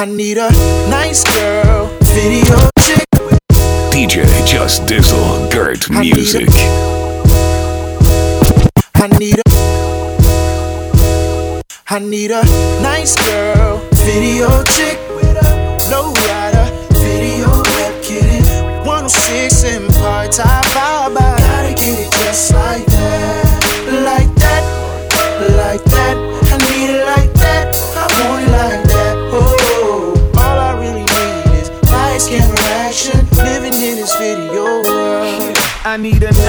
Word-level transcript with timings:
I 0.00 0.04
need 0.04 0.38
a 0.38 0.48
nice 0.88 1.24
girl, 1.24 1.86
video 2.14 2.56
chick. 2.80 3.04
DJ 3.90 4.24
Just 4.46 4.82
Dizzle, 4.86 5.50
Gurt 5.50 5.90
I 5.90 6.02
need 6.02 6.12
a- 6.12 6.16
Music. 6.16 6.48
I 8.94 9.08
need 9.18 9.38
a 9.38 9.42
I 11.90 11.98
need 11.98 12.30
a 12.30 12.44
nice 12.80 13.16
girl, 13.16 13.78
video 13.94 14.62
chick 14.64 14.98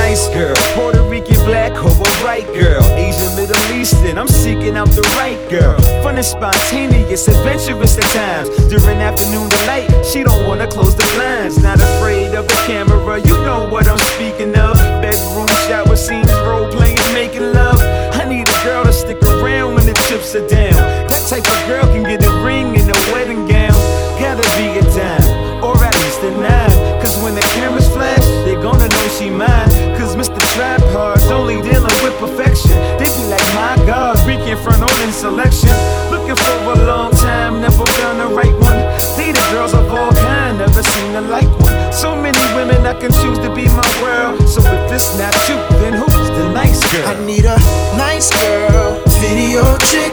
nice 0.09 0.27
girl, 0.29 0.55
Puerto 0.73 1.03
Rican 1.03 1.37
black 1.45 1.71
or 1.85 1.93
white 2.25 2.47
girl, 2.47 2.81
Asian 2.97 3.29
Middle 3.35 3.61
Eastern. 3.77 4.17
I'm 4.17 4.27
seeking 4.27 4.75
out 4.75 4.89
the 4.89 5.05
right 5.21 5.37
girl. 5.51 5.77
Fun 6.01 6.15
and 6.15 6.25
spontaneous, 6.25 7.27
adventurous 7.27 7.95
at 7.95 8.09
times. 8.17 8.49
During 8.73 8.97
afternoon 9.05 9.49
delight, 9.49 9.87
she 10.03 10.23
don't 10.23 10.47
wanna 10.47 10.65
close 10.65 10.95
the 10.95 11.05
blinds. 11.13 11.61
Not 11.61 11.79
afraid 11.79 12.33
of 12.33 12.47
the 12.47 12.59
camera, 12.65 13.19
you 13.19 13.37
know 13.45 13.69
what 13.69 13.87
I'm 13.87 14.01
speaking 14.13 14.57
of. 14.57 14.73
Bedroom 15.03 15.47
shower 15.67 15.95
scenes, 15.95 16.33
role 16.41 16.67
playing, 16.71 16.97
making 17.13 17.53
love. 17.53 17.79
I 18.19 18.25
need 18.25 18.49
a 18.49 18.59
girl 18.63 18.85
to 18.85 18.93
stick 18.93 19.21
around 19.21 19.75
when 19.75 19.85
the 19.85 19.93
chips 20.07 20.33
are 20.33 20.47
down. 20.47 20.73
That 21.09 21.23
type 21.29 21.45
of 21.45 21.59
girl 21.69 21.85
can 21.93 22.01
get 22.01 22.25
a 22.25 22.33
ring 22.41 22.75
and 22.79 22.89
a 22.89 22.99
wedding 23.13 23.45
gown. 23.45 23.77
Gotta 24.17 24.45
be 24.57 24.65
a 24.81 24.83
dime, 24.89 25.63
or 25.63 25.77
at 25.85 25.93
least 26.01 26.21
a 26.23 26.31
nine. 26.31 26.73
Cause 26.99 27.15
when 27.21 27.35
the 27.35 27.45
cameras 27.53 27.87
flash, 27.89 28.25
they 28.45 28.55
gonna 28.55 28.87
know 28.89 29.07
she 29.19 29.29
mine. 29.29 29.88
Cause 30.19 30.27
Trap 30.27 30.81
Tripod's 30.81 31.31
only 31.31 31.61
dealing 31.61 31.95
with 32.03 32.11
perfection. 32.19 32.75
They 32.99 33.07
be 33.07 33.23
like, 33.31 33.39
my 33.55 33.79
God, 33.87 34.19
reaching 34.27 34.57
front 34.57 34.83
on 34.83 34.91
in 35.01 35.13
selection. 35.13 35.71
Looking 36.11 36.35
for 36.35 36.73
a 36.75 36.83
long 36.83 37.11
time, 37.11 37.61
never 37.61 37.85
found 37.85 38.19
the 38.19 38.27
right 38.27 38.51
one. 38.59 38.75
Dated 39.15 39.39
girls 39.55 39.73
of 39.73 39.89
all 39.89 40.11
kind, 40.11 40.57
never 40.57 40.83
seen 40.83 41.15
a 41.15 41.21
like 41.21 41.47
one. 41.61 41.93
So 41.93 42.17
many 42.19 42.37
women 42.53 42.85
I 42.85 42.99
can 42.99 43.13
choose 43.13 43.39
to 43.39 43.49
be 43.55 43.63
my 43.71 43.87
world. 44.03 44.43
So 44.49 44.59
if 44.59 44.91
it's 44.91 45.17
not 45.17 45.31
you, 45.47 45.55
then 45.79 45.93
who's 45.93 46.29
the 46.35 46.51
nice 46.51 46.83
girl? 46.91 47.07
I 47.07 47.25
need 47.25 47.45
a 47.45 47.55
nice 47.95 48.27
girl, 48.43 48.99
video 49.23 49.63
chick 49.87 50.11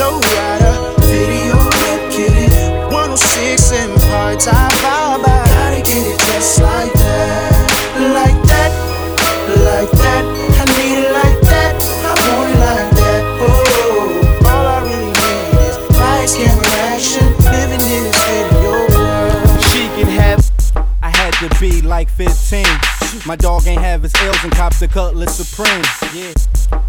low 0.00 0.20
rider, 0.40 0.74
video 1.04 1.60
whip 1.60 2.00
kitty, 2.10 2.48
106 2.88 3.72
and 3.72 4.00
part 4.08 4.40
time 4.40 5.01
like 22.02 22.10
15. 22.10 22.66
My 23.26 23.36
dog 23.36 23.64
ain't 23.68 23.80
have 23.80 24.02
his 24.02 24.12
L's 24.16 24.42
and 24.42 24.52
cops 24.52 24.80
the 24.80 24.88
Cutlass 24.88 25.36
Supreme. 25.36 25.84
Yeah. 26.12 26.32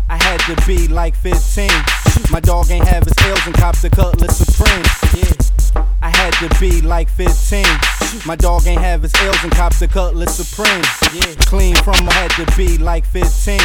I 0.09 0.17
had 0.17 0.39
to 0.47 0.55
be 0.66 0.88
like 0.88 1.14
15. 1.16 1.70
My 2.31 2.39
dog 2.39 2.72
ain't 2.72 2.88
have 2.88 3.03
his 3.03 3.14
L's 3.20 3.45
and 3.45 3.53
cops 3.53 3.83
the 3.83 3.92
Cutlass 3.92 4.38
Supreme. 4.38 4.83
Yeah. 5.14 5.83
I 6.02 6.09
had 6.09 6.33
to 6.42 6.50
be 6.59 6.81
like 6.81 7.09
15. 7.09 7.64
My 8.25 8.36
dog 8.36 8.66
ain't 8.66 8.81
have 8.81 9.04
his 9.04 9.14
L's 9.14 9.43
and 9.43 9.52
cops 9.52 9.80
the 9.80 9.87
Cutlass 9.87 10.36
Supreme. 10.36 10.83
Yeah. 11.14 11.36
Clean 11.45 11.76
from 11.76 12.10
I 12.10 12.14
had 12.14 12.32
to 12.32 12.58
be 12.58 12.80
like 12.80 13.05
15. 13.05 13.60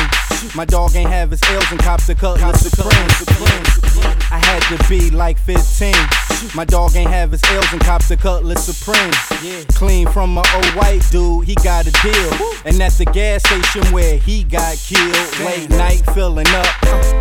My 0.54 0.66
dog 0.66 0.94
ain't 0.96 1.08
have 1.08 1.30
his 1.30 1.42
L's 1.44 1.70
and 1.70 1.80
cops 1.80 2.08
the 2.08 2.14
Cutlass 2.14 2.60
Supreme. 2.60 3.08
Supreme. 3.08 4.18
I 4.30 4.38
had 4.38 4.60
to 4.76 4.86
be 4.86 5.10
like 5.10 5.38
15. 5.38 5.94
My 6.54 6.64
dog 6.64 6.94
ain't 6.94 7.10
have 7.10 7.32
his 7.32 7.42
L's 7.44 7.72
and 7.72 7.80
cops 7.80 8.08
the 8.08 8.16
Cutlass 8.16 8.64
Supreme. 8.64 9.12
Yeah. 9.42 9.64
Clean 9.74 10.06
from 10.08 10.34
my 10.34 10.44
old 10.54 10.74
white 10.74 11.02
dude, 11.10 11.46
he 11.46 11.54
got 11.56 11.86
a 11.86 11.92
deal. 12.02 12.30
And 12.64 12.80
at 12.80 12.92
the 12.92 13.04
gas 13.06 13.42
station 13.42 13.84
where 13.92 14.18
he 14.18 14.44
got 14.44 14.76
killed, 14.76 15.38
late 15.40 15.70
night 15.70 16.02
filling 16.14 16.46
up. 16.48 16.66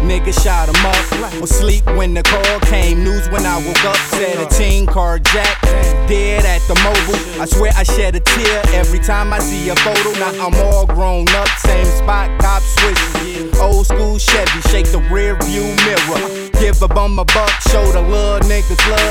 Nigga 0.05 0.33
shot 0.43 0.69
him 0.69 0.85
up. 0.85 1.41
Was 1.41 1.49
sleep 1.49 1.85
when 1.97 2.13
the 2.13 2.23
call 2.23 2.59
came. 2.61 3.03
News 3.03 3.29
when 3.29 3.45
I 3.45 3.57
woke 3.65 3.85
up 3.85 3.97
said 4.13 4.37
a 4.39 4.47
teen 4.49 4.85
carjacked. 4.85 5.61
Dead 6.07 6.45
at 6.45 6.61
the 6.67 6.75
mobile. 6.83 7.41
I 7.41 7.45
swear 7.45 7.71
I 7.75 7.83
shed 7.83 8.15
a 8.15 8.19
tear 8.19 8.61
every 8.73 8.99
time 8.99 9.33
I 9.33 9.39
see 9.39 9.69
a 9.69 9.75
photo. 9.77 10.11
Now 10.19 10.45
I'm 10.45 10.55
all 10.55 10.85
grown 10.85 11.27
up, 11.29 11.49
same 11.59 11.85
spot, 11.85 12.29
cop 12.39 12.61
switching. 12.61 13.55
Old 13.59 13.87
school 13.87 14.17
Chevy, 14.19 14.61
shake 14.69 14.91
the 14.91 14.99
rear 15.11 15.35
view 15.41 15.63
mirror. 15.85 16.49
Give 16.59 16.81
a 16.81 16.87
bum 16.87 17.19
a 17.19 17.25
buck, 17.25 17.51
show 17.69 17.85
the 17.91 18.01
little 18.01 18.39
niggas 18.49 18.89
love. 18.89 19.06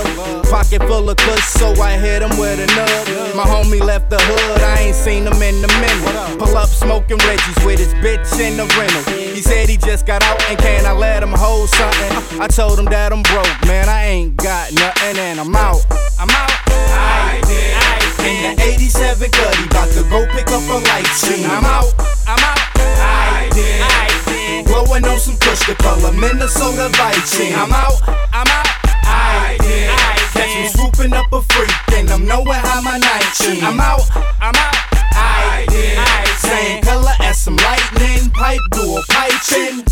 Pocket 0.50 0.82
full 0.88 1.10
of 1.10 1.16
kush, 1.16 1.44
so 1.44 1.74
I 1.82 1.98
hit 1.98 2.22
him 2.22 2.38
with 2.38 2.58
a 2.60 2.66
nub. 2.74 3.36
My 3.36 3.44
homie 3.44 3.82
left 3.82 4.10
the 4.10 4.18
hood, 4.18 4.62
I 4.62 4.88
ain't 4.88 4.94
seen 4.96 5.26
him 5.26 5.40
in 5.42 5.62
a 5.62 5.68
minute. 5.80 6.38
Pull 6.38 6.56
up 6.56 6.68
smoking 6.68 7.18
Reggie's 7.18 7.64
with 7.64 7.78
his 7.78 7.92
bitch 7.94 8.26
in 8.40 8.56
the 8.56 8.64
rental. 8.78 9.02
He 9.12 9.42
said 9.42 9.68
he 9.68 9.76
just 9.76 10.06
got 10.06 10.22
out 10.22 10.42
and 10.48 10.58
can 10.58 10.86
I 10.86 10.92
let 10.92 11.22
him 11.22 11.32
hold 11.32 11.68
something? 11.68 12.40
I 12.40 12.48
told 12.48 12.78
him 12.78 12.86
that 12.86 13.12
I'm 13.12 13.22
broke, 13.22 13.66
man, 13.66 13.88
I 13.88 14.04
ain't 14.06 14.36
got 14.36 14.72
nothing 14.72 15.18
and 15.18 15.40
I'm 15.40 15.54
out. 15.54 15.84
I'm 16.18 16.30
out. 16.30 16.50
I 16.68 17.40
did. 17.44 17.76
In 18.26 18.56
the 18.56 18.62
87 18.62 19.30
cutty, 19.30 19.68
bout 19.68 19.88
to 19.92 20.02
go 20.08 20.26
pick 20.32 20.48
up 20.48 20.62
a 20.68 20.78
light 20.88 21.06
sheen. 21.20 21.44
I'm 21.44 21.64
out. 21.64 21.92
I'm 22.26 22.40
out. 22.40 22.58
I 22.74 23.48
did. 23.52 24.66
Blowing 24.66 25.04
on 25.04 25.18
some 25.18 25.36
kush, 25.36 25.66
the 25.66 25.74
color 25.76 26.12
Minnesota 26.12 26.88
Viking. 26.96 27.54
I'm 27.54 27.72
out. 27.72 28.00
I'm 28.32 28.46
out. 28.48 28.75
Did. 29.58 29.90
I 29.90 30.16
Catch 30.32 30.56
me 30.56 30.68
swooping 30.68 31.12
up 31.12 31.32
a 31.32 31.42
freak, 31.42 31.98
and 31.98 32.10
I'm 32.10 32.26
nowhere 32.26 32.58
how 32.58 32.80
my 32.82 32.98
night 32.98 33.22
sheen. 33.34 33.64
I'm 33.64 33.80
out. 33.80 34.02
I'm 34.40 34.54
out. 34.54 35.66
Did. 35.68 35.98
I 35.98 36.24
Same 36.38 36.82
color 36.82 37.12
as 37.20 37.40
some 37.40 37.56
lightning, 37.56 38.30
pipe 38.30 38.60
dual 38.72 39.02
piping. 39.08 39.84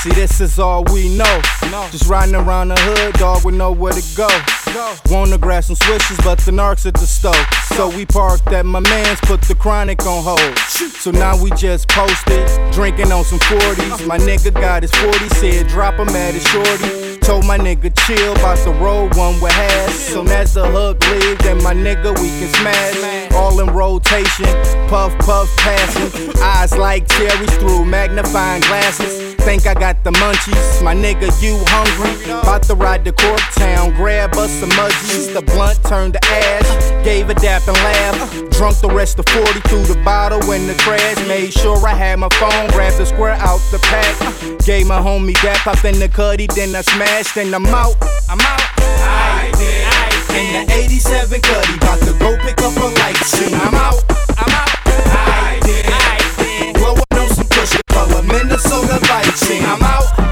See, 0.00 0.10
this 0.10 0.40
is 0.40 0.58
all 0.58 0.84
we 0.92 1.16
know. 1.16 1.40
Just 1.90 2.08
riding 2.08 2.34
around 2.34 2.68
the 2.68 2.76
hood, 2.78 3.14
dog, 3.14 3.44
with 3.44 3.54
nowhere 3.54 3.92
to 3.92 4.02
go. 4.16 4.28
Wanna 5.10 5.38
grab 5.38 5.64
some 5.64 5.76
switches, 5.76 6.16
but 6.18 6.38
the 6.40 6.52
narcs 6.52 6.86
at 6.86 6.94
the 6.94 7.06
stove. 7.06 7.34
So 7.74 7.88
we 7.88 8.06
parked 8.06 8.46
at 8.52 8.66
my 8.66 8.80
man's, 8.80 9.20
put 9.22 9.42
the 9.42 9.54
chronic 9.54 10.04
on 10.06 10.22
hold. 10.22 10.58
So 10.58 11.10
now 11.10 11.40
we 11.42 11.50
just 11.52 11.88
posted, 11.88 12.46
drinking 12.72 13.10
on 13.10 13.24
some 13.24 13.40
40s. 13.40 14.06
My 14.06 14.18
nigga 14.18 14.52
got 14.52 14.82
his 14.82 14.92
40, 14.92 15.28
said 15.30 15.66
drop 15.66 15.94
him 15.94 16.08
at 16.10 16.34
his 16.34 16.46
shorty. 16.46 17.15
Told 17.26 17.44
my 17.44 17.58
nigga 17.58 17.92
chill, 18.06 18.34
about 18.36 18.56
to 18.58 18.70
roll 18.70 19.08
one 19.10 19.40
with 19.40 19.50
hash. 19.50 19.90
Soon 19.90 20.28
as 20.28 20.54
the 20.54 20.64
hook 20.64 21.04
leave, 21.10 21.38
then 21.40 21.60
my 21.60 21.74
nigga 21.74 22.16
we 22.20 22.28
can 22.38 22.48
smash. 22.54 23.32
All 23.32 23.58
in 23.58 23.66
rotation, 23.66 24.46
puff 24.86 25.12
puff 25.18 25.48
passing. 25.56 26.40
Eyes 26.40 26.78
like 26.78 27.08
cherries 27.08 27.52
through 27.58 27.84
magnifying 27.84 28.62
glasses. 28.62 29.35
Think 29.46 29.64
I 29.64 29.74
got 29.74 30.02
the 30.02 30.10
munchies, 30.10 30.82
my 30.82 30.92
nigga, 30.92 31.30
you 31.40 31.56
hungry? 31.68 32.32
About 32.42 32.64
to 32.64 32.74
ride 32.74 33.04
to 33.04 33.12
Corktown, 33.12 33.94
grab 33.94 34.34
us 34.34 34.50
some 34.50 34.70
mudgies. 34.70 35.32
The 35.32 35.40
blunt 35.40 35.78
turned 35.84 36.14
to 36.14 36.20
ash, 36.24 37.04
gave 37.04 37.30
a 37.30 37.34
dap 37.34 37.62
and 37.68 37.76
laugh. 37.76 38.50
Drunk 38.50 38.76
the 38.80 38.90
rest 38.90 39.20
of 39.20 39.26
40 39.26 39.60
through 39.68 39.84
the 39.84 40.02
bottle 40.02 40.42
in 40.50 40.66
the 40.66 40.74
trash. 40.74 41.16
Made 41.28 41.52
sure 41.52 41.78
I 41.86 41.94
had 41.94 42.18
my 42.18 42.28
phone, 42.40 42.66
grabbed 42.74 42.98
the 42.98 43.06
square 43.06 43.34
out 43.34 43.60
the 43.70 43.78
pack. 43.86 44.18
Gave 44.66 44.88
my 44.88 44.98
homie 44.98 45.40
dap, 45.40 45.58
popped 45.58 45.84
in 45.84 46.00
the 46.00 46.08
cutty, 46.08 46.48
then 46.48 46.74
I 46.74 46.80
smashed, 46.80 47.36
and 47.36 47.54
I'm 47.54 47.66
out. 47.66 47.94
I'm 48.28 48.40
out. 48.40 48.66
I 48.82 49.52
did. 49.54 49.86
In 50.34 50.66
the 50.66 50.74
87 50.74 51.40
cutty, 51.40 51.76
about 51.76 52.00
to 52.00 52.18
go 52.18 52.36
pick 52.42 52.58
up 52.62 52.74
a 52.74 52.88
light 52.98 53.14
sheen. 53.30 53.54
I'm 53.54 53.78
out. 53.78 54.02
I'm 54.42 54.50
out. 54.50 54.74
I 55.06 55.60
did. 55.62 55.86
I 55.86 56.18
did. 56.36 56.74
Blowing 56.74 56.98
on 57.14 57.28
some 57.28 57.46
kush, 57.46 57.78
color 57.94 58.24
Minnesota 58.24 58.85
Viking. 59.36 59.62
I'm 59.66 59.82
out. 59.82 60.25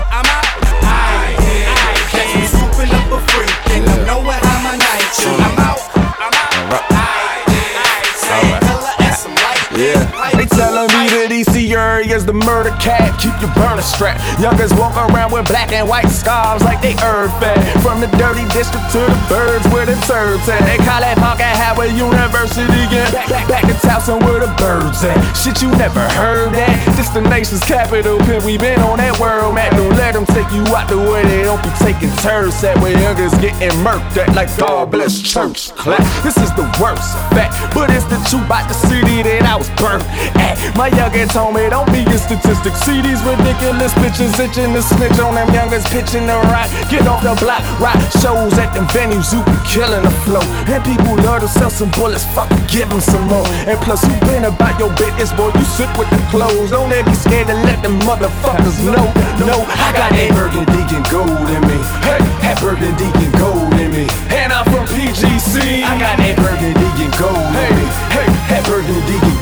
Area's 12.15 12.27
the 12.27 12.47
murder 12.47 12.71
cat. 12.79 13.19
Keep 13.19 13.35
your 13.43 13.51
burner 13.59 13.83
strapped. 13.83 14.23
Youngers 14.39 14.71
walk 14.79 14.95
around 14.95 15.33
with 15.33 15.49
black 15.51 15.73
and 15.73 15.89
white 15.89 16.07
scarves 16.07 16.63
like 16.63 16.81
they 16.81 16.95
earth 17.03 17.35
fed. 17.43 17.59
From 17.83 17.99
the 17.99 18.07
dirty 18.15 18.47
district 18.55 18.87
to 18.95 19.03
the 19.03 19.19
birds 19.27 19.67
where 19.75 19.83
the 19.83 19.99
turds 20.07 20.47
at. 20.47 20.63
They 20.63 20.79
call 20.79 21.03
that 21.03 21.19
at 21.19 21.57
Howard 21.59 21.91
University. 21.91 22.63
Yeah. 22.87 23.11
Back, 23.11 23.29
back, 23.29 23.49
back 23.49 23.65
to 23.67 23.75
Towson 23.83 24.23
where 24.23 24.39
the 24.39 24.53
birds 24.63 25.03
at. 25.03 25.19
Shit 25.35 25.59
you 25.59 25.75
never 25.75 26.07
heard 26.15 26.55
that. 26.55 26.79
This 26.95 27.11
the 27.11 27.21
nation's 27.27 27.67
capital. 27.67 28.19
Pimp, 28.31 28.45
we 28.45 28.59
been 28.59 28.79
on 28.79 28.99
that 28.99 29.19
world 29.19 29.59
map. 29.59 29.75
Don't 29.75 29.91
let 29.99 30.15
them 30.15 30.25
take 30.27 30.47
you 30.55 30.63
out 30.71 30.87
the 30.87 30.99
way 30.99 31.27
they 31.27 31.43
don't 31.43 31.63
be 31.67 31.73
taking 31.83 32.15
turns. 32.23 32.55
That 32.63 32.79
way 32.79 32.95
youngers 32.95 33.35
getting 33.43 33.75
murked 33.83 34.15
at 34.23 34.31
like 34.39 34.55
God 34.55 34.93
bless 34.93 35.19
church 35.19 35.75
clap. 35.75 35.99
This 36.23 36.39
is 36.39 36.55
the 36.55 36.63
worst 36.79 37.11
fact, 37.35 37.75
but 37.75 37.91
it's 37.91 38.07
the 38.07 38.23
truth 38.31 38.47
about 38.47 38.71
the 38.71 38.79
city 38.87 39.27
that 39.27 39.43
I 39.43 39.59
was 39.59 39.67
burnt 39.75 40.07
at. 40.39 40.55
My 40.79 40.91
youngin' 40.91 41.27
told 41.33 41.59
me 41.59 41.67
don't 41.69 41.91
be 41.91 42.04
a 42.09 42.19
statistic. 42.19 42.75
See 42.77 43.01
these 43.01 43.23
ridiculous 43.23 43.93
bitches 44.01 44.35
itching 44.41 44.73
to 44.75 44.83
snitch 44.83 45.19
on 45.21 45.35
them 45.35 45.49
youngers 45.55 45.85
pitching 45.89 46.27
the 46.27 46.37
rock. 46.51 46.69
Get 46.91 47.07
off 47.07 47.23
the 47.23 47.35
block, 47.39 47.63
rock 47.79 47.99
shows 48.21 48.53
at 48.59 48.75
them 48.75 48.87
venues, 48.91 49.33
you 49.33 49.41
be 49.45 49.57
killing 49.69 50.03
the 50.03 50.15
flow. 50.25 50.43
And 50.67 50.83
people 50.85 51.17
love 51.23 51.41
to 51.41 51.49
sell 51.49 51.71
some 51.71 51.91
bullets, 51.95 52.25
fuck, 52.35 52.49
give 52.69 52.89
them 52.89 53.01
some 53.01 53.25
more. 53.29 53.47
And 53.71 53.79
plus, 53.81 54.03
you 54.03 54.15
been 54.27 54.45
about 54.45 54.79
your 54.79 54.91
business, 54.97 55.33
boy, 55.33 55.53
you 55.55 55.65
sit 55.65 55.91
with 55.97 56.11
the 56.11 56.21
clothes. 56.31 56.71
Don't 56.71 56.91
ever 56.93 57.09
be 57.09 57.15
scared 57.15 57.49
to 57.49 57.55
let 57.55 57.83
them 57.83 57.99
motherfuckers 58.01 58.79
know. 58.85 59.07
No, 59.47 59.63
I 59.69 59.93
got 59.95 60.11
that 60.11 60.31
burgundy 60.35 60.83
and 60.95 61.05
gold 61.11 61.31
in 61.31 61.63
me. 61.69 61.79
Hey, 62.03 62.23
that 62.43 62.59
burgundy 62.61 63.09
and 63.09 63.33
gold 63.39 63.73
in 63.79 63.91
me. 63.93 64.07
And 64.35 64.53
I'm 64.53 64.65
from 64.67 64.87
PGC. 64.91 65.85
I 65.85 65.99
got 65.99 66.17
that 66.19 66.37
burgundy 66.37 66.89
and 67.05 67.13
gold 67.19 67.55
in 67.55 67.71
me. 67.79 67.87
Hey, 68.11 68.29
that 68.51 68.63
burgundy 68.67 69.19
me. 69.27 69.34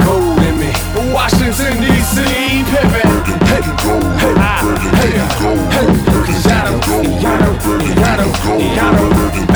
Washington, 1.12 1.80
D.C. 1.80 2.16
Pippin. 2.70 3.08
Hey, 3.44 3.60
hey, 3.60 4.34
ah, 4.40 4.62
hey, 4.96 5.12
hey, 5.72 5.88
Yano, 6.48 6.74
Yano, 7.20 7.50
Yano, 8.00 8.26
Yano. 8.76 9.04
Hey, 9.32 9.46
hey, 9.46 9.51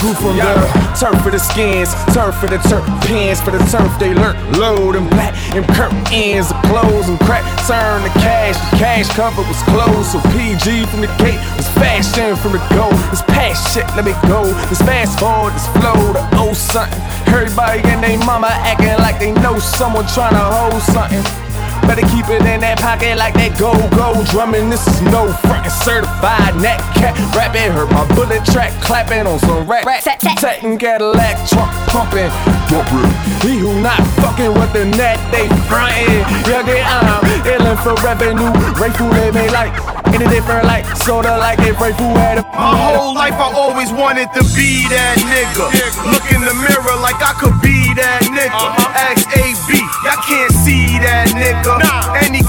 grew 0.00 0.14
from 0.14 0.36
the 0.36 0.54
turf 0.98 1.18
for 1.22 1.30
the 1.30 1.38
skins, 1.38 1.90
turf 2.14 2.34
for 2.38 2.46
the 2.46 2.58
turf 2.70 2.84
pins, 3.02 3.40
for 3.40 3.50
the 3.50 3.58
turf 3.70 3.90
they 3.98 4.14
lurk, 4.14 4.36
load 4.56 4.94
and 4.94 5.08
black 5.10 5.34
and 5.54 5.66
curtains, 5.74 6.48
the 6.48 6.58
clothes 6.70 7.08
and 7.08 7.18
crack, 7.20 7.42
turn 7.66 8.02
the 8.02 8.12
cash, 8.20 8.54
the 8.70 8.76
cash 8.78 9.08
cover 9.14 9.42
was 9.42 9.60
closed, 9.70 10.12
so 10.14 10.18
PG 10.34 10.86
from 10.86 11.00
the 11.02 11.10
gate 11.18 11.40
was 11.56 11.68
fashion 11.74 12.36
from 12.36 12.52
the 12.52 12.62
go, 12.70 12.90
this 13.10 13.22
past 13.22 13.74
shit, 13.74 13.86
let 13.96 14.04
me 14.04 14.14
go, 14.28 14.44
this 14.70 14.82
fast 14.82 15.18
forward, 15.18 15.52
this 15.54 15.66
flow, 15.74 16.12
the 16.12 16.22
old 16.38 16.56
something, 16.56 17.00
everybody 17.34 17.80
and 17.90 18.02
they 18.02 18.16
mama 18.18 18.48
acting 18.50 18.98
like 19.02 19.18
they 19.18 19.32
know 19.42 19.58
someone 19.58 20.06
trying 20.06 20.32
to 20.32 20.38
hold 20.38 20.82
something. 20.82 21.47
Better 21.86 22.06
keep 22.08 22.28
it 22.28 22.42
in 22.46 22.60
that 22.60 22.78
pocket 22.78 23.16
like 23.16 23.34
that 23.34 23.58
go 23.58 23.72
go 23.94 24.16
drumming. 24.30 24.70
This 24.70 24.86
is 24.86 25.00
no 25.02 25.32
front 25.44 25.66
certified 25.70 26.56
neck 26.60 26.80
cat 26.94 27.16
rapping. 27.34 27.72
Heard 27.72 27.90
my 27.90 28.06
bullet 28.14 28.44
track 28.44 28.72
clapping 28.82 29.26
on 29.26 29.38
some 29.38 29.68
rap. 29.68 29.84
Satin 30.02 30.78
Cadillac 30.78 31.36
trunk 31.48 31.70
pumping. 31.88 32.30
Bumping. 32.68 33.10
He 33.40 33.58
who 33.58 33.80
not 33.80 34.00
fucking 34.20 34.52
with 34.52 34.72
the 34.72 34.84
net, 34.84 35.18
they 35.32 35.48
frontin'. 35.68 36.24
Youngin' 36.44 36.84
uh, 36.84 37.20
I'm 37.20 37.28
illin' 37.46 37.78
for 37.82 37.94
revenue. 38.04 38.52
Rayful 38.76 39.10
they 39.12 39.30
may 39.30 39.48
like 39.50 39.72
in 40.14 40.22
a 40.22 40.28
different 40.28 40.64
light, 40.64 40.84
sorta 40.96 41.36
like 41.38 41.58
if 41.60 41.76
Rayful 41.76 42.14
had 42.16 42.38
a. 42.38 42.42
My 42.52 42.76
whole 42.76 43.14
life 43.14 43.34
I 43.34 43.52
always 43.52 43.92
wanted 43.92 44.28
to 44.34 44.42
be 44.56 44.88
that 44.88 45.16
nigga. 45.20 45.68
Look 46.12 46.26
in 46.32 46.42
the 46.42 46.54
mirror 46.54 46.96
like 47.00 47.20
I 47.22 47.32
could 47.40 47.56
be 47.60 47.94
that 47.94 48.22
nigga. 48.28 48.77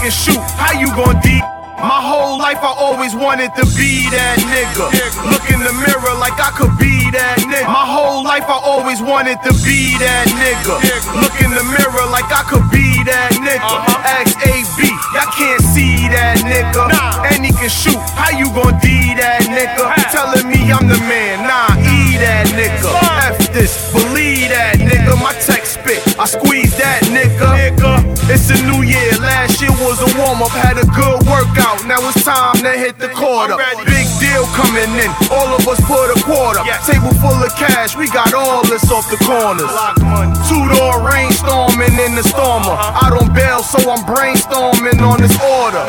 And 0.09 0.17
shoot, 0.17 0.41
how 0.57 0.73
you 0.73 0.89
gon' 0.97 1.21
deep? 1.21 1.45
My 1.77 2.01
whole 2.01 2.41
life 2.41 2.57
I 2.65 2.73
always 2.81 3.13
wanted 3.13 3.53
to 3.53 3.61
be 3.77 4.09
that 4.09 4.41
nigga. 4.41 4.89
Look 5.29 5.45
in 5.53 5.61
the 5.61 5.69
mirror 5.85 6.17
like 6.17 6.33
I 6.41 6.49
could 6.49 6.73
be 6.81 7.13
that 7.13 7.37
nigga. 7.45 7.69
My 7.69 7.85
whole 7.85 8.25
life 8.25 8.49
I 8.49 8.57
always 8.57 9.05
wanted 9.05 9.37
to 9.45 9.53
be 9.61 10.01
that 10.01 10.25
nigga. 10.33 10.81
Look 11.13 11.37
in 11.45 11.53
the 11.53 11.61
mirror 11.61 12.09
like 12.09 12.25
I 12.33 12.41
could 12.49 12.65
be 12.73 13.05
that 13.05 13.37
nigga. 13.37 13.61
Uh-huh. 13.61 14.17
Ask 14.17 14.33
AB, 14.49 14.81
I 15.13 15.29
can't 15.29 15.61
see 15.61 16.09
that 16.09 16.41
nigga. 16.41 16.89
And 17.29 17.45
he 17.45 17.53
can 17.53 17.69
shoot, 17.69 18.01
how 18.17 18.33
you 18.33 18.49
gon' 18.49 18.81
D 18.81 19.13
that 19.13 19.45
nigga? 19.45 19.93
Telling 20.09 20.49
me 20.49 20.73
I'm 20.73 20.89
the 20.89 20.97
man, 21.05 21.45
nah, 21.45 21.77
E 21.85 22.17
that 22.17 22.49
nigga. 22.57 22.89
F 23.29 23.53
this, 23.53 23.93
believe 23.93 24.49
that 24.49 24.81
nigga. 24.81 25.13
My 25.21 25.37
text 25.45 25.77
spit, 25.77 26.01
I 26.19 26.27
squeeze 26.27 26.75
that 26.75 27.07
nigga. 27.15 28.03
It's 28.27 28.51
a 28.51 28.59
new 28.67 28.83
year, 28.83 29.15
last 29.23 29.63
year 29.63 29.71
was 29.79 30.03
a 30.03 30.09
warm 30.19 30.43
up, 30.43 30.51
had 30.51 30.75
a 30.75 30.83
good 30.91 31.23
workout. 31.23 31.87
Now 31.87 32.03
it's 32.11 32.27
time 32.27 32.59
to 32.59 32.75
hit 32.75 32.99
the 32.99 33.07
quarter. 33.15 33.55
Big 33.87 34.03
deal 34.19 34.43
coming 34.51 34.91
in, 34.99 35.07
all 35.31 35.47
of 35.55 35.63
us 35.63 35.79
put 35.87 36.11
a 36.11 36.19
quarter. 36.19 36.59
Table 36.83 37.15
full 37.23 37.39
of 37.39 37.55
cash, 37.55 37.95
we 37.95 38.11
got 38.11 38.35
all 38.35 38.67
this 38.67 38.83
off 38.91 39.07
the 39.07 39.15
corners. 39.23 39.71
Two 40.51 40.59
door 40.75 40.99
rainstorming 41.07 41.95
in 42.03 42.19
the 42.19 42.25
stormer. 42.27 42.75
I 42.75 43.07
don't 43.15 43.31
bail, 43.31 43.63
so 43.63 43.79
I'm 43.87 44.03
brainstorming 44.03 44.99
on 44.99 45.23
this 45.23 45.39
order. 45.39 45.87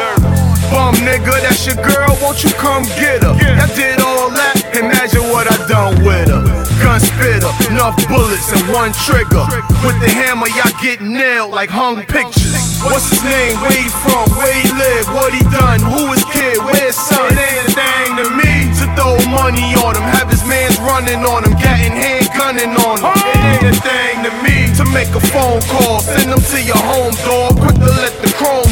Bum 0.70 0.94
nigga, 1.02 1.42
that's 1.42 1.66
your 1.66 1.74
girl, 1.82 2.14
won't 2.22 2.46
you 2.46 2.54
come 2.54 2.86
get 2.94 3.26
her? 3.26 3.34
I 3.34 3.66
did 3.74 3.98
all 3.98 4.30
that, 4.30 4.62
imagine 4.78 5.26
what 5.34 5.50
I 5.50 5.58
done 5.66 5.98
with 6.06 6.30
her. 6.30 6.46
Gun 6.78 7.02
spitter, 7.02 7.50
enough 7.68 7.98
bullets 8.06 8.54
and 8.54 8.62
one 8.70 8.94
trigger. 9.04 9.44
With 9.82 9.98
the 9.98 10.08
hammer, 10.20 10.48
y'all 10.52 10.76
get 10.84 11.00
nailed 11.00 11.50
like 11.50 11.70
hung 11.72 11.96
pictures. 12.04 12.52
What's 12.84 13.08
his 13.08 13.24
name? 13.24 13.56
Where 13.64 13.72
he 13.72 13.88
from? 14.04 14.28
Where 14.36 14.52
he 14.52 14.68
live? 14.76 15.06
What 15.16 15.32
he 15.32 15.42
done? 15.48 15.80
Who 15.80 16.12
his 16.12 16.24
kid? 16.28 16.60
Where 16.60 16.76
his 16.76 16.96
son? 16.96 17.32
It 17.32 17.40
ain't 17.40 17.64
a 17.64 17.72
thing 17.72 18.10
to 18.20 18.26
me 18.36 18.52
to 18.80 18.84
throw 18.96 19.16
money 19.32 19.72
on 19.80 19.96
him. 19.96 20.04
Have 20.16 20.28
his 20.28 20.44
mans 20.44 20.76
running 20.84 21.24
on 21.24 21.44
him, 21.44 21.56
getting 21.56 21.96
hand 21.96 22.28
gunning 22.36 22.76
on 22.84 23.00
him. 23.00 23.16
It 23.32 23.40
ain't 23.48 23.66
a 23.72 23.74
thing 23.80 24.14
to 24.28 24.32
me 24.44 24.60
to 24.76 24.84
make 24.92 25.12
a 25.16 25.22
phone 25.32 25.60
call, 25.72 26.00
send 26.00 26.32
them 26.32 26.40
to 26.40 26.58
your 26.60 26.80
home 26.80 27.16
door, 27.24 27.52
quick 27.56 27.76
to 27.80 27.92
let 28.00 28.14
the 28.20 28.32
chromes 28.36 28.69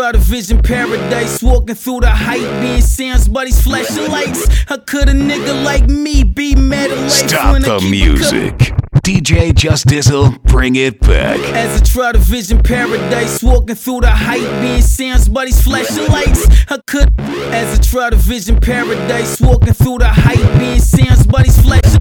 try 0.00 0.12
to 0.12 0.18
vision 0.18 0.62
paradise, 0.62 1.42
walking 1.42 1.74
through 1.74 2.00
the 2.00 2.08
hype, 2.08 2.62
being 2.62 2.80
Sam's 2.80 3.28
buddies 3.28 3.62
flashing 3.62 4.10
lights. 4.10 4.48
How 4.66 4.78
could 4.78 5.10
a 5.10 5.12
nigga 5.12 5.62
like 5.62 5.84
me 5.90 6.24
be 6.24 6.54
mad 6.54 6.90
at 6.90 6.96
life 6.96 7.10
Stop 7.10 7.60
the 7.60 7.86
music. 7.90 8.54
DJ 9.04 9.54
Just 9.54 9.86
Dizzle, 9.86 10.42
bring 10.44 10.76
it 10.76 11.00
back. 11.00 11.38
As 11.54 11.82
I 11.82 11.84
try 11.84 12.12
to 12.12 12.18
vision 12.18 12.62
paradise, 12.62 13.42
walking 13.42 13.74
through 13.74 14.00
the 14.00 14.10
hype, 14.10 14.62
being 14.62 14.80
Sam's 14.80 15.28
buddies 15.28 15.62
flashing 15.62 16.06
lights. 16.06 16.46
I 16.70 16.78
could, 16.86 17.12
as 17.52 17.78
I 17.78 17.82
try 17.82 18.08
to 18.08 18.16
vision 18.16 18.58
paradise, 18.58 19.38
walking 19.38 19.74
through 19.74 19.98
the 19.98 20.08
hype, 20.08 20.58
being 20.58 20.80
Sam's 20.80 21.26
buddies 21.26 21.60
flashing. 21.60 22.00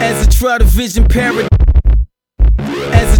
As 0.00 0.28
I 0.28 0.30
try 0.30 0.58
to 0.58 0.64
vision 0.64 1.08
paradise, 1.08 1.48
as 2.92 3.13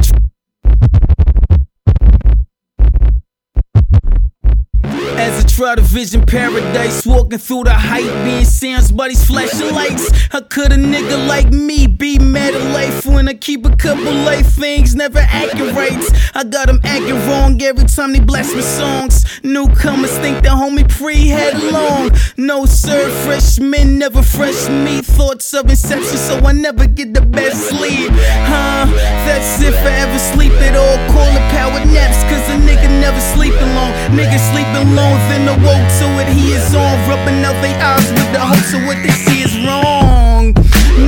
As 5.18 5.44
I 5.44 5.46
try 5.46 5.74
to 5.74 5.82
vision 5.82 6.24
paradise, 6.26 7.06
walking 7.06 7.38
through 7.38 7.64
the 7.64 7.74
hype, 7.74 8.24
being 8.24 8.44
Sam's 8.44 8.90
buddies 8.90 9.24
flashing 9.24 9.72
lights. 9.74 10.10
How 10.30 10.40
could 10.40 10.72
a 10.72 10.76
nigga 10.76 11.28
like 11.28 11.50
me 11.50 11.86
be 11.86 12.18
mad 12.18 12.54
at 12.54 12.72
life 12.72 13.06
when 13.06 13.28
I 13.28 13.34
keep 13.34 13.64
a 13.64 13.76
couple 13.76 14.12
life 14.12 14.46
things 14.46 14.94
never 14.94 15.20
right? 15.20 16.02
I 16.34 16.44
got 16.44 16.66
them 16.66 16.80
acting 16.84 17.14
wrong 17.28 17.60
every 17.62 17.84
time 17.84 18.12
they 18.12 18.20
blast 18.20 18.54
my 18.54 18.60
songs. 18.60 19.24
Newcomers 19.42 20.16
think 20.18 20.42
the 20.42 20.50
homie 20.50 20.88
pre 20.88 21.28
had 21.28 21.62
long. 21.72 22.10
No 22.36 22.66
sir, 22.66 23.08
freshmen 23.24 23.98
never 23.98 24.22
fresh 24.22 24.68
me. 24.68 25.00
Thoughts 25.02 25.52
of 25.54 25.68
inception, 25.68 26.18
so 26.18 26.38
I 26.38 26.52
never 26.52 26.86
get 26.86 27.14
the 27.14 27.20
best 27.20 27.68
sleep. 27.68 28.10
Huh? 28.50 28.86
That's 29.26 29.62
if 29.62 29.76
I 29.76 29.92
ever 30.04 30.18
sleep 30.18 30.52
at 30.52 30.74
all. 30.76 30.96
Call 31.12 31.28
it 31.28 31.44
power 31.52 31.84
naps, 31.86 32.22
cause 32.24 32.46
a 32.50 32.56
nigga 32.66 32.88
never 33.00 33.20
sleep 33.34 33.54
alone. 33.54 33.92
Nigga 34.16 34.38
sleep 34.94 34.98
alone, 34.98 35.18
then 35.28 35.48
awoke 35.48 35.88
to 35.98 36.06
it. 36.22 36.28
He 36.32 36.52
is 36.52 36.74
on, 36.74 37.08
rubbing 37.08 37.44
out 37.44 37.60
their 37.62 37.80
eyes 37.82 38.10
with 38.10 38.32
the 38.32 38.40
hopes 38.40 38.72
of 38.74 38.84
what 38.86 38.96
they 39.02 39.10
see 39.10 39.42
is 39.42 39.56
wrong. 39.66 40.54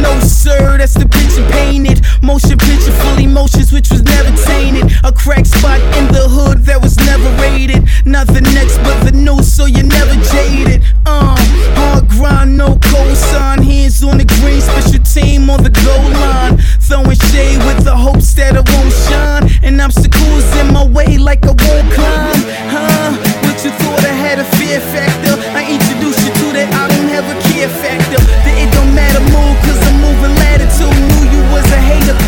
No, 0.03 0.19
sir, 0.21 0.79
that's 0.79 0.95
the 0.95 1.16
picture 1.37 1.53
painted. 1.53 2.01
Motion 2.23 2.57
picture 2.59 2.93
full 2.93 3.19
emotions, 3.19 3.73
which 3.73 3.91
was 3.91 4.03
never 4.03 4.35
tainted. 4.45 4.93
A 5.05 5.13
crack 5.13 5.47
spot 5.47 5.81
in 5.99 6.07
the 6.13 6.29
hood 6.29 6.65
that 6.65 6.81
was 6.81 6.97
never 6.99 7.29
rated. 7.43 7.89
Nothing 8.05 8.45
next 8.55 8.79
but 8.79 8.97
the 9.05 9.13
news, 9.13 9.53
so 9.53 9.67
you're 9.67 9.85
never 9.85 10.15
jaded. 10.33 10.83
Uh, 11.05 11.37
hard 11.77 12.09
grind, 12.09 12.57
no 12.57 12.75
cosign. 12.77 13.63
Hands 13.63 14.03
on 14.05 14.19
the 14.19 14.25
green, 14.41 14.61
special 14.61 15.03
team 15.05 15.51
on 15.51 15.63
the 15.63 15.71
goal 15.71 16.11
line. 16.25 16.59
Throwing 16.81 17.19
shade 17.31 17.59
with 17.67 17.85
the 17.85 17.97
hopes 17.97 18.33
that 18.35 18.57
I 18.57 18.65
won't 18.73 18.93
shine. 19.09 19.45
And 19.63 19.81
obstacles 19.81 20.47
in 20.57 20.73
my 20.73 20.87
way 20.87 21.19
like 21.19 21.45
I 21.45 21.55
won't 21.55 21.89
climb. 21.93 22.41
Huh? 22.73 23.13
What 23.45 23.65
you 23.65 23.71
thought 23.71 24.05
I 24.05 24.15
had 24.15 24.39
a 24.39 24.45
fear 24.57 24.81
factor? 24.81 25.36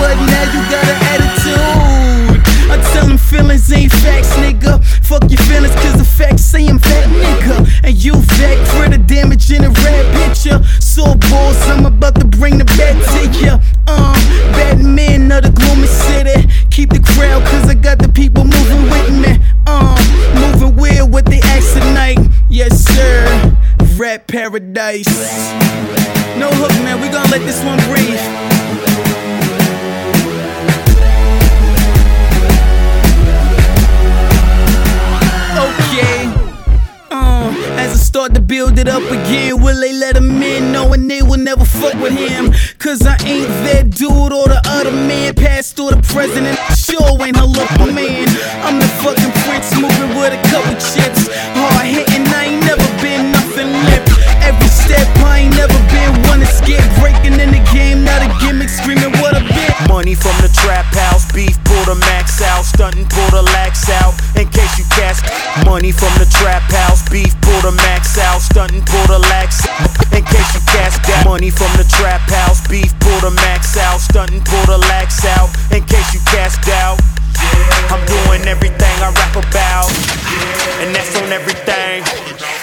buddy, 0.09 0.27
now 0.33 0.45
you 0.53 0.61
got 0.73 0.85
an 0.88 0.99
attitude. 1.12 2.41
I 2.71 2.77
tell 2.93 3.07
them 3.07 3.19
feelings 3.19 3.71
ain't 3.73 3.93
facts, 3.93 4.33
nigga. 4.37 4.83
Fuck 5.05 5.31
your 5.31 5.41
feelings, 5.49 5.75
cause 5.75 5.97
the 5.97 6.05
facts 6.05 6.45
say 6.45 6.67
I'm 6.67 6.79
fat, 6.79 7.09
nigga. 7.09 7.69
And 7.85 7.95
you 7.97 8.15
fat 8.37 8.59
for 8.73 8.88
the 8.88 8.99
damage 8.99 9.50
in 9.50 9.65
a 9.65 9.71
red 9.71 10.05
picture. 10.17 10.62
So 10.81 11.15
balls, 11.31 11.61
I'm 11.69 11.87
about 11.87 12.15
to 12.21 12.27
bring 12.27 12.59
the 12.59 12.65
bat 12.77 12.97
to 13.12 13.23
ya. 13.45 13.55
Um, 13.87 14.21
Batman 14.53 15.33
of 15.33 15.43
the 15.43 15.50
gloomy 15.50 15.87
city. 15.87 16.49
Keep 16.71 16.91
the 16.91 17.00
crowd, 17.00 17.45
cause 17.45 17.69
I 17.69 17.75
got 17.75 17.99
the 17.99 18.09
people 18.09 18.45
moving 18.45 18.85
with 18.93 19.11
me. 19.12 19.33
Um, 19.67 19.99
moving 20.41 20.77
weird 20.77 21.12
with 21.12 21.27
the 21.27 21.41
acts 21.55 21.73
tonight. 21.73 22.19
Yes, 22.49 22.85
sir. 22.85 23.57
Rap 23.97 24.27
paradise. 24.27 25.09
No 26.38 26.49
hook, 26.53 26.73
man. 26.85 27.00
We 27.00 27.09
gonna 27.09 27.31
let 27.31 27.41
this 27.41 27.62
one 27.65 27.81
breathe. 27.88 28.58
As 37.88 37.95
I 37.95 38.04
start 38.04 38.35
to 38.35 38.42
build 38.42 38.78
it 38.78 38.87
up 38.87 39.00
again, 39.00 39.62
will 39.62 39.80
they 39.80 39.95
let 39.95 40.14
him 40.14 40.42
in? 40.42 40.73
Knowing 40.73 41.09
they 41.09 41.23
will 41.23 41.40
never 41.40 41.64
fuck 41.64 41.95
with 42.02 42.12
him. 42.12 42.52
Cause 42.76 43.00
I 43.00 43.16
ain't 43.25 43.49
that 43.64 43.88
dude 43.88 44.12
or 44.12 44.45
the 44.45 44.61
other 44.76 44.92
man. 44.92 45.33
Passed 45.33 45.80
or 45.80 45.92
the 45.92 46.02
president, 46.04 46.61
sure 46.76 47.16
ain't 47.25 47.40
her 47.40 47.49
local 47.49 47.88
man. 47.88 48.28
I'm 48.61 48.76
the 48.76 48.88
fucking 49.00 49.33
prince 49.49 49.73
moving 49.73 50.12
with 50.21 50.37
a 50.37 50.40
couple 50.52 50.76
chips. 50.76 51.33
Hard 51.57 51.88
hitting, 51.88 52.28
I 52.28 52.52
ain't 52.52 52.64
never 52.68 52.85
been 53.00 53.33
nothing 53.33 53.73
lip. 53.88 54.04
Every 54.45 54.68
step, 54.68 55.09
I 55.25 55.49
ain't 55.49 55.57
never 55.57 55.78
been 55.88 56.12
one 56.28 56.40
to 56.45 56.50
skip. 56.61 56.85
Breaking 57.00 57.40
in 57.40 57.57
the 57.57 57.64
game, 57.73 58.04
not 58.04 58.21
a 58.21 58.28
gimmick, 58.45 58.68
screaming 58.68 59.16
what 59.16 59.33
a. 59.33 59.58
Money 59.87 60.14
from 60.14 60.35
the 60.42 60.50
trap 60.50 60.90
house, 60.90 61.30
beef 61.30 61.54
pull 61.62 61.85
the 61.87 61.94
max 61.94 62.42
out, 62.42 62.64
stunting 62.64 63.06
pull 63.06 63.30
the 63.30 63.42
lax 63.54 63.88
out. 64.02 64.11
In 64.35 64.49
case 64.50 64.75
you 64.76 64.85
cast 64.90 65.23
money 65.64 65.92
from 65.92 66.11
the 66.18 66.26
trap 66.26 66.66
house, 66.66 67.06
beef 67.08 67.30
pull 67.40 67.61
the 67.62 67.70
max 67.70 68.18
out, 68.18 68.42
stunting 68.42 68.82
pull 68.82 69.06
the 69.06 69.20
lax 69.30 69.62
out. 69.68 69.87
In 70.11 70.25
case 70.25 70.50
you 70.54 70.61
cast 70.66 70.99
that 71.06 71.23
money 71.25 71.50
from 71.50 71.70
the 71.78 71.87
trap 71.87 72.26
house, 72.26 72.58
beef 72.66 72.90
pull 72.99 73.20
the 73.23 73.30
max 73.30 73.78
out, 73.78 74.00
stunting 74.00 74.42
pull 74.42 74.66
the 74.66 74.78
lax 74.90 75.25
out. 75.25 75.47
In 75.70 75.85
case 75.87 76.12
you 76.12 76.20
cast 76.26 76.66
out. 76.68 76.99
I'm 77.93 78.05
doing 78.07 78.47
everything 78.47 78.95
I 79.00 79.11
rap 79.12 79.35
about, 79.37 79.91
and 80.83 80.95
that's 80.95 81.15
on 81.17 81.33
everything. 81.33 82.05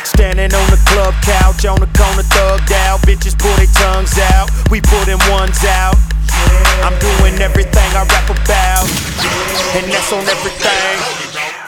Standing 0.04 0.54
on 0.54 0.68
the 0.72 0.82
club 0.88 1.14
couch, 1.22 1.66
on 1.66 1.80
the 1.80 1.90
corner 1.98 2.26
thugged 2.36 2.72
out. 2.88 3.02
Bitches 3.04 3.38
pull 3.38 3.54
their 3.58 3.72
tongues 3.76 4.18
out, 4.36 4.50
we 4.72 4.80
pull 4.82 5.04
them 5.06 5.20
ones 5.30 5.64
out. 5.66 5.96
I'm 6.84 6.96
doing 7.00 7.40
everything 7.42 7.90
I 7.96 8.06
rap 8.06 8.30
about, 8.30 8.88
and 9.76 9.86
that's 9.92 10.12
on 10.14 10.24
everything. 10.28 10.98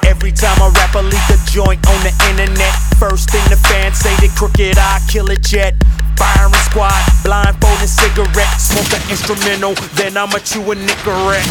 Every 0.08 0.32
time 0.32 0.58
I 0.62 0.70
rap, 0.72 0.96
I 0.96 1.02
leak 1.02 1.28
a 1.30 1.38
joint 1.52 1.86
on 1.88 2.00
the 2.04 2.14
internet. 2.32 2.74
First 2.98 3.30
thing 3.30 3.44
the 3.50 3.58
fans 3.58 3.98
say, 4.00 4.16
they 4.18 4.30
crooked, 4.30 4.78
I 4.78 5.00
kill 5.10 5.30
it 5.30 5.44
jet. 5.44 5.76
Firing 6.18 6.64
squad, 6.66 6.98
blindfolding 7.24 7.88
cigarette, 7.88 8.54
smoke 8.60 8.90
an 8.92 9.02
instrumental, 9.10 9.74
then 9.96 10.18
I'ma 10.18 10.40
chew 10.42 10.62
a 10.72 10.76
Nicorette. 10.76 11.46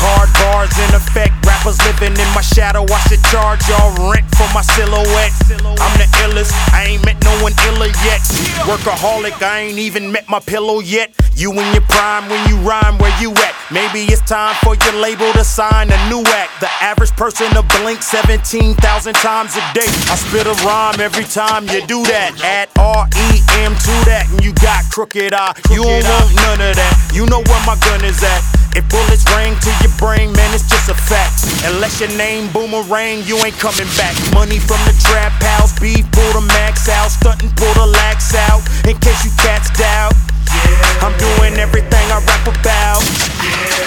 Hard 0.00 0.30
bars 0.40 0.72
in 0.80 0.94
effect, 0.96 1.34
rappers 1.44 1.76
living 1.84 2.16
in 2.16 2.30
my 2.32 2.40
shadow. 2.40 2.84
I 2.88 3.00
should 3.08 3.22
charge 3.32 3.60
y'all 3.68 3.92
rent 4.12 4.28
for 4.36 4.48
my 4.52 4.62
silhouette. 4.62 5.32
I'm 5.80 5.94
the 6.00 6.08
illest, 6.24 6.52
I 6.72 6.96
ain't 6.96 7.04
met 7.04 7.20
no 7.24 7.32
one 7.42 7.52
iller 7.68 7.92
yet. 8.04 8.20
Workaholic, 8.68 9.42
I 9.42 9.68
ain't 9.68 9.78
even 9.78 10.12
met 10.12 10.28
my 10.28 10.40
pillow 10.40 10.80
yet. 10.80 11.12
You 11.36 11.52
in 11.52 11.72
your 11.72 11.86
prime 11.88 12.28
when 12.28 12.40
you 12.48 12.56
rhyme, 12.60 12.98
where 12.98 13.14
you 13.20 13.32
at? 13.32 13.54
Maybe 13.70 14.04
it's 14.12 14.20
time 14.22 14.56
for 14.64 14.74
your 14.74 15.00
label 15.00 15.32
to 15.32 15.44
sign 15.44 15.88
a 15.88 16.08
new 16.10 16.20
act. 16.36 16.60
The 16.60 16.68
average 16.82 17.12
person 17.16 17.48
to 17.56 17.62
blink 17.80 18.02
17,000 18.02 18.76
times 19.14 19.56
a 19.56 19.64
day. 19.72 19.88
I 20.12 20.16
spit 20.20 20.46
a 20.46 20.56
rhyme 20.66 21.00
every 21.00 21.24
time 21.24 21.64
you 21.68 21.86
do 21.86 22.02
that. 22.04 22.36
Add 22.44 22.68
R 22.76 23.06
E 23.30 23.40
M 23.64 23.72
to 23.72 23.94
that, 24.04 24.09
and 24.10 24.42
you 24.42 24.52
got 24.58 24.82
Crooked 24.90 25.32
I. 25.32 25.54
You 25.70 25.82
don't 25.86 26.02
want 26.02 26.34
none 26.42 26.60
of 26.60 26.74
that. 26.74 26.94
You 27.14 27.26
know 27.26 27.42
where 27.46 27.62
my 27.66 27.78
gun 27.86 28.02
is 28.04 28.22
at. 28.22 28.42
If 28.74 28.86
bullets 28.90 29.26
ring 29.34 29.54
to 29.58 29.70
your 29.82 29.94
brain, 29.98 30.30
man, 30.34 30.50
it's 30.54 30.66
just 30.66 30.90
a 30.90 30.94
fact. 30.94 31.42
Unless 31.66 32.00
your 32.00 32.10
name 32.14 32.50
boomerang, 32.52 33.22
you 33.26 33.38
ain't 33.42 33.58
coming 33.58 33.88
back. 33.98 34.14
Money 34.34 34.58
from 34.58 34.78
the 34.86 34.94
trap 35.02 35.34
house, 35.42 35.74
beef 35.78 36.06
pull 36.12 36.32
the 36.34 36.44
max 36.54 36.88
out, 36.88 37.10
stunting 37.10 37.50
pull 37.58 37.72
the 37.74 37.86
lax 37.86 38.34
out. 38.34 38.62
In 38.86 38.98
case 38.98 39.24
you 39.26 39.32
cats 39.42 39.70
doubt, 39.74 40.14
yeah. 40.54 41.06
I'm 41.06 41.14
doing 41.18 41.58
everything 41.58 42.06
I 42.14 42.22
rap 42.22 42.46
about, 42.46 43.02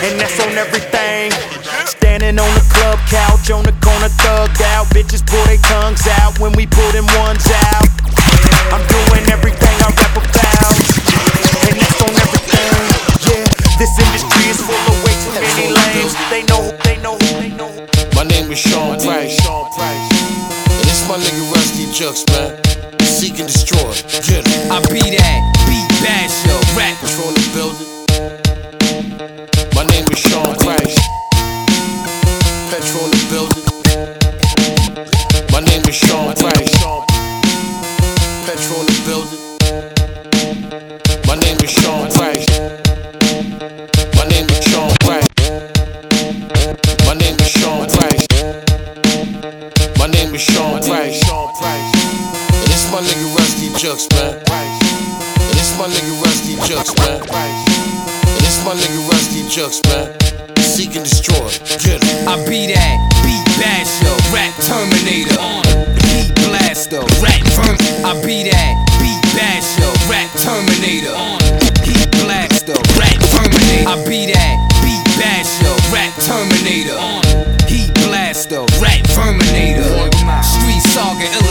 and 0.03 0.20
that's 0.20 0.39
on 0.44 0.51
everything. 0.60 1.32
Standing 2.13 2.38
on 2.38 2.53
the 2.53 2.62
club 2.70 3.00
couch, 3.10 3.50
on 3.50 3.65
the 3.65 3.74
corner 3.82 4.05
thugged 4.22 4.62
out. 4.77 4.86
Bitches 4.93 5.25
pull 5.25 5.41
their 5.50 5.58
tongues 5.65 6.05
out 6.22 6.38
when 6.38 6.53
we 6.53 6.67
pull 6.70 6.86
them 6.93 7.10
ones 7.17 7.41
out. 7.74 7.89
I'm 8.70 8.86
doing 8.86 9.25
everything 9.34 9.74
I 9.82 9.89
rap 9.98 10.13
about, 10.22 10.77
and 11.65 11.74
that's 11.74 11.98
on 12.05 12.13
everything. 12.13 12.70
Yeah, 13.25 13.50
this 13.82 13.98
industry 13.98 14.46
is 14.46 14.62
full 14.62 14.77
of 14.77 14.98
way 15.01 15.15
too 15.25 15.34
many 15.41 15.74
lames. 15.74 16.13
They 16.29 16.46
know, 16.46 16.62
they 16.86 17.01
know, 17.01 17.17
who- 17.17 17.41
they 17.41 17.50
know. 17.50 17.74
My 18.13 18.22
name 18.29 18.46
is 18.53 18.60
Sean 18.62 19.01
Price. 19.01 19.41
And 19.41 20.86
it's 20.86 21.10
my 21.10 21.17
nigga 21.17 21.50
Ruste 21.50 21.98
Juxx, 21.98 22.29
man. 22.29 22.62
Seek 23.01 23.39
and 23.41 23.50
destroy. 23.50 23.89
Get 24.29 24.46
him. 24.46 24.72
I 24.72 24.77
be 24.86 25.01
that, 25.17 25.41
beat 25.65 25.93
Juxx, 53.84 54.08
man. 54.16 54.40
It's 55.60 55.75
my 55.78 55.92
nigga 55.92 56.16
Ruste 56.24 56.56
Juxx, 56.63 56.96
man. 57.04 57.20
And 57.20 58.44
it's 58.48 58.63
my 58.63 58.72
nigga 58.80 59.12
Ruste 59.12 59.44
Juxx, 59.52 59.84
man. 59.92 60.08
Seek 60.63 60.96
and 60.96 61.04
destroy. 61.04 61.52
Get 61.84 62.00
him. 62.00 62.24
I 62.24 62.40
be 62.48 62.72
that, 62.72 62.96
beat 63.28 63.44
bash, 63.60 64.00
yo, 64.00 64.16
rap 64.32 64.56
terminator. 64.63 65.36
Beat 66.00 66.32
blaster, 66.48 67.04
rap 67.20 67.44
firm. 67.60 67.75
I 68.08 68.16
be 68.24 68.48
that, 68.48 68.72
beat 69.04 69.20
bash, 69.36 69.75
yo, 69.75 69.92
rap 70.08 70.32
terminator. 70.40 71.20
Heat 71.84 72.08
blaster, 72.24 72.80
rap 72.96 73.20
terminator. 73.36 73.92
I 73.92 74.00
be 74.08 74.32
that, 74.32 74.56
beat 74.80 75.04
bash, 75.20 75.60
yo, 75.60 75.75
rap 75.92 76.16
terminator. 76.24 76.96
Heat 77.68 77.92
blaster, 78.08 78.63
rap 78.80 79.04
terminator. 79.12 80.08
Street 80.40 80.84
saga 80.96 81.43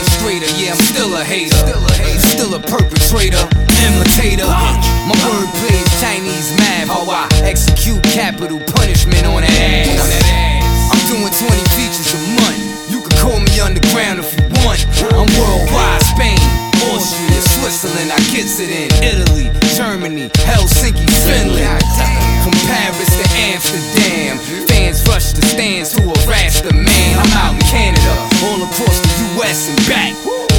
perpetrator, 3.12 3.44
imitator. 3.84 4.46
My 4.48 5.16
wordplay 5.28 5.76
is 5.76 6.00
Chinese 6.00 6.56
math, 6.56 6.88
how 6.88 7.04
I 7.08 7.28
execute 7.44 8.02
capital 8.04 8.58
punishment 8.58 9.26
on 9.26 9.42
that 9.42 9.52
ass. 9.52 10.88
I'm 10.90 11.00
doing 11.08 11.28
20 11.28 11.60
features 11.76 12.14
a 12.14 12.20
month. 12.40 12.90
You 12.90 13.00
can 13.02 13.12
call 13.20 13.38
me 13.38 13.52
underground 13.60 14.20
if 14.20 14.32
you 14.32 14.48
want. 14.64 14.80
I'm 15.12 15.28
worldwide, 15.36 16.02
Spain, 16.02 16.40
Austria, 16.88 17.40
Switzerland, 17.60 18.12
I 18.12 18.18
gets 18.32 18.60
it 18.60 18.70
in 18.70 18.88
Italy, 19.04 19.50
Germany, 19.76 20.28
Helsinki, 20.48 21.06
Finland. 21.24 22.21
From 22.42 22.58
Paris 22.66 23.14
to 23.14 23.26
Amsterdam, 23.54 24.38
fans 24.66 25.06
rush 25.06 25.30
the 25.32 25.42
stands 25.46 25.94
to 25.94 26.02
harass 26.02 26.60
the 26.60 26.74
man. 26.74 27.14
I'm 27.18 27.30
out 27.38 27.54
in 27.54 27.62
Canada, 27.70 28.12
all 28.42 28.58
across 28.66 28.98
the 28.98 29.38
US 29.38 29.70
and 29.70 29.78
back. 29.86 30.14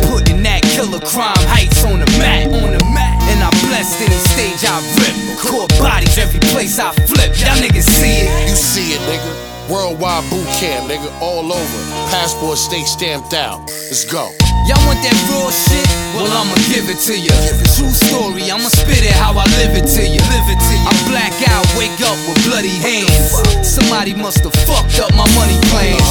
Putting 0.07 0.41
that 0.43 0.63
killer 0.63 1.03
Crown 1.03 1.35
Heights 1.51 1.83
on 1.83 1.99
the 1.99 2.07
map. 2.15 2.47
On 2.47 2.71
the 2.71 2.85
map. 2.95 3.19
And 3.27 3.43
I 3.43 3.49
blessed 3.67 3.99
any 3.99 4.15
stage 4.15 4.63
I 4.63 4.79
rip. 4.95 5.15
Caught 5.39 5.75
bodies 5.79 6.17
every 6.17 6.39
place 6.55 6.79
I 6.79 6.93
flip. 7.07 7.35
Y'all 7.35 7.59
niggas 7.59 7.83
see 7.83 8.23
it. 8.23 8.49
You 8.49 8.55
see 8.55 8.95
it, 8.95 9.01
nigga. 9.03 9.69
Worldwide 9.69 10.29
boot 10.29 10.47
camp, 10.59 10.89
nigga, 10.89 11.11
all 11.21 11.51
over. 11.51 11.79
Passport 12.11 12.57
stay 12.57 12.83
stamped 12.83 13.33
out. 13.33 13.59
Let's 13.67 14.05
go. 14.05 14.42
Y'all 14.63 14.79
want 14.87 15.03
that 15.03 15.17
raw 15.27 15.51
shit? 15.51 15.83
Well, 16.15 16.31
I'ma 16.31 16.55
give 16.71 16.87
it 16.87 16.99
to 17.09 17.15
ya. 17.19 17.35
True 17.75 17.91
story, 17.91 18.47
I'ma 18.47 18.71
spit 18.71 19.03
it 19.03 19.11
how 19.11 19.35
I 19.35 19.43
live 19.59 19.75
it 19.75 19.87
to 19.97 20.03
ya. 20.07 20.23
Live 20.31 20.47
it 20.47 20.55
to 20.55 20.73
ya. 20.79 20.87
I 20.87 20.93
black 21.11 21.35
out, 21.51 21.67
wake 21.75 21.99
up 21.99 22.15
with 22.23 22.39
bloody 22.47 22.71
hands. 22.79 23.35
Somebody 23.59 24.15
must 24.15 24.39
have 24.47 24.55
fucked 24.63 25.03
up 25.03 25.11
my 25.19 25.27
money 25.35 25.59
plans. 25.67 26.07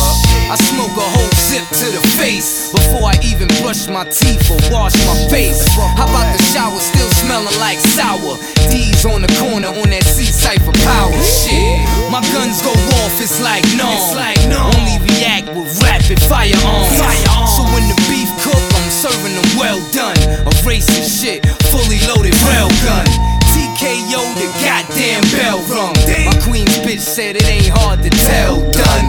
I 0.53 0.61
smoke 0.69 0.93
a 0.93 1.07
whole 1.17 1.33
zip 1.49 1.65
to 1.81 1.87
the 1.97 2.05
face 2.21 2.69
before 2.77 3.09
I 3.09 3.17
even 3.25 3.49
brush 3.65 3.89
my 3.89 4.05
teeth 4.05 4.45
or 4.53 4.61
wash 4.69 4.93
my 5.09 5.17
face. 5.33 5.65
How 5.97 6.05
about 6.05 6.29
the 6.37 6.43
shower 6.53 6.77
still 6.77 7.09
smelling 7.25 7.57
like 7.57 7.81
sour? 7.81 8.37
D's 8.69 9.07
on 9.09 9.25
the 9.25 9.33
corner 9.41 9.73
on 9.73 9.89
that 9.97 10.05
C 10.05 10.29
cipher 10.29 10.77
power 10.85 11.17
shit. 11.25 11.81
My 12.13 12.21
guns 12.37 12.61
go 12.61 12.77
off, 13.01 13.17
it's 13.17 13.41
like 13.41 13.65
no. 13.81 13.89
Only 14.77 15.01
react 15.09 15.49
with 15.57 15.73
rapid 15.81 16.21
firearms. 16.21 17.01
So 17.01 17.32
serving 19.03 19.35
them 19.35 19.51
well 19.59 19.83
done. 19.91 20.15
A 20.47 20.53
racist 20.63 21.19
shit, 21.19 21.43
fully 21.75 21.99
loaded 22.07 22.39
rail 22.47 22.71
gun. 22.87 23.07
TKO 23.51 24.23
the 24.39 24.47
goddamn 24.63 25.27
bell 25.35 25.59
rung. 25.75 25.91
My 26.23 26.39
queen's 26.47 26.79
bitch 26.87 27.03
said 27.03 27.35
it 27.35 27.45
ain't 27.51 27.67
hard 27.67 27.99
to 28.07 28.11
tell. 28.31 28.63
Done. 28.71 29.07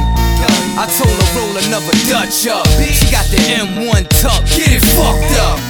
I 0.74 0.90
told 0.90 1.14
her 1.14 1.30
roll 1.38 1.54
another 1.70 1.94
Dutch 2.10 2.50
up. 2.50 2.66
She 2.82 3.06
got 3.14 3.30
the 3.30 3.38
M1 3.54 4.10
tuck, 4.18 4.42
get 4.58 4.74
it 4.74 4.82
fucked 4.98 5.38
up. 5.46 5.62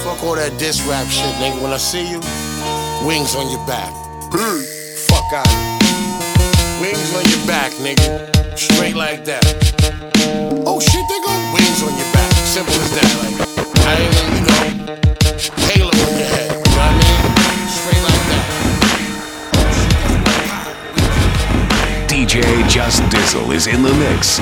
Fuck 0.00 0.24
all 0.24 0.36
that 0.36 0.56
diss 0.58 0.80
rap 0.88 1.06
shit, 1.06 1.28
nigga. 1.36 1.60
When 1.60 1.70
I 1.70 1.76
see 1.76 2.08
you, 2.08 2.24
wings 3.04 3.36
on 3.36 3.52
your 3.52 3.60
back. 3.68 3.92
Fuck 5.12 5.28
out. 5.36 5.52
Wings 6.80 7.12
on 7.12 7.24
your 7.28 7.44
back, 7.46 7.72
nigga. 7.84 8.32
Straight 8.56 8.96
like 8.96 9.26
that. 9.26 9.44
Oh 10.64 10.80
shit, 10.80 11.04
they 11.04 11.20
go 11.20 11.32
wings 11.52 11.82
on 11.84 11.92
your 11.92 12.12
back. 12.16 12.32
Simple 12.48 12.72
as 12.72 12.90
that. 12.96 13.28
Like, 13.28 13.37
Just 22.68 23.02
Dizzle 23.10 23.50
is 23.52 23.66
in 23.66 23.82
the 23.82 23.90
mix. 23.98 24.38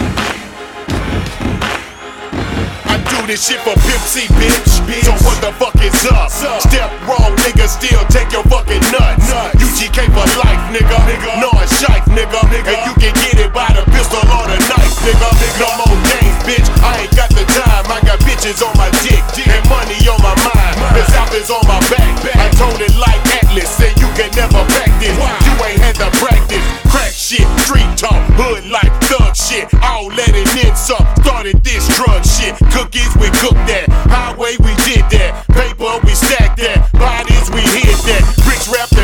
I 2.84 3.00
do 3.08 3.26
this 3.26 3.48
shit 3.48 3.56
for 3.64 3.72
Pimp 3.72 4.04
C, 4.04 4.28
bitch. 4.36 4.68
So 5.00 5.12
what 5.24 5.40
the 5.40 5.48
fuck 5.56 5.72
is 5.80 5.96
up? 6.12 6.28
Step 6.60 6.92
wrong, 7.08 7.32
nigga, 7.40 7.64
still 7.64 8.04
take 8.12 8.28
your 8.32 8.44
fucking 8.52 8.84
nuts. 8.92 9.32
UGK 9.56 10.12
for 10.12 10.28
life, 10.44 10.60
nigga. 10.76 10.96
nigga. 11.08 11.40
No, 11.40 11.48
a 11.56 11.64
shite, 11.80 12.04
nigga. 12.12 12.36
And 12.68 12.84
you 12.84 12.92
can 13.00 13.14
get 13.16 13.40
it 13.40 13.54
by 13.54 13.72
the 13.72 13.80
pistol 13.88 14.20
or 14.28 14.44
the 14.44 14.60
knife, 14.68 14.95
nigga. 15.14 15.60
No 15.60 15.68
more 15.78 15.98
games, 16.10 16.36
bitch. 16.42 16.68
I 16.82 17.06
ain't 17.06 17.14
got 17.14 17.30
the 17.30 17.44
time. 17.54 17.86
I 17.86 18.00
got 18.02 18.18
bitches 18.26 18.62
on 18.64 18.74
my 18.76 18.90
dick 19.06 19.22
and 19.46 19.64
money 19.68 19.96
on 20.08 20.18
my 20.22 20.34
mind. 20.42 20.74
The 20.94 21.04
South 21.12 21.32
is 21.34 21.50
on 21.50 21.62
my 21.68 21.78
back. 21.90 22.12
I 22.34 22.50
told 22.56 22.80
it 22.80 22.94
like 22.98 23.20
Atlas, 23.42 23.78
and 23.80 23.94
you 24.00 24.08
can 24.18 24.30
never 24.34 24.64
back 24.74 24.90
this. 24.98 25.14
You 25.14 25.54
ain't 25.64 25.80
had 25.80 25.96
to 26.02 26.10
practice. 26.18 26.64
Crack 26.90 27.12
shit, 27.12 27.46
street 27.62 27.88
talk, 27.96 28.18
hood 28.34 28.66
life, 28.66 28.92
thug 29.06 29.36
shit. 29.36 29.70
All 29.82 30.08
let 30.08 30.34
it 30.34 30.48
in 30.64 30.74
some. 30.74 31.04
Started 31.22 31.62
this 31.62 31.86
drug 31.96 32.24
shit. 32.24 32.56
Cookies, 32.72 33.12
we 33.16 33.30
cooked 33.38 33.62
that. 33.70 33.86
Highway, 34.10 34.56
we 34.58 34.74
did 34.84 35.06
that. 35.14 35.46
Paper, 35.54 36.00
we 36.04 36.12
stacked 36.14 36.58
that. 36.60 36.90
Bodies, 36.92 37.48
we 37.50 37.62
hid 37.62 37.96
that. 38.10 38.22
Bricks 38.44 38.68
wrapped 38.68 38.95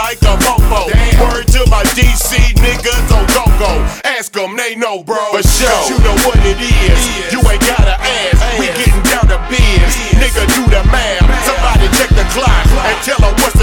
like 0.00 0.22
a 0.24 0.34
mofo. 0.48 0.88
Word 1.20 1.44
to 1.52 1.60
my 1.68 1.84
DC 1.92 2.56
niggas 2.56 3.08
on 3.12 3.24
go-go. 3.36 3.84
Ask 4.08 4.32
them, 4.32 4.56
they 4.56 4.74
know, 4.74 5.04
bro. 5.04 5.20
For 5.36 5.44
sure. 5.44 5.80
You 5.92 6.00
know 6.00 6.16
what 6.24 6.40
it 6.40 6.56
is. 6.56 7.00
You 7.28 7.44
ain't 7.44 7.60
gotta 7.68 8.00
ask. 8.00 8.40
We 8.56 8.72
getting 8.80 9.04
down 9.04 9.28
to 9.28 9.36
biz. 9.52 9.92
Nigga, 10.16 10.48
do 10.56 10.64
the 10.72 10.80
math. 10.88 11.28
Somebody 11.44 11.84
check 12.00 12.08
the 12.16 12.24
clock 12.32 12.64
and 12.88 12.96
tell 13.04 13.20
them 13.20 13.36
what's 13.44 13.59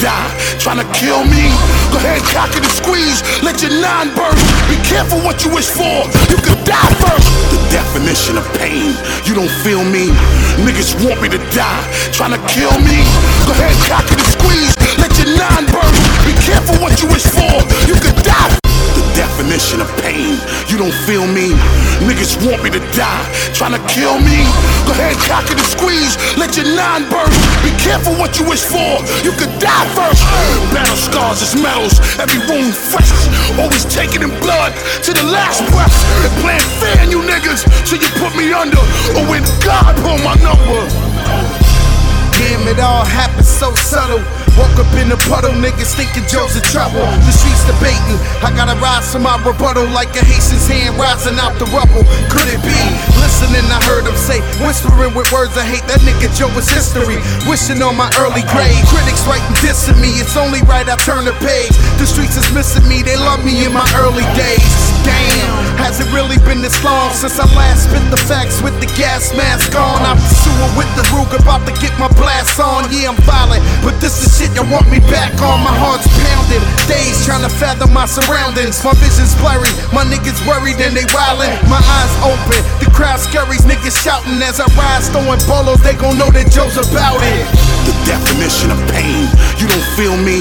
die, 0.00 0.30
trying 0.58 0.78
to 0.78 0.88
kill 0.96 1.24
me. 1.24 1.50
Go 1.92 1.98
ahead, 1.98 2.22
cock 2.32 2.50
it 2.56 2.62
and 2.62 2.74
squeeze, 2.74 3.22
let 3.42 3.62
your 3.62 3.74
nine 3.78 4.14
burst. 4.14 4.42
Be 4.70 4.76
careful 4.82 5.20
what 5.22 5.44
you 5.44 5.50
wish 5.52 5.68
for, 5.68 6.06
you 6.30 6.38
could 6.40 6.60
die 6.64 6.92
first. 7.02 7.28
The 7.52 7.60
definition 7.70 8.38
of 8.38 8.46
pain. 8.58 8.96
You 9.24 9.34
don't 9.34 9.52
feel 9.62 9.84
me? 9.84 10.10
Niggas 10.64 10.96
want 11.04 11.20
me 11.22 11.28
to 11.28 11.40
die, 11.52 11.82
trying 12.12 12.32
to 12.32 12.42
kill 12.48 12.74
me. 12.80 12.98
Go 13.46 13.52
ahead, 13.52 13.76
cock 13.86 14.06
it 14.10 14.18
and 14.18 14.30
squeeze, 14.34 14.74
let 14.98 15.12
your 15.18 15.30
nine 15.36 15.66
burst. 15.70 16.02
Be 16.26 16.32
careful 16.40 16.76
what 16.82 17.00
you 17.02 17.08
wish 17.08 17.26
for, 17.26 17.52
you 17.86 17.94
could 18.00 18.16
die. 18.22 18.63
Definition 19.54 19.86
of 19.86 20.02
pain. 20.02 20.34
You 20.66 20.82
don't 20.82 20.98
feel 21.06 21.30
me? 21.30 21.54
Niggas 22.02 22.42
want 22.42 22.66
me 22.66 22.74
to 22.74 22.82
die, 22.90 23.22
trying 23.54 23.70
to 23.70 23.78
kill 23.86 24.18
me. 24.18 24.42
Go 24.82 24.90
ahead, 24.98 25.14
cock 25.30 25.46
it 25.46 25.54
and 25.54 25.70
squeeze, 25.70 26.18
let 26.34 26.58
your 26.58 26.66
nine 26.74 27.06
burst. 27.06 27.38
Be 27.62 27.70
careful 27.78 28.18
what 28.18 28.34
you 28.34 28.50
wish 28.50 28.66
for, 28.66 28.98
you 29.22 29.30
could 29.38 29.54
die 29.62 29.86
first. 29.94 30.26
Battle 30.74 30.98
scars 30.98 31.38
is 31.38 31.54
medals, 31.54 32.02
every 32.18 32.42
wound 32.50 32.74
fresh. 32.74 33.06
Always 33.54 33.86
taking 33.86 34.26
in 34.26 34.34
blood 34.42 34.74
to 35.06 35.14
the 35.14 35.22
last 35.30 35.62
breath. 35.70 35.94
And 36.26 36.34
playing 36.42 36.66
fair 36.82 37.06
you 37.06 37.22
niggas, 37.22 37.62
so 37.86 37.94
you 37.94 38.10
put 38.18 38.34
me 38.34 38.50
under. 38.50 38.82
Or 39.14 39.22
when 39.30 39.46
God 39.62 39.94
pull 40.02 40.18
my 40.26 40.34
number. 40.42 40.82
Damn, 42.34 42.66
it 42.66 42.82
all 42.82 43.06
happened 43.06 43.46
so 43.46 43.70
subtle. 43.78 44.18
Woke 44.56 44.78
up 44.78 44.92
in 44.94 45.10
a 45.10 45.16
puddle, 45.26 45.50
niggas 45.50 45.94
thinking 45.98 46.22
Joe's 46.30 46.54
in 46.54 46.62
trouble. 46.62 47.02
The 47.26 47.32
streets 47.32 47.66
debating, 47.66 48.18
I 48.38 48.54
gotta 48.54 48.78
rise 48.78 49.10
to 49.12 49.18
my 49.18 49.34
rebuttal 49.42 49.86
like 49.90 50.14
a 50.14 50.22
Haitian's 50.24 50.68
hand 50.68 50.96
rising 50.96 51.38
out 51.38 51.58
the 51.58 51.66
rubble. 51.74 52.06
Could 52.30 52.46
it 52.54 52.62
be? 52.62 53.13
Listening, 53.24 53.64
I 53.72 53.80
heard 53.88 54.04
him 54.04 54.12
say, 54.20 54.44
whispering 54.60 55.16
with 55.16 55.32
words 55.32 55.56
of 55.56 55.64
hate, 55.64 55.80
that 55.88 56.04
nigga 56.04 56.28
Joe 56.36 56.52
is 56.60 56.68
history. 56.68 57.16
Wishing 57.48 57.80
on 57.80 57.96
my 57.96 58.12
early 58.20 58.44
grave. 58.52 58.84
Critics 58.92 59.24
writing 59.24 59.48
dissing 59.64 59.96
me, 59.96 60.20
it's 60.20 60.36
only 60.36 60.60
right 60.68 60.84
I 60.84 60.92
turn 61.00 61.24
the 61.24 61.32
page. 61.40 61.72
The 61.96 62.04
streets 62.04 62.36
is 62.36 62.44
missing 62.52 62.84
me, 62.84 63.00
they 63.00 63.16
love 63.16 63.40
me 63.40 63.64
in 63.64 63.72
my 63.72 63.88
early 63.96 64.28
days. 64.36 64.76
Damn, 65.08 65.80
has 65.80 66.04
it 66.04 66.08
really 66.12 66.36
been 66.44 66.60
this 66.60 66.76
long 66.84 67.12
since 67.16 67.40
I 67.40 67.48
last 67.56 67.88
spit 67.88 68.04
the 68.12 68.20
facts 68.28 68.60
with 68.60 68.76
the 68.84 68.88
gas 68.92 69.32
mask 69.32 69.72
on? 69.72 70.04
I'm 70.04 70.20
pursuing 70.20 70.72
with 70.76 70.92
the 70.92 71.04
Rug, 71.08 71.32
about 71.32 71.64
to 71.64 71.72
get 71.80 71.96
my 71.96 72.12
blast 72.20 72.60
on. 72.60 72.92
Yeah, 72.92 73.08
I'm 73.08 73.20
violent, 73.24 73.64
but 73.80 73.96
this 74.04 74.20
is 74.20 74.36
shit 74.36 74.52
you 74.52 74.68
want 74.68 74.88
me 74.92 75.00
back 75.08 75.32
on. 75.40 75.64
My 75.64 75.72
heart's 75.72 76.08
pounding, 76.28 76.64
days 76.84 77.24
trying 77.24 77.44
to 77.44 77.52
fathom 77.52 77.92
my 77.96 78.04
surroundings. 78.04 78.84
My 78.84 78.92
vision's 79.00 79.32
blurry, 79.40 79.72
my 79.96 80.04
niggas 80.04 80.40
worried 80.44 80.76
and 80.84 80.92
they 80.92 81.08
wildin'. 81.12 81.52
My 81.72 81.80
eyes 81.80 82.12
open, 82.20 82.60
the 82.84 82.92
crowd 82.92 83.13
scurries, 83.20 83.62
niggas 83.62 83.94
shouting 83.94 84.40
as 84.42 84.60
I 84.60 84.66
rise, 84.74 85.08
throwing 85.10 85.40
bolos. 85.46 85.80
They 85.82 85.94
gon' 85.94 86.18
know 86.18 86.30
that 86.32 86.50
Joe's 86.50 86.78
about 86.80 87.20
it. 87.22 87.44
The 87.86 87.94
definition 88.08 88.72
of 88.72 88.80
pain. 88.90 89.28
You 89.60 89.68
don't 89.68 89.88
feel 89.94 90.16
me? 90.16 90.40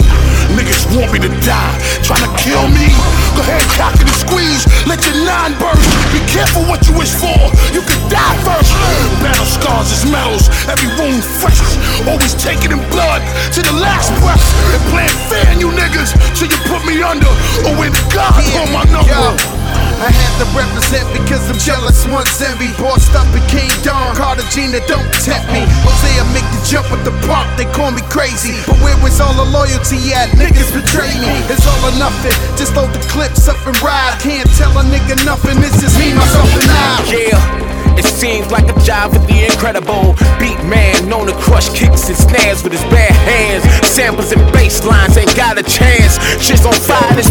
Niggas 0.56 0.88
want 0.96 1.12
me 1.12 1.20
to 1.22 1.32
die, 1.44 1.76
trying 2.02 2.24
to 2.24 2.32
kill 2.40 2.66
me. 2.72 2.88
Go 3.36 3.44
ahead, 3.44 3.64
cock 3.76 3.96
it 4.00 4.08
and 4.08 4.20
squeeze, 4.20 4.64
let 4.88 5.04
your 5.04 5.18
nine 5.28 5.54
burst. 5.60 5.84
Be 6.14 6.22
careful 6.30 6.64
what 6.70 6.86
you 6.88 6.94
wish 6.96 7.14
for, 7.14 7.36
you 7.74 7.82
could 7.84 8.04
die 8.08 8.38
first. 8.48 8.72
Battle 9.20 9.46
scars 9.46 9.92
is 9.92 10.04
medals, 10.08 10.48
every 10.70 10.90
wound 10.96 11.24
fresh. 11.24 11.60
Always 12.08 12.34
taking 12.38 12.72
in 12.72 12.82
blood 12.90 13.22
to 13.54 13.60
the 13.62 13.76
last 13.76 14.14
breath. 14.22 14.44
And 14.72 14.84
playing 14.90 15.18
fair 15.30 15.44
you 15.64 15.72
niggas, 15.72 16.12
till 16.36 16.50
you 16.52 16.60
put 16.68 16.84
me 16.86 17.02
under. 17.02 17.32
Oh, 17.64 17.72
or 17.72 17.80
when 17.80 17.92
God 18.12 18.36
pull 18.52 18.68
my 18.76 18.84
number. 18.92 19.08
Yo, 19.08 19.63
I 20.00 20.10
had 20.10 20.34
to 20.42 20.48
represent 20.58 21.06
because 21.14 21.44
I'm 21.50 21.60
jealous 21.62 22.06
once 22.10 22.42
every 22.42 22.72
Bossed 22.82 23.14
up 23.16 23.28
and 23.32 23.46
King 23.48 23.70
Don, 23.86 24.16
Cartagena, 24.16 24.82
don't 24.90 25.06
tempt 25.22 25.48
me. 25.54 25.62
Hosea 25.86 26.24
make 26.34 26.46
the 26.50 26.62
jump 26.66 26.90
with 26.90 27.04
the 27.06 27.14
park, 27.28 27.48
they 27.56 27.70
call 27.70 27.92
me 27.92 28.02
crazy. 28.10 28.56
But 28.66 28.82
where 28.82 28.98
was 29.00 29.22
all 29.22 29.34
the 29.34 29.48
loyalty 29.48 30.00
at? 30.16 30.34
Niggas 30.36 30.74
betray 30.74 31.14
me. 31.22 31.34
It's 31.52 31.66
all 31.68 31.82
or 31.86 31.96
nothing. 32.00 32.34
Just 32.58 32.76
load 32.76 32.92
the 32.92 33.04
clips 33.12 33.48
up 33.48 33.60
and 33.68 33.76
ride. 33.82 34.18
Can't 34.20 34.50
tell 34.58 34.74
a 34.78 34.84
nigga 34.84 35.20
nothing. 35.26 35.60
it's 35.62 35.80
just 35.80 35.98
me, 36.00 36.14
myself, 36.14 36.50
and 36.52 36.70
I. 36.70 37.04
Yeah. 37.14 37.74
It 37.98 38.06
seems 38.06 38.50
like 38.50 38.66
a 38.66 38.80
job 38.82 39.14
with 39.14 39.28
the 39.28 39.46
incredible 39.46 40.18
beat 40.42 40.58
man, 40.66 41.08
known 41.08 41.28
to 41.28 41.34
crush 41.34 41.70
kicks 41.70 42.10
and 42.10 42.18
snares 42.18 42.64
with 42.64 42.74
his 42.74 42.84
bare 42.90 43.14
hands. 43.30 43.64
Samples 43.88 44.32
and 44.32 44.42
bass 44.52 44.84
lines 44.84 45.16
ain't 45.18 45.36
got 45.36 45.58
a 45.60 45.64
chance. 45.64 46.18
Shit's 46.42 46.66
on 46.66 46.74
fire. 46.74 47.14
This 47.14 47.30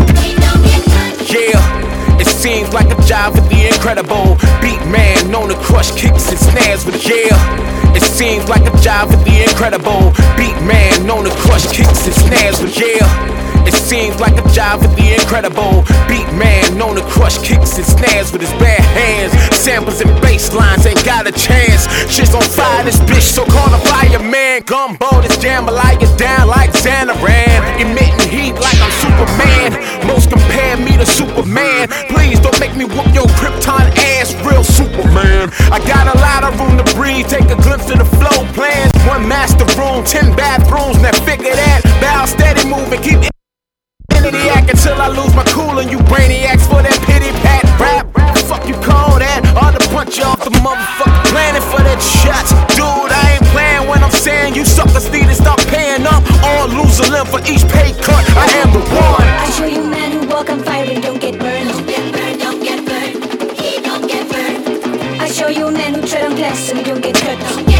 yeah. 1.32 1.91
It 2.20 2.26
seems 2.26 2.72
like 2.72 2.90
a 2.90 3.00
job 3.02 3.34
with 3.34 3.48
the 3.48 3.66
incredible 3.66 4.36
beat 4.60 4.82
man 4.90 5.30
known 5.30 5.48
to 5.48 5.56
crush 5.56 5.90
kicks 5.92 6.28
and 6.30 6.38
snares 6.38 6.84
with 6.84 7.06
yeah. 7.06 7.94
It 7.94 8.02
seems 8.02 8.48
like 8.48 8.62
a 8.62 8.76
job 8.80 9.10
for 9.10 9.16
the 9.16 9.42
incredible 9.42 10.12
beat 10.36 10.56
man 10.64 11.06
known 11.06 11.24
to 11.24 11.30
crush 11.30 11.66
kicks 11.70 12.06
and 12.06 12.14
snares 12.14 12.60
with 12.60 12.78
yeah. 12.78 13.51
It 13.66 13.74
seems 13.74 14.18
like 14.20 14.34
a 14.34 14.46
job 14.50 14.82
for 14.82 14.88
the 14.88 15.14
incredible 15.14 15.84
beat 16.08 16.26
man 16.34 16.76
known 16.76 16.96
to 16.96 17.02
crush 17.02 17.38
kicks 17.38 17.76
and 17.78 17.86
snares 17.86 18.32
with 18.32 18.40
his 18.40 18.52
bare 18.58 18.80
hands. 18.98 19.32
Samples 19.56 20.00
and 20.00 20.10
bass 20.20 20.52
lines 20.52 20.86
ain't 20.86 21.04
got 21.04 21.26
a 21.26 21.32
chance. 21.32 21.86
Shit's 22.10 22.34
on 22.34 22.42
fire, 22.42 22.84
this 22.84 22.98
bitch, 23.00 23.22
so 23.22 23.44
call 23.46 23.70
the 23.70 23.78
fireman. 23.88 24.62
Gumbo, 24.62 25.22
this 25.22 25.36
jambalaya 25.38 26.06
down 26.18 26.48
like 26.48 26.70
Xanaran. 26.72 27.80
Emitting 27.80 28.28
heat 28.28 28.54
like 28.54 28.78
I'm 28.80 28.92
Superman. 29.02 30.06
Most 30.06 30.30
compare 30.30 30.76
me 30.76 30.96
to 30.96 31.06
Superman. 31.06 31.88
Please 32.10 32.40
don't 32.40 32.58
make 32.60 32.76
me 32.76 32.84
whoop 32.84 33.08
your 33.14 33.26
Krypton 33.38 33.86
ass, 34.18 34.34
real 34.44 34.64
Superman. 34.64 35.50
I 35.70 35.78
got 35.86 36.14
a 36.14 36.18
lot 36.18 36.44
of 36.44 36.58
room 36.58 36.76
to 36.82 36.86
breathe, 36.94 37.26
take 37.28 37.48
a 37.50 37.56
glimpse 37.62 37.90
of 37.90 37.98
the 37.98 38.08
flow 38.18 38.44
plans. 38.52 38.92
One 39.06 39.26
master 39.26 39.64
room, 39.78 40.04
ten 40.04 40.34
bathrooms, 40.36 41.00
now 41.00 41.12
figure 41.24 41.54
that. 41.54 41.82
Bow 42.00 42.26
steady 42.26 42.68
moving, 42.68 43.00
keep 43.02 43.31
Maniac 44.22 44.70
until 44.70 45.00
I 45.02 45.08
lose 45.08 45.34
my 45.34 45.42
cool 45.50 45.78
and 45.80 45.90
you 45.90 45.98
brainiacs 46.06 46.62
for 46.70 46.78
that 46.78 46.94
pity 47.02 47.30
pat 47.42 47.66
rap. 47.82 48.06
Fuck 48.46 48.68
you 48.68 48.74
call 48.78 49.18
that? 49.18 49.42
Ought 49.58 49.74
to 49.74 49.82
punch 49.90 50.18
you 50.18 50.24
off 50.24 50.38
the 50.44 50.54
motherfucking 50.62 51.26
planet 51.34 51.62
for 51.66 51.82
that 51.82 51.98
shots. 51.98 52.54
Dude, 52.78 53.10
I 53.10 53.34
ain't 53.34 53.46
playing 53.50 53.88
when 53.90 54.04
I'm 54.04 54.14
saying 54.14 54.54
you 54.54 54.64
suckers 54.64 55.10
need 55.10 55.26
to 55.26 55.34
stop 55.34 55.58
paying 55.66 56.06
up 56.06 56.22
or 56.46 56.70
lose 56.70 57.02
a 57.02 57.10
limb 57.10 57.26
for 57.26 57.42
each 57.50 57.66
pay 57.66 57.90
cut. 57.98 58.22
I 58.38 58.46
am 58.62 58.70
the 58.70 58.82
one. 58.94 59.26
I 59.26 59.50
show 59.50 59.66
you 59.66 59.82
men 59.90 60.12
who 60.12 60.28
walk 60.30 60.50
on 60.50 60.62
fire 60.62 60.86
and 60.86 61.02
don't 61.02 61.20
get 61.20 61.38
burned. 61.38 61.68
Don't 61.68 61.86
get 61.86 62.06
burned, 62.14 62.38
don't 62.38 62.62
get 62.62 62.78
burned. 62.86 63.18
He 63.58 63.82
don't 63.82 64.06
get 64.06 64.22
burned. 64.30 65.20
I 65.20 65.26
show 65.26 65.48
you 65.48 65.70
men 65.70 65.94
who 65.94 66.06
tread 66.06 66.30
on 66.30 66.36
glass 66.36 66.70
and 66.70 66.84
don't 66.84 67.02
get 67.02 67.16
cut. 67.16 67.71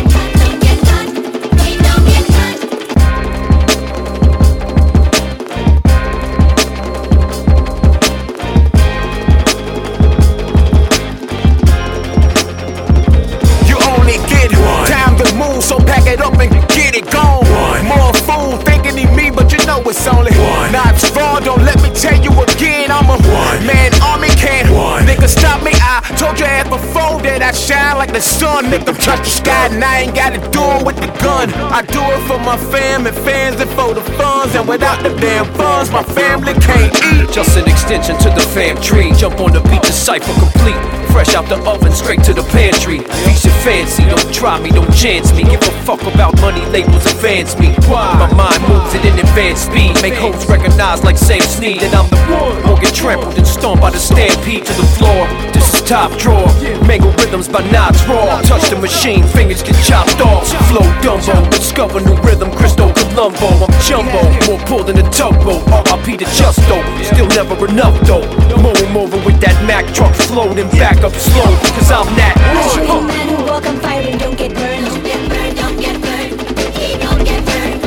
It 16.13 16.21
up 16.21 16.39
and 16.39 16.53
get 16.69 16.95
it 16.95 17.11
gone. 17.11 17.45
More 17.89 18.13
fool 18.13 18.59
thinking 18.69 18.97
he 18.97 19.07
me, 19.17 19.31
but 19.31 19.51
you 19.51 19.65
know 19.65 19.81
it's 19.87 20.07
only 20.07 20.31
not 20.71 20.95
fraud. 21.13 21.45
Don't 21.45 21.65
let 21.65 21.81
me 21.83 21.89
tell 21.91 22.19
you 22.21 22.31
again, 22.43 22.91
I'm 22.91 23.09
a 23.09 23.17
one. 23.17 23.67
man. 23.67 23.91
Army 24.03 24.29
can't 24.37 24.69
nigga 25.09 25.29
stop 25.29 25.63
me. 25.63 25.73
I 25.75 26.01
told 26.17 26.39
your 26.39 26.49
ass 26.49 26.69
before 26.69 27.21
that 27.23 27.41
I 27.43 27.53
shine 27.53 27.97
like 27.97 28.13
the 28.13 28.21
sun. 28.21 28.67
Nigga, 28.67 28.93
touch 29.01 29.25
the 29.25 29.33
sky, 29.41 29.67
and 29.73 29.83
I 29.83 30.03
ain't 30.03 30.15
gotta 30.15 30.39
do 30.51 30.63
it 30.77 30.85
with 30.85 30.97
the 30.97 31.09
gun. 31.25 31.49
I 31.73 31.81
do 31.83 32.03
it 32.13 32.23
for 32.29 32.39
my 32.39 32.57
fam 32.57 33.07
and 33.07 33.17
fans 33.25 33.61
and 33.61 33.71
for 33.71 33.95
the 33.95 34.05
funds. 34.21 34.55
And 34.55 34.69
without 34.69 35.03
the 35.03 35.15
damn 35.17 35.47
funds, 35.55 35.91
my 35.91 36.03
family 36.03 36.55
can't 36.61 36.93
eat. 37.15 37.33
Just 37.33 37.57
an 37.57 37.69
extension 37.69 38.19
to 38.19 38.29
the 38.31 38.45
fam 38.53 38.77
tree. 38.81 39.13
Jump 39.17 39.41
on 39.41 39.53
the 39.53 39.61
beat, 39.61 39.83
the 39.83 39.93
cipher 39.93 40.35
complete. 40.39 41.02
Fresh 41.13 41.35
out 41.35 41.47
the 41.47 41.61
oven, 41.69 41.93
straight 41.93 42.25
to 42.25 42.33
the 42.33 42.43
pantry. 42.45 42.99
Piece 43.29 43.45
of 43.45 43.53
fancy, 43.63 44.03
don't 44.05 44.33
try 44.33 44.59
me, 44.59 44.71
don't 44.71 44.91
chance 44.95 45.31
me. 45.33 45.45
Give 45.45 45.61
a 45.61 45.73
fuck 45.85 46.03
about 46.03 46.41
money, 46.41 46.65
labels 46.73 47.05
advance 47.07 47.57
me. 47.59 47.77
My 47.89 48.33
mind 48.33 48.61
moves 48.67 48.95
at 48.95 49.05
an 49.05 49.19
advanced 49.19 49.67
speed. 49.67 50.01
Make 50.01 50.15
hoes 50.15 50.49
recognize 50.49 51.05
like 51.05 51.19
Sam 51.19 51.41
Snead. 51.43 51.83
And 51.83 51.95
I'm 51.95 52.09
the 52.09 52.17
one. 52.33 52.57
Won't 52.65 52.81
get 52.81 52.95
trampled 52.95 53.37
and 53.37 53.47
stomped 53.47 53.83
by 53.83 53.91
the 53.91 53.99
stampede 53.99 54.65
to 54.65 54.73
the 54.73 54.89
floor. 54.97 55.29
This 55.53 55.69
is 55.72 55.72
top 55.93 56.17
drawer. 56.17 56.49
Mangle 56.89 57.13
rhythms 57.21 57.49
by 57.49 57.61
knots 57.71 58.03
raw. 58.09 58.41
Touch 58.41 58.65
the 58.71 58.77
machine, 58.77 59.25
fingers 59.37 59.63
get 59.63 59.77
chopped 59.85 60.21
off. 60.23 60.49
Flow 60.69 60.89
Dumbo, 61.05 61.37
discover 61.51 62.01
new 62.01 62.17
rhythm, 62.25 62.51
Crystal 62.51 62.91
Columbo. 62.95 63.49
I'm 63.61 63.73
jumbo, 63.85 64.23
more 64.49 64.61
pull 64.65 64.83
than 64.85 64.97
a 64.97 65.07
tugboat. 65.11 65.61
RIP 65.69 66.19
to 66.21 66.27
Justo, 66.33 66.81
still 67.05 67.29
never 67.37 67.55
enough 67.69 67.97
though. 68.09 68.25
Moving 68.57 68.97
over 68.97 69.19
with 69.27 69.39
that 69.45 69.57
Mack 69.69 69.85
truck 69.93 70.15
flow, 70.15 70.49
then 70.55 70.69
back 70.81 71.05
up 71.05 71.13
slow, 71.13 71.51
cause 71.77 71.93
I'm 71.93 72.09
that 72.17 72.35
I 72.41 72.65
show 72.73 72.83
you 72.83 73.07
men 73.07 73.29
who 73.29 73.45
walk 73.45 73.65
fire 73.85 74.03
and 74.11 74.19
don't 74.19 74.39
get 74.39 74.55
burned. 74.55 74.87
Don't 74.87 75.05
get 75.05 75.21
burned, 75.29 75.57
don't 75.57 75.79
get 75.79 75.97
burned. 76.01 76.33
He 76.75 76.97
don't 77.05 77.23
get 77.23 77.45
burned. 77.45 77.85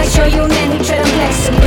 I 0.00 0.08
show 0.08 0.24
you 0.24 0.48
men 0.48 0.72
who 0.72 0.84
tread 0.84 1.04
on 1.04 1.12
glass 1.12 1.61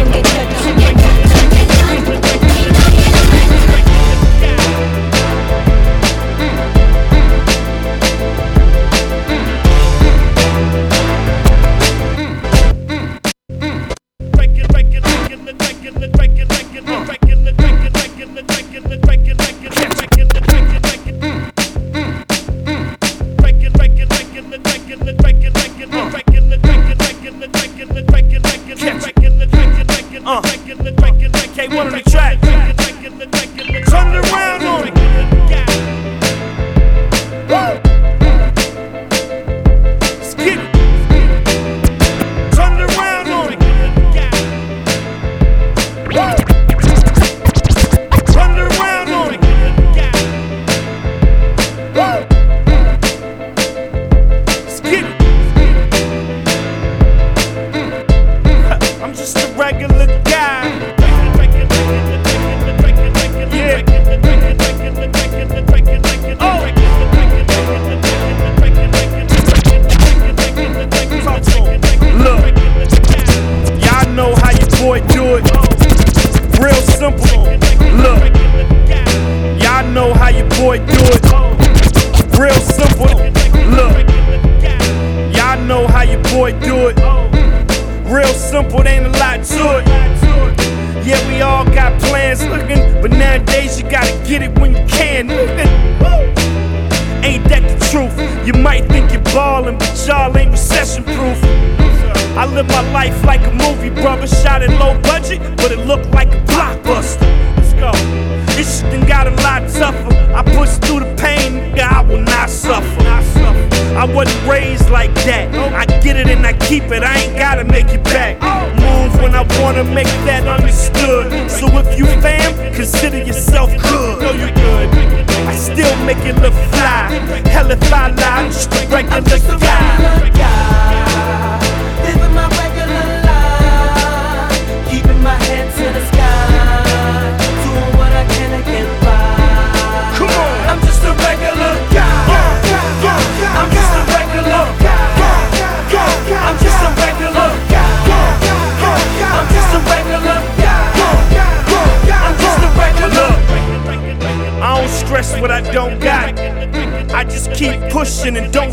and 158.28 158.52
don't 158.52 158.65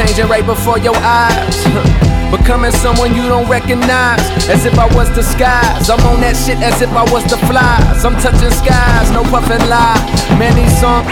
changing 0.00 0.28
right 0.28 0.46
before 0.46 0.78
your 0.78 0.96
eyes? 0.96 1.56
Becoming 2.30 2.70
someone 2.72 3.14
you 3.14 3.28
don't 3.28 3.48
recognize, 3.50 4.22
as 4.48 4.64
if 4.64 4.78
I 4.78 4.86
was 4.94 5.10
the 5.14 5.22
skies. 5.22 5.90
I'm 5.90 6.00
on 6.06 6.20
that 6.20 6.36
shit 6.36 6.58
as 6.62 6.80
if 6.80 6.90
I 6.90 7.02
was 7.12 7.24
the 7.24 7.36
flies. 7.48 8.04
I'm 8.04 8.14
touching 8.22 8.54
skies, 8.62 9.10
no 9.10 9.22
puffin' 9.24 9.68
lie. 9.68 9.98
Man, 10.38 10.54
these 10.54 10.72
songs. 10.80 11.10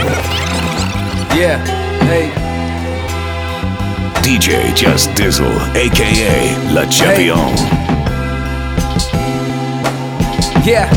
Yeah, 1.37 1.59
hey. 2.07 2.31
DJ 4.23 4.75
Just 4.75 5.11
Dizzle, 5.11 5.53
aka 5.75 6.73
La 6.73 6.87
Champion. 6.89 7.37
Yeah, 10.65 10.89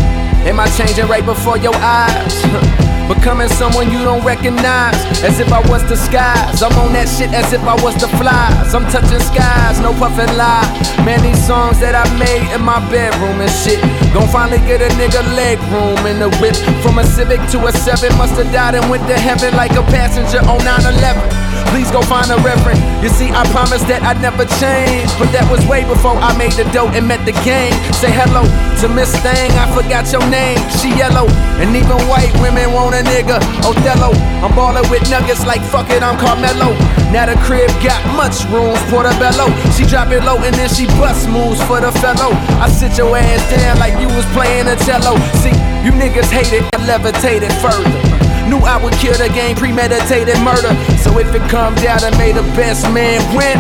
am 0.46 0.60
I 0.60 0.68
changing 0.78 1.08
right 1.08 1.26
before 1.26 1.58
your 1.58 1.76
eyes? 1.76 2.78
Becoming 3.12 3.50
someone 3.50 3.92
you 3.92 4.00
don't 4.08 4.24
recognize, 4.24 4.96
as 5.22 5.42
if 5.42 5.52
I 5.52 5.60
was 5.68 5.84
the 5.84 5.98
skies. 5.98 6.64
I'm 6.64 6.72
on 6.80 6.94
that 6.94 7.12
shit 7.12 7.34
as 7.36 7.52
if 7.52 7.60
I 7.68 7.76
was 7.84 7.94
the 8.00 8.08
flies. 8.16 8.74
I'm 8.74 8.88
touching 8.88 9.20
skies, 9.20 9.84
no 9.84 9.92
puffin' 9.92 10.32
lie. 10.40 10.64
Man, 11.04 11.20
these 11.20 11.38
songs 11.46 11.80
that 11.84 11.92
I 11.92 12.08
made 12.16 12.48
in 12.56 12.64
my 12.64 12.80
bedroom 12.88 13.44
and 13.44 13.52
shit. 13.52 13.84
Gon' 14.16 14.32
finally 14.32 14.64
get 14.64 14.80
a 14.80 14.88
nigga 14.96 15.20
leg 15.36 15.60
room 15.76 16.00
in 16.08 16.24
the 16.24 16.32
whip. 16.40 16.56
From 16.80 17.00
a 17.00 17.04
Civic 17.04 17.44
to 17.52 17.60
a 17.68 17.72
7, 17.76 18.16
musta 18.16 18.46
died 18.48 18.76
and 18.76 18.90
went 18.90 19.04
to 19.12 19.18
heaven 19.20 19.52
like 19.60 19.76
a 19.76 19.84
passenger 19.92 20.40
on 20.48 20.64
9 20.64 20.96
11. 20.96 21.51
Please 21.70 21.92
go 21.92 22.02
find 22.02 22.30
a 22.32 22.38
reverend. 22.42 22.80
You 23.04 23.10
see, 23.10 23.30
I 23.30 23.46
promised 23.54 23.88
that 23.88 24.02
I'd 24.02 24.22
never 24.22 24.46
change. 24.58 25.10
But 25.22 25.30
that 25.36 25.46
was 25.52 25.62
way 25.68 25.86
before 25.86 26.18
I 26.18 26.36
made 26.38 26.54
the 26.54 26.66
dough 26.74 26.90
and 26.90 27.08
met 27.08 27.22
the 27.26 27.36
gang. 27.46 27.72
Say 28.02 28.10
hello 28.10 28.48
to 28.82 28.90
Miss 28.90 29.14
Thing, 29.22 29.52
I 29.54 29.70
forgot 29.76 30.10
your 30.12 30.26
name. 30.30 30.58
She 30.82 30.90
yellow, 30.98 31.30
and 31.62 31.70
even 31.76 32.02
white 32.10 32.34
women 32.42 32.74
want 32.74 32.98
a 32.98 33.04
nigga. 33.06 33.38
Othello, 33.62 34.12
I'm 34.42 34.54
ballin' 34.58 34.88
with 34.90 35.06
nuggets 35.10 35.46
like 35.46 35.62
fuck 35.62 35.90
it, 35.90 36.02
I'm 36.02 36.18
Carmelo. 36.18 36.74
Now 37.14 37.30
the 37.30 37.38
crib 37.46 37.70
got 37.84 38.02
much 38.18 38.42
rooms, 38.50 38.82
Portobello. 38.90 39.52
She 39.78 39.86
drop 39.86 40.10
it 40.10 40.24
low 40.24 40.40
and 40.42 40.56
then 40.56 40.70
she 40.70 40.88
bust 40.98 41.30
moves 41.30 41.62
for 41.70 41.82
the 41.82 41.92
fellow. 42.02 42.34
I 42.58 42.70
sit 42.70 42.98
your 42.98 43.16
ass 43.16 43.42
down 43.52 43.78
like 43.78 43.94
you 44.00 44.08
was 44.08 44.26
playing 44.34 44.68
a 44.68 44.76
cello. 44.88 45.20
See, 45.44 45.54
you 45.86 45.92
niggas 45.94 46.32
hate 46.32 46.54
it, 46.54 46.64
I 46.74 46.86
levitated 46.86 47.52
further. 47.62 48.31
Knew 48.52 48.68
I 48.68 48.76
would 48.84 48.92
kill 49.00 49.16
the 49.16 49.32
game, 49.32 49.56
premeditated 49.56 50.36
murder. 50.44 50.76
So 51.00 51.16
if 51.24 51.32
it 51.32 51.40
come 51.48 51.72
down 51.80 52.04
to 52.04 52.12
may 52.20 52.36
the 52.36 52.44
best 52.52 52.84
man 52.92 53.24
win, 53.32 53.56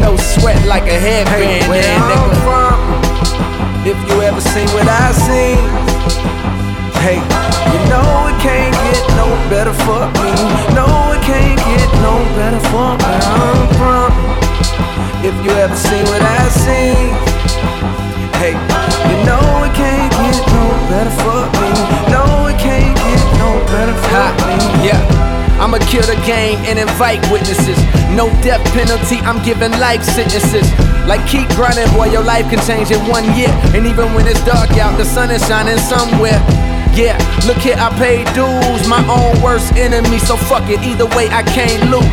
no 0.00 0.16
sweat 0.16 0.56
like 0.64 0.88
a 0.88 0.96
headband. 0.96 1.44
Hey, 1.44 1.68
where 1.68 1.84
I'm 1.84 2.08
nigga. 2.08 2.40
from, 2.40 2.76
if 3.84 3.98
you 4.08 4.24
ever 4.24 4.40
seen 4.40 4.64
what 4.72 4.88
I 4.88 5.12
seen, 5.12 5.60
hey, 7.04 7.20
you 7.20 7.80
know 7.92 8.32
it 8.32 8.40
can't 8.40 8.72
get 8.88 9.04
no 9.12 9.28
better 9.52 9.76
for 9.84 10.08
me. 10.24 10.32
No, 10.72 10.88
it 11.12 11.20
can't 11.28 11.60
get 11.68 11.88
no 12.00 12.16
better 12.32 12.64
for 12.72 12.96
where 12.96 13.20
I'm 13.28 13.68
from. 13.76 14.08
If 15.20 15.36
you 15.44 15.52
ever 15.52 15.76
seen 15.76 16.08
what 16.08 16.24
I 16.24 16.48
seen, 16.48 17.12
hey, 18.40 18.56
you 18.56 19.16
know 19.28 19.68
it 19.68 19.76
can't 19.76 20.12
get 20.16 20.40
no 20.48 20.64
better 20.88 21.12
for 21.20 21.44
me. 21.60 21.70
No, 22.08 22.48
it 22.48 22.56
can't 22.56 22.87
no 23.38 23.64
better 23.70 23.94
for 23.94 24.46
me. 24.46 24.86
Yeah. 24.86 25.28
I'ma 25.58 25.78
kill 25.90 26.06
the 26.06 26.14
game 26.22 26.58
and 26.70 26.78
invite 26.78 27.18
witnesses. 27.34 27.78
No 28.14 28.30
death 28.46 28.62
penalty, 28.70 29.18
I'm 29.26 29.42
giving 29.42 29.72
life 29.82 30.02
sentences. 30.04 30.62
Like 31.02 31.26
keep 31.26 31.48
grinding, 31.58 31.90
boy, 31.98 32.14
your 32.14 32.22
life 32.22 32.46
can 32.46 32.62
change 32.62 32.92
in 32.94 33.02
one 33.10 33.26
year. 33.34 33.50
And 33.74 33.82
even 33.86 34.14
when 34.14 34.28
it's 34.28 34.42
dark 34.46 34.70
out, 34.78 34.96
the 34.96 35.04
sun 35.04 35.30
is 35.30 35.42
shining 35.48 35.78
somewhere. 35.78 36.38
Yeah, 36.94 37.18
look 37.46 37.58
here, 37.58 37.74
I 37.78 37.90
paid 37.98 38.26
dues, 38.38 38.86
my 38.86 39.02
own 39.10 39.42
worst 39.42 39.74
enemy. 39.74 40.18
So 40.18 40.36
fuck 40.36 40.70
it, 40.70 40.78
either 40.86 41.06
way, 41.18 41.26
I 41.30 41.42
can't 41.42 41.90
lose. 41.90 42.06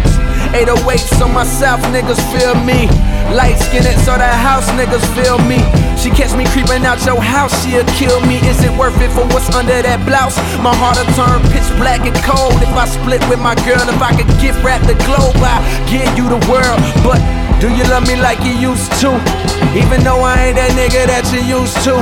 808, 0.57 0.99
so 1.17 1.27
my 1.27 1.43
South 1.43 1.81
niggas 1.93 2.21
feel 2.33 2.55
me. 2.65 2.89
Light 3.33 3.57
skinned, 3.57 3.87
so 4.05 4.13
the 4.17 4.27
house 4.27 4.69
niggas 4.77 5.03
feel 5.17 5.37
me. 5.49 5.59
She 5.97 6.13
catch 6.13 6.37
me 6.37 6.45
creeping 6.53 6.85
out 6.85 7.03
your 7.05 7.19
house, 7.19 7.51
she'll 7.65 7.83
kill 7.97 8.21
me. 8.27 8.37
Is 8.45 8.63
it 8.63 8.71
worth 8.77 8.99
it 9.01 9.09
for 9.11 9.25
what's 9.33 9.49
under 9.55 9.81
that 9.81 10.05
blouse? 10.05 10.37
My 10.61 10.69
heart'll 10.69 11.09
turn 11.17 11.41
pitch 11.49 11.65
black 11.81 12.05
and 12.05 12.15
cold 12.21 12.61
if 12.61 12.69
I 12.77 12.85
split 12.85 13.25
with 13.27 13.41
my 13.41 13.55
girl. 13.65 13.81
If 13.81 14.01
I 14.01 14.13
could 14.13 14.29
gift 14.37 14.61
wrap 14.63 14.85
the 14.85 14.93
globe, 15.09 15.35
I 15.41 15.59
give 15.89 16.05
you 16.13 16.29
the 16.29 16.39
world. 16.45 16.77
But 17.01 17.19
do 17.59 17.69
you 17.71 17.83
love 17.87 18.07
me 18.07 18.15
like 18.15 18.39
you 18.43 18.51
used 18.51 18.91
to? 19.01 19.15
Even 19.75 20.03
though 20.03 20.21
I 20.21 20.51
ain't 20.51 20.55
that 20.59 20.71
nigga 20.75 21.07
that 21.07 21.25
you 21.31 21.41
used 21.43 21.79
to. 21.87 21.99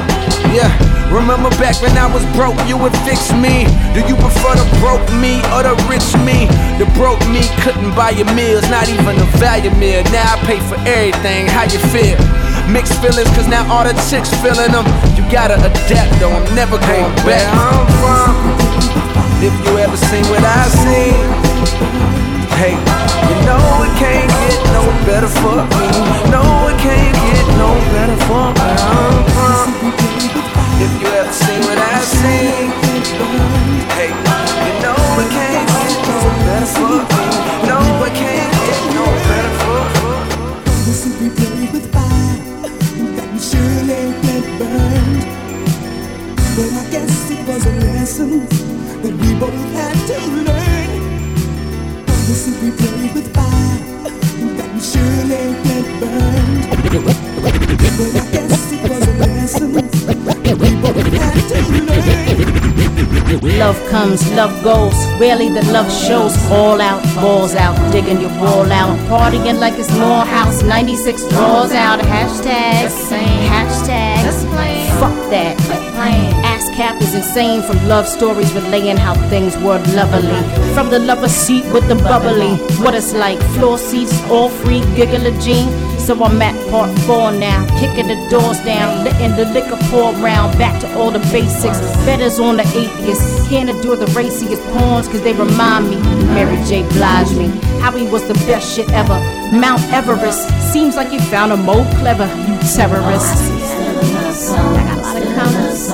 Yeah. 0.53 0.69
Remember 1.13 1.53
back 1.61 1.77
when 1.77 1.93
I 1.93 2.09
was 2.09 2.25
broke, 2.33 2.57
you 2.65 2.73
would 2.73 2.95
fix 3.05 3.29
me. 3.37 3.69
Do 3.93 4.01
you 4.09 4.17
prefer 4.17 4.57
the 4.57 4.65
broke 4.81 5.05
me 5.21 5.45
or 5.53 5.61
the 5.61 5.77
rich 5.85 6.09
me? 6.25 6.49
The 6.81 6.89
broke 6.97 7.21
me 7.29 7.45
couldn't 7.61 7.93
buy 7.93 8.17
your 8.17 8.25
meals, 8.33 8.65
not 8.73 8.89
even 8.89 9.21
a 9.21 9.27
value 9.37 9.69
meal. 9.77 10.01
Now 10.09 10.33
I 10.33 10.41
pay 10.49 10.57
for 10.65 10.73
everything. 10.89 11.45
How 11.45 11.69
you 11.69 11.77
feel? 11.93 12.17
Mixed 12.65 12.97
feelings, 12.97 13.29
cause 13.37 13.45
now 13.45 13.61
all 13.69 13.85
the 13.85 13.93
chicks 14.09 14.33
feeling 14.41 14.73
them. 14.73 14.89
You 15.13 15.21
gotta 15.29 15.61
adapt 15.61 16.17
though, 16.17 16.33
I'm 16.33 16.49
never 16.57 16.81
going 16.81 17.13
back. 17.21 17.45
Where 17.45 17.45
I'm 17.45 17.85
from, 18.01 18.33
if 19.37 19.53
you 19.69 19.77
ever 19.77 19.97
seen 20.09 20.25
what 20.33 20.41
I 20.41 20.65
seen, 20.81 21.52
hey, 22.63 22.75
you 23.27 23.35
know 23.43 23.63
it 23.83 23.93
can't 23.99 24.29
get 24.47 24.59
no 24.71 24.83
better 25.07 25.27
for 25.27 25.59
me. 25.75 25.87
No, 26.31 26.43
it 26.71 26.77
can't 26.79 27.15
get 27.27 27.45
no 27.59 27.69
better 27.91 28.17
for 28.27 28.47
from. 29.35 29.67
If 30.83 30.91
you 31.01 31.07
ever 31.19 31.33
seen 31.43 31.59
what 31.67 31.77
I've 31.77 32.07
seen, 32.21 32.71
hey, 33.97 34.11
you 34.65 34.73
know 34.83 34.99
it 35.23 35.29
can't 35.37 35.67
get 35.75 35.95
no 36.11 36.19
better 36.47 36.69
for 36.75 36.95
me. 37.11 37.25
No, 37.69 37.79
it 38.07 38.13
can't 38.21 38.53
get 38.63 38.79
no 38.97 39.05
better 39.29 39.53
for 39.61 39.81
learn. 39.95 40.23
Listen, 40.87 41.11
we 41.19 41.27
play 41.37 41.67
with 41.73 41.87
fire. 41.91 42.37
But 46.55 46.69
I 46.81 46.83
guess 46.91 47.31
it 47.31 47.41
was 47.47 47.65
a 47.65 47.75
lesson 47.87 48.47
that 49.01 49.13
we 49.21 49.29
both 49.39 49.63
had 49.73 49.97
to 50.07 50.17
learn. 50.47 50.72
Love 63.59 63.77
comes, 63.89 64.31
love 64.33 64.63
goes. 64.63 64.93
Rarely 65.19 65.49
the 65.49 65.61
love 65.71 65.91
shows. 65.91 66.35
All 66.49 66.81
out, 66.81 67.03
balls 67.15 67.53
out, 67.53 67.75
digging 67.91 68.19
your 68.19 68.31
ball 68.31 68.71
out. 68.71 68.97
Partying 69.07 69.59
like 69.59 69.77
it's 69.77 69.91
Morehouse. 69.91 70.63
96 70.63 71.29
draws 71.29 71.71
out. 71.71 71.99
Hashtag, 71.99 72.89
hashtag. 73.47 74.12
Fuck 75.03 75.31
that. 75.31 75.59
Ass 76.45 76.69
cap 76.77 77.01
is 77.01 77.13
insane 77.13 77.61
from 77.61 77.75
love 77.89 78.07
stories 78.07 78.53
relaying 78.53 78.95
how 78.95 79.15
things 79.27 79.57
were 79.57 79.77
lovely. 79.91 80.39
From 80.73 80.89
the 80.89 80.99
lover 80.99 81.27
seat 81.27 81.65
with 81.73 81.85
the 81.89 81.95
bubbly. 81.95 82.55
What 82.81 82.95
it's 82.95 83.11
like. 83.11 83.37
Floor 83.55 83.77
seats, 83.77 84.17
all 84.29 84.47
free, 84.47 84.79
giggle 84.95 85.27
a 85.27 85.31
Jean. 85.41 85.67
So 85.99 86.13
I'm 86.23 86.41
at 86.41 86.55
part 86.71 86.97
four 86.99 87.33
now, 87.33 87.67
kicking 87.81 88.07
the 88.07 88.15
doors 88.29 88.61
down, 88.61 89.03
letting 89.03 89.35
the 89.35 89.43
liquor 89.51 89.75
pour 89.91 90.13
round. 90.23 90.57
Back 90.57 90.79
to 90.79 90.97
all 90.97 91.11
the 91.11 91.19
basics. 91.35 91.81
Betters 92.05 92.39
on 92.39 92.55
the 92.55 92.63
atheists. 92.63 93.45
Can't 93.49 93.69
endure 93.69 93.97
the 93.97 94.07
raciest 94.15 94.63
pawns, 94.71 95.09
cause 95.09 95.21
they 95.21 95.33
remind 95.33 95.89
me. 95.89 95.97
Mary 96.27 96.55
J. 96.63 96.87
Blige 96.95 97.35
me. 97.35 97.47
How 97.81 97.91
he 97.91 98.07
was 98.07 98.25
the 98.25 98.35
best 98.47 98.73
shit 98.73 98.89
ever. 98.91 99.19
Mount 99.51 99.83
Everest. 99.91 100.47
Seems 100.71 100.95
like 100.95 101.11
you 101.11 101.19
found 101.19 101.51
a 101.51 101.57
more 101.57 101.83
clever, 101.99 102.27
you 102.47 102.57
terrorist. 102.73 103.51
Lot 105.35 105.47
of 105.47 105.53
comments. 105.53 105.87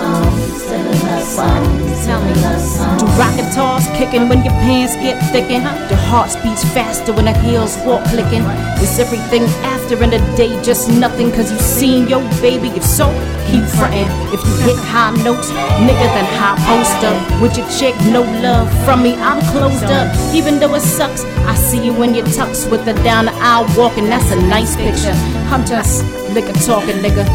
Tell 2.05 2.21
me, 2.23 2.33
do 2.33 3.05
rocket 3.19 3.53
toss 3.53 3.87
kicking 3.97 4.29
when 4.29 4.43
your 4.43 4.53
pants 4.53 4.95
get 4.95 5.21
thickened? 5.31 5.65
The 5.89 5.95
heart 5.95 6.35
beats 6.43 6.63
faster 6.73 7.13
when 7.13 7.25
the 7.25 7.33
heels 7.39 7.77
walk 7.85 8.03
clicking. 8.05 8.41
Is 8.81 8.99
everything 8.99 9.43
after 9.63 10.01
in 10.03 10.09
the 10.09 10.19
day 10.35 10.61
just 10.63 10.89
nothing? 10.89 11.31
Cause 11.31 11.51
you 11.51 11.59
seen 11.59 12.07
your 12.07 12.21
baby? 12.41 12.69
If 12.69 12.83
so, 12.83 13.11
keep 13.47 13.63
frontin'. 13.77 14.07
If 14.33 14.43
you 14.45 14.55
hit 14.65 14.77
high 14.77 15.11
notes, 15.23 15.51
nigga, 15.51 16.07
then 16.15 16.25
high 16.39 16.57
poster. 16.67 17.13
With 17.41 17.57
your 17.57 17.69
chick, 17.69 17.95
no 18.11 18.21
love 18.41 18.67
from 18.85 19.03
me, 19.03 19.15
I'm 19.15 19.41
closed 19.51 19.83
up. 19.85 20.07
Even 20.33 20.59
though 20.59 20.73
it 20.75 20.81
sucks, 20.81 21.23
I 21.45 21.55
see 21.55 21.83
you 21.83 22.01
in 22.03 22.15
your 22.15 22.25
tux 22.27 22.69
with 22.69 22.85
her 22.85 22.93
down 23.03 23.25
the 23.25 23.33
aisle 23.35 23.67
walking. 23.77 24.05
That's 24.05 24.31
a 24.31 24.41
nice 24.47 24.75
picture. 24.75 25.13
I'm 25.53 25.65
just 25.65 26.03
liquor 26.33 26.53
talking, 26.53 26.97
nigga. 26.97 27.25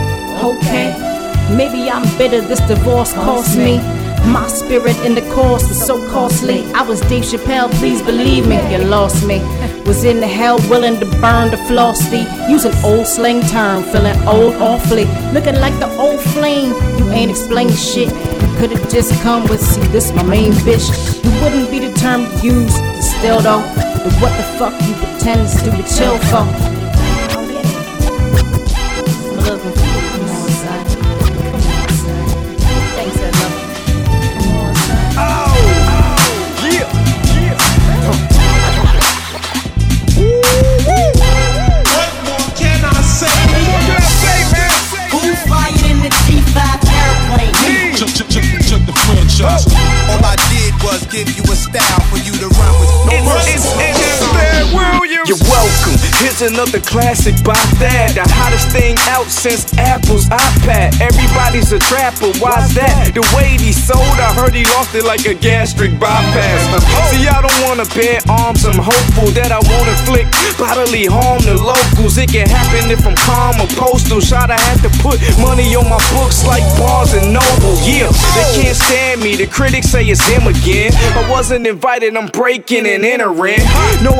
Okay. 0.42 1.13
Maybe 1.50 1.90
I'm 1.90 2.02
bitter, 2.16 2.40
this 2.40 2.60
divorce 2.60 3.12
cost 3.12 3.56
me. 3.56 3.78
My 4.26 4.46
spirit 4.48 4.96
in 5.04 5.14
the 5.14 5.20
course 5.32 5.68
was 5.68 5.84
so 5.84 5.96
costly. 6.10 6.64
I 6.72 6.82
was 6.82 7.00
Dave 7.02 7.24
Chappelle, 7.24 7.70
please 7.74 8.00
believe 8.00 8.46
me, 8.48 8.56
you 8.72 8.78
lost 8.78 9.26
me. 9.26 9.40
Was 9.84 10.04
in 10.04 10.20
the 10.20 10.26
hell 10.26 10.58
willing 10.70 10.98
to 11.00 11.06
burn 11.20 11.50
the 11.50 11.58
flossy. 11.68 12.26
Using 12.50 12.72
old 12.82 13.06
slang 13.06 13.42
term, 13.42 13.82
feeling 13.84 14.16
old 14.26 14.54
awfully. 14.54 15.04
Looking 15.32 15.56
like 15.56 15.78
the 15.78 15.90
old 15.98 16.20
flame, 16.20 16.72
you 16.98 17.10
ain't 17.10 17.30
explained 17.30 17.76
shit. 17.76 18.08
You 18.08 18.48
could've 18.56 18.88
just 18.88 19.12
come 19.22 19.42
with, 19.48 19.60
see, 19.60 19.82
this 19.88 20.10
my 20.12 20.22
main 20.22 20.52
bitch. 20.64 20.88
You 21.22 21.30
wouldn't 21.42 21.70
be 21.70 21.80
the 21.80 21.92
term 21.92 22.22
you 22.42 22.60
use, 22.60 22.74
still 23.04 23.40
though. 23.40 23.62
But 24.02 24.12
what 24.20 24.36
the 24.38 24.44
fuck 24.58 24.74
you 24.88 24.94
pretend 24.94 25.48
to 25.48 25.64
do 25.64 25.70
to 25.76 25.96
chill 25.96 26.18
for? 26.30 26.83
All 49.44 50.24
I 50.24 50.36
did 50.48 50.72
was 50.82 51.04
give 51.12 51.28
you 51.36 51.42
a 51.44 51.56
style 51.56 52.00
for 52.08 52.16
you 52.16 52.32
to 52.32 52.48
run 52.48 52.72
with. 52.80 52.88
No 53.12 54.03
You're 55.24 55.40
welcome. 55.48 55.96
Here's 56.20 56.42
another 56.42 56.80
classic 56.80 57.32
by 57.40 57.56
that. 57.80 58.12
The 58.12 58.28
hottest 58.28 58.68
thing 58.68 58.92
out 59.08 59.24
since 59.32 59.64
Apple's 59.80 60.28
iPad. 60.28 61.00
Everybody's 61.00 61.72
a 61.72 61.78
trapper. 61.78 62.28
Why's 62.42 62.74
that? 62.76 63.14
The 63.14 63.24
way 63.32 63.56
he 63.56 63.72
sold, 63.72 64.02
I 64.20 64.36
heard 64.36 64.52
he 64.52 64.68
lost 64.76 64.92
it 64.92 65.04
like 65.04 65.24
a 65.24 65.32
gastric 65.32 65.96
bypass. 65.96 66.60
See, 67.08 67.24
I 67.24 67.40
don't 67.40 67.60
wanna 67.64 67.88
bear 67.96 68.20
arms. 68.28 68.68
I'm 68.68 68.76
hopeful 68.76 69.32
that 69.32 69.48
I 69.48 69.64
won't 69.64 69.88
inflict 69.88 70.34
bodily 70.60 71.06
harm 71.08 71.40
to 71.48 71.56
locals. 71.56 72.18
It 72.18 72.28
can 72.28 72.44
happen 72.44 72.90
if 72.90 73.06
I'm 73.06 73.16
calm 73.24 73.64
or 73.64 73.70
postal. 73.80 74.20
Shot, 74.20 74.50
I 74.50 74.60
had 74.60 74.82
to 74.84 74.90
put 75.00 75.22
money 75.40 75.72
on 75.72 75.88
my 75.88 76.00
books 76.12 76.44
like 76.44 76.64
Bars 76.76 77.14
and 77.14 77.32
Noble. 77.32 77.80
Yeah, 77.80 78.12
they 78.36 78.46
can't 78.60 78.76
stand 78.76 79.22
me. 79.24 79.36
The 79.40 79.46
critics 79.46 79.88
say 79.88 80.04
it's 80.04 80.20
him 80.28 80.44
again. 80.50 80.92
I 81.16 81.24
wasn't 81.30 81.66
invited. 81.66 82.16
I'm 82.16 82.28
breaking 82.28 82.84
and 82.84 83.04
entering. 83.04 83.64
No 84.04 84.12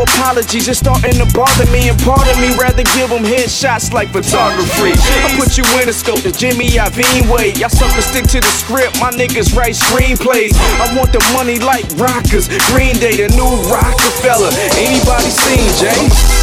apologies. 0.45 0.69
It's 0.69 0.79
starting 0.79 1.17
to 1.19 1.27
bother 1.35 1.67
me. 1.73 1.89
And 1.89 1.99
part 2.03 2.27
of 2.29 2.37
me 2.41 2.53
rather 2.57 2.85
give 2.95 3.09
them 3.11 3.25
headshots 3.25 3.93
like 3.93 4.09
photography. 4.13 4.93
I 5.25 5.33
put 5.37 5.57
you 5.57 5.65
in 5.81 5.89
a 5.89 5.93
scope, 5.93 6.21
the 6.21 6.33
Jimmy 6.33 6.69
Iovine 6.77 7.31
way. 7.33 7.53
Y'all 7.57 7.69
suckers 7.69 8.05
stick 8.05 8.27
to 8.35 8.41
the 8.41 8.53
script. 8.53 9.01
My 9.01 9.11
niggas 9.11 9.57
write 9.57 9.75
screenplays. 9.75 10.53
I 10.81 10.93
want 10.97 11.13
the 11.13 11.23
money 11.33 11.59
like 11.59 11.85
rockers. 11.97 12.49
Green 12.73 12.97
Day, 13.01 13.17
the 13.17 13.29
new 13.35 13.53
Rockefeller. 13.71 14.53
Anybody 14.77 15.31
seen 15.31 15.65
Jay? 15.81 16.01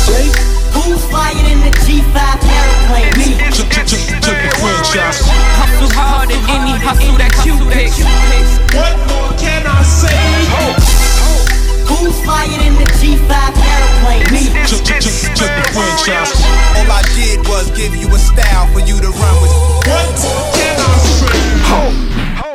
Jay? 0.09 0.27
Who's 0.73 1.03
flying 1.05 1.45
in 1.45 1.59
the 1.61 1.71
G5 1.83 2.17
airplane? 2.41 3.11
Me. 3.19 3.37
Check 3.51 3.85
the 3.85 4.51
franchise. 4.57 5.21
Hustle 5.59 5.91
hard 5.93 6.31
in 6.31 6.39
any 6.49 6.75
hustle 6.79 7.17
that 7.17 7.33
you 7.45 7.53
pick. 7.69 7.91
What 8.73 8.95
more 9.11 9.37
can 9.37 9.67
I 9.67 9.83
say? 9.83 10.40
Who's 12.01 12.19
flying 12.23 12.49
in 12.65 12.73
the 12.81 12.85
G5 12.97 13.29
airplane? 13.29 14.25
Me. 14.33 14.49
Check, 14.65 14.81
check, 14.83 15.01
check, 15.01 15.37
check 15.37 15.51
the 15.53 15.69
franchise. 15.69 16.33
All 16.73 16.89
I 16.89 17.03
did 17.13 17.47
was 17.47 17.69
give 17.77 17.95
you 17.95 18.07
a 18.07 18.17
style 18.17 18.65
for 18.73 18.79
you 18.79 18.99
to 18.99 19.09
run 19.09 19.41
with. 19.43 19.51
What 19.85 20.09
more 20.23 20.51
can 20.57 20.79
I 20.79 20.97
say? 20.97 22.50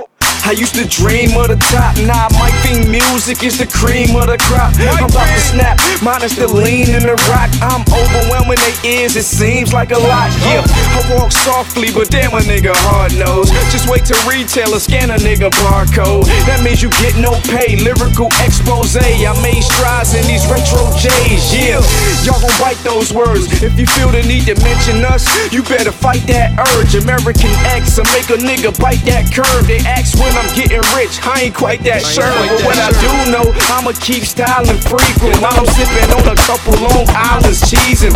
I 0.46 0.54
used 0.54 0.78
to 0.78 0.86
dream 0.86 1.34
of 1.34 1.50
the 1.50 1.58
top, 1.74 1.98
now 2.06 2.30
I 2.30 2.30
might 2.38 2.54
think 2.62 2.86
music 2.86 3.42
is 3.42 3.58
the 3.58 3.66
cream 3.66 4.14
of 4.14 4.30
the 4.30 4.38
crop. 4.38 4.70
I'm 4.78 5.10
about 5.10 5.26
to 5.26 5.42
snap, 5.42 5.74
minus 6.06 6.38
the 6.38 6.46
lean 6.46 6.94
and 6.94 7.02
the 7.02 7.18
rock. 7.26 7.50
I'm 7.58 7.82
overwhelming 7.90 8.62
their 8.62 8.78
ears, 8.86 9.18
it 9.18 9.26
seems 9.26 9.74
like 9.74 9.90
a 9.90 9.98
lot. 9.98 10.30
Yeah, 10.46 10.62
I 10.62 11.02
walk 11.18 11.34
softly, 11.34 11.90
but 11.90 12.14
damn 12.14 12.30
a 12.30 12.38
nigga 12.46 12.70
hard 12.86 13.18
nose. 13.18 13.50
Just 13.74 13.90
wait 13.90 14.06
till 14.06 14.22
retailer 14.22 14.78
scan 14.78 15.10
a 15.10 15.18
nigga 15.18 15.50
barcode. 15.66 16.30
That 16.46 16.62
means 16.62 16.78
you 16.78 16.94
get 17.02 17.18
no 17.18 17.34
pay. 17.50 17.74
Lyrical 17.82 18.30
expose. 18.46 18.94
I 18.94 19.34
made 19.42 19.66
strides 19.66 20.14
in 20.14 20.22
these 20.30 20.46
retro 20.46 20.86
J's. 20.94 21.42
Yeah, 21.50 21.82
y'all 22.22 22.38
gon' 22.38 22.54
bite 22.62 22.78
those 22.86 23.10
words. 23.10 23.50
If 23.66 23.74
you 23.74 23.86
feel 23.98 24.14
the 24.14 24.22
need 24.22 24.46
to 24.46 24.54
mention 24.62 25.02
us, 25.02 25.26
you 25.50 25.66
better 25.66 25.90
fight 25.90 26.22
that 26.30 26.54
urge. 26.78 26.94
American 26.94 27.50
X, 27.66 27.98
I 27.98 28.06
make 28.14 28.30
a 28.30 28.38
nigga 28.38 28.70
bite 28.78 29.02
that 29.10 29.26
curve. 29.34 29.66
They 29.66 29.82
ask 29.82 30.14
when 30.14 30.35
I'm 30.36 30.52
getting 30.52 30.84
rich, 30.92 31.16
I 31.24 31.48
ain't 31.48 31.56
quite 31.56 31.80
that 31.88 32.04
sure. 32.04 32.28
But 32.28 32.60
what 32.68 32.76
I 32.76 32.92
do 33.00 33.10
know, 33.32 33.56
I'ma 33.72 33.96
keep 33.96 34.28
styling 34.28 34.76
frequent 34.84 35.40
while 35.40 35.56
I'm 35.56 35.68
sipping 35.72 36.12
on 36.12 36.28
a 36.28 36.36
couple 36.44 36.76
Long 36.76 37.08
Island's 37.16 37.64
cheesing. 37.64 38.12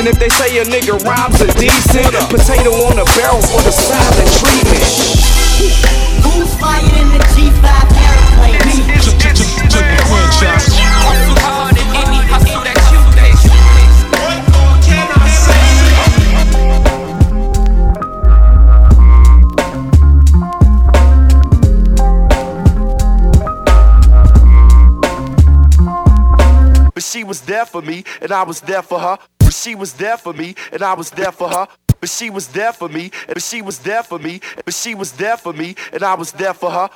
And 0.00 0.08
if 0.08 0.16
they 0.16 0.32
say 0.40 0.56
a 0.58 0.64
nigga 0.64 0.96
rhymes 1.04 1.44
are 1.44 1.52
decent, 1.60 2.08
potato 2.32 2.72
on 2.88 2.96
a 2.96 3.06
barrel 3.14 3.44
for 3.52 3.60
the 3.60 3.72
silent 3.72 4.30
treatment. 4.40 4.88
Who's 6.24 6.56
flying 6.56 6.88
in 6.96 7.08
the 7.12 7.20
G5 7.36 7.41
for 27.72 27.82
me, 27.82 28.04
and 28.20 28.30
I 28.30 28.42
was 28.44 28.60
there 28.60 28.82
for 28.82 28.98
her. 29.00 29.18
But 29.38 29.54
she 29.54 29.74
was 29.74 29.94
there 29.94 30.16
for 30.16 30.32
me, 30.32 30.54
and 30.72 30.82
I 30.82 30.94
was 30.94 31.10
there 31.10 31.32
for 31.32 31.48
her. 31.48 31.66
But 32.00 32.10
she 32.10 32.30
was 32.30 32.48
there 32.48 32.72
for 32.72 32.88
me, 32.88 33.10
and 33.28 33.40
she 33.42 33.62
was 33.62 33.78
there 33.78 34.02
for 34.02 34.18
me, 34.18 34.40
but 34.64 34.74
she 34.74 34.94
was 34.94 35.12
there 35.12 35.36
for 35.36 35.52
me, 35.52 35.76
and 35.92 36.02
I 36.02 36.14
was 36.14 36.32
there 36.32 36.54
for 36.54 36.70
her. 36.70 36.90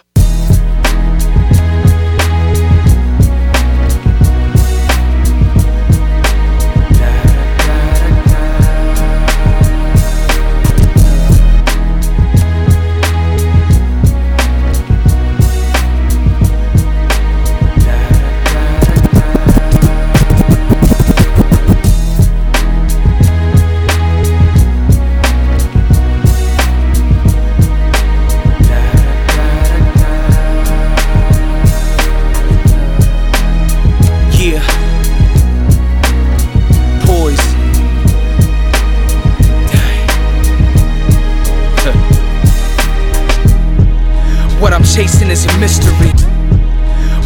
Chasing 44.95 45.31
is 45.31 45.45
a 45.47 45.59
mystery. 45.59 46.11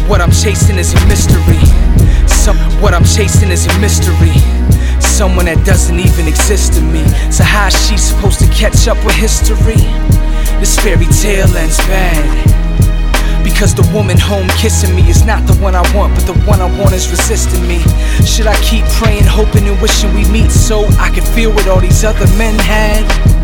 What 0.07 0.21
I'm 0.21 0.31
chasing 0.31 0.77
is 0.77 0.93
a 0.93 1.07
mystery. 1.07 1.59
Some 2.27 2.57
what 2.81 2.93
I'm 2.93 3.05
chasing 3.05 3.51
is 3.51 3.65
a 3.67 3.79
mystery. 3.79 4.33
someone 5.01 5.45
that 5.45 5.63
doesn't 5.65 5.99
even 5.99 6.27
exist 6.27 6.73
to 6.73 6.81
me. 6.81 7.03
So 7.31 7.43
how 7.43 7.67
is 7.67 7.77
she 7.87 7.97
supposed 7.97 8.39
to 8.39 8.47
catch 8.49 8.87
up 8.87 8.97
with 9.05 9.15
history? 9.15 9.81
This 10.59 10.79
fairy 10.79 11.05
tale 11.21 11.49
ends 11.55 11.77
bad. 11.85 12.25
Because 13.43 13.73
the 13.75 13.87
woman 13.93 14.17
home 14.17 14.47
kissing 14.57 14.95
me 14.95 15.09
is 15.09 15.25
not 15.25 15.45
the 15.47 15.53
one 15.61 15.75
I 15.75 15.81
want, 15.95 16.15
but 16.15 16.25
the 16.25 16.37
one 16.49 16.61
I 16.61 16.69
want 16.79 16.93
is 16.93 17.09
resisting 17.09 17.67
me. 17.67 17.79
Should 18.25 18.47
I 18.47 18.55
keep 18.61 18.85
praying, 18.97 19.25
hoping, 19.25 19.67
and 19.67 19.79
wishing 19.81 20.13
we 20.13 20.25
meet 20.29 20.51
so 20.51 20.85
I 20.97 21.09
can 21.09 21.25
feel 21.35 21.51
what 21.51 21.67
all 21.67 21.79
these 21.79 22.03
other 22.03 22.27
men 22.37 22.57
had? 22.59 23.40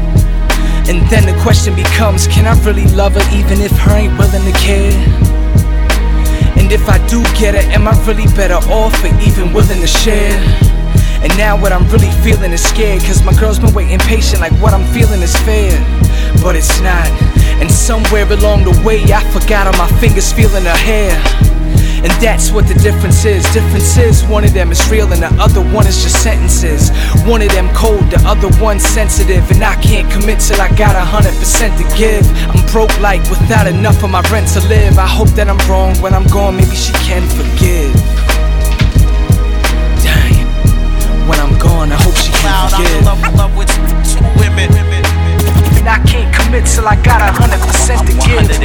And 0.88 1.04
then 1.10 1.26
the 1.26 1.38
question 1.44 1.76
becomes 1.76 2.28
can 2.28 2.48
I 2.48 2.56
really 2.64 2.88
love 2.96 3.14
her 3.16 3.36
even 3.36 3.60
if 3.60 3.72
her 3.80 3.92
ain't 3.92 4.18
willing 4.18 4.46
to 4.46 4.58
care? 4.58 4.96
And 6.56 6.72
if 6.72 6.88
I 6.88 6.98
do 7.08 7.22
get 7.36 7.56
her, 7.56 7.66
am 7.76 7.88
I 7.88 7.94
really 8.08 8.26
better 8.36 8.56
off 8.72 9.04
or 9.04 9.08
even 9.22 9.52
willing 9.52 9.82
to 9.82 9.88
share? 9.88 10.40
And 11.22 11.36
now 11.38 11.60
what 11.60 11.74
I'm 11.74 11.88
really 11.90 12.12
feeling 12.24 12.54
is 12.54 12.64
scared 12.64 13.02
Cause 13.02 13.24
my 13.24 13.34
girl's 13.34 13.60
been 13.60 13.74
waiting 13.74 14.00
patient 14.00 14.40
like 14.40 14.54
what 14.62 14.74
I'm 14.74 14.86
feeling 14.94 15.22
is 15.22 15.36
fair 15.44 15.74
But 16.44 16.56
it's 16.56 16.80
not 16.80 17.08
And 17.60 17.70
somewhere 17.70 18.32
along 18.32 18.64
the 18.64 18.82
way 18.86 19.02
I 19.12 19.24
forgot 19.32 19.68
on 19.68 19.76
my 19.78 19.90
fingers 20.00 20.32
feeling 20.32 20.64
her 20.64 20.78
hair 20.78 21.12
and 22.08 22.22
that's 22.24 22.52
what 22.52 22.66
the 22.68 22.74
difference 22.80 23.26
is. 23.26 23.44
Difference 23.52 23.98
is 23.98 24.24
one 24.24 24.46
of 24.46 24.54
them 24.54 24.72
is 24.72 24.80
real 24.90 25.12
and 25.12 25.22
the 25.22 25.34
other 25.44 25.60
one 25.76 25.86
is 25.86 26.02
just 26.02 26.24
sentences. 26.24 26.90
One 27.28 27.42
of 27.42 27.50
them 27.50 27.68
cold, 27.76 28.00
the 28.10 28.22
other 28.24 28.48
one 28.64 28.80
sensitive. 28.80 29.44
And 29.52 29.62
I 29.62 29.76
can't 29.82 30.10
commit 30.10 30.40
till 30.40 30.62
I 30.62 30.70
got 30.76 30.96
a 30.96 31.04
hundred 31.04 31.36
percent 31.36 31.76
to 31.76 31.86
give. 32.00 32.24
I'm 32.48 32.64
broke 32.72 32.96
like 33.02 33.20
without 33.30 33.68
enough 33.68 34.04
of 34.04 34.10
my 34.10 34.24
rent 34.32 34.48
to 34.56 34.62
live. 34.72 34.98
I 34.98 35.08
hope 35.08 35.28
that 35.36 35.50
I'm 35.52 35.60
wrong 35.68 36.00
when 36.00 36.14
I'm 36.14 36.28
gone, 36.28 36.56
maybe 36.56 36.76
she 36.76 36.94
can 37.04 37.28
forgive. 37.28 37.92
Dang. 40.00 40.48
When 41.28 41.40
I'm 41.44 41.60
gone, 41.60 41.92
I 41.92 42.00
hope 42.00 42.16
she 42.16 42.32
can 42.32 42.56
forgive. 42.72 43.04
love, 43.04 43.20
love 43.36 43.54
with 43.58 43.68
two 44.08 44.24
women. 44.40 44.72
And 45.76 45.88
I 45.92 46.00
can't 46.08 46.32
commit 46.32 46.72
till 46.72 46.88
I 46.88 46.96
got 47.04 47.20
a 47.20 47.36
hundred 47.36 47.60
percent 47.68 48.00
to 48.08 48.14
give. 48.24 48.48
110, 48.48 48.64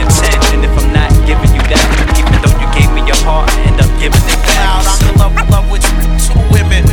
and 0.54 0.62
if 0.62 0.70
I'm 0.78 0.94
not 0.94 1.10
giving 1.26 1.50
you 1.50 1.62
that, 1.66 1.82
even 1.90 2.38
though 2.38 2.46
you 2.46 2.51
gave 2.72 2.90
me 2.92 3.04
your 3.06 3.20
heart, 3.22 3.48
I 3.52 3.68
end 3.68 3.80
up 3.80 3.90
giving 4.00 4.24
it 4.26 4.40
back. 4.48 4.84
I'm 4.88 5.00
in 5.08 5.14
love, 5.20 5.34
love 5.50 5.70
with 5.70 5.84
two 6.20 6.36
women. 6.52 6.84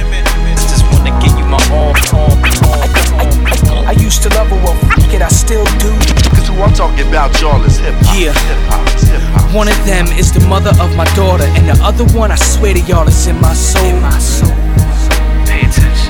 Just 0.55 0.85
wanna 0.91 1.15
give 1.23 1.33
you 1.39 1.45
my 1.47 1.59
all, 1.71 1.95
all, 2.13 2.35
all. 2.69 3.87
I 3.87 3.93
used 3.97 4.21
to 4.23 4.29
love 4.37 4.49
her, 4.49 4.59
well, 4.63 4.75
fuck 4.85 5.13
it, 5.13 5.21
I 5.21 5.29
still 5.29 5.65
do. 5.81 5.91
Cause 6.35 6.47
who 6.47 6.61
I'm 6.61 6.73
talking 6.73 7.07
about, 7.07 7.33
y'all, 7.41 7.63
is 7.65 7.79
hip 7.79 7.95
hop. 8.05 8.15
Yeah. 8.15 8.33
Hip 8.33 8.61
hop, 8.69 8.85
hip 9.01 9.21
hop. 9.33 9.55
One 9.55 9.67
of 9.67 9.79
them 9.85 10.07
is 10.07 10.31
the 10.31 10.41
mother 10.47 10.71
of 10.79 10.95
my 10.95 11.05
daughter, 11.15 11.45
and 11.57 11.67
the 11.67 11.77
other 11.81 12.05
one, 12.17 12.31
I 12.31 12.35
swear 12.35 12.73
to 12.73 12.81
y'all, 12.81 13.07
is 13.07 13.27
in 13.27 13.39
my 13.41 13.53
soul. 13.53 13.85
In 13.85 14.01
my 14.01 14.17
soul. 14.19 14.55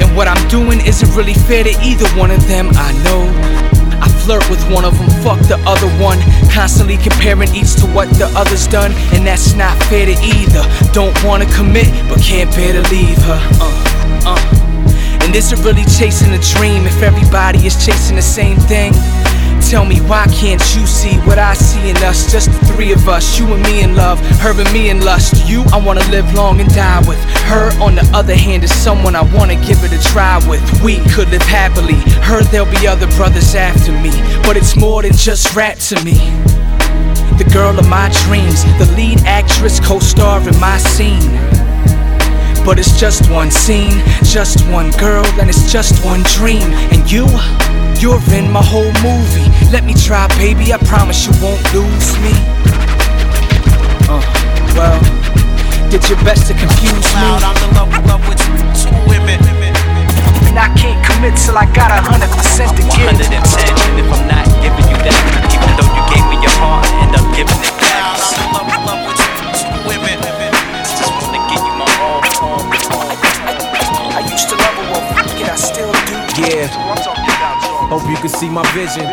And 0.02 0.16
what 0.16 0.28
I'm 0.28 0.48
doing 0.48 0.80
isn't 0.86 1.16
really 1.16 1.34
fair 1.34 1.64
to 1.64 1.72
either 1.82 2.08
one 2.20 2.32
of 2.32 2.46
them, 2.48 2.70
I 2.74 2.92
know. 3.04 3.69
Flirt 4.30 4.48
with 4.48 4.62
one 4.70 4.86
of 4.86 4.96
them, 4.96 5.10
fuck 5.24 5.40
the 5.48 5.58
other 5.66 5.90
one. 5.98 6.20
Constantly 6.54 6.98
comparing 6.98 7.50
each 7.56 7.74
to 7.82 7.88
what 7.98 8.08
the 8.22 8.30
other's 8.38 8.68
done, 8.68 8.92
and 9.10 9.26
that's 9.26 9.56
not 9.56 9.76
fair 9.90 10.06
to 10.06 10.14
either. 10.22 10.62
Don't 10.94 11.18
wanna 11.24 11.48
commit, 11.58 11.90
but 12.08 12.22
can't 12.22 12.48
bear 12.52 12.74
to 12.74 12.88
leave 12.94 13.18
her. 13.26 13.42
Uh, 13.58 14.38
uh. 14.38 15.26
And 15.26 15.36
is 15.36 15.52
it 15.52 15.58
really 15.66 15.84
chasing 15.98 16.32
a 16.34 16.38
dream 16.54 16.86
if 16.86 17.02
everybody 17.02 17.66
is 17.66 17.74
chasing 17.84 18.18
the 18.18 18.22
same 18.22 18.58
thing? 18.70 18.94
Tell 19.70 19.86
me 19.86 20.00
why 20.10 20.26
can't 20.34 20.60
you 20.76 20.88
see 20.88 21.20
what 21.28 21.38
I 21.38 21.54
see 21.54 21.92
in 21.92 21.98
us? 21.98 22.32
Just 22.32 22.52
the 22.52 22.74
three 22.74 22.92
of 22.92 23.08
us, 23.08 23.38
you 23.38 23.46
and 23.54 23.62
me 23.62 23.84
in 23.84 23.96
love, 23.96 24.20
her 24.42 24.50
and 24.60 24.74
me 24.74 24.90
in 24.90 25.06
lust. 25.06 25.48
You, 25.48 25.62
I 25.72 25.78
wanna 25.78 26.04
live 26.10 26.34
long 26.34 26.60
and 26.60 26.68
die 26.74 27.08
with. 27.08 27.24
Her, 27.46 27.70
on 27.80 27.94
the 27.94 28.02
other 28.12 28.34
hand, 28.34 28.64
is 28.64 28.74
someone 28.74 29.16
I 29.16 29.22
wanna 29.22 29.54
give 29.68 29.84
it 29.84 29.94
a 29.94 30.02
try 30.10 30.42
with. 30.50 30.64
We 30.82 30.98
could 31.14 31.30
live 31.30 31.44
happily. 31.44 32.02
Her, 32.26 32.42
there'll 32.42 32.66
be 32.72 32.88
other 32.88 33.06
brothers 33.16 33.54
after 33.54 33.92
me. 33.92 34.10
But 34.42 34.58
it's 34.58 34.76
more 34.76 35.04
than 35.04 35.14
just 35.14 35.56
rap 35.56 35.78
to 35.90 36.04
me. 36.04 36.18
The 37.38 37.48
girl 37.54 37.78
of 37.78 37.88
my 37.88 38.10
dreams, 38.26 38.64
the 38.80 38.92
lead 38.98 39.20
actress, 39.28 39.80
co 39.80 40.00
star 40.00 40.40
in 40.50 40.60
my 40.60 40.80
scene. 40.80 41.30
But 42.66 42.80
it's 42.80 43.00
just 43.00 43.30
one 43.30 43.52
scene, 43.52 44.02
just 44.24 44.68
one 44.72 44.90
girl, 44.98 45.28
and 45.40 45.48
it's 45.48 45.72
just 45.72 46.04
one 46.04 46.24
dream. 46.24 46.74
And 46.90 47.10
you, 47.12 47.28
you're 47.98 48.22
in 48.34 48.52
my 48.52 48.62
whole 48.62 48.94
movie. 49.02 49.50
Let 49.74 49.84
me 49.84 49.94
try, 49.94 50.28
baby, 50.38 50.74
I 50.74 50.78
promise 50.86 51.26
you 51.26 51.34
won't 51.42 51.62
lose 51.74 52.14
me. 52.22 52.34
Uh, 54.06 54.22
well, 54.78 55.00
did 55.90 56.06
your 56.10 56.22
best 56.22 56.48
to 56.48 56.54
confuse 56.54 57.10
me. 57.18 57.26
I'm 57.42 57.58
in 57.66 57.72
love, 57.74 57.90
love 58.06 58.24
with 58.30 58.38
two 58.78 58.94
women. 59.10 59.42
And 60.50 60.58
I 60.58 60.70
can't 60.74 60.98
commit 61.06 61.38
till 61.38 61.58
I 61.58 61.66
got 61.78 61.94
a 61.94 62.02
hundred 62.02 62.30
percent 62.34 62.74
to 62.74 62.84
give. 62.90 63.06
110, 63.06 63.30
and 63.30 63.98
if 64.02 64.10
I'm 64.10 64.26
not 64.26 64.46
giving 64.66 64.86
you 64.90 64.98
that, 65.06 65.18
even 65.54 65.70
though 65.78 65.90
you 65.94 66.04
gave 66.10 66.26
me 66.30 66.42
your 66.42 66.56
heart, 66.58 66.86
I 66.90 67.06
end 67.06 67.14
up 67.14 67.26
giving 67.38 67.62
it 67.62 67.76
back. 67.78 68.18
I'm 68.58 68.66
in 68.66 68.82
love, 68.90 68.90
love 68.90 69.02
with 69.06 69.22
two 69.62 69.70
women. 69.86 70.18
Just 70.82 71.14
wanna 71.22 71.38
give 71.54 71.62
you 71.62 71.76
my 71.78 71.86
all, 72.02 72.22
all, 72.42 72.66
all. 72.66 73.14
I 74.18 74.26
used 74.26 74.50
to 74.50 74.58
love 74.58 74.74
her, 74.74 74.86
well, 74.90 75.06
fuck 75.14 75.30
I 75.38 75.54
still 75.54 75.94
do. 76.10 76.18
Yeah. 76.50 76.89
Hope 77.90 78.08
you 78.08 78.18
can 78.18 78.30
see 78.30 78.50
my 78.50 78.62
vision. 78.74 79.06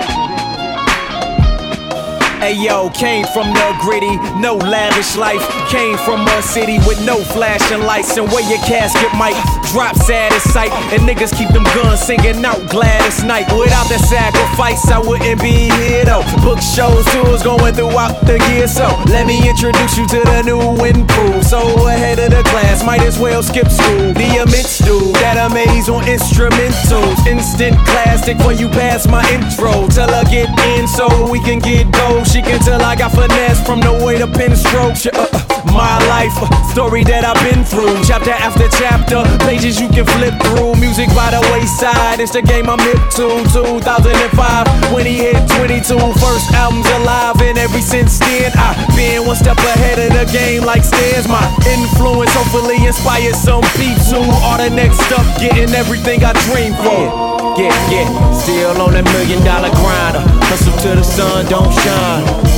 Hey 2.39 2.53
yo, 2.53 2.91
came 2.91 3.25
from 3.33 3.49
the 3.55 3.77
gritty, 3.81 4.17
no 4.39 4.57
lavish 4.57 5.17
life. 5.17 5.41
Came 5.71 5.97
from 5.97 6.29
a 6.29 6.43
city 6.43 6.79
with 6.87 7.01
no 7.05 7.17
flashing 7.17 7.81
lights, 7.81 8.17
and 8.19 8.29
where 8.29 8.45
your 8.49 8.61
casket 8.69 9.11
might 9.17 9.35
drop 9.77 9.95
sad 9.97 10.33
as 10.33 10.43
sight. 10.43 10.73
And 10.89 11.05
niggas 11.05 11.37
keep 11.37 11.51
them 11.53 11.65
guns 11.77 12.01
singing 12.01 12.43
out 12.45 12.65
Gladys 12.71 13.23
Night. 13.23 13.45
Without 13.53 13.85
that 13.93 14.01
sacrifice, 14.01 14.89
I 14.89 14.99
wouldn't 14.99 15.41
be 15.43 15.69
here 15.69 16.05
though. 16.09 16.25
Book 16.41 16.61
shows, 16.65 17.05
tours 17.13 17.43
going 17.45 17.75
throughout 17.75 18.25
the 18.25 18.41
year. 18.49 18.67
So 18.67 18.89
let 19.13 19.27
me 19.27 19.37
introduce 19.45 20.01
you 20.01 20.09
to 20.17 20.21
the 20.25 20.41
new 20.49 20.65
improved. 20.81 21.45
So 21.45 21.61
ahead 21.87 22.19
of 22.19 22.33
the 22.33 22.43
class, 22.49 22.83
might 22.83 23.03
as 23.03 23.19
well 23.19 23.43
skip 23.43 23.69
school. 23.69 24.17
The 24.17 24.41
immense 24.41 24.81
dude 24.81 25.15
that 25.21 25.37
amaze 25.37 25.93
on 25.93 26.03
instrumentals. 26.09 27.21
Instant 27.29 27.77
classic 27.85 28.39
when 28.49 28.57
you 28.57 28.69
pass 28.73 29.07
my 29.07 29.21
intro. 29.29 29.89
Tell 29.93 30.09
her 30.09 30.25
get 30.25 30.49
in 30.73 30.89
so 30.89 31.05
we 31.29 31.39
can 31.45 31.59
get 31.61 31.93
gold. 31.93 32.27
She 32.27 32.41
can 32.41 32.61
tell 32.65 32.81
I 32.81 32.97
got 32.97 33.13
finesse 33.13 33.61
from 33.61 33.81
the 33.81 33.93
way 33.93 34.17
the 34.17 34.27
pen 34.27 34.57
strokes. 34.57 35.05
Yeah, 35.05 35.13
uh, 35.21 35.29
uh, 35.33 35.56
my 35.73 35.99
life, 36.11 36.35
story 36.71 37.05
that 37.05 37.25
I've 37.25 37.39
been 37.43 37.65
through. 37.65 38.03
Chapter 38.05 38.33
after 38.33 38.69
chapter, 38.79 39.23
pages 39.47 39.81
you 39.81 39.89
can 39.89 40.07
flip 40.17 40.35
through. 40.43 40.77
Music 40.77 41.09
by 41.15 41.31
the 41.33 41.41
wayside, 41.53 42.21
it's 42.21 42.33
the 42.33 42.43
game 42.43 42.69
I'm 42.69 42.79
hip 42.81 43.01
to. 43.19 43.43
2005, 43.55 44.93
when 44.93 45.07
he 45.07 45.31
hit 45.31 45.37
22, 45.57 45.97
first 46.21 46.53
album's 46.53 46.89
alive, 47.01 47.41
and 47.43 47.59
ever 47.59 47.81
since 47.81 48.19
then 48.19 48.53
I've 48.57 48.77
been 48.97 49.27
one 49.27 49.37
step 49.37 49.59
ahead 49.59 49.99
of 49.99 50.11
the 50.13 50.27
game, 50.33 50.65
like 50.65 50.85
stairs. 50.85 51.29
My 51.29 51.45
influence 51.67 52.33
hopefully 52.35 52.79
inspires 52.87 53.37
some 53.37 53.63
peeps 53.79 54.11
who 54.11 54.23
are 54.51 54.59
the 54.59 54.71
next 54.71 55.01
up, 55.13 55.27
getting 55.39 55.75
everything 55.75 56.25
I 56.25 56.33
dream 56.49 56.75
for. 56.83 57.37
Yeah, 57.57 57.73
yeah, 57.91 58.33
still 58.33 58.83
on 58.83 58.93
that 58.93 59.05
million 59.17 59.43
dollar 59.45 59.71
grinder. 59.71 60.21
Hustle 60.53 60.77
till 60.83 60.97
the 60.97 61.05
sun 61.05 61.47
don't 61.47 61.73
shine. 61.73 62.56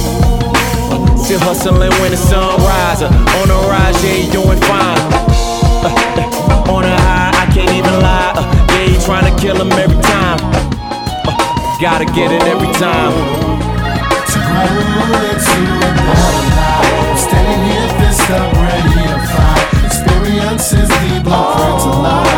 Still 1.28 1.40
hustling 1.40 1.92
when 2.00 2.10
the 2.10 2.16
sun 2.16 2.56
rises. 2.64 3.04
On 3.04 3.48
the 3.52 3.68
rise, 3.68 4.02
yeah, 4.02 4.24
you 4.24 4.32
doing 4.32 4.56
fine. 4.64 4.96
Uh, 5.84 5.92
uh, 6.16 6.72
on 6.72 6.84
a 6.84 6.96
high, 7.04 7.44
I 7.44 7.44
can't 7.52 7.68
even 7.68 8.00
lie. 8.00 8.32
Uh, 8.32 8.48
yeah, 8.72 8.88
you 8.88 8.98
trying 9.04 9.28
to 9.28 9.34
kill 9.38 9.60
him 9.60 9.70
every 9.72 10.00
time. 10.00 10.40
Uh, 11.28 11.36
gotta 11.84 12.06
get 12.16 12.32
it 12.32 12.40
every 12.48 12.72
time. 12.80 13.12
To 13.12 14.38
grow 14.40 14.72
into 15.28 15.68
a 15.76 16.24
life. 16.56 17.20
Standing 17.20 17.60
here, 17.76 17.92
fist 18.00 18.24
up, 18.32 18.48
ready 18.64 18.96
to 18.96 19.20
fight. 19.28 19.84
Experiences 19.84 20.88
deep, 20.88 21.28
like 21.28 21.44
fertilize. 21.60 22.24
Look 22.24 22.37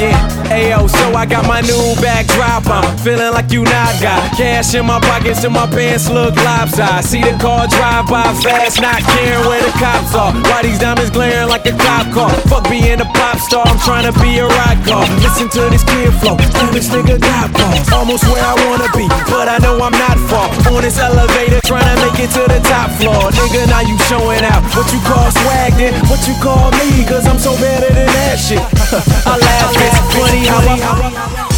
Yeah, 0.00 0.16
ayo, 0.48 0.88
so 0.88 1.12
I 1.12 1.28
got 1.28 1.44
my 1.44 1.60
new 1.60 1.92
backdrop. 2.00 2.64
I'm 2.72 2.96
feeling 3.04 3.36
like 3.36 3.52
you 3.52 3.60
not 3.68 3.92
got 4.00 4.32
cash 4.32 4.72
in 4.72 4.88
my 4.88 4.96
pockets 4.96 5.44
and 5.44 5.52
my 5.52 5.68
pants 5.68 6.08
look 6.08 6.32
lopsided. 6.40 7.04
See 7.04 7.20
the 7.20 7.36
car 7.36 7.68
drive 7.68 8.08
by 8.08 8.24
fast, 8.40 8.80
not 8.80 9.04
caring 9.12 9.44
where 9.44 9.60
the 9.60 9.68
cops 9.76 10.16
are. 10.16 10.32
Why 10.48 10.64
these 10.64 10.80
diamonds 10.80 11.12
glaring 11.12 11.52
like 11.52 11.68
a 11.68 11.76
cop 11.76 12.08
car? 12.16 12.32
Fuck 12.48 12.64
being 12.72 12.96
a 12.96 13.04
pop 13.12 13.44
star, 13.44 13.60
I'm 13.68 13.76
trying 13.84 14.08
to 14.08 14.16
be 14.24 14.40
a 14.40 14.48
rock 14.48 14.80
car. 14.88 15.04
Listen 15.20 15.52
to 15.52 15.68
this 15.68 15.84
kid 15.84 16.16
flow, 16.16 16.40
oh, 16.40 16.70
this 16.72 16.88
nigga 16.88 17.20
got 17.20 17.52
balls. 17.52 17.92
Almost 17.92 18.24
where 18.32 18.40
I 18.40 18.56
wanna 18.64 18.88
be, 18.96 19.04
but 19.28 19.52
I 19.52 19.60
know 19.60 19.76
I'm 19.84 19.92
not 19.92 20.16
far. 20.32 20.48
On 20.72 20.80
this 20.80 20.96
elevator, 20.96 21.60
trying 21.68 21.84
to 21.84 21.96
make 22.00 22.24
it 22.24 22.32
to 22.40 22.48
the 22.48 22.56
top 22.64 22.88
floor. 22.96 23.28
Nigga, 23.36 23.68
now 23.68 23.84
you 23.84 24.00
showing 24.08 24.48
out 24.48 24.64
what 24.72 24.88
you 24.96 25.00
call 25.04 25.28
swag, 25.44 25.76
then 25.76 25.92
what 26.08 26.24
you 26.24 26.32
call 26.40 26.72
me, 26.80 27.04
cause 27.04 27.28
I'm 27.28 27.36
so 27.36 27.52
better 27.60 27.92
than 27.92 28.08
that 28.08 28.40
shit. 28.40 28.64
I 29.28 29.36
laugh, 29.36 29.89
it's 29.90 30.14
funny 30.14 30.46
how 30.46 30.60
I. 30.62 31.50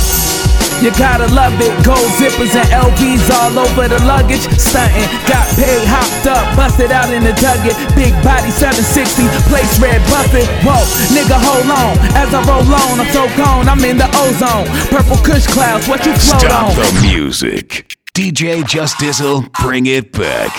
You 0.82 0.90
gotta 0.98 1.30
love 1.30 1.54
it. 1.62 1.70
Gold 1.86 2.10
zippers 2.18 2.58
and 2.58 2.66
LVs 2.74 3.30
all 3.30 3.54
over 3.54 3.86
the 3.86 4.02
luggage. 4.02 4.42
Stunting. 4.58 5.06
Got 5.30 5.46
paid, 5.54 5.86
hopped 5.86 6.26
up, 6.26 6.42
busted 6.58 6.90
out 6.90 7.06
in 7.14 7.22
the 7.22 7.30
dugget. 7.38 7.78
Big 7.94 8.10
body 8.26 8.50
760, 8.50 9.30
place 9.46 9.78
red 9.78 10.02
buffet. 10.10 10.42
Whoa, 10.66 10.82
nigga, 11.14 11.38
hold 11.38 11.70
on. 11.70 11.94
As 12.18 12.34
I 12.34 12.42
roll 12.50 12.66
on, 12.66 12.98
I'm 12.98 13.06
so 13.14 13.30
gone, 13.38 13.70
I'm 13.70 13.78
in 13.86 13.94
the 13.96 14.10
ozone. 14.10 14.66
Purple 14.90 15.22
kush 15.22 15.46
clouds, 15.46 15.86
what 15.86 16.04
you 16.04 16.18
float 16.18 16.50
Stop 16.50 16.74
on? 16.74 16.74
the 16.74 16.90
music. 17.06 17.94
DJ 18.18 18.66
Just 18.66 18.96
Dizzle, 18.98 19.46
bring 19.62 19.86
it 19.86 20.10
back. 20.10 20.50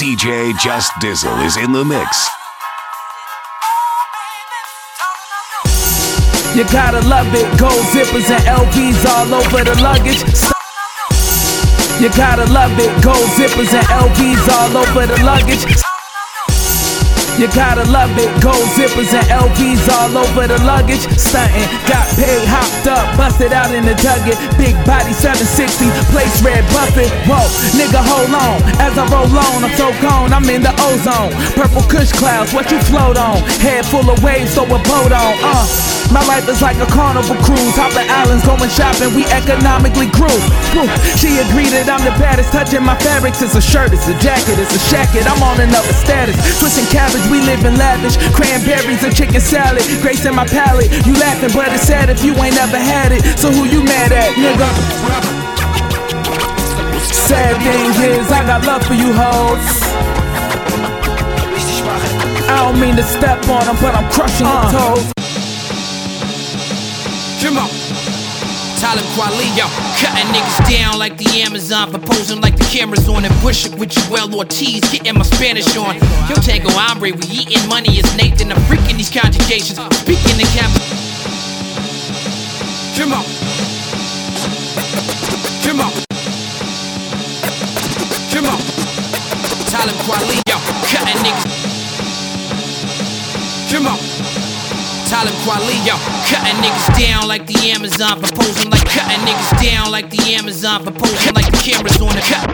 DJ 0.00 0.58
Just 0.58 0.92
Dizzle 0.94 1.44
is 1.44 1.58
in 1.58 1.72
the 1.72 1.84
mix. 1.84 2.41
You 6.52 6.64
gotta 6.64 7.00
love 7.08 7.32
it. 7.32 7.48
Gold 7.56 7.80
zippers 7.96 8.28
and 8.28 8.44
LVs 8.44 9.00
all 9.08 9.40
over 9.40 9.64
the 9.64 9.72
luggage. 9.80 10.20
You 11.96 12.12
gotta 12.12 12.44
love 12.52 12.76
it. 12.76 12.92
Gold 13.02 13.24
zippers 13.40 13.72
and 13.72 13.86
LVs 13.88 14.44
all 14.52 14.76
over 14.76 15.06
the 15.08 15.16
luggage. 15.24 15.64
You 17.40 17.48
gotta 17.56 17.88
love 17.88 18.12
it. 18.20 18.28
Gold 18.44 18.68
zippers 18.76 19.16
and 19.16 19.24
LVs 19.32 19.80
all 19.96 20.12
over 20.12 20.46
the 20.46 20.60
luggage. 20.68 21.00
Stunting. 21.16 21.64
Got 21.88 22.04
paid, 22.20 22.44
hopped 22.44 22.84
up, 22.84 23.16
busted 23.16 23.56
out 23.56 23.72
in 23.72 23.88
the 23.88 23.96
dugget. 24.04 24.36
Big 24.60 24.76
body 24.84 25.16
760, 25.16 25.88
place 26.12 26.36
red 26.44 26.60
buffet. 26.76 27.08
Whoa, 27.24 27.48
nigga, 27.80 28.04
hold 28.04 28.28
on. 28.28 28.60
As 28.76 28.92
I 29.00 29.08
roll 29.08 29.32
on, 29.32 29.64
I'm 29.64 29.72
so 29.80 29.88
gone, 30.04 30.36
I'm 30.36 30.44
in 30.52 30.60
the 30.60 30.76
ozone. 30.84 31.32
Purple 31.56 31.88
kush 31.88 32.12
clouds, 32.12 32.52
what 32.52 32.70
you 32.70 32.78
float 32.92 33.16
on? 33.16 33.40
Head 33.64 33.86
full 33.86 34.04
of 34.04 34.22
waves, 34.22 34.52
so 34.52 34.64
a 34.68 34.78
boat 34.84 35.16
on. 35.16 35.32
Uh. 35.40 36.01
My 36.10 36.24
life 36.26 36.48
is 36.48 36.60
like 36.60 36.80
a 36.82 36.88
carnival 36.90 37.36
cruise. 37.44 37.76
Hop 37.78 37.92
the 37.94 38.02
islands, 38.08 38.42
going 38.42 38.72
shopping, 38.72 39.14
we 39.14 39.22
economically 39.30 40.08
grew. 40.10 40.34
She 41.14 41.38
agreed 41.38 41.70
that 41.76 41.86
I'm 41.86 42.02
the 42.02 42.14
baddest. 42.18 42.50
Touching 42.50 42.82
my 42.82 42.98
fabrics, 42.98 43.40
it's 43.44 43.54
a 43.54 43.62
shirt, 43.62 43.92
it's 43.92 44.08
a 44.08 44.16
jacket, 44.18 44.58
it's 44.58 44.74
a 44.74 44.82
shacket. 44.90 45.28
I'm 45.28 45.40
on 45.44 45.60
another 45.60 45.94
status. 45.94 46.34
Twisting 46.58 46.88
cabbage, 46.90 47.22
we 47.30 47.44
live 47.44 47.62
in 47.62 47.78
lavish. 47.78 48.18
Cranberries 48.34 49.04
and 49.04 49.14
chicken 49.14 49.40
salad, 49.40 49.84
grace 50.02 50.24
in 50.24 50.34
my 50.34 50.48
palate. 50.48 50.90
You 51.06 51.14
laughing, 51.20 51.52
but 51.54 51.70
it's 51.70 51.84
sad 51.84 52.10
if 52.10 52.24
you 52.24 52.34
ain't 52.42 52.56
never 52.56 52.80
had 52.80 53.12
it. 53.12 53.22
So 53.38 53.52
who 53.52 53.68
you 53.68 53.84
mad 53.84 54.10
at, 54.10 54.34
nigga? 54.34 54.68
Sad 57.28 57.56
thing 57.62 57.92
is, 58.10 58.30
I 58.30 58.44
got 58.44 58.66
love 58.66 58.82
for 58.84 58.94
you 58.94 59.12
hoes. 59.12 59.66
I 62.48 62.68
don't 62.68 62.80
mean 62.80 62.96
to 62.96 63.02
step 63.02 63.38
on 63.48 63.64
them, 63.66 63.76
but 63.80 63.94
I'm 63.94 64.10
crushing 64.10 64.46
your 64.46 64.56
uh. 64.56 64.94
toes. 64.94 65.21
Come 67.42 67.58
on. 67.58 67.68
Talib 68.78 69.04
Kweli, 69.14 69.50
yo, 69.58 69.66
cutting 69.98 70.30
niggas 70.30 70.70
down 70.70 70.96
like 70.96 71.16
the 71.18 71.42
Amazon, 71.42 71.90
proposing 71.90 72.40
like 72.40 72.56
the 72.56 72.64
cameras 72.64 73.08
on 73.08 73.24
and 73.24 73.34
push 73.42 73.66
it 73.66 73.74
with 73.76 73.90
Joell 73.90 74.32
Ortiz, 74.32 74.80
getting 74.92 75.14
my 75.14 75.22
Spanish 75.22 75.76
on. 75.76 75.96
Yo, 76.28 76.36
Tango 76.36 76.70
Hombre, 76.70 77.10
we 77.10 77.24
eating 77.26 77.68
money 77.68 77.98
is 77.98 78.16
Nathan, 78.16 78.52
I'm 78.52 78.58
freaking 78.70 78.96
these 78.96 79.10
conjugations, 79.10 79.78
speaking 79.98 80.38
in 80.38 80.46
cap. 80.54 80.70
Come 82.94 83.12
on. 83.12 83.24
Come 85.66 85.80
on. 85.80 85.92
Come 88.30 88.46
on. 88.46 88.60
Talib 89.66 89.98
Kweli, 90.06 90.38
yo, 90.46 90.58
cutting 90.90 91.18
niggas. 91.26 91.54
Come 93.72 93.86
on. 93.88 94.41
Talib 95.12 95.34
Kweli, 95.44 95.76
yo, 95.84 95.92
cutting 96.24 96.56
niggas 96.64 96.88
down 96.98 97.28
like 97.28 97.46
the 97.46 97.68
Amazon, 97.68 98.18
proposing 98.18 98.70
like 98.70 98.88
cutting 98.88 99.20
niggas 99.28 99.62
down 99.62 99.92
like 99.92 100.08
the 100.08 100.32
Amazon, 100.32 100.82
proposing 100.82 101.34
like 101.34 101.44
the 101.52 101.60
cameras 101.60 102.00
on 102.00 102.16
the 102.16 102.24
cut. 102.24 102.48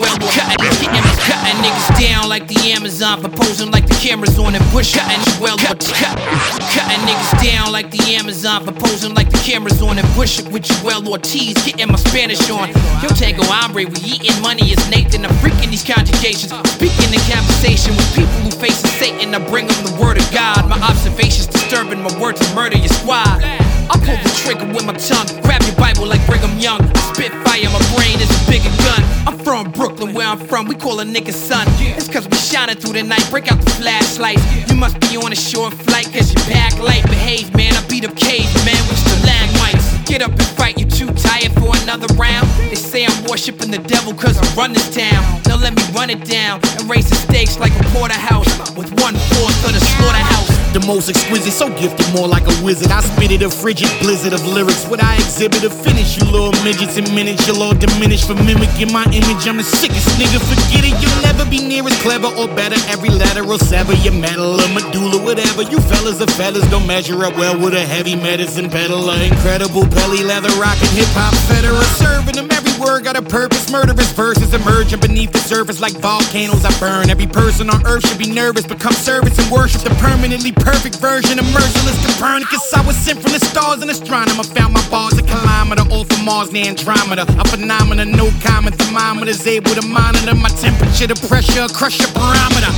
Well, 0.00 0.16
cutting, 0.32 0.56
getting 0.56 1.04
cutting 1.28 1.60
niggas 1.60 2.00
down 2.00 2.30
like 2.30 2.48
the 2.48 2.72
Amazon, 2.72 3.20
proposing 3.20 3.70
like 3.70 3.86
the 3.86 3.94
cameras 4.00 4.38
on 4.38 4.54
the 4.54 4.64
bush. 4.72 4.96
Cutting, 4.96 5.20
well, 5.36 5.58
cut, 5.58 5.84
cutting 5.84 7.02
niggas 7.04 7.44
down 7.44 7.72
like 7.72 7.90
the 7.90 8.00
Amazon, 8.16 8.64
proposing 8.64 9.12
like 9.12 9.28
the 9.28 9.38
cameras 9.44 9.82
on 9.82 9.96
the 9.96 10.06
bush 10.16 10.40
with 10.48 10.64
Joell 10.64 11.06
Ortiz, 11.06 11.60
getting 11.60 11.88
my 11.88 12.00
Spanish 12.00 12.40
on. 12.48 12.72
Yo, 13.04 13.12
Tango 13.12 13.44
Hombre, 13.44 13.84
we 13.84 14.00
eating 14.16 14.40
money 14.40 14.72
is 14.72 14.80
Nathan, 14.88 15.26
I'm 15.26 15.34
freaking 15.44 15.68
these 15.68 15.84
conjugations, 15.84 16.56
speaking 16.72 17.12
in 17.12 17.20
conversation 17.28 17.92
with 17.92 18.08
people 18.16 18.40
who 18.40 18.50
face 18.50 18.80
Satan. 18.96 19.34
I 19.34 19.44
bring 19.50 19.66
them 19.66 19.84
the 19.84 20.00
word 20.00 20.16
of 20.16 20.24
God. 20.32 20.66
My 20.68 20.80
observations 20.80 21.46
disturbing 21.46 21.97
my 22.02 22.20
words 22.20 22.40
to 22.40 22.54
murder 22.54 22.76
your 22.76 22.88
squad. 22.88 23.42
I 23.90 23.96
pull 24.04 24.16
the 24.20 24.32
trigger 24.44 24.66
with 24.72 24.84
my 24.84 24.92
tongue, 24.94 25.26
grab 25.42 25.62
your 25.62 25.76
Bible 25.76 26.06
like 26.06 26.24
Brigham 26.26 26.58
Young. 26.58 26.84
Spit 27.14 27.32
fire, 27.44 27.68
my 27.72 27.82
brain 27.96 28.20
is 28.20 28.28
a 28.28 28.40
bigger 28.50 28.70
gun. 28.84 29.00
I'm 29.26 29.38
from 29.38 29.72
Brooklyn, 29.72 30.14
where 30.14 30.26
I'm 30.26 30.38
from, 30.38 30.68
we 30.68 30.74
call 30.74 31.00
a 31.00 31.04
nigga 31.04 31.32
son. 31.32 31.66
It's 31.80 32.08
cause 32.08 32.28
we 32.28 32.36
shining 32.36 32.76
through 32.76 32.94
the 32.94 33.02
night, 33.02 33.26
break 33.30 33.50
out 33.50 33.60
the 33.60 33.70
flashlights. 33.70 34.42
You 34.68 34.76
must 34.76 35.00
be 35.00 35.16
on 35.16 35.32
a 35.32 35.36
short 35.36 35.72
flight, 35.72 36.06
cause 36.12 36.28
you 36.32 36.40
back 36.52 36.78
light. 36.78 37.04
Behave, 37.04 37.54
man, 37.56 37.74
I 37.74 37.86
beat 37.88 38.04
up 38.04 38.14
cave, 38.16 38.48
man, 38.64 38.80
with 38.88 38.98
stalagmites. 38.98 39.86
Get 40.04 40.22
up 40.22 40.32
and 40.32 40.48
fight, 40.56 40.78
you 40.78 40.84
too 40.84 41.08
tired 41.14 41.52
for 41.52 41.72
another 41.82 42.12
round. 42.14 42.46
They 42.68 42.76
say 42.76 43.06
I'm 43.06 43.24
worshiping 43.24 43.70
the 43.70 43.78
devil 43.78 44.12
cause 44.12 44.36
I 44.36 44.46
run 44.54 44.72
this 44.72 44.94
town. 44.94 45.22
Now 45.48 45.56
let 45.56 45.74
me 45.74 45.82
run 45.94 46.10
it 46.10 46.24
down 46.24 46.60
and 46.76 46.88
raise 46.88 47.08
the 47.08 47.16
stakes 47.16 47.58
like 47.58 47.72
a 47.72 47.84
porterhouse 47.96 48.48
with 48.76 48.92
one 49.00 49.14
fourth 49.32 49.64
of 49.64 49.72
the 49.72 49.80
slaughterhouse. 49.80 50.57
The 50.68 50.84
most 50.86 51.08
exquisite, 51.08 51.52
so 51.52 51.72
gifted, 51.80 52.06
more 52.12 52.28
like 52.28 52.44
a 52.44 52.52
wizard. 52.62 52.92
I 52.92 53.00
spit 53.00 53.32
it 53.32 53.42
a 53.42 53.48
frigid 53.48 53.88
blizzard 54.00 54.34
of 54.34 54.44
lyrics. 54.46 54.84
What 54.84 55.02
I 55.02 55.16
exhibit 55.16 55.64
a 55.64 55.70
finish, 55.70 56.20
you 56.20 56.28
little 56.28 56.52
midgets 56.62 56.98
in 56.98 57.08
minutes. 57.14 57.48
You'll 57.48 57.62
all 57.62 57.74
diminish 57.74 58.26
for 58.26 58.34
mimicking 58.34 58.92
my 58.92 59.04
image. 59.08 59.48
I'm 59.48 59.56
the 59.56 59.64
sickest 59.64 60.06
nigga, 60.20 60.36
forget 60.44 60.84
it. 60.84 60.92
You'll 61.00 61.22
never 61.24 61.48
be 61.48 61.64
near 61.64 61.88
as 61.88 61.96
clever 62.02 62.28
or 62.36 62.46
better. 62.52 62.76
Every 62.92 63.08
letter 63.08 63.44
will 63.48 63.58
sever 63.58 63.94
your 64.04 64.12
metal 64.12 64.60
or 64.60 64.68
medulla, 64.68 65.16
whatever. 65.24 65.62
You 65.62 65.80
fellas 65.80 66.20
are 66.20 66.30
fellas, 66.36 66.68
don't 66.68 66.86
measure 66.86 67.24
up 67.24 67.34
well 67.36 67.56
with 67.56 67.72
a 67.72 67.80
heavy 67.80 68.14
medicine 68.14 68.68
peddler. 68.68 69.16
Incredible 69.24 69.88
belly 69.88 70.22
leather 70.22 70.52
rockin' 70.60 70.92
hip 70.92 71.08
hop 71.16 71.32
federer. 71.48 71.80
Serving 71.96 72.36
them 72.36 72.48
every 72.52 72.76
word 72.78 73.04
got 73.04 73.16
a 73.16 73.22
purpose. 73.22 73.72
Murderous 73.72 74.12
verses 74.12 74.52
emerging 74.52 75.00
beneath 75.00 75.32
the 75.32 75.40
surface 75.40 75.80
like 75.80 75.96
volcanoes. 75.96 76.64
I 76.64 76.72
burn. 76.78 77.08
Every 77.08 77.26
person 77.26 77.70
on 77.70 77.86
earth 77.86 78.06
should 78.06 78.18
be 78.18 78.30
nervous, 78.30 78.66
become 78.66 78.92
service 78.92 79.38
and 79.38 79.50
worship 79.50 79.80
the 79.80 79.90
permanently 79.96 80.52
perfect 80.60 80.96
version 80.96 81.38
of 81.38 81.46
merciless 81.52 81.98
Copernicus. 82.06 82.72
I 82.74 82.84
was 82.86 82.96
sent 82.96 83.22
from 83.22 83.32
the 83.32 83.40
stars 83.40 83.82
and 83.82 83.90
astronomer. 83.90 84.44
Found 84.44 84.74
my 84.74 84.84
bars 84.88 85.18
a 85.18 85.22
kilometer 85.22 85.82
off 85.90 86.10
of 86.10 86.24
Mars, 86.24 86.50
the 86.50 86.66
Andromeda. 86.66 87.22
A 87.22 87.44
phenomena, 87.48 88.04
no 88.04 88.30
common 88.42 88.72
thermometers 88.72 89.46
able 89.46 89.74
to 89.74 89.86
monitor 89.86 90.34
my 90.34 90.48
temperature, 90.60 91.06
the 91.06 91.18
pressure, 91.28 91.66
crush 91.72 91.98
your 92.00 92.12
barometer. 92.14 92.72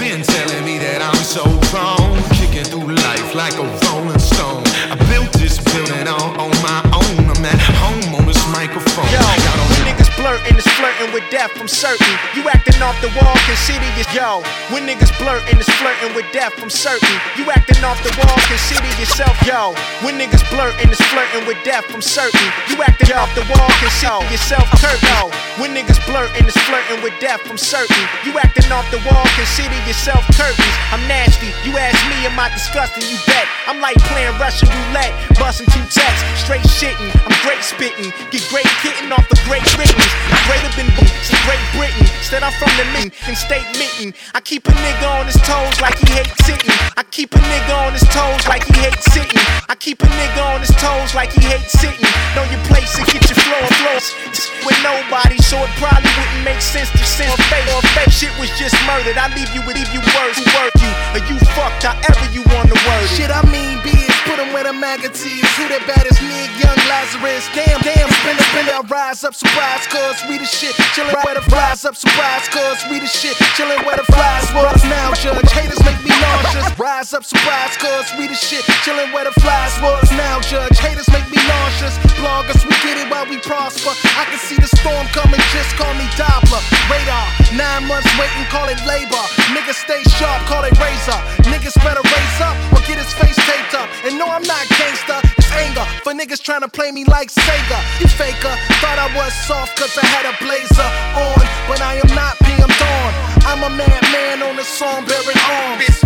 Been 0.00 0.22
telling 0.22 0.64
me 0.64 0.78
that 0.80 1.04
I'm 1.04 1.20
so 1.20 1.44
wrong, 1.76 2.16
kicking 2.32 2.64
through 2.64 2.88
life 2.88 3.34
like 3.34 3.52
a 3.60 3.66
rolling 3.84 4.18
stone. 4.18 4.64
I 4.88 4.96
built 5.12 5.28
this 5.36 5.60
building 5.60 6.08
all 6.08 6.32
on 6.40 6.52
my 6.64 6.80
own. 6.96 7.28
I'm 7.28 7.44
at 7.44 7.60
home 7.76 8.16
on 8.16 8.24
this 8.24 8.40
microphone. 8.48 9.04
Yo, 9.12 9.20
Got 9.20 9.60
on 9.60 9.66
when 9.68 9.92
niggas 9.92 10.10
blurting 10.16 10.56
is 10.56 10.66
flirting 10.80 11.12
with 11.12 11.24
death, 11.30 11.52
I'm 11.60 11.68
certain. 11.68 12.16
You 12.90 12.96
off 12.96 13.06
the 13.06 13.14
wall, 13.22 13.38
consider 13.46 13.86
your 13.94 14.10
yo. 14.10 14.42
When 14.74 14.82
niggas 14.82 15.14
blurtin', 15.14 15.62
is 15.62 15.70
flirtin' 15.78 16.10
with 16.10 16.26
death, 16.34 16.58
I'm 16.58 16.66
certain. 16.66 17.22
You 17.38 17.46
actin' 17.46 17.84
off 17.86 18.02
the 18.02 18.10
wall, 18.18 18.34
consider 18.50 18.90
yourself 18.98 19.38
yo. 19.46 19.78
When 20.02 20.18
niggas 20.18 20.42
blurtin', 20.50 20.90
is 20.90 20.98
flirtin' 21.06 21.46
with 21.46 21.62
death, 21.62 21.86
I'm 21.94 22.02
certain. 22.02 22.50
You 22.66 22.82
actin' 22.82 23.14
off 23.14 23.30
the 23.38 23.46
wall, 23.46 23.70
consider 23.78 24.26
yourself 24.26 24.66
curtain. 24.82 25.30
When 25.62 25.70
niggas 25.70 26.02
blurting 26.02 26.50
is 26.50 26.56
flirting 26.66 26.98
with 27.06 27.14
death, 27.22 27.46
I'm 27.46 27.58
certain. 27.58 28.02
You 28.26 28.34
acting 28.42 28.66
off 28.74 28.90
the 28.90 28.98
wall, 29.06 29.22
consider 29.38 29.78
yourself 29.86 30.26
curtains. 30.34 30.74
I'm 30.90 31.06
nasty. 31.06 31.54
You 31.62 31.78
ask 31.78 31.94
me, 32.10 32.26
am 32.26 32.34
I 32.42 32.50
disgusting? 32.50 33.06
You 33.06 33.22
bet. 33.22 33.46
I'm 33.70 33.78
like 33.78 34.02
playing 34.10 34.34
Russian 34.42 34.66
roulette, 34.66 35.14
bustin' 35.38 35.70
two 35.70 35.86
texts, 35.94 36.26
straight 36.42 36.66
shittin'. 36.66 37.14
I'm 37.22 37.38
great 37.46 37.62
spittin', 37.62 38.10
get 38.34 38.42
great 38.50 38.66
kitten 38.82 39.14
off 39.14 39.30
the 39.30 39.38
great 39.46 39.62
writtens. 39.78 40.10
I'm 40.26 40.42
greater 40.50 40.74
than 40.74 40.90
Great 41.50 41.66
Britain. 41.74 42.06
Instead, 42.22 42.42
I'm 42.46 42.54
from 42.62 42.70
the 42.80 42.86
mint 42.96 43.12
and 43.28 43.36
state 43.36 43.68
mitten. 43.76 44.16
I 44.32 44.40
keep 44.40 44.64
a 44.64 44.72
nigga 44.72 45.08
on 45.20 45.26
his 45.26 45.36
toes 45.44 45.76
like 45.84 46.00
he 46.00 46.08
hates 46.16 46.32
sitting. 46.48 46.72
I 46.96 47.04
keep 47.12 47.34
a 47.36 47.40
nigga 47.52 47.76
on 47.76 47.92
his 47.92 48.06
toes 48.08 48.48
like 48.48 48.64
he 48.64 48.72
hates 48.80 49.04
sitting. 49.12 49.44
I 49.68 49.76
keep 49.76 50.00
a 50.02 50.08
nigga 50.08 50.40
on 50.40 50.60
his 50.64 50.72
toes 50.80 51.12
like 51.14 51.30
he 51.32 51.44
hates 51.44 51.76
sitting. 51.76 52.08
Know 52.32 52.44
your 52.48 52.62
place 52.64 52.96
and 52.96 53.04
get 53.12 53.20
your 53.28 53.36
flow 53.36 53.60
and 53.60 53.76
flows 53.84 54.08
with 54.64 54.78
nobody, 54.80 55.36
so 55.44 55.60
it 55.60 55.72
probably 55.76 56.08
wouldn't 56.16 56.44
make 56.44 56.60
sense 56.64 56.88
to 56.96 57.04
send 57.04 57.32
fake 57.52 57.68
or 57.76 57.84
fake. 57.92 58.08
Shit 58.08 58.32
was 58.40 58.48
just 58.56 58.74
murdered. 58.88 59.20
I 59.20 59.28
leave 59.36 59.52
you 59.52 59.60
with 59.68 59.76
leave 59.76 59.92
you 59.92 60.00
words 60.16 60.40
who 60.40 60.48
work 60.56 60.72
you, 60.80 60.92
or 61.12 61.20
you 61.28 61.36
fucked 61.52 61.84
however 61.84 62.26
you 62.32 62.40
want 62.56 62.72
to 62.72 62.78
word. 62.88 63.04
it. 63.04 63.12
Shit, 63.12 63.30
I 63.30 63.44
mean, 63.44 63.76
be 63.84 63.92
it 63.92 64.10
put 64.30 64.38
them 64.38 64.52
where 64.52 64.64
the 64.64 64.72
magazines. 64.72 65.48
Who 65.58 65.66
that 65.74 65.82
baddest 65.90 66.22
nigga, 66.22 66.62
young 66.62 66.80
Lazarus? 66.86 67.44
Damn, 67.50 67.82
damn, 67.82 68.06
spin 68.22 68.38
up, 68.38 68.46
spin 68.46 68.66
up, 68.70 68.86
rise 68.86 69.24
up, 69.26 69.34
surprise, 69.34 69.84
cuz 69.90 70.22
we 70.30 70.38
the 70.38 70.46
shit. 70.46 70.74
Chillin' 70.94 71.18
where 71.26 71.34
the 71.34 71.42
flies 71.50 71.84
up, 71.84 71.96
surprise, 71.96 72.46
cuz 72.70 72.86
we 72.90 72.98
the 73.00 73.06
shit. 73.06 73.34
Chillin' 73.58 73.82
where 73.84 73.96
the 73.96 74.06
flies 74.14 74.46
was. 74.54 74.78
Now 74.84 75.12
judge, 75.14 75.50
haters 75.50 75.82
make 75.82 75.98
me 76.06 76.14
nauseous. 76.22 76.66
Rise 76.78 77.12
up, 77.12 77.24
surprise, 77.24 77.74
cuz 77.76 78.06
we 78.16 78.28
the 78.30 78.38
shit. 78.38 78.62
Chillin' 78.86 79.10
where 79.12 79.24
the 79.24 79.34
flies 79.42 79.74
was. 79.82 80.06
Now 80.12 80.38
judge, 80.40 80.78
haters 80.78 81.08
make 81.10 81.26
me 81.34 81.40
nauseous. 81.50 81.98
Bloggers, 82.18 82.62
we 82.62 82.74
get 82.86 82.96
it 83.02 83.10
while 83.10 83.26
we 83.26 83.38
prosper. 83.38 83.90
I 84.14 84.24
can 84.30 84.38
see 84.38 84.56
the 84.56 84.70
storm 84.78 85.06
coming, 85.10 85.42
just 85.50 85.74
call 85.74 85.92
me 85.94 86.06
Doppler. 86.14 86.62
Radar, 86.86 87.26
nine 87.58 87.84
months 87.90 88.10
waiting, 88.18 88.46
call 88.54 88.68
it 88.68 88.78
labor. 88.86 89.24
Niggas 89.50 89.82
stay 89.86 90.02
sharp, 90.18 90.40
call 90.46 90.62
it 90.62 90.74
razor. 90.78 91.18
Niggas 91.50 91.74
better 91.82 92.04
raise 92.14 92.38
up 92.40 92.54
or 92.74 92.80
get 92.86 92.98
his 93.02 93.12
face 93.18 93.38
taped 93.50 93.74
up. 93.74 93.88
And 94.06 94.14
no, 94.18 94.26
I'm 94.30 94.46
not 94.46 94.62
gangster, 94.78 95.18
it's 95.38 95.50
anger 95.58 95.84
for 96.04 96.12
niggas 96.14 96.42
trying 96.42 96.62
to 96.62 96.68
play 96.68 96.92
me 96.92 97.04
like 97.04 97.30
Sega. 97.34 97.78
You 98.00 98.06
faker, 98.06 98.54
thought 98.78 98.98
I 99.06 99.08
was 99.18 99.32
soft 99.48 99.74
cause 99.76 99.94
I 99.98 100.06
had 100.14 100.24
a 100.30 100.34
blazer 100.38 100.90
on, 101.18 101.42
but 101.66 101.80
I 101.80 101.98
am 101.98 102.14
not 102.14 102.38
PM 102.60 102.78
Dawn. 102.78 103.12
I'm 103.46 103.64
a 103.64 103.74
madman 103.74 104.42
on 104.42 104.56
the 104.56 104.64
song 104.64 105.06
bearing 105.06 105.38
arms. 105.50 106.00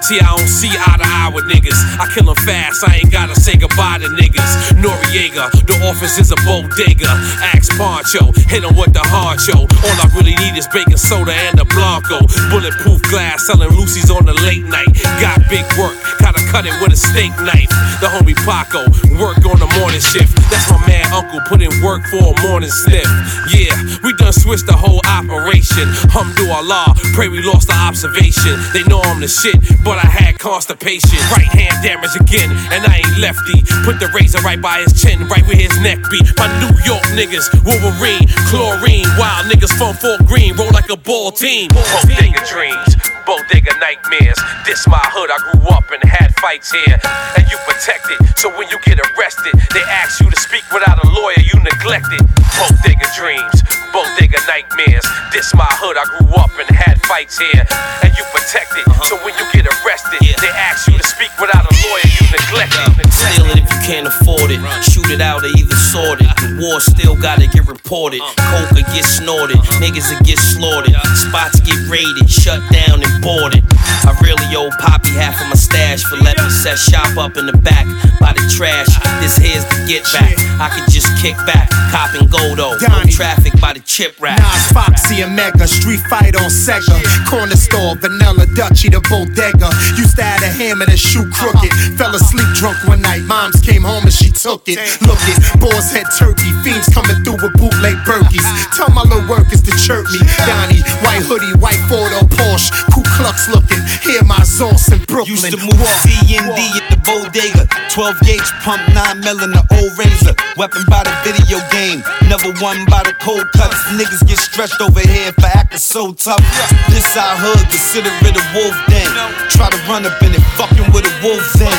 see, 0.07 0.19
I 0.21 0.37
don't 0.37 0.47
see 0.47 0.71
eye 0.71 0.97
to 0.97 1.03
eye 1.03 1.31
with 1.35 1.45
niggas. 1.51 1.75
I 1.99 2.07
kill 2.13 2.29
'em 2.29 2.35
fast, 2.47 2.87
I 2.87 2.95
ain't 2.95 3.11
gotta 3.11 3.35
say 3.35 3.55
goodbye 3.57 3.99
to 3.99 4.07
niggas. 4.07 4.51
Noreaga, 4.79 5.51
the 5.67 5.75
office 5.89 6.17
is 6.17 6.31
a 6.31 6.37
bodega. 6.47 7.11
Axe 7.43 7.69
Poncho, 7.77 8.31
hit 8.47 8.63
'em 8.63 8.75
with 8.75 8.93
the 8.93 9.03
honcho. 9.11 9.67
All 9.67 9.97
I 9.99 10.07
really 10.15 10.35
need 10.35 10.55
is 10.55 10.67
baking 10.67 10.97
soda 10.97 11.33
and 11.33 11.59
a 11.59 11.65
Blanco. 11.65 12.19
Bulletproof 12.49 13.01
glass, 13.11 13.47
selling 13.47 13.71
Lucy's 13.75 14.09
on 14.09 14.25
the 14.25 14.33
late 14.33 14.63
night. 14.63 14.91
Got 15.19 15.49
big 15.49 15.65
work, 15.77 15.95
gotta 16.19 16.41
cut 16.51 16.65
it 16.65 16.75
with 16.81 16.93
a 16.93 16.95
steak 16.95 17.33
knife. 17.41 17.69
The 17.99 18.07
homie 18.07 18.37
Paco, 18.47 18.87
work 19.19 19.43
on 19.51 19.59
the 19.59 19.69
morning 19.77 19.99
shift. 19.99 20.31
That's 20.49 20.69
my 20.71 20.79
man 20.87 21.11
uncle, 21.11 21.41
put 21.49 21.61
in 21.61 21.73
work 21.81 22.07
for 22.07 22.33
a 22.33 22.41
morning 22.47 22.71
sniff. 22.71 23.09
Yeah, 23.51 23.75
we 24.03 24.13
done 24.13 24.31
switched 24.31 24.67
the 24.67 24.77
whole 24.83 25.01
operation. 25.05 25.89
Alhamdulillah, 26.07 26.95
pray 27.13 27.27
we 27.27 27.41
lost 27.41 27.67
the 27.67 27.75
observation. 27.75 28.55
They 28.71 28.83
know 28.83 29.01
I'm 29.01 29.19
the 29.19 29.27
shit, 29.27 29.57
but 29.83 29.96
I 29.97 30.05
had 30.05 30.37
constipation. 30.37 31.17
Right 31.33 31.49
hand 31.49 31.75
damage 31.81 32.15
again, 32.15 32.49
and 32.71 32.85
I 32.85 33.01
ain't 33.01 33.17
lefty. 33.17 33.65
Put 33.83 33.99
the 33.99 34.09
razor 34.13 34.39
right 34.45 34.61
by 34.61 34.85
his 34.85 34.93
chin, 34.93 35.25
right 35.27 35.43
where 35.49 35.57
his 35.57 35.73
neck 35.81 35.97
be. 36.13 36.21
My 36.37 36.47
New 36.61 36.73
York 36.85 37.03
niggas, 37.17 37.49
Wolverine, 37.65 38.29
chlorine, 38.47 39.09
wild 39.17 39.49
niggas 39.49 39.73
from 39.73 39.97
Fort 39.97 40.21
Greene, 40.29 40.55
roll 40.55 40.69
like 40.71 40.89
a 40.89 40.97
ball 40.97 41.31
team. 41.31 41.73
Bodega 41.73 42.45
dreams, 42.45 42.93
bodega 43.25 43.73
nightmares. 43.81 44.37
This 44.65 44.85
my 44.87 45.01
hood, 45.11 45.33
I 45.33 45.37
grew 45.51 45.65
up 45.73 45.89
and 45.89 46.03
had 46.05 46.33
fights 46.37 46.71
here. 46.71 46.97
And 47.35 47.43
you 47.49 47.57
protect 47.65 48.05
it, 48.13 48.19
so 48.37 48.53
when 48.53 48.69
you 48.69 48.77
get 48.85 49.01
arrested, 49.01 49.57
they 49.73 49.83
ask 49.89 50.21
you 50.21 50.29
to 50.29 50.39
speak 50.39 50.63
without 50.71 51.01
a 51.01 51.07
lawyer, 51.09 51.41
you 51.41 51.57
neglect 51.65 52.13
it. 52.13 52.23
Bodega 52.55 53.09
dreams, 53.17 53.65
bodega 53.91 54.39
nightmares. 54.45 55.05
This 55.33 55.53
my 55.57 55.67
hood, 55.81 55.97
I 55.97 56.05
grew 56.17 56.33
up 56.37 56.53
and 56.61 56.69
had 56.69 57.01
fights 57.09 57.41
here. 57.41 57.65
And 58.05 58.13
you 58.13 58.23
protect 58.31 58.77
it, 58.77 58.85
so 59.09 59.17
when 59.25 59.33
you 59.35 59.45
get 59.53 59.65
arrested, 59.65 59.86
they 59.87 60.51
ask 60.51 60.87
you 60.87 60.97
to 60.97 61.07
speak 61.07 61.31
without 61.39 61.63
a 61.63 61.73
lawyer, 61.87 62.07
you 62.19 62.23
neglect 62.27 62.75
it. 62.75 63.07
Steal 63.07 63.47
it 63.47 63.63
if 63.63 63.67
you 63.71 63.81
can't 63.87 64.07
afford 64.07 64.51
it. 64.51 64.59
Shoot 64.83 65.07
it 65.11 65.21
out 65.21 65.43
or 65.43 65.51
either 65.55 65.75
sort 65.75 66.19
it. 66.19 66.27
The 66.43 66.59
war 66.59 66.81
still 66.81 67.15
gotta 67.15 67.47
get 67.47 67.67
reported. 67.67 68.19
Uh. 68.19 68.35
Coke 68.35 68.71
will 68.75 68.89
get 68.91 69.05
snorted. 69.05 69.57
Uh. 69.57 69.79
Niggas 69.79 70.11
will 70.11 70.23
get 70.27 70.39
slaughtered. 70.39 70.95
Spots 71.15 71.61
get 71.61 71.79
raided, 71.87 72.27
shut 72.29 72.59
down 72.67 72.99
and 72.99 73.13
boarded. 73.23 73.63
I 74.03 74.11
really 74.19 74.47
owe 74.59 74.69
Poppy 74.79 75.15
half 75.15 75.39
of 75.39 75.47
my 75.47 75.56
stash 75.67 76.03
for 76.07 76.17
letting 76.23 76.43
me 76.43 76.49
set 76.49 76.79
shop 76.79 77.17
up 77.17 77.35
in 77.35 77.45
the 77.45 77.57
back 77.59 77.85
by 78.19 78.31
the 78.31 78.43
trash. 78.55 78.87
This 79.19 79.35
here's 79.35 79.67
the 79.67 79.77
get 79.87 80.03
back. 80.15 80.35
I 80.57 80.71
could 80.71 80.87
just 80.89 81.11
kick 81.19 81.35
back, 81.45 81.69
cop 81.91 82.15
and 82.15 82.31
go 82.31 82.55
though. 82.55 82.79
No 82.79 83.03
traffic 83.11 83.53
by 83.59 83.73
the 83.73 83.83
chip 83.83 84.15
rack. 84.19 84.39
Nas, 84.39 84.71
Foxy, 84.71 85.21
and 85.21 85.35
Mega, 85.35 85.67
Street 85.67 86.01
Fight 86.09 86.35
on 86.35 86.49
Sega. 86.49 86.97
Corner 87.27 87.59
store, 87.59 87.95
Vanilla, 87.99 88.47
Dutchy, 88.55 88.89
the 88.89 89.03
bodega. 89.11 89.69
Used 89.99 90.15
to 90.17 90.23
have 90.23 90.41
a 90.41 90.49
hammer 90.49 90.87
and 90.87 90.99
shoe 90.99 91.27
crooked. 91.35 91.69
Uh-huh. 91.69 91.97
Fell 91.97 92.15
asleep 92.15 92.47
drunk 92.55 92.79
one 92.87 93.01
night. 93.01 93.21
Moms 93.27 93.59
came 93.61 93.83
home 93.83 94.07
and 94.07 94.13
she 94.13 94.31
took 94.31 94.65
it. 94.71 94.79
Look 95.03 95.21
it, 95.27 95.37
boar's 95.59 95.91
head 95.91 96.07
turkey. 96.17 96.49
Fiends 96.63 96.87
coming 96.89 97.19
through 97.27 97.43
with 97.43 97.53
bootleg 97.59 97.99
Berkeys. 98.07 98.41
Uh-huh. 98.41 98.73
Tell 98.73 98.91
my 98.95 99.03
little 99.03 99.27
workers 99.27 99.61
to 99.67 99.73
chirp 99.77 100.07
me. 100.09 100.21
Donnie, 100.47 100.81
white 101.03 101.21
hoodie, 101.21 101.53
white 101.59 101.81
Ford 101.91 102.13
or 102.15 102.25
Porsche. 102.33 102.71
Ku 102.93 103.03
Klux 103.17 103.49
looking. 103.51 103.81
Hear 104.01 104.23
my 104.23 104.41
Zos 104.41 104.89
in 104.89 105.03
Brooklyn. 105.05 105.56
To 105.57 105.65
move 105.65 105.89
C 106.05 106.37
and 106.37 106.53
D 106.53 106.61
at 106.77 106.85
the 106.93 107.01
bodega. 107.01 107.65
12 107.89 108.21
gauge 108.21 108.51
pump, 108.61 108.77
9 108.93 109.25
mil 109.25 109.41
in 109.41 109.49
the 109.49 109.65
old 109.73 109.89
razor. 109.97 110.37
Weapon 110.53 110.85
by 110.85 111.01
the 111.01 111.09
video 111.25 111.57
game. 111.73 112.05
Never 112.29 112.53
won 112.61 112.85
by 112.85 113.01
the 113.01 113.17
cold 113.17 113.41
cuts. 113.57 113.73
Niggas 113.97 114.21
get 114.27 114.37
stretched 114.37 114.79
over 114.81 115.01
here 115.01 115.33
for 115.33 115.49
acting 115.49 115.81
so 115.81 116.13
tough. 116.13 116.45
This 116.93 117.09
our 117.17 117.33
hood, 117.41 117.57
consider 117.73 118.13
it 118.21 118.37
a 118.37 118.43
wolf 118.53 118.77
den. 118.85 119.09
Try 119.49 119.73
to 119.73 119.79
run 119.89 120.05
up 120.05 120.21
in 120.21 120.37
it, 120.37 120.45
fucking 120.61 120.93
with 120.93 121.09
a 121.09 121.13
wolf 121.25 121.41
then. 121.57 121.73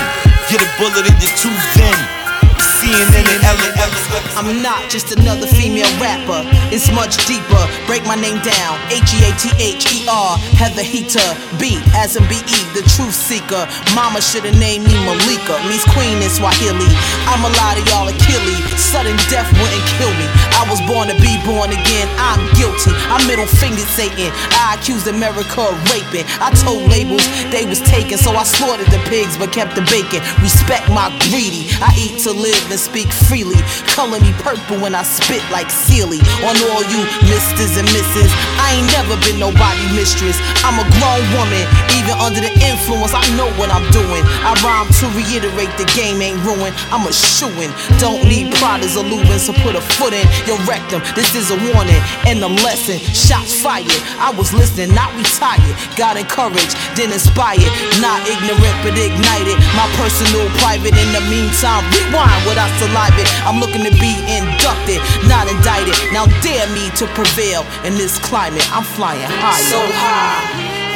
Get 0.50 0.58
a 0.58 0.68
bullet 0.82 1.06
in 1.06 1.14
your 1.22 1.34
tooth 1.38 1.62
then. 1.78 2.17
CNN 2.78 3.26
and 3.26 3.48
I'm 4.38 4.62
not 4.62 4.88
just 4.88 5.10
another 5.10 5.48
female 5.50 5.90
rapper. 5.98 6.46
It's 6.70 6.94
much 6.94 7.18
deeper. 7.26 7.64
Break 7.90 8.06
my 8.06 8.14
name 8.14 8.38
down. 8.38 8.78
H 8.86 9.10
E 9.10 9.18
A 9.26 9.30
T 9.34 9.50
H 9.58 9.82
E 9.90 10.06
R. 10.06 10.38
Heather 10.54 10.86
Heater. 10.86 11.26
B 11.58 11.82
as 11.98 12.14
in 12.14 12.22
B 12.30 12.38
E, 12.38 12.58
the 12.78 12.86
truth 12.94 13.18
seeker. 13.18 13.66
Mama 13.98 14.22
shoulda 14.22 14.54
named 14.54 14.86
me 14.86 14.94
Malika. 15.02 15.58
Means 15.66 15.82
queen 15.90 16.22
in 16.22 16.30
Swahili. 16.30 16.86
I'm 17.26 17.42
a 17.42 17.50
lot 17.58 17.74
of 17.74 17.82
y'all 17.90 18.06
Achilles. 18.06 18.62
Sudden 18.78 19.18
death 19.26 19.50
wouldn't 19.58 19.86
kill 19.98 20.14
me. 20.14 20.30
I 20.54 20.62
was 20.70 20.78
born 20.86 21.10
to 21.10 21.18
be 21.18 21.34
born 21.42 21.74
again. 21.74 22.06
I'm 22.22 22.38
guilty. 22.54 22.94
I 23.10 23.18
middle 23.26 23.50
fingered 23.50 23.90
Satan. 23.90 24.30
I 24.54 24.78
accused 24.78 25.10
America 25.10 25.66
of 25.66 25.74
raping. 25.90 26.30
I 26.38 26.54
told 26.62 26.86
labels 26.86 27.26
they 27.50 27.66
was 27.66 27.82
taken, 27.82 28.22
so 28.22 28.38
I 28.38 28.46
slaughtered 28.46 28.94
the 28.94 29.02
pigs 29.10 29.34
but 29.34 29.50
kept 29.50 29.74
the 29.74 29.82
bacon. 29.90 30.22
Respect 30.38 30.86
my 30.94 31.10
greedy. 31.26 31.66
I 31.82 31.90
eat 31.98 32.22
to 32.22 32.30
live 32.30 32.67
and 32.70 32.80
speak 32.80 33.08
freely. 33.28 33.58
Color 33.96 34.20
me 34.20 34.32
purple 34.44 34.78
when 34.78 34.94
I 34.94 35.02
spit 35.02 35.42
like 35.50 35.70
Celie. 35.70 36.20
On 36.44 36.54
all 36.70 36.84
you 36.92 37.00
misters 37.26 37.76
and 37.80 37.88
misses, 37.90 38.30
I 38.60 38.78
ain't 38.78 38.88
never 38.92 39.16
been 39.24 39.40
nobody 39.40 39.84
mistress. 39.96 40.36
I'm 40.62 40.76
a 40.76 40.86
grown 41.00 41.24
woman, 41.34 41.64
even 41.96 42.14
under 42.20 42.40
the 42.40 42.52
influence, 42.60 43.14
I 43.16 43.24
know 43.36 43.48
what 43.56 43.72
I'm 43.72 43.86
doing. 43.90 44.22
I 44.44 44.52
rhyme 44.60 44.88
to 45.00 45.06
reiterate 45.16 45.72
the 45.80 45.88
game 45.96 46.20
ain't 46.20 46.38
ruined. 46.44 46.76
I'm 46.92 47.06
a 47.08 47.12
shooin'. 47.12 47.72
Don't 47.98 48.24
need 48.28 48.52
prodders 48.60 48.96
or 48.96 49.04
Lubins 49.04 49.46
to 49.48 49.54
put 49.64 49.74
a 49.74 49.82
foot 49.96 50.12
in 50.12 50.26
your 50.44 50.60
rectum. 50.68 51.00
This 51.14 51.34
is 51.34 51.50
a 51.50 51.58
warning 51.72 52.02
and 52.28 52.42
a 52.44 52.50
lesson. 52.64 52.98
Shots 52.98 53.54
fired. 53.60 53.88
I 54.20 54.30
was 54.36 54.52
listening, 54.52 54.94
not 54.94 55.14
retired. 55.16 55.74
Got 55.96 56.16
encouraged, 56.16 56.76
then 56.96 57.12
inspired. 57.12 57.70
Not 58.02 58.20
ignorant, 58.28 58.76
but 58.84 58.94
ignited. 58.98 59.56
My 59.78 59.86
personal 59.96 60.46
private. 60.60 60.94
In 60.98 61.10
the 61.14 61.22
meantime, 61.30 61.84
rewind 61.94 62.40
what 62.46 62.57
I 62.58 62.66
saliva. 62.78 63.22
I'm 63.46 63.60
looking 63.62 63.84
to 63.86 63.94
be 64.02 64.18
inducted, 64.26 65.00
not 65.30 65.46
indicted. 65.46 65.94
Now 66.12 66.26
dare 66.42 66.66
me 66.74 66.90
to 66.98 67.06
prevail 67.14 67.62
in 67.86 67.94
this 67.94 68.18
climate. 68.18 68.66
I'm 68.74 68.84
flying 68.84 69.22
high. 69.22 69.62
So 69.70 69.78
high, 69.78 70.42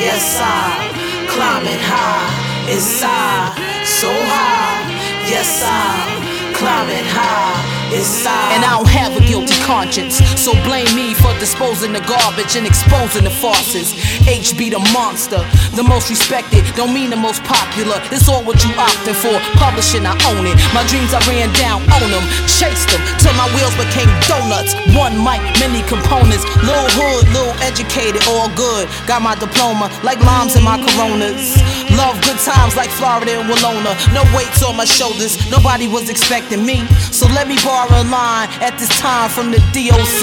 yes 0.03 0.39
I 0.43 0.93
climbing 1.31 1.81
high. 1.81 2.29
It's 2.69 3.03
I, 3.03 3.55
so 3.85 4.11
high, 4.11 4.91
yes 5.31 5.63
I'm 5.65 6.55
climbing 6.55 7.07
high. 7.07 7.82
And 7.93 8.65
I 8.65 8.81
don't 8.81 8.89
have 8.89 9.13
a 9.13 9.21
guilty 9.21 9.53
conscience, 9.69 10.17
so 10.41 10.57
blame 10.65 10.89
me 10.97 11.13
for 11.13 11.29
disposing 11.37 11.93
the 11.93 12.01
garbage 12.09 12.57
and 12.57 12.65
exposing 12.65 13.25
the 13.25 13.35
farces. 13.35 13.93
HB 14.25 14.73
the 14.73 14.81
monster, 14.97 15.45
the 15.77 15.85
most 15.85 16.09
respected, 16.09 16.65
don't 16.73 16.97
mean 16.97 17.11
the 17.13 17.21
most 17.21 17.45
popular. 17.45 18.01
It's 18.09 18.33
all 18.33 18.41
what 18.49 18.65
you 18.65 18.73
opting 18.81 19.13
for. 19.13 19.37
Publishing, 19.61 20.09
I 20.09 20.17
own 20.33 20.49
it. 20.49 20.57
My 20.73 20.81
dreams 20.89 21.13
I 21.13 21.21
ran 21.29 21.53
down, 21.61 21.85
own 22.01 22.09
them, 22.09 22.25
chased 22.49 22.89
them 22.89 23.05
till 23.21 23.37
my 23.37 23.45
wheels 23.53 23.77
became 23.77 24.09
donuts. 24.25 24.73
One 24.97 25.13
mic, 25.21 25.45
many 25.61 25.85
components. 25.85 26.49
Little 26.65 26.89
hood, 26.97 27.29
little 27.37 27.53
educated, 27.61 28.25
all 28.25 28.49
good. 28.57 28.89
Got 29.05 29.21
my 29.21 29.37
diploma 29.37 29.93
like 30.01 30.17
limes 30.25 30.57
in 30.57 30.65
my 30.65 30.81
coronas. 30.81 31.61
Love 31.93 32.17
good 32.25 32.41
times 32.41 32.73
like 32.73 32.89
Florida 32.89 33.37
and 33.37 33.45
Willona. 33.53 33.93
No 34.17 34.25
weights 34.33 34.65
on 34.65 34.81
my 34.81 34.89
shoulders, 34.89 35.37
nobody 35.53 35.89
was 35.93 36.09
expecting 36.09 36.65
me. 36.65 36.89
So 37.13 37.29
let 37.37 37.45
me 37.49 37.61
borrow 37.61 37.82
line 37.91 38.49
at 38.61 38.79
this 38.79 38.93
time 39.01 39.31
from 39.31 39.51
the 39.51 39.59
DOC. 39.73 40.23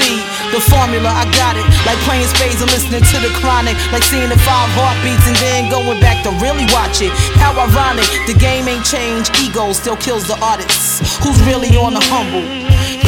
The 0.53 0.61
formula, 0.69 1.09
I 1.09 1.25
got 1.35 1.57
it. 1.57 1.65
Like 1.83 1.99
playing 2.05 2.27
spades 2.29 2.61
and 2.61 2.69
listening 2.71 3.03
to 3.03 3.17
the 3.19 3.31
chronic. 3.41 3.75
Like 3.91 4.03
seeing 4.03 4.29
the 4.29 4.39
five 4.45 4.69
heartbeats 4.77 5.25
and 5.27 5.37
then 5.43 5.69
going 5.69 5.99
back 5.99 6.23
to 6.23 6.31
really 6.39 6.69
watch 6.71 7.01
it. 7.01 7.11
How 7.35 7.51
ironic, 7.57 8.07
the 8.29 8.37
game 8.37 8.67
ain't 8.67 8.85
changed. 8.85 9.33
Ego 9.41 9.73
still 9.73 9.97
kills 9.97 10.27
the 10.27 10.37
artists. 10.39 11.19
Who's 11.23 11.39
really 11.43 11.75
on 11.75 11.93
the 11.93 12.03
humble? 12.07 12.45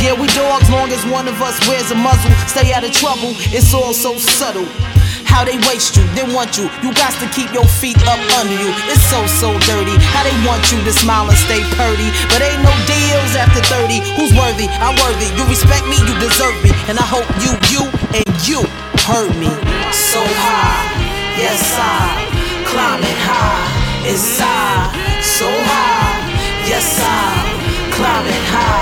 Yeah, 0.01 0.17
we 0.19 0.27
dogs 0.33 0.69
long 0.69 0.89
as 0.89 1.05
one 1.05 1.27
of 1.27 1.39
us 1.41 1.55
wears 1.67 1.91
a 1.91 1.95
muzzle. 1.95 2.31
Stay 2.47 2.73
out 2.73 2.83
of 2.83 2.91
trouble, 2.91 3.37
it's 3.53 3.73
all 3.73 3.93
so 3.93 4.17
subtle. 4.17 4.67
How 5.31 5.47
they 5.47 5.57
waste 5.65 5.95
you, 5.95 6.03
they 6.13 6.27
want 6.27 6.59
you. 6.59 6.67
You 6.83 6.91
got 6.93 7.15
to 7.23 7.25
keep 7.31 7.49
your 7.55 7.65
feet 7.65 7.97
up 8.05 8.19
under 8.37 8.53
you. 8.53 8.69
It's 8.91 9.01
so, 9.07 9.23
so 9.39 9.55
dirty. 9.65 9.95
How 10.13 10.27
they 10.27 10.35
want 10.45 10.61
you 10.71 10.77
to 10.83 10.91
smile 10.91 11.25
and 11.31 11.39
stay 11.39 11.63
purty. 11.79 12.11
But 12.29 12.43
ain't 12.43 12.61
no 12.61 12.73
deals 12.85 13.31
after 13.39 13.63
30. 13.71 14.03
Who's 14.19 14.35
worthy? 14.35 14.67
I'm 14.83 14.93
worthy. 15.01 15.31
You 15.39 15.47
respect 15.47 15.87
me, 15.87 15.97
you 16.03 16.13
deserve 16.19 16.55
me. 16.61 16.75
And 16.91 16.99
I 16.99 17.07
hope 17.07 17.25
you, 17.41 17.55
you, 17.71 17.87
and 18.13 18.27
you 18.45 18.61
heard 19.07 19.33
me. 19.39 19.49
So 19.91 20.21
high, 20.21 20.85
yes 21.39 21.63
I, 21.79 22.27
climbing 22.69 23.19
high, 23.27 24.11
it's 24.11 24.39
I. 24.39 24.93
So 25.23 25.47
high, 25.47 26.31
yes 26.67 26.99
I, 27.01 27.91
climbing 27.95 28.45
high, 28.51 28.80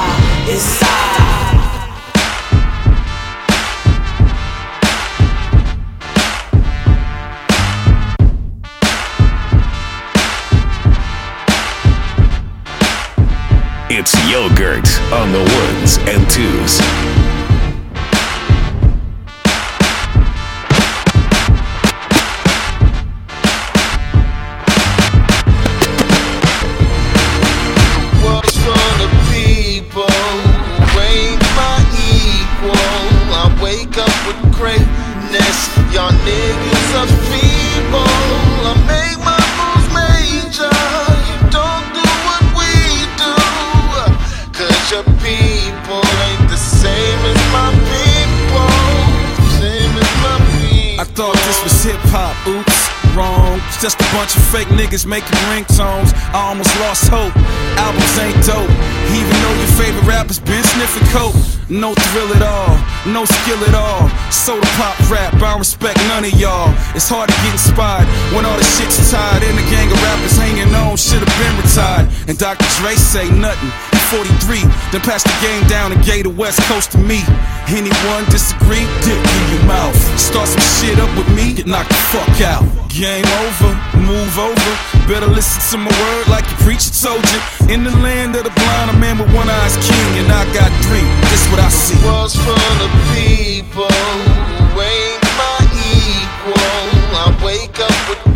of 66.26 66.34
y'all. 66.40 66.74
It's 66.96 67.08
hard 67.08 67.30
to 67.30 67.38
get 67.46 67.54
inspired 67.54 68.08
when 68.36 68.44
all 68.46 68.58
the 68.58 68.70
shit's 68.76 68.98
tied. 69.12 69.44
And 69.44 69.56
the 69.58 69.66
gang 69.70 69.88
of 69.92 70.00
rappers 70.04 70.36
hanging 70.36 70.74
on 70.76 70.98
should've 70.98 71.28
been 71.40 71.56
retired. 71.62 72.08
And 72.28 72.38
Dr. 72.38 72.66
Dre 72.82 72.96
say 72.96 73.30
nothing. 73.30 73.72
43, 74.10 74.66
then 74.90 75.02
pass 75.06 75.22
the 75.22 75.36
game 75.38 75.62
down 75.70 75.94
and 75.94 76.02
gave 76.02 76.26
the 76.26 76.34
West 76.34 76.58
Coast 76.66 76.92
to 76.94 76.98
me. 76.98 77.22
Anyone 77.70 78.26
disagree? 78.34 78.82
Dick 79.06 79.22
in 79.22 79.44
your 79.54 79.66
mouth. 79.70 79.94
Start 80.18 80.50
some 80.50 80.66
shit 80.82 80.98
up 80.98 81.12
with 81.14 81.30
me, 81.38 81.54
get 81.54 81.68
knocked 81.68 81.94
the 81.94 82.02
fuck 82.10 82.42
out. 82.42 82.66
Game 82.90 83.28
over, 83.46 83.72
move 84.02 84.34
over. 84.42 84.72
Better 85.06 85.30
listen 85.30 85.62
to 85.78 85.78
my 85.86 85.94
word 85.94 86.28
like 86.28 86.46
your 86.50 86.60
preacher 86.66 86.90
told 86.90 87.22
you. 87.30 87.40
In 87.70 87.84
the 87.84 87.94
land 88.02 88.36
of 88.36 88.50
the 88.50 88.54
blind, 88.58 88.90
a 88.90 88.98
man 88.98 89.20
with 89.20 89.30
one 89.30 89.48
eye's 89.48 89.78
king, 89.78 90.26
and 90.26 90.32
I 90.34 90.42
got 90.58 90.74
three. 90.90 91.06
This 91.30 91.46
what 91.54 91.62
I 91.62 91.70
see. 91.70 92.02
was 92.02 92.34
for 92.34 92.58
the 92.82 92.90
people 93.14 93.90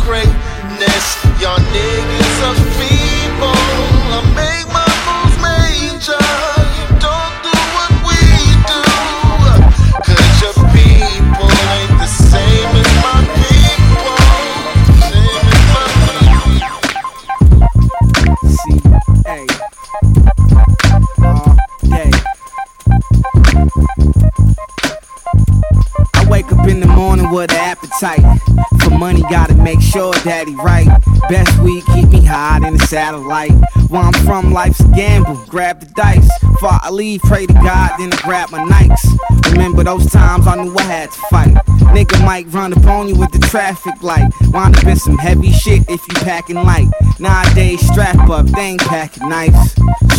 greatness. 0.04 1.06
Y'all 1.40 1.58
niggas 1.72 2.38
are 2.48 2.58
feeble. 2.76 3.56
I 4.12 4.20
make 4.36 4.68
my 4.68 4.84
moves 5.06 5.36
major. 5.40 6.24
You 6.76 6.86
don't 7.00 7.34
do 7.44 7.54
what 7.74 7.90
we 8.04 8.20
do. 8.68 8.82
Cause 10.04 10.34
your 10.44 10.56
people 10.76 11.48
ain't 11.72 11.94
the 11.98 12.06
same 12.06 12.72
as 12.80 12.90
my 13.04 13.18
people. 13.40 14.20
Same 15.08 15.46
as 15.54 15.64
my 15.74 15.88
people. 16.12 16.78
See, 18.60 18.80
hey. 19.24 19.46
All 21.24 21.52
day. 21.88 22.10
I 26.14 26.16
wake 26.28 26.52
up 26.52 26.68
in 26.68 26.80
the 26.80 26.88
morning 26.88 27.30
with 27.30 27.50
an 27.52 27.58
appetite. 27.58 28.24
Money, 29.04 29.20
gotta 29.28 29.54
make 29.56 29.82
sure 29.82 30.14
daddy 30.24 30.54
right. 30.54 30.88
Best 31.28 31.58
weed 31.58 31.84
keep 31.92 32.08
me 32.08 32.22
high 32.24 32.66
in 32.66 32.72
the 32.74 32.86
satellite. 32.86 33.52
Where 33.88 34.02
I'm 34.02 34.12
from, 34.24 34.52
life's 34.52 34.80
a 34.80 34.88
gamble. 34.88 35.36
Grab 35.46 35.80
the 35.80 35.86
dice. 35.94 36.28
Before 36.40 36.78
I 36.82 36.90
leave, 36.90 37.20
pray 37.22 37.46
to 37.46 37.52
God, 37.52 37.92
then 37.98 38.12
I 38.12 38.16
grab 38.22 38.50
my 38.50 38.58
Nikes. 38.58 39.52
Remember 39.52 39.84
those 39.84 40.10
times 40.10 40.46
I 40.46 40.62
knew 40.62 40.74
I 40.76 40.82
had 40.82 41.12
to 41.12 41.20
fight. 41.30 41.54
Nigga 41.94 42.24
might 42.24 42.46
run 42.48 42.72
up 42.72 42.84
on 42.86 43.08
you 43.08 43.14
with 43.14 43.30
the 43.32 43.38
traffic 43.38 44.02
light. 44.02 44.32
Wind 44.52 44.76
up 44.76 44.84
in 44.84 44.96
some 44.96 45.18
heavy 45.18 45.52
shit 45.52 45.82
if 45.88 46.00
you 46.08 46.14
packing 46.24 46.56
light. 46.56 46.88
Nowadays, 47.20 47.86
strap 47.86 48.28
up, 48.28 48.46
they 48.46 48.60
ain't 48.60 48.80
packing. 48.80 49.22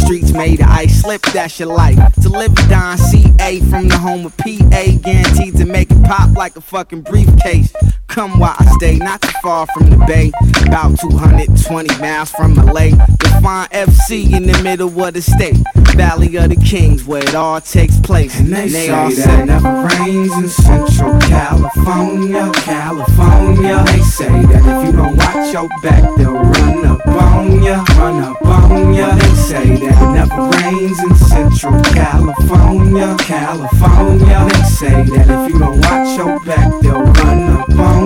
Streets 0.06 0.32
made 0.32 0.62
of 0.62 0.68
ice, 0.68 1.02
slip, 1.02 1.22
that's 1.34 1.60
your 1.60 1.74
life. 1.74 1.98
To 2.22 2.30
live 2.30 2.54
die 2.70 2.96
CA 2.96 3.60
from 3.62 3.88
the 3.88 3.98
home 3.98 4.26
of 4.26 4.38
PA, 4.38 4.86
guaranteed 5.02 5.58
to 5.58 5.66
make 5.66 5.92
it 5.92 6.04
pop 6.04 6.36
like 6.38 6.56
a 6.56 6.62
fucking 6.62 7.02
briefcase. 7.02 7.74
Come 8.08 8.40
while 8.40 8.56
I 8.58 8.66
stay 8.78 8.98
not 8.98 9.22
too 9.22 9.32
far 9.42 9.68
from 9.68 9.90
the 9.90 9.98
bay, 10.06 10.32
about 10.66 10.98
220 11.00 11.98
miles 12.00 12.32
from 12.32 12.56
LA. 12.56 12.92
Define 13.18 13.65
FC 13.70 14.34
in 14.34 14.48
the 14.48 14.62
middle 14.64 14.90
of 15.04 15.14
the 15.14 15.22
state, 15.22 15.58
Valley 15.96 16.36
of 16.38 16.50
the 16.50 16.56
Kings, 16.56 17.06
where 17.06 17.24
it 17.24 17.36
all 17.36 17.62
takes 17.62 18.00
place. 18.00 18.40
And 18.40 18.54
they, 18.54 18.70
say 18.70 18.90
all 18.90 19.10
that 19.10 19.40
it 19.40 19.46
never 19.46 19.88
rains 19.88 20.34
in 20.34 20.50
Central 20.50 21.20
California, 21.22 22.52
California. 22.54 23.84
They 23.88 24.02
say 24.02 24.30
that 24.30 24.62
if 24.66 24.86
you 24.88 24.92
don't 24.92 25.18
watch 25.18 25.54
your 25.54 25.70
back, 25.82 26.04
they'll 26.18 26.34
run 26.34 26.86
up 26.86 27.08
on 27.08 27.64
ya, 27.64 27.84
run 27.98 28.24
up 28.24 28.42
on 28.46 28.94
ya. 28.94 29.16
They 29.16 29.36
say 29.36 29.76
that 29.76 30.02
it 30.02 30.12
never 30.14 30.50
rains 30.58 31.00
in 31.04 31.16
Central 31.16 31.82
California, 31.94 33.16
California. 33.20 34.48
They 34.50 34.64
say 34.64 35.04
that 35.04 35.28
if 35.30 35.54
you 35.54 35.60
don't 35.60 35.80
watch 35.82 36.18
your 36.18 36.40
back, 36.42 36.72
they'll 36.82 37.04
run 37.04 37.45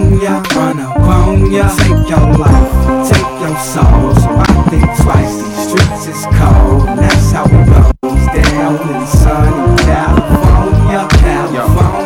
on 0.09 0.21
ya, 0.21 0.41
run 0.55 0.79
up 0.79 0.97
on 0.97 1.51
ya. 1.51 1.69
Take 1.77 2.09
your 2.09 2.25
life, 2.37 3.09
take 3.09 3.39
your 3.41 3.57
soul. 3.57 4.15
So 4.15 4.29
I 4.29 4.67
think 4.69 4.85
twice. 5.01 5.35
These 5.41 5.69
streets 5.69 6.07
is 6.07 6.25
cold, 6.37 6.87
and 6.89 6.99
that's 6.99 7.31
how 7.31 7.45
it 7.45 7.65
goes 7.67 8.25
down 8.33 8.81
in 8.81 8.87
the 8.87 9.05
sun 9.05 9.77
California, 9.77 11.07
California. 11.09 11.98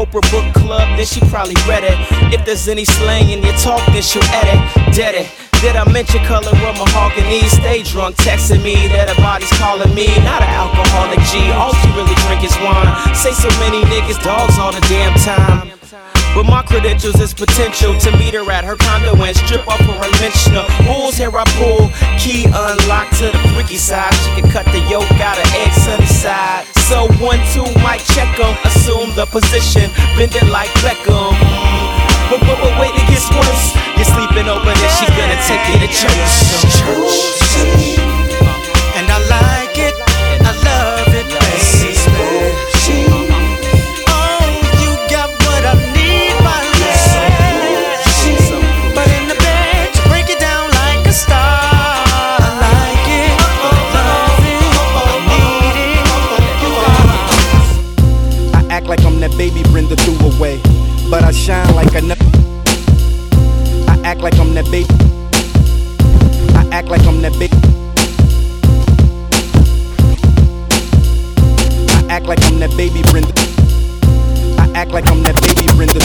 Oprah 0.00 0.24
Book 0.32 0.48
Club, 0.54 0.96
then 0.96 1.04
she 1.04 1.20
probably 1.28 1.54
read 1.68 1.84
it. 1.84 1.92
If 2.32 2.46
there's 2.46 2.68
any 2.68 2.86
slang 2.86 3.28
in 3.28 3.42
your 3.44 3.52
talk, 3.60 3.84
then 3.92 4.00
she'll 4.00 4.24
edit. 4.32 4.56
Dead 4.96 5.14
it. 5.14 5.28
Did 5.60 5.76
I 5.76 5.84
mention 5.92 6.24
color 6.24 6.48
of 6.48 6.74
mahogany? 6.80 7.44
Stay 7.48 7.82
drunk, 7.82 8.16
texting 8.16 8.64
me 8.64 8.88
that 8.96 9.12
her 9.12 9.20
body's 9.20 9.52
calling 9.60 9.92
me. 9.94 10.08
Not 10.24 10.40
an 10.40 10.48
alcoholic 10.56 11.20
G, 11.28 11.52
all 11.52 11.74
she 11.84 11.88
really 11.92 12.16
drink 12.24 12.40
is 12.40 12.56
wine. 12.64 12.88
Say 13.14 13.32
so 13.36 13.52
many 13.60 13.84
niggas, 13.92 14.16
dogs 14.24 14.56
all 14.58 14.72
the 14.72 14.80
damn 14.88 15.12
time. 15.20 15.79
But 16.34 16.44
my 16.46 16.62
credentials 16.62 17.20
is 17.20 17.34
potential 17.34 17.98
to 17.98 18.16
meet 18.16 18.34
her 18.34 18.46
at 18.50 18.64
her 18.64 18.76
condo 18.76 19.14
and 19.22 19.36
strip 19.36 19.66
off 19.66 19.80
her 19.80 19.98
unmentioned 19.98 20.62
Bulls 20.86 21.16
here 21.16 21.30
I 21.34 21.44
pull, 21.58 21.90
key 22.18 22.46
unlocked 22.46 23.18
to 23.18 23.34
the 23.34 23.38
freaky 23.52 23.76
side. 23.76 24.14
She 24.14 24.40
can 24.40 24.50
cut 24.50 24.64
the 24.66 24.78
yoke 24.88 25.10
out 25.18 25.38
of 25.38 25.46
egg 25.58 25.72
sunny 25.72 26.06
side. 26.06 26.66
So 26.86 27.08
one, 27.18 27.40
two, 27.52 27.66
might 27.82 28.02
check 28.14 28.30
'em, 28.38 28.54
assume 28.64 29.14
the 29.16 29.26
position, 29.26 29.90
bend 30.16 30.34
it 30.34 30.46
like 30.48 30.70
Beckham. 30.80 31.34
But, 32.30 32.40
but, 32.46 32.58
but 32.62 32.72
wait, 32.78 32.94
it 32.94 33.06
gets 33.10 33.28
worse. 33.34 33.74
You're 33.98 34.06
sleeping 34.06 34.48
over 34.48 34.70
there, 34.70 34.92
she 34.96 35.06
gonna 35.18 35.38
take 35.50 35.64
you 35.66 35.78
to 35.82 35.88
church. 35.90 36.34
Church. 36.78 38.09
Away, 60.40 60.56
but 61.10 61.22
I 61.22 61.32
shine 61.32 61.74
like 61.74 61.92
a. 61.92 62.00
I 63.90 64.00
act 64.04 64.22
like 64.22 64.38
I'm 64.38 64.54
that 64.54 64.64
baby. 64.70 64.88
I 66.56 66.66
act 66.72 66.88
like 66.88 67.04
I'm 67.04 67.20
that 67.20 67.32
baby. 67.38 67.52
I 71.92 72.06
act 72.08 72.24
like 72.24 72.42
I'm 72.44 72.58
that 72.58 72.74
baby 72.74 73.02
Brenda. 73.12 73.34
I 74.56 74.70
act 74.78 74.92
like 74.92 75.10
I'm 75.10 75.22
that 75.24 75.36
baby 75.42 75.66
Brenda. 75.76 76.00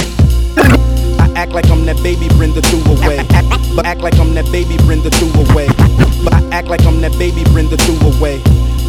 I 1.23 1.31
act 1.39 1.53
like 1.53 1.69
I'm 1.69 1.85
that 1.85 2.03
baby 2.03 2.27
Brenda 2.35 2.61
threw 2.63 2.83
away. 2.91 3.23
But 3.73 3.85
act 3.85 4.01
like 4.01 4.19
I'm 4.19 4.33
that 4.33 4.51
baby 4.51 4.75
Brenda 4.83 5.11
threw 5.11 5.31
away. 5.47 5.67
But 6.25 6.33
I 6.33 6.43
act 6.51 6.67
like 6.67 6.85
I'm 6.85 6.99
that 6.99 7.17
baby 7.17 7.45
Brenda 7.53 7.77
threw 7.77 7.95
away. 8.11 8.41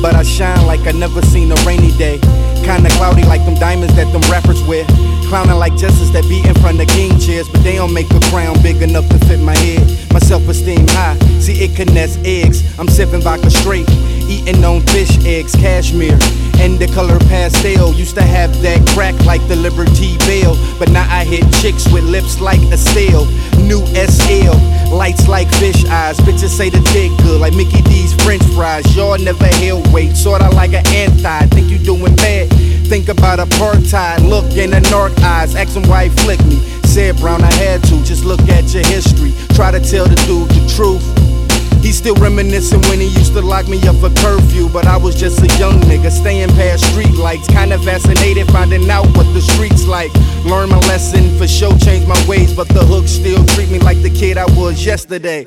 But 0.03 0.17
I 0.17 0.25
shine 0.25 0.67
like 0.67 0.87
I 0.89 0.93
never 0.93 1.23
seen 1.23 1.53
a 1.53 1.57
rainy 1.65 1.93
day. 1.97 2.19
Kinda 2.67 2.91
cloudy 2.99 3.23
like 3.25 3.45
them 3.45 3.55
diamonds 3.55 3.95
that 3.95 4.11
them 4.13 4.23
rappers 4.29 4.61
wear. 4.67 4.85
Clowning 5.29 5.59
like 5.59 5.77
justice 5.77 6.11
that 6.11 6.23
be 6.29 6.39
in 6.47 6.55
front 6.63 6.81
of 6.81 6.89
king 6.89 7.19
chairs. 7.19 7.49
But 7.49 7.63
they 7.65 7.77
don't 7.77 7.93
make 7.93 8.11
a 8.11 8.21
crown 8.31 8.61
big 8.63 8.83
enough 8.83 9.09
to 9.09 9.19
fit 9.27 9.41
my 9.41 9.57
head. 9.57 9.83
My 10.13 10.21
self 10.21 10.47
esteem 10.49 10.87
high. 10.89 11.19
See, 11.41 11.65
it 11.65 11.75
can 11.75 11.93
nest 11.93 12.21
eggs. 12.25 12.63
I'm 12.79 12.89
sipping 12.89 13.23
vodka 13.23 13.51
straight. 13.51 13.89
Eating 14.29 14.65
on 14.65 14.81
fish 14.93 15.17
eggs, 15.25 15.55
cashmere. 15.55 16.19
And 16.59 16.79
the 16.79 16.89
color 16.95 17.19
pastel 17.29 17.93
used 17.93 18.15
to 18.17 18.23
have 18.23 18.51
that 18.63 18.87
crack 18.89 19.15
like 19.25 19.47
the 19.49 19.57
Liberty 19.57 20.17
Bell. 20.19 20.57
But 20.79 20.91
now 20.91 21.07
I 21.11 21.25
hit 21.25 21.45
chicks 21.61 21.91
with 21.93 22.05
lips 22.05 22.41
like 22.41 22.61
a 22.71 22.75
Estelle. 22.75 23.27
New 23.63 23.85
SL, 23.95 24.57
lights 24.95 25.29
like 25.29 25.49
fish 25.55 25.85
eyes. 25.87 26.19
Bitches 26.19 26.57
say 26.57 26.71
the 26.71 26.81
dick 26.93 27.13
good 27.23 27.41
like 27.41 27.55
Mickey 27.55 27.83
D's 27.83 28.15
French 28.25 28.43
fries. 28.55 28.85
Y'all 28.97 29.19
never 29.19 29.47
held 29.63 29.87
weight, 29.93 30.17
sorta 30.17 30.49
like 30.51 30.73
an 30.73 30.87
anti. 30.89 31.47
Think 31.55 31.69
you 31.69 31.79
doing 31.79 32.17
bad? 32.17 32.49
Think 32.87 33.09
about 33.09 33.39
apartheid. 33.39 34.29
Look 34.29 34.57
in 34.57 34.71
the 34.71 34.81
narc 34.91 35.19
eyes, 35.21 35.55
ask 35.55 35.77
him 35.77 35.89
why 35.89 36.09
he 36.09 36.11
flicked 36.23 36.47
me. 36.47 36.59
Said 36.85 37.17
Brown, 37.19 37.43
I 37.43 37.53
had 37.55 37.83
to. 37.85 38.03
Just 38.05 38.25
look 38.25 38.41
at 38.49 38.73
your 38.73 38.87
history. 38.87 39.35
Try 39.55 39.71
to 39.71 39.81
tell 39.81 40.07
the 40.07 40.17
dude 40.27 40.49
the 40.49 40.73
truth. 40.75 41.36
He's 41.83 41.99
still 41.99 42.17
reminiscing 42.17 42.81
when 42.83 43.01
he 43.01 43.07
used 43.07 43.33
to 43.35 43.41
lock 43.41 43.69
me 43.69 43.79
up 43.87 43.97
for 43.97 44.11
curfew. 44.21 44.69
But 44.69 44.87
I 44.87 44.97
was 44.97 45.15
just 45.15 45.41
a 45.41 45.49
young 45.59 45.81
nigga 45.83 46.11
staying 46.11 46.51
past 46.51 46.85
street 46.93 47.15
lights. 47.15 47.47
Kinda 47.49 47.79
fascinated 47.79 48.47
finding 48.49 48.89
out 48.91 49.07
what 49.17 49.33
the 49.35 49.41
streets 49.41 49.87
like. 49.87 50.13
Learn 50.45 50.69
my 50.69 50.79
lesson 50.89 51.37
for 51.39 51.47
sure, 51.47 51.77
change 51.79 52.07
my 52.07 52.21
ways. 52.27 52.53
But 52.53 52.69
the 52.69 52.85
hook 52.85 53.07
still 53.09 53.45
treat 53.55 53.71
me 53.71 53.79
like 53.79 54.03
the 54.03 54.11
kid 54.11 54.39
I 54.39 54.47
was 54.57 54.85
yesterday. 54.85 55.45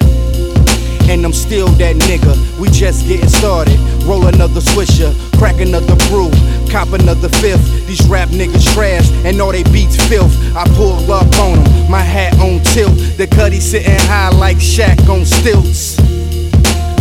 And 1.09 1.25
I'm 1.25 1.33
still 1.33 1.67
that 1.81 1.95
nigga. 1.95 2.59
We 2.59 2.69
just 2.69 3.07
getting 3.07 3.27
started. 3.29 3.79
Roll 4.05 4.27
another 4.27 4.61
swisher, 4.61 5.11
crack 5.39 5.59
another 5.59 5.95
brew, 6.07 6.29
cop 6.69 6.93
another 6.93 7.29
fifth. 7.41 7.87
These 7.87 8.07
rap 8.07 8.29
niggas 8.29 8.73
trash 8.73 9.09
and 9.25 9.41
all 9.41 9.51
they 9.51 9.63
beats 9.63 9.97
filth. 10.07 10.33
I 10.55 10.65
pull 10.75 11.11
up 11.11 11.27
on 11.39 11.63
them, 11.63 11.91
my 11.91 12.01
hat 12.01 12.33
on 12.39 12.63
tilt. 12.63 12.95
The 13.17 13.27
cutty 13.27 13.59
sitting 13.59 13.99
high 14.07 14.29
like 14.29 14.57
Shaq 14.57 15.09
on 15.09 15.25
stilts. 15.25 15.97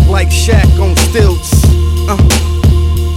Like 0.09 0.28
Shaq 0.28 0.80
on 0.80 0.96
stilts. 0.96 1.52
Uh, 2.09 2.16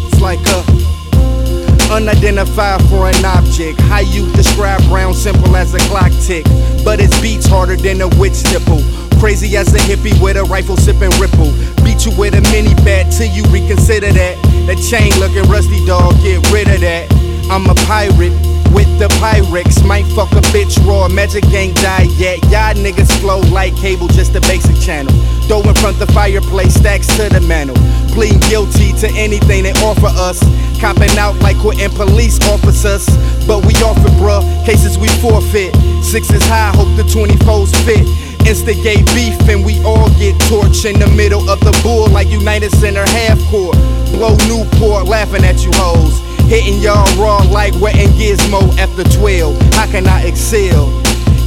it's 0.05 0.19
like 0.19 0.39
a 0.47 1.91
unidentified 1.91 2.81
foreign 2.89 3.23
object. 3.25 3.79
How 3.81 3.99
you 3.99 4.31
describe 4.33 4.81
round 4.91 5.15
simple 5.15 5.55
as 5.55 5.73
a 5.73 5.79
clock 5.89 6.11
tick, 6.21 6.45
but 6.83 6.99
it 6.99 7.11
beats 7.21 7.47
harder 7.47 7.77
than 7.77 8.01
a 8.01 8.09
witch 8.19 8.43
nipple. 8.51 8.83
Crazy 9.19 9.55
as 9.55 9.73
a 9.73 9.79
hippie 9.79 10.19
with 10.21 10.35
a 10.35 10.43
rifle 10.43 10.75
sipping 10.75 11.11
ripple. 11.19 11.51
Beat 11.83 12.05
you 12.05 12.11
with 12.17 12.35
a 12.35 12.41
mini 12.51 12.75
bat 12.83 13.11
till 13.11 13.31
you 13.31 13.43
reconsider 13.51 14.11
that. 14.11 14.35
That 14.67 14.77
chain 14.77 15.17
looking 15.19 15.49
rusty 15.49 15.83
dog, 15.85 16.13
get 16.21 16.43
rid 16.51 16.67
of 16.67 16.81
that. 16.81 17.07
I'm 17.49 17.69
a 17.69 17.75
pirate 17.87 18.50
with 18.73 18.87
the 18.99 19.07
Pyrex. 19.19 19.85
Might 19.85 20.05
fuck 20.15 20.31
a 20.31 20.41
bitch 20.51 20.77
raw, 20.85 21.07
Magic 21.07 21.45
ain't 21.53 21.75
die 21.77 22.07
yet. 22.17 22.39
Y'all 22.51 22.73
niggas 22.75 23.11
flow 23.19 23.39
like 23.51 23.75
cable, 23.75 24.07
just 24.07 24.35
a 24.35 24.41
basic 24.41 24.75
channel. 24.79 25.13
Throw 25.47 25.61
in 25.61 25.75
front 25.75 25.99
the 25.99 26.07
fireplace, 26.07 26.73
stacks 26.73 27.07
to 27.17 27.29
the 27.29 27.41
mantle. 27.41 27.75
Plead 28.13 28.41
guilty 28.49 28.93
to 28.99 29.07
anything 29.15 29.63
they 29.63 29.73
offer 29.83 30.11
us. 30.19 30.39
Copping 30.79 31.17
out 31.17 31.35
like 31.39 31.57
quitting 31.59 31.89
police 31.91 32.39
officers. 32.47 33.05
But 33.47 33.65
we 33.65 33.73
offer, 33.83 34.09
bruh, 34.19 34.43
cases 34.65 34.97
we 34.97 35.07
forfeit. 35.19 35.75
Six 36.03 36.31
is 36.31 36.43
high, 36.45 36.71
hope 36.75 36.95
the 36.97 37.03
24s 37.03 37.75
fit. 37.85 38.05
Instigate 38.47 39.05
beef 39.13 39.37
and 39.49 39.63
we 39.63 39.77
all 39.83 40.09
get 40.17 40.33
torched 40.49 40.89
in 40.89 40.99
the 40.99 41.07
middle 41.07 41.47
of 41.49 41.59
the 41.59 41.77
bull 41.83 42.09
like 42.09 42.27
United 42.27 42.71
Center 42.71 43.05
half 43.05 43.39
court. 43.49 43.77
Blow 44.11 44.35
Newport, 44.47 45.05
laughing 45.05 45.45
at 45.45 45.63
you 45.63 45.71
hoes. 45.75 46.30
Hitting 46.51 46.81
y'all 46.81 47.07
raw 47.15 47.37
like 47.49 47.73
wetting 47.79 48.09
Gizmo 48.09 48.77
after 48.77 49.05
12. 49.05 49.57
How 49.71 49.89
can 49.89 50.05
I 50.05 50.23
excel? 50.23 50.89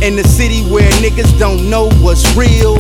In 0.03 0.17
the 0.17 0.25
city 0.27 0.63
where 0.73 0.91
niggas 0.93 1.39
don't 1.39 1.69
know 1.69 1.91
what's 2.01 2.25
real. 2.35 2.79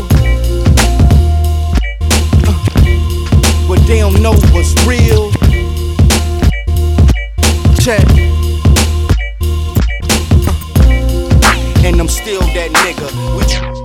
Uh, 2.48 3.68
but 3.68 3.78
they 3.86 3.98
don't 3.98 4.22
know 4.22 4.32
what's 4.54 4.72
real. 4.86 5.30
Check. 7.76 8.00
Uh, 11.44 11.84
and 11.84 12.00
I'm 12.00 12.08
still 12.08 12.40
that 12.40 12.70
nigga. 12.72 13.10
We 13.36 13.83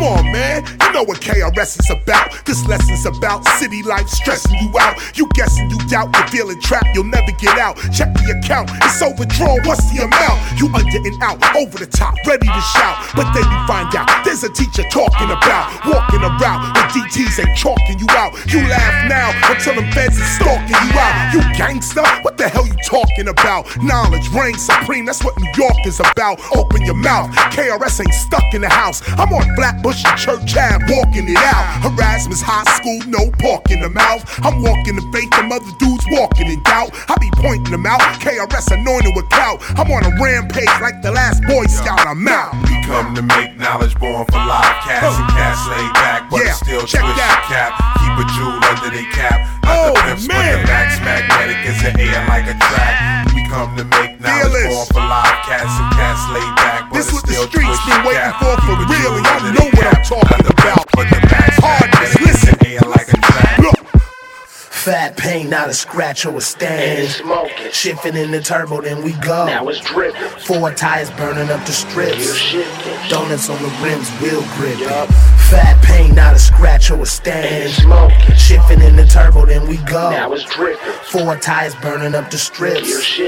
Come 0.00 0.16
on, 0.16 0.32
man. 0.32 0.64
You 0.80 0.92
know 0.92 1.02
what 1.02 1.20
KRS 1.20 1.78
is 1.78 1.90
about. 1.90 2.32
This 2.46 2.66
lesson's 2.66 3.04
about 3.04 3.44
city 3.60 3.82
life 3.82 4.08
stressing 4.08 4.56
you 4.56 4.72
out. 4.80 4.96
You 5.14 5.28
guessing 5.34 5.68
you 5.68 5.76
doubt, 5.92 6.08
you're 6.16 6.28
feeling 6.28 6.58
trapped, 6.62 6.88
you'll 6.94 7.04
never 7.04 7.30
get 7.36 7.58
out. 7.58 7.76
Check 7.92 8.08
the 8.16 8.32
account, 8.40 8.70
it's 8.80 9.02
overdrawn. 9.02 9.60
What's 9.68 9.84
the 9.92 10.08
amount? 10.08 10.40
You 10.56 10.72
under 10.72 11.04
and 11.04 11.22
out, 11.22 11.36
over 11.54 11.76
the 11.76 11.84
top, 11.84 12.16
ready 12.26 12.48
to 12.48 12.62
shout. 12.72 12.96
But 13.14 13.28
then 13.36 13.44
you 13.44 13.60
find 13.68 13.92
out 13.94 14.08
there's 14.24 14.42
a 14.42 14.48
teacher 14.48 14.88
talking 14.88 15.28
about 15.28 15.68
walking 15.84 16.24
around 16.24 16.72
with 16.72 16.96
DTs 16.96 17.36
ain't 17.36 17.52
chalking 17.52 18.00
you 18.00 18.08
out. 18.16 18.32
You 18.48 18.64
laugh 18.72 19.04
now 19.04 19.36
until 19.52 19.76
them 19.76 19.92
feds 19.92 20.16
is 20.16 20.28
stalking 20.40 20.80
you 20.80 20.92
out. 20.96 21.34
You 21.36 21.40
gangster, 21.60 22.08
what 22.24 22.38
the 22.38 22.48
hell 22.48 22.66
you 22.66 22.76
talking 22.88 23.28
about? 23.28 23.68
Knowledge 23.84 24.32
reigns 24.32 24.64
supreme, 24.64 25.04
that's 25.04 25.22
what 25.22 25.38
New 25.38 25.52
York 25.60 25.84
is 25.84 26.00
about. 26.00 26.40
Open 26.56 26.80
your 26.88 26.96
mouth, 26.96 27.28
KRS 27.52 28.00
ain't 28.00 28.14
stuck 28.14 28.54
in 28.54 28.62
the 28.62 28.68
house. 28.72 29.02
I'm 29.20 29.30
on 29.32 29.44
Flatbush 29.54 29.89
and 29.90 30.14
Church 30.18 30.54
Ave, 30.54 30.86
walking 30.94 31.26
it 31.26 31.36
out. 31.50 31.66
Erasmus 31.82 32.40
High 32.42 32.62
School, 32.78 33.02
no 33.10 33.26
pork 33.42 33.70
in 33.74 33.80
the 33.82 33.90
mouth. 33.90 34.22
I'm 34.46 34.62
walking 34.62 34.94
the 34.94 35.02
faith, 35.10 35.30
them 35.34 35.50
other 35.50 35.66
dudes 35.82 36.04
walking 36.14 36.46
in 36.46 36.62
doubt. 36.62 36.94
I 37.10 37.18
be 37.18 37.30
pointing 37.42 37.74
them 37.74 37.86
out, 37.86 37.98
KRS 38.22 38.70
anointed 38.70 39.12
with 39.18 39.26
clout. 39.34 39.58
I'm 39.74 39.90
on 39.90 40.06
a 40.06 40.12
rampage 40.22 40.70
like 40.80 41.02
the 41.02 41.10
last 41.10 41.42
Boy 41.50 41.66
Scout, 41.66 42.06
I'm 42.06 42.22
out. 42.28 42.54
We 42.70 42.78
come 42.86 43.14
to 43.18 43.22
make 43.22 43.58
knowledge 43.58 43.98
born 43.98 44.22
for 44.30 44.38
life. 44.46 44.78
Cash 44.86 45.02
and 45.18 45.28
cash 45.34 45.58
laid 45.66 45.92
back, 45.98 46.30
but 46.30 46.44
Yeah, 46.46 46.54
still 46.54 46.86
check 46.86 47.02
twist 47.02 47.18
that. 47.18 47.42
cap. 47.50 47.74
Keep 47.98 48.14
a 48.22 48.24
jewel 48.38 48.58
under 48.70 48.90
their 48.94 49.10
cap. 49.10 49.38
Not 49.66 49.74
the 49.74 49.74
oh, 49.74 50.02
pimps, 50.06 50.26
but 50.30 50.38
the 50.38 50.58
max 50.70 50.88
magnetic 51.02 51.58
is 51.66 51.78
the 51.82 51.92
air 51.98 52.22
like 52.30 52.46
a 52.46 52.54
track. 52.58 53.26
We 53.34 53.42
come 53.50 53.74
to 53.78 53.84
make 53.98 54.18
knowledge 54.22 54.70
born 54.70 54.86
for 54.94 55.02
live 55.02 55.38
cats 55.46 55.70
and 55.78 55.90
cats 55.98 56.22
laid 56.34 56.52
back. 56.58 56.90
But 56.90 56.98
This 56.98 57.10
what 57.14 57.22
the 57.26 57.34
streets 57.46 57.78
been 57.86 58.02
waiting 58.06 58.34
cap. 58.34 58.42
for 58.42 58.54
for 58.66 58.74
Keep 58.78 58.86
a 58.86 58.90
real, 58.90 58.98
jewel 58.98 59.16
and 59.18 59.26
y'all 59.26 59.54
know 59.54 59.68
what 59.80 59.96
I'm 59.96 60.04
talking 60.04 60.46
about. 60.46 60.86
But 60.92 61.08
the 61.10 61.20
max 61.26 61.56
Hardness, 61.58 62.14
magnetic 62.14 62.44
is 62.44 62.58
the 62.58 62.68
air 62.68 62.90
like 62.90 63.08
a 63.08 63.16
track. 63.16 63.60
Fat 64.80 65.16
pain, 65.16 65.50
not 65.50 65.68
a 65.68 65.74
scratch 65.74 66.24
or 66.24 66.36
a 66.36 66.40
stain. 66.40 67.08
Smoking. 67.08 67.70
Shifting 67.72 68.16
in 68.16 68.30
the 68.30 68.40
turbo, 68.40 68.80
then 68.80 69.02
we 69.04 69.12
go. 69.12 69.46
Now 69.46 69.68
it's 69.68 69.80
dripping. 69.80 70.20
Four 70.40 70.72
tires 70.72 71.10
burning 71.12 71.50
up 71.50 71.64
the 71.66 71.72
strips. 71.72 72.52
Donuts 73.08 73.50
on 73.50 73.62
the 73.62 73.68
rims, 73.82 74.08
wheel 74.20 74.42
gripping. 74.56 74.88
Fat 75.50 75.82
pain, 75.82 76.14
not 76.14 76.34
a 76.34 76.38
scratch 76.38 76.90
or 76.92 77.00
a 77.02 77.06
stain. 77.06 77.68
Smoking. 77.70 78.36
Shifting 78.36 78.80
in 78.80 78.94
the 78.94 79.04
turbo, 79.04 79.46
then 79.46 79.66
we 79.68 79.78
go. 79.78 80.10
Now 80.10 80.32
it's 80.32 80.44
dripping. 80.44 80.92
Four 81.10 81.36
tires 81.38 81.74
burning 81.76 82.14
up 82.14 82.30
the 82.30 82.38
strips. 82.38 83.18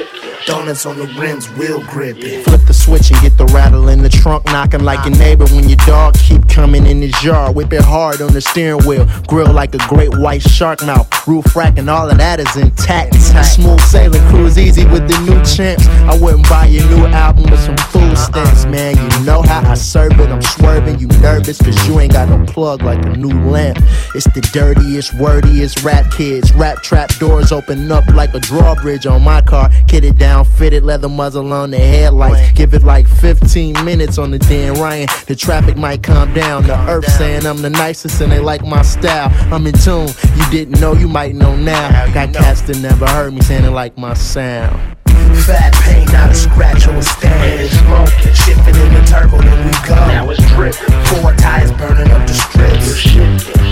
Donuts 0.47 0.87
on 0.87 0.99
the 0.99 1.07
rims, 1.19 1.49
wheel 1.51 1.83
gripping. 1.83 2.45
Flip 2.45 2.61
the 2.67 2.75
switch 2.75 3.11
and 3.11 3.21
get 3.21 3.37
the 3.37 3.47
rattle 3.47 3.89
in 3.89 4.03
the 4.03 4.09
trunk, 4.09 4.45
knocking 4.47 4.85
like 4.85 5.05
your 5.05 5.17
neighbor 5.19 5.47
when 5.47 5.69
your 5.69 5.79
dog 5.79 6.15
keep 6.15 6.49
coming 6.49 6.87
in 6.87 7.03
his 7.03 7.25
yard. 7.25 7.57
Whip 7.57 7.73
it 7.73 7.83
hard 7.83 8.21
on 8.23 8.33
the 8.33 8.41
steering 8.41 8.85
wheel, 8.87 9.09
grill 9.27 9.53
like 9.53 9.75
a 9.75 9.79
great 9.89 10.17
white 10.19 10.43
shark 10.43 10.85
mouth. 10.85 11.09
Roof 11.27 11.57
rack 11.57 11.79
and 11.79 11.91
all 11.91 12.09
of 12.09 12.19
that 12.19 12.39
is 12.39 12.57
intact. 12.57 13.15
Smooth 13.15 13.81
sailing, 13.81 14.23
cruise 14.29 14.59
easy 14.59 14.85
with 14.87 15.09
the 15.09 15.19
new 15.21 15.43
champs. 15.45 15.87
I 16.11 16.17
wouldn't 16.21 16.49
buy 16.49 16.67
your 16.67 16.89
new 16.89 17.07
album 17.07 17.51
with 17.51 17.61
some 17.61 17.77
food 17.91 18.17
stamps, 18.17 18.65
man. 18.67 18.97
You 18.97 19.25
know 19.25 19.43
how 19.43 19.69
I 19.69 19.75
serve 19.75 20.19
it. 20.21 20.29
I'm 20.29 20.43
swerving, 20.43 20.99
you 20.99 21.09
nervous, 21.21 21.61
cause 21.61 21.89
you 21.89 21.99
ain't 22.01 22.12
got 22.13 22.29
no 22.29 22.45
plug 22.47 22.83
like 22.83 23.05
a 23.05 23.17
new 23.17 23.33
lamp. 23.51 23.79
It's 24.15 24.27
the 24.33 24.41
dirtiest, 24.53 25.13
wordiest 25.13 25.83
rap 25.85 26.11
kids. 26.13 26.53
Rap 26.53 26.83
trap 26.83 27.11
doors 27.17 27.53
open 27.53 27.91
up 27.91 28.07
like 28.09 28.35
a 28.35 28.41
drawbridge 28.41 29.07
on 29.07 29.23
my 29.23 29.41
car. 29.41 29.71
Kitted 29.89 30.19
down, 30.19 30.45
fitted 30.45 30.85
leather 30.85 31.09
muzzle 31.09 31.53
on 31.53 31.71
the 31.71 31.79
headlights. 31.79 32.53
Give 32.53 32.75
it 32.75 32.83
like 32.83 33.09
15 33.09 33.85
minutes 33.85 34.19
on 34.19 34.31
the 34.31 34.39
Dan 34.39 34.75
Ryan. 34.75 35.09
The 35.27 35.35
traffic 35.35 35.77
might 35.77 36.03
calm 36.03 36.33
down. 36.35 36.65
The 36.65 36.79
earth 36.89 37.11
saying 37.13 37.47
I'm 37.47 37.63
the 37.63 37.71
nicest 37.71 38.21
and 38.21 38.31
they 38.31 38.41
like 38.41 38.65
my 38.65 38.83
style. 38.83 39.31
I'm 39.53 39.67
in 39.67 39.75
tune. 39.75 40.09
You 40.37 40.51
didn't 40.51 40.81
know, 40.81 40.93
you 40.93 41.09
might 41.09 41.35
know 41.35 41.57
now. 41.57 42.13
Got 42.13 42.35
cats 42.35 42.63
that 42.63 42.79
never 42.79 43.07
heard 43.07 43.33
me 43.33 43.41
saying 43.41 43.63
they 43.63 43.69
like 43.69 43.97
my 43.97 44.15
sound. 44.15 45.02
Fat 45.47 45.73
pain, 45.83 46.07
not 46.13 46.31
a 46.31 46.35
scratch 46.35 46.87
or 46.87 46.97
a 46.97 47.03
stain. 47.03 47.69
Smoking. 47.69 48.35
Shifting 48.35 48.77
in 48.77 48.95
the 48.95 49.03
turbo, 49.07 49.39
then 49.39 49.67
we 49.67 49.73
go. 49.87 49.95
Now 49.95 50.31
it's 50.31 50.41
dripping. 50.53 50.79
Four 51.07 51.35
tires 51.35 51.73
burning 51.73 52.11
up 52.11 52.27
the 52.27 52.35
strips. 52.35 53.05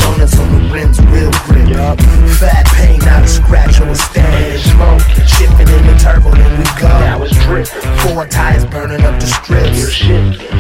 Donuts 0.00 0.38
on 0.38 0.48
the 0.52 0.72
rims, 0.72 1.00
real 1.12 1.30
grip. 1.46 2.00
Fat 2.38 2.66
pain, 2.74 2.98
not 3.00 3.24
a 3.24 3.28
scratch 3.28 3.80
or 3.80 3.88
a 3.88 3.94
stain. 3.94 4.58
Smoking. 4.58 5.26
Shifting 5.26 5.68
in 5.68 5.86
the 5.86 5.96
turbo, 6.02 6.30
then 6.30 6.58
we 6.58 6.64
go. 6.80 6.88
Now 6.88 7.22
it's 7.22 7.36
dripping. 7.44 7.80
Four 7.98 8.26
tires 8.26 8.64
burning 8.66 9.02
up 9.02 9.18
the 9.20 9.26
strips. 9.26 9.98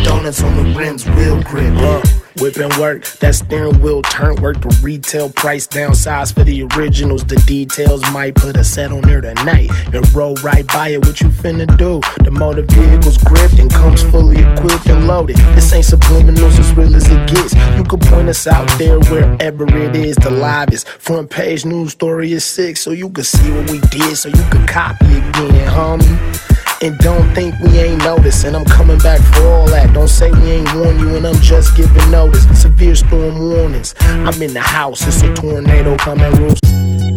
Donuts 0.04 0.42
on 0.42 0.56
the 0.56 0.78
rims, 0.78 1.08
real 1.10 1.42
grip. 1.42 1.74
Uh, 1.76 2.02
whipping 2.40 2.70
work, 2.80 3.04
that 3.20 3.34
steering 3.34 3.80
wheel 3.80 4.02
turn 4.02 4.36
work. 4.36 4.60
The 4.60 4.80
retail 4.82 5.30
price 5.30 5.66
downsize 5.66 6.32
for 6.32 6.44
the 6.44 6.62
originals. 6.74 7.24
The 7.24 7.36
details 7.46 8.02
might 8.12 8.34
put 8.34 8.56
a 8.56 8.64
set 8.64 8.92
on 8.92 9.02
there 9.02 9.20
tonight. 9.20 9.70
And 9.92 10.10
roll 10.14 10.34
right 10.36 10.66
by 10.72 10.88
it, 10.88 11.04
what 11.04 11.20
you 11.20 11.28
finna 11.28 11.66
do? 11.76 12.00
The 12.24 12.30
motor 12.30 12.62
vehicle's 12.62 13.18
gripped 13.18 13.58
and 13.58 13.70
comes 13.70 14.02
fully 14.02 14.38
equipped 14.40 14.86
and 14.88 15.06
loaded. 15.06 15.36
This 15.54 15.72
ain't 15.72 15.84
subliminals 15.84 16.58
as 16.58 16.72
real 16.74 16.94
as 16.94 17.08
it 17.08 17.28
gets. 17.28 17.54
You 17.76 17.84
can 17.84 17.98
point 17.98 18.28
us 18.28 18.46
out 18.46 18.68
there 18.78 18.98
wherever 18.98 19.64
it 19.64 19.96
is. 19.96 20.16
The 20.16 20.30
livest 20.30 20.88
front 20.88 21.30
page 21.30 21.64
news 21.64 21.92
story 21.92 22.32
is 22.32 22.44
sick, 22.44 22.76
so 22.76 22.90
you 22.90 23.10
can 23.10 23.24
see 23.24 23.50
what 23.50 23.70
we 23.70 23.80
did, 23.90 24.16
so 24.16 24.28
you 24.28 24.44
can 24.50 24.66
copy 24.66 25.06
again, 25.06 25.68
homie. 25.68 26.46
And 26.82 26.96
don't 26.98 27.34
think 27.34 27.58
we 27.60 27.78
ain't 27.78 27.98
noticed, 27.98 28.44
and 28.44 28.56
I'm 28.56 28.64
coming 28.64 28.98
back 28.98 29.20
for 29.34 29.46
all 29.46 29.66
that. 29.66 29.92
Don't 29.92 30.08
say 30.08 30.30
we 30.30 30.50
ain't 30.50 30.74
warned 30.74 31.00
you, 31.00 31.16
and 31.16 31.26
I'm 31.26 31.40
just 31.42 31.76
giving 31.76 32.10
notice. 32.10 32.46
Severe 32.60 32.94
storm 32.94 33.38
warnings. 33.38 33.94
I'm 34.00 34.40
in 34.40 34.54
the 34.54 34.60
house, 34.60 35.06
it's 35.06 35.22
a 35.22 35.34
tornado 35.34 35.96
coming 35.96 36.32
loose. 36.36 37.09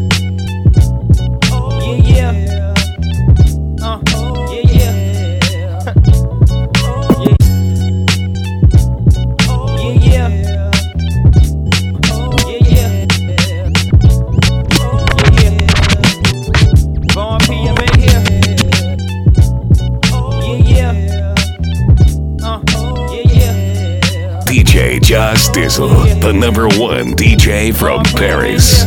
Just 25.04 25.52
Dizzle, 25.52 25.90
the 26.22 26.32
number 26.32 26.68
one 26.80 27.12
DJ 27.14 27.76
from 27.76 28.04
Paris. 28.16 28.84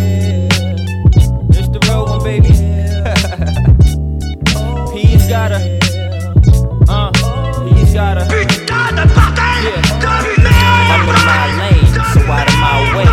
It's 1.51 1.69
the 1.69 1.79
road 1.91 2.09
one, 2.09 2.25
baby. 2.25 2.49
He's 4.99 5.29
gotta. 5.29 5.57
Uh, 6.89 7.13
he's 7.69 7.93
gotta. 7.93 8.25
Yeah. 8.31 8.47
I'm 10.89 11.07
in 11.07 11.15
my 11.27 11.47
lane, 11.59 11.87
so 12.15 12.21
out 12.33 12.49
of 12.49 12.59
my 12.61 12.81
way. 12.97 13.11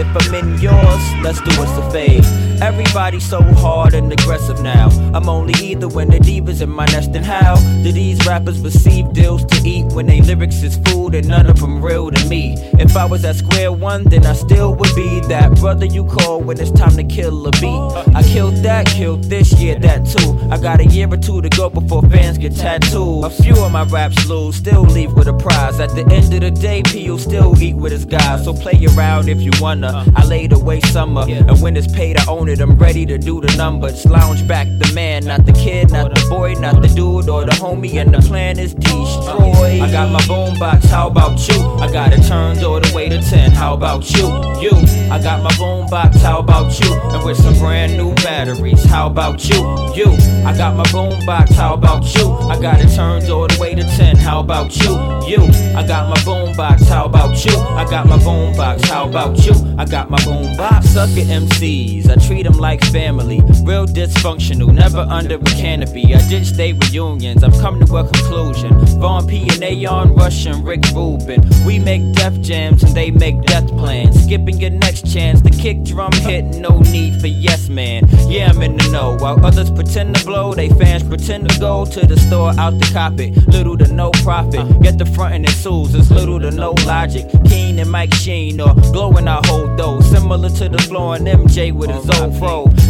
If 0.00 0.06
I'm 0.14 0.34
in 0.34 0.58
yours, 0.60 1.02
let's 1.24 1.40
do 1.40 1.50
us 1.60 1.76
a 1.78 1.90
fade. 1.90 2.24
Everybody's 2.62 3.28
so 3.28 3.42
hard 3.42 3.94
and 3.94 4.12
aggressive 4.12 4.62
now. 4.62 4.88
I'm 5.12 5.28
only 5.28 5.54
either 5.62 5.88
when 5.88 6.08
the 6.08 6.18
divas 6.18 6.62
in 6.62 6.70
my 6.70 6.86
nest 6.86 7.10
and 7.14 7.24
how 7.24 7.56
do 7.82 7.92
these 7.92 8.24
rappers 8.26 8.58
receive 8.60 9.12
deals 9.12 9.44
to 9.46 9.68
eat 9.68 9.86
when 9.92 10.06
they 10.06 10.20
lyrics 10.20 10.62
is 10.62 10.76
food 10.86 11.14
and 11.14 11.28
none 11.28 11.46
of 11.46 11.60
them 11.60 11.84
real 11.84 12.10
to 12.10 12.28
me? 12.28 12.54
If 12.78 12.96
I 12.96 13.04
was 13.04 13.24
at 13.24 13.36
square 13.36 13.72
one, 13.72 14.04
then 14.04 14.24
I 14.26 14.32
still 14.32 14.74
would 14.74 14.94
be 14.94 15.20
that 15.28 15.56
brother 15.60 15.86
you 15.86 16.04
call 16.04 16.40
when 16.40 16.58
it's 16.60 16.70
time 16.70 16.96
to 16.96 17.04
kill 17.04 17.46
a 17.46 17.50
beat. 17.52 18.14
I 18.14 18.22
killed 18.22 18.56
that, 18.56 18.86
killed 18.86 19.24
this, 19.24 19.52
yeah, 19.60 19.78
that 19.78 20.06
too. 20.06 20.38
I 20.50 20.58
got 20.58 20.80
a 20.80 20.86
year 20.86 21.12
or 21.12 21.16
two 21.16 21.42
to 21.42 21.48
go 21.48 21.70
before 21.70 22.02
fans 22.02 22.38
get 22.38 22.56
tattooed. 22.56 23.24
A 23.24 23.30
few 23.30 23.56
of 23.62 23.72
my 23.72 23.84
raps 23.84 24.26
lose, 24.28 24.56
still 24.56 24.82
leave 24.82 25.12
with 25.12 25.28
a 25.28 25.34
prize. 25.34 25.80
At 25.80 25.90
the 25.90 26.02
end 26.12 26.32
of 26.34 26.40
the 26.40 26.50
day, 26.50 26.82
P.O. 26.82 27.16
still 27.18 27.60
eat 27.60 27.74
with 27.74 27.92
his 27.92 28.04
guys. 28.04 28.44
So 28.44 28.54
play 28.54 28.80
around 28.96 29.28
if 29.28 29.40
you 29.40 29.50
wanna. 29.60 30.04
I 30.14 30.24
laid 30.24 30.52
away 30.52 30.80
summer, 30.80 31.24
and 31.28 31.60
when 31.60 31.76
it's 31.76 31.90
paid, 31.92 32.16
I 32.18 32.24
own 32.28 32.43
it. 32.48 32.60
I'm 32.60 32.76
ready 32.76 33.06
to 33.06 33.18
do 33.18 33.40
the 33.40 33.54
numbers. 33.56 34.04
Lounge 34.06 34.46
back 34.46 34.66
the 34.66 34.92
man, 34.94 35.24
not 35.24 35.46
the 35.46 35.52
kid, 35.52 35.90
not 35.90 36.14
the 36.14 36.26
boy, 36.28 36.54
not 36.54 36.82
the 36.82 36.88
dude 36.88 37.28
or 37.28 37.44
the 37.44 37.52
homie. 37.52 37.94
And 37.94 38.14
the 38.14 38.20
plan 38.20 38.58
is 38.58 38.74
destroy. 38.74 39.80
I 39.80 39.90
got 39.90 40.10
my 40.10 40.20
boombox, 40.20 40.84
how 40.86 41.08
about 41.08 41.46
you? 41.48 41.60
I 41.78 41.90
got 41.90 42.12
it 42.12 42.22
turned 42.26 42.62
all 42.62 42.80
the 42.80 42.92
way 42.94 43.08
to 43.08 43.20
10, 43.20 43.52
how 43.52 43.74
about 43.74 44.10
you? 44.12 44.26
You, 44.60 44.72
I 45.10 45.20
got 45.22 45.42
my 45.42 45.50
boombox, 45.52 46.16
how 46.22 46.38
about 46.38 46.78
you? 46.80 46.92
And 47.12 47.24
with 47.24 47.36
some 47.36 47.54
brand 47.58 47.96
new 47.96 48.14
batteries, 48.16 48.84
how 48.84 49.06
about 49.06 49.48
you? 49.48 49.56
You, 49.94 50.10
I 50.44 50.56
got 50.56 50.76
my 50.76 50.84
boombox, 50.84 51.52
how 51.52 51.74
about 51.74 52.04
you? 52.14 52.32
I 52.32 52.60
got 52.60 52.80
it 52.80 52.94
turned 52.94 53.28
all 53.30 53.46
the 53.46 53.58
way 53.60 53.74
to 53.74 53.84
10, 53.84 54.16
how 54.16 54.40
about 54.40 54.76
you? 54.76 54.92
You, 55.26 55.42
I 55.76 55.86
got 55.86 56.08
my 56.08 56.16
boombox, 56.16 56.86
how 56.88 57.04
about 57.06 57.44
you? 57.44 57.56
I 57.56 57.84
got 57.88 58.06
my 58.06 58.18
boombox, 58.18 58.84
how 58.86 59.08
about 59.08 59.44
you? 59.44 59.54
I 59.78 59.84
got 59.84 60.10
my 60.10 60.18
boombox. 60.18 60.84
Sucker 60.84 61.26
MCs, 61.26 62.08
I 62.08 62.16
treat 62.26 62.33
them 62.42 62.58
like 62.58 62.82
family. 62.86 63.40
Real 63.62 63.86
dysfunctional, 63.86 64.72
never 64.72 65.00
under 65.00 65.36
a 65.36 65.44
canopy. 65.44 66.14
I 66.14 66.26
ditched 66.28 66.56
they 66.56 66.72
reunions, 66.72 67.44
I've 67.44 67.58
come 67.60 67.84
to 67.84 67.96
a 67.96 68.04
conclusion. 68.04 68.72
Von 69.00 69.26
Pea 69.26 69.48
and 69.52 69.62
Aeon, 69.62 70.14
Russian, 70.14 70.62
Rick 70.64 70.82
Rubin. 70.94 71.42
We 71.66 71.78
make 71.78 72.02
death 72.14 72.40
jams 72.40 72.82
and 72.82 72.94
they 72.94 73.10
make 73.10 73.42
death 73.42 73.68
plans. 73.68 74.22
Skipping 74.24 74.58
your 74.58 74.70
next 74.70 75.12
chance, 75.12 75.40
the 75.40 75.50
kick 75.50 75.82
drum 75.84 76.12
hit, 76.12 76.44
no 76.56 76.80
need 76.80 77.20
for 77.20 77.26
yes 77.26 77.68
man. 77.68 78.06
Yeah, 78.28 78.50
I'm 78.50 78.62
in 78.62 78.76
the 78.76 78.88
know. 78.90 79.16
While 79.18 79.44
others 79.44 79.70
pretend 79.70 80.16
to 80.16 80.24
blow, 80.24 80.54
they 80.54 80.68
fans 80.70 81.02
pretend 81.02 81.48
to 81.48 81.60
go 81.60 81.84
to 81.84 82.06
the 82.06 82.18
store 82.18 82.52
out 82.58 82.80
to 82.80 82.92
cop 82.92 83.18
it. 83.20 83.36
Little 83.48 83.76
to 83.78 83.92
no 83.92 84.10
profit. 84.22 84.60
Uh-huh. 84.60 84.78
Get 84.78 84.98
the 84.98 85.06
front 85.06 85.34
and 85.34 85.50
sues, 85.50 85.94
it's 85.94 86.10
little 86.10 86.40
to 86.40 86.50
no 86.50 86.72
logic. 86.86 87.26
Keen 87.46 87.78
and 87.78 87.90
Mike 87.90 88.14
Sheen 88.14 88.60
or 88.60 88.74
blowing 88.92 89.28
our 89.28 89.42
whole 89.44 89.74
dough. 89.76 90.00
Similar 90.00 90.50
to 90.50 90.68
the 90.68 90.78
flow 90.78 91.12
and 91.12 91.26
MJ 91.26 91.72
with 91.72 91.90
his 91.90 92.08
old 92.20 92.23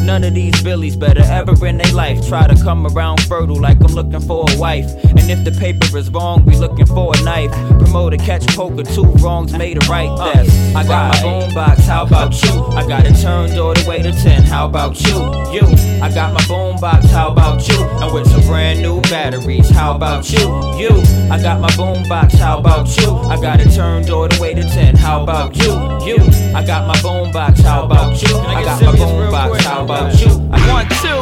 None 0.04 0.22
of 0.22 0.34
these 0.34 0.62
billies 0.62 0.96
better 0.96 1.22
ever 1.22 1.66
in 1.66 1.78
their 1.78 1.92
life. 1.92 2.28
Try 2.28 2.46
to 2.46 2.54
come 2.62 2.86
around 2.86 3.22
fertile 3.22 3.60
like 3.60 3.80
I'm 3.82 3.94
looking 3.94 4.20
for 4.20 4.44
a 4.48 4.58
wife. 4.58 4.90
And 5.04 5.30
if 5.30 5.44
the 5.44 5.52
paper 5.52 5.96
is 5.96 6.10
wrong, 6.10 6.44
we 6.44 6.56
looking 6.56 6.86
for 6.86 7.12
a 7.16 7.22
knife. 7.22 7.50
Promoter 7.78 8.18
catch 8.18 8.46
poker, 8.48 8.82
two 8.82 9.04
wrongs 9.22 9.52
made 9.54 9.82
a 9.82 9.86
right. 9.86 10.14
That's 10.18 10.74
I 10.74 10.84
got 10.84 11.14
my 11.14 11.18
boombox, 11.20 11.80
how 11.86 12.04
about 12.04 12.42
you? 12.42 12.64
I 12.76 12.86
got 12.86 13.06
it 13.06 13.14
turned 13.20 13.58
all 13.58 13.72
the 13.72 13.88
way 13.88 14.02
to 14.02 14.12
10. 14.12 14.42
How 14.42 14.66
about 14.66 15.00
you? 15.00 15.16
You, 15.52 15.62
I 16.02 16.10
got 16.12 16.34
my 16.34 16.40
boombox. 16.42 17.06
How 17.06 17.30
about 17.30 17.66
you? 17.68 17.82
And 17.82 18.12
with 18.12 18.28
some 18.30 18.42
brand 18.42 18.82
new 18.82 19.00
batteries. 19.02 19.70
How 19.70 19.94
about 19.94 20.30
you? 20.30 20.40
You, 20.78 20.90
I 21.30 21.40
got 21.40 21.60
my 21.60 21.70
boombox. 21.70 22.34
How 22.34 22.58
about 22.58 22.94
you? 22.98 23.10
I 23.10 23.40
got 23.40 23.60
it 23.60 23.70
turned 23.74 24.10
all 24.10 24.28
the 24.28 24.38
way 24.40 24.52
to 24.52 24.62
10. 24.62 24.96
How 24.96 25.22
about 25.22 25.56
you? 25.56 25.72
You, 26.04 26.18
I 26.54 26.64
got 26.66 26.86
my 26.86 26.96
boombox. 26.96 27.60
How 27.60 27.84
about 27.84 28.20
you? 28.20 28.36
I 28.36 28.62
got 28.62 28.82
my 28.82 28.92
boombox. 29.30 29.60
How 29.64 29.84
about 29.84 30.20
you? 30.20 30.28
One, 30.70 30.88
two. 31.00 31.20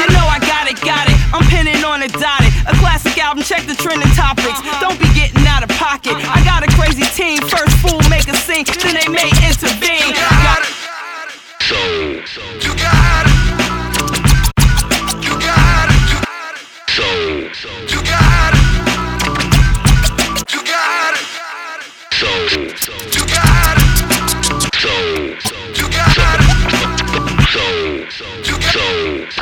You 0.00 0.06
know 0.12 0.26
I 0.26 0.38
got 0.40 0.68
it, 0.70 0.80
got 0.80 1.08
it. 1.08 1.16
I'm 1.32 1.44
pinning 1.48 1.84
on 1.84 2.02
it, 2.02 2.12
dotted. 2.12 2.52
A 2.66 2.74
classic 2.80 3.18
album, 3.18 3.44
check 3.44 3.66
the 3.66 3.74
trending 3.74 4.10
topics. 4.14 4.60
Uh-huh. 4.60 4.80
Don't 4.80 4.98
be 4.98 5.08
getting 5.14 5.46
out 5.46 5.62
of 5.62 5.68
pocket. 5.76 6.12
Uh-huh. 6.12 6.38
I 6.40 6.44
got 6.44 6.62
a 6.62 6.70
crazy 6.76 7.04
team. 7.14 7.42
First 7.42 7.76
fool 7.78 8.00
make 8.08 8.28
a 8.28 8.36
scene, 8.36 8.64
then 8.82 8.94
they 8.94 9.08
may 9.08 9.28
intervene. 9.44 10.14
Got 10.14 10.62
it. 10.62 10.72
So, 11.64 11.74
you 12.60 12.74
got 12.76 13.26
it. 13.26 13.32
You 15.24 15.34
got 15.40 15.88
it. 15.88 15.96
So, 16.88 17.04
you 17.88 18.03
So, 28.16 28.24
you 28.44 28.56
got 28.60 28.76
it. 28.76 29.34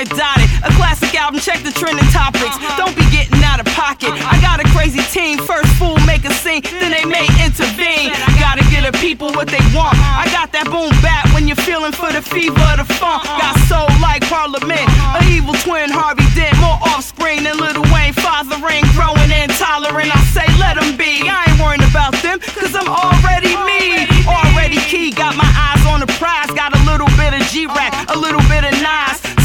On 0.00 0.06
it, 0.06 0.16
dotted. 0.16 0.48
A 0.64 0.72
classic 0.80 1.12
album, 1.14 1.40
check 1.40 1.60
the 1.60 1.72
trending 1.72 2.06
topics. 2.08 2.56
Uh-huh. 2.56 2.84
Don't 2.84 2.96
be 2.96 3.04
getting 3.12 3.42
out 3.44 3.60
of 3.60 3.66
pocket. 3.76 4.12
I 4.16 4.40
got 4.40 4.56
a 4.60 4.66
crazy 4.72 5.04
team. 5.12 5.36
First 5.44 5.68
fool 5.76 5.96
make 6.08 6.24
a 6.24 6.32
scene, 6.32 6.62
then 6.80 6.92
they 6.92 7.04
may 7.04 7.28
intervene. 7.44 8.12
Gotta 8.40 8.64
get 8.72 8.88
the 8.88 8.96
people 8.96 9.28
what 9.36 9.48
they 9.48 9.60
want. 9.76 9.92
Uh-huh. 9.92 10.24
I 10.24 10.32
got 10.32 10.52
that 10.56 10.72
boom 10.72 10.88
bat 11.04 11.28
when 11.36 11.44
you're 11.44 11.60
feeling 11.68 11.92
for 11.92 12.08
the 12.12 12.22
fever 12.22 12.60
of 12.72 12.80
the 12.80 12.88
funk. 12.96 13.28
Uh-huh. 13.28 13.44
Got 13.44 13.54
soul 13.68 13.90
like 14.00 14.24
Parliament. 14.24 14.88
A 15.16 15.20
evil 15.28 15.52
twin, 15.60 15.92
Harvey 15.92 16.24
Dent. 16.32 16.56
More 16.64 16.80
offspring 16.96 17.44
than 17.44 17.60
Lil 17.60 17.84
Wayne. 17.92 18.16
Fathering, 18.16 18.84
growing 18.96 19.28
intolerant. 19.28 20.08
I 20.08 20.20
say 20.32 20.48
let 20.56 20.80
them 20.80 20.96
be. 20.96 21.28
I 21.28 21.44
ain't 21.44 21.60
worrying 21.60 21.84
about 21.84 22.16
them, 22.24 22.40
cause 22.56 22.72
I'm 22.72 22.88
already 22.88 23.52
me. 23.68 24.08
Already 24.24 24.80
key. 24.88 25.12
Got 25.12 25.36
my 25.36 25.48
eyes 25.48 25.84
on 25.84 26.00
the 26.00 26.08
prize. 26.16 26.48
Got 26.56 26.72
a 26.72 26.80
little 26.88 27.10
bit 27.20 27.36
of 27.36 27.42
G-Rap, 27.52 27.92
a 28.08 28.16
little 28.16 28.42
bit 28.48 28.64
of 28.64 28.72
Nas. 28.80 29.39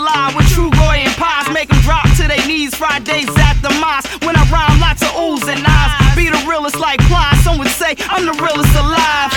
Daylight 0.00 0.34
with 0.34 0.48
True 0.48 0.70
and 0.70 1.16
Pies. 1.16 1.52
Make 1.52 1.68
them 1.68 1.80
drop 1.82 2.04
to 2.16 2.26
their 2.26 2.46
knees 2.46 2.74
Fridays 2.74 3.28
at 3.36 3.60
the 3.60 3.68
mosque. 3.80 4.08
When 4.24 4.34
I 4.34 4.44
rhyme, 4.50 4.80
lots 4.80 5.02
of 5.02 5.08
oohs 5.10 5.46
and 5.46 5.62
ahs. 5.66 6.16
Be 6.16 6.30
the 6.30 6.42
realest 6.48 6.78
like 6.78 7.00
Ply. 7.00 7.38
Some 7.44 7.58
would 7.58 7.68
say 7.68 7.94
I'm 8.08 8.24
the 8.24 8.32
realest 8.32 8.74
alive. 8.76 9.30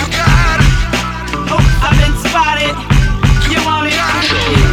Oh, 1.52 1.60
I've 1.84 1.98
been 2.00 2.16
spotted. 2.24 2.74
You 3.50 3.64
want 3.66 3.88
it? 3.92 4.63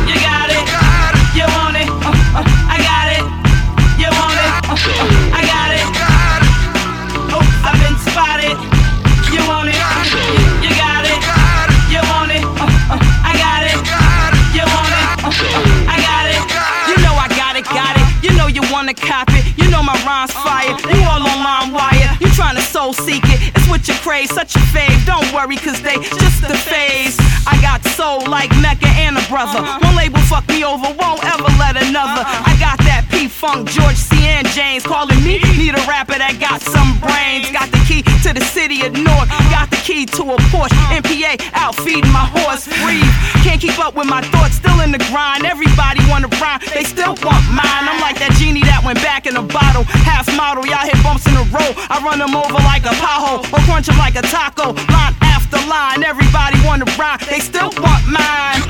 Wanna 18.92 19.08
cop 19.08 19.28
it. 19.32 19.58
You 19.58 19.70
know 19.70 19.84
my 19.84 19.96
rhymes 20.06 20.32
fire. 20.32 20.76
You 20.92 21.04
all 21.08 21.22
on 21.22 21.40
line 21.44 21.72
wire. 21.72 22.18
You 22.20 22.28
trying 22.36 22.56
to 22.56 22.62
soul 22.62 22.94
seek 22.94 23.24
it. 23.26 23.56
It's 23.56 23.68
what 23.70 23.88
you 23.88 23.94
crave, 23.96 24.30
such 24.30 24.56
a 24.56 24.60
fave. 24.74 25.06
Don't 25.06 25.26
worry, 25.34 25.58
cause 25.58 25.82
they 25.82 25.96
just 25.96 26.44
a 26.44 26.58
phase. 26.58 27.18
I 27.48 27.58
got 27.62 27.84
soul 27.96 28.26
like 28.28 28.50
Mecca 28.62 28.88
and 28.88 29.18
a 29.18 29.24
brother. 29.30 29.60
Uh-huh. 29.60 29.80
One 29.82 29.96
label 29.96 30.20
fuck 30.28 30.48
me 30.48 30.64
over, 30.64 30.88
won't 31.00 31.24
ever 31.24 31.50
let 31.60 31.78
another. 31.78 32.22
Uh-huh. 32.22 32.52
I 32.52 32.54
got 32.60 32.81
P 33.22 33.28
Funk, 33.28 33.70
George 33.70 34.02
C. 34.02 34.18
and 34.26 34.48
James 34.50 34.82
calling 34.82 35.22
me. 35.22 35.38
Need 35.54 35.78
a 35.78 35.84
rapper 35.86 36.18
that 36.18 36.42
got 36.42 36.58
some 36.58 36.98
brains. 36.98 37.46
Got 37.54 37.70
the 37.70 37.78
key 37.86 38.02
to 38.02 38.34
the 38.34 38.42
city 38.42 38.82
of 38.82 38.98
North. 38.98 39.30
Got 39.54 39.70
the 39.70 39.78
key 39.86 40.10
to 40.18 40.34
a 40.34 40.38
Porsche. 40.50 40.74
MPA 40.90 41.38
out 41.54 41.78
feeding 41.78 42.10
my 42.10 42.26
horse. 42.26 42.66
Breathe. 42.82 43.06
Can't 43.46 43.62
keep 43.62 43.78
up 43.78 43.94
with 43.94 44.10
my 44.10 44.26
thoughts. 44.34 44.58
Still 44.58 44.82
in 44.82 44.90
the 44.90 44.98
grind. 45.14 45.46
Everybody 45.46 46.02
wanna 46.10 46.34
rhyme. 46.42 46.66
They 46.74 46.82
still 46.82 47.14
want 47.22 47.46
mine. 47.54 47.86
I'm 47.86 48.02
like 48.02 48.18
that 48.18 48.34
genie 48.42 48.66
that 48.66 48.82
went 48.82 48.98
back 49.06 49.30
in 49.30 49.38
a 49.38 49.46
bottle. 49.46 49.86
Half 50.02 50.26
model. 50.34 50.66
Y'all 50.66 50.82
hit 50.82 50.98
bumps 51.06 51.30
in 51.30 51.38
a 51.38 51.46
row. 51.54 51.78
I 51.94 52.02
run 52.02 52.18
them 52.18 52.34
over 52.34 52.58
like 52.66 52.90
a 52.90 52.96
pothole 52.98 53.46
or 53.54 53.62
crunch 53.70 53.86
them 53.86 54.02
like 54.02 54.18
a 54.18 54.26
taco. 54.26 54.74
Line 54.90 55.14
after 55.22 55.62
line. 55.70 56.02
Everybody 56.02 56.58
wanna 56.66 56.90
rhyme. 56.98 57.22
They 57.30 57.38
still 57.38 57.70
want 57.86 58.02
mine. 58.10 58.66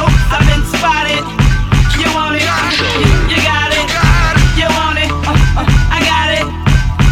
Oh, 0.00 0.08
I've 0.32 0.48
been 0.48 0.64
spotted. 0.72 1.41
You 2.00 2.08
want 2.16 2.36
it? 2.36 2.42
You 3.28 3.38
got 3.44 3.68
it. 3.72 3.84
You 4.56 4.68
want 4.72 4.96
it? 4.96 5.10
Uh, 5.12 5.36
uh, 5.60 5.66
I 5.92 5.98
got 6.00 6.32
it. 6.32 6.46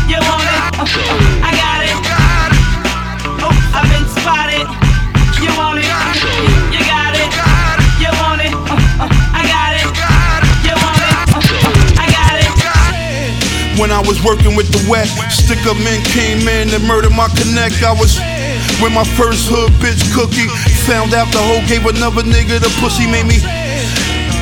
You 0.08 0.16
want 0.24 0.48
it? 0.48 0.60
Uh, 0.80 0.88
I 1.44 1.52
got 1.52 1.80
it. 1.84 1.96
Oh, 3.44 3.52
I've 3.76 3.88
been 3.92 4.08
spotted. 4.08 4.64
You 5.40 5.52
want 5.60 5.78
it? 5.80 5.88
You 6.72 6.80
got 6.88 7.12
it. 7.12 7.28
You 8.00 8.10
want 8.24 8.40
it? 8.40 8.52
I 9.36 9.42
got 9.44 9.76
it. 9.76 9.88
You 10.64 10.74
want 10.80 11.00
it? 11.04 11.12
I 12.00 12.06
got 12.08 12.40
it. 12.40 12.48
When 13.78 13.90
I 13.90 14.00
was 14.00 14.24
working 14.24 14.56
with 14.56 14.72
the 14.72 14.80
wet, 14.88 15.08
sticker 15.28 15.74
men 15.84 16.00
came 16.08 16.48
in 16.48 16.72
and 16.72 16.84
murdered 16.88 17.12
my 17.12 17.28
connect. 17.36 17.82
I 17.84 17.92
was 17.92 18.16
with 18.80 18.92
my 18.92 19.04
first 19.04 19.48
hood 19.52 19.72
bitch 19.76 20.00
cookie. 20.16 20.48
Found 20.88 21.12
out 21.12 21.28
the 21.32 21.38
hoe 21.38 21.60
gave 21.68 21.84
another 21.84 22.22
nigga 22.22 22.60
the 22.60 22.72
pussy 22.80 23.04
made 23.04 23.26
me. 23.28 23.59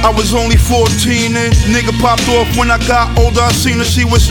I 0.06 0.10
was 0.14 0.34
only 0.34 0.56
14 0.56 1.34
and 1.34 1.54
nigga 1.74 1.92
popped 1.98 2.28
off 2.30 2.46
when 2.56 2.70
I 2.70 2.78
got 2.86 3.10
older. 3.18 3.42
I 3.42 3.52
seen 3.52 3.78
her, 3.78 3.84
she 3.84 4.04
was. 4.04 4.30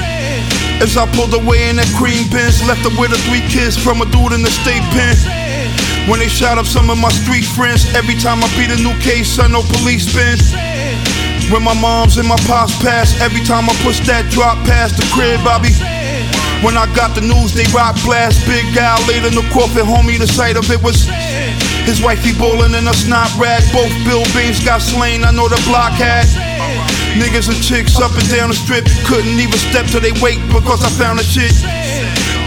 As 0.80 0.96
I 0.96 1.10
pulled 1.18 1.34
away 1.34 1.70
in 1.70 1.76
that 1.78 1.90
cream 1.98 2.30
Benz, 2.30 2.62
left 2.64 2.86
her 2.86 2.94
with 2.96 3.12
her 3.12 3.22
three 3.28 3.44
kids 3.50 3.76
from 3.76 4.00
a 4.02 4.08
dude 4.08 4.32
in 4.32 4.42
the 4.46 4.54
state 4.54 4.86
pen. 4.96 5.18
When 6.08 6.24
they 6.24 6.32
shot 6.32 6.58
up 6.58 6.66
some 6.66 6.90
of 6.90 6.98
my 6.98 7.12
street 7.12 7.44
friends, 7.44 7.84
every 7.92 8.16
time 8.16 8.40
I 8.40 8.48
beat 8.56 8.72
a 8.72 8.80
new 8.80 8.96
case, 9.04 9.40
I 9.40 9.52
know 9.52 9.60
police 9.82 10.08
been. 10.16 10.40
When 11.52 11.64
my 11.64 11.76
moms 11.76 12.16
and 12.16 12.28
my 12.28 12.40
pops 12.48 12.76
passed, 12.80 13.20
every 13.20 13.44
time 13.44 13.68
I 13.68 13.76
push 13.84 14.00
that 14.08 14.24
drop 14.32 14.56
past 14.64 14.96
the 14.96 15.04
crib, 15.12 15.44
I 15.44 15.60
be. 15.60 15.72
When 16.64 16.76
I 16.76 16.88
got 16.96 17.14
the 17.14 17.22
news, 17.22 17.54
they 17.54 17.68
rock 17.76 17.96
blast. 18.08 18.48
Big 18.48 18.66
guy 18.74 18.96
laid 19.08 19.26
in 19.28 19.36
the 19.36 19.46
coffin, 19.54 19.86
homie. 19.86 20.18
The 20.18 20.28
sight 20.28 20.58
of 20.58 20.66
it 20.72 20.82
was 20.82 21.06
his 21.88 22.04
wifey 22.04 22.36
bowling 22.38 22.76
in 22.76 22.86
a 22.86 22.94
snot 22.94 23.32
rag. 23.40 23.64
Both 23.72 23.96
Bill 24.04 24.28
Beams 24.36 24.60
got 24.64 24.84
slain. 24.84 25.24
I 25.24 25.32
know 25.32 25.48
the 25.48 25.62
block 25.64 25.96
had. 25.96 26.28
Niggas 27.16 27.48
and 27.48 27.58
chicks 27.64 27.98
up 27.98 28.12
and 28.12 28.28
down 28.30 28.50
the 28.50 28.56
strip 28.56 28.86
couldn't 29.08 29.40
even 29.40 29.58
step 29.58 29.88
till 29.88 30.04
they 30.04 30.12
wait 30.22 30.38
because 30.52 30.84
I 30.84 30.90
found 30.92 31.20
a 31.20 31.24
shit. 31.24 31.56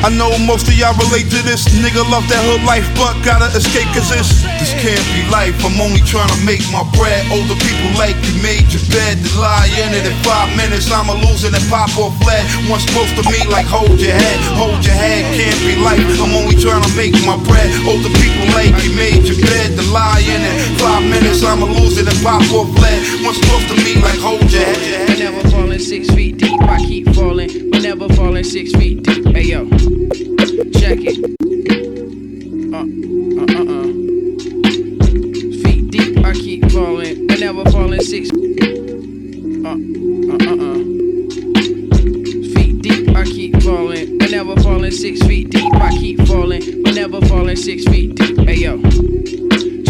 I 0.00 0.08
know 0.08 0.32
most 0.48 0.64
of 0.64 0.72
y'all 0.80 0.96
relate 0.96 1.28
to 1.28 1.44
this. 1.44 1.68
Nigga 1.76 2.00
love 2.08 2.24
that 2.32 2.40
hood 2.48 2.64
life, 2.64 2.88
but 2.96 3.12
gotta 3.20 3.52
escape 3.52 3.84
cause 3.92 4.08
this 4.08 4.40
This 4.56 4.72
can't 4.80 5.04
be 5.12 5.28
life. 5.28 5.52
I'm 5.60 5.76
only 5.76 6.00
trying 6.08 6.32
to 6.32 6.40
make 6.40 6.64
my 6.72 6.80
bread. 6.96 7.20
Older 7.28 7.52
people 7.60 7.92
like 8.00 8.16
you 8.24 8.40
made 8.40 8.64
your 8.72 8.80
bed 8.88 9.20
to 9.20 9.28
lie 9.36 9.68
in 9.76 9.92
it 9.92 10.08
in 10.08 10.16
five 10.24 10.48
minutes. 10.56 10.88
I'ma 10.88 11.20
lose 11.20 11.44
it 11.44 11.52
and 11.52 11.66
pop 11.68 11.92
off 12.00 12.16
flat. 12.24 12.40
Once 12.72 12.88
close 12.96 13.12
to 13.20 13.24
me, 13.28 13.44
like 13.52 13.68
hold 13.68 14.00
your 14.00 14.16
head, 14.16 14.38
hold 14.56 14.80
your 14.80 14.96
head. 14.96 15.20
Can't 15.36 15.60
be 15.68 15.76
life. 15.84 16.00
I'm 16.16 16.32
only 16.32 16.56
trying 16.56 16.80
to 16.80 16.92
make 16.96 17.12
my 17.28 17.36
bread. 17.44 17.68
Older 17.84 18.08
people 18.16 18.48
like 18.56 18.72
you 18.80 18.96
made 18.96 19.28
your 19.28 19.36
bed 19.36 19.76
to 19.76 19.84
lie 19.92 20.24
in 20.24 20.40
it. 20.40 20.56
Five 20.80 21.04
minutes, 21.04 21.44
I'ma 21.44 21.68
lose 21.68 22.00
it 22.00 22.08
and 22.08 22.20
pop 22.24 22.40
off 22.56 22.72
flat. 22.80 23.00
Once 23.20 23.36
close 23.44 23.68
to 23.68 23.76
me, 23.84 24.00
like 24.00 24.16
hold 24.16 24.48
your 24.48 24.64
head. 24.64 25.12
Whenever 25.12 25.44
falling 25.52 25.76
six 25.76 26.08
feet 26.08 26.40
deep, 26.40 26.49
I 26.62 26.78
keep 26.86 27.08
falling. 27.14 27.70
Whenever 27.70 28.08
falling 28.14 28.44
six 28.44 28.72
feet 28.72 29.02
deep. 29.02 29.26
Hey 29.28 29.44
yo, 29.44 29.68
check 30.78 30.98
it. 31.00 31.18
Uh, 32.72 32.84
uh, 33.40 33.46
uh, 33.56 33.64
uh. 33.74 33.88
Feet 35.62 35.90
deep, 35.90 36.24
I 36.24 36.32
keep 36.32 36.70
falling. 36.70 37.26
Whenever 37.26 37.64
falling 37.70 38.00
six. 38.00 38.30
Uh, 38.30 38.36
uh, 39.66 39.76
uh, 40.46 40.56
uh. 40.66 40.78
Feet 42.54 42.82
deep, 42.82 43.16
I 43.16 43.24
keep 43.24 43.62
falling. 43.62 44.18
But 44.18 44.30
never 44.30 44.56
falling 44.60 44.90
six 44.90 45.20
feet 45.26 45.50
deep. 45.50 45.74
I 45.74 45.90
keep 45.90 46.26
falling, 46.26 46.82
but 46.82 46.94
never 46.94 47.20
falling 47.26 47.56
six 47.56 47.84
feet 47.84 48.14
deep. 48.16 48.38
Hey 48.40 48.56
yo, 48.56 48.80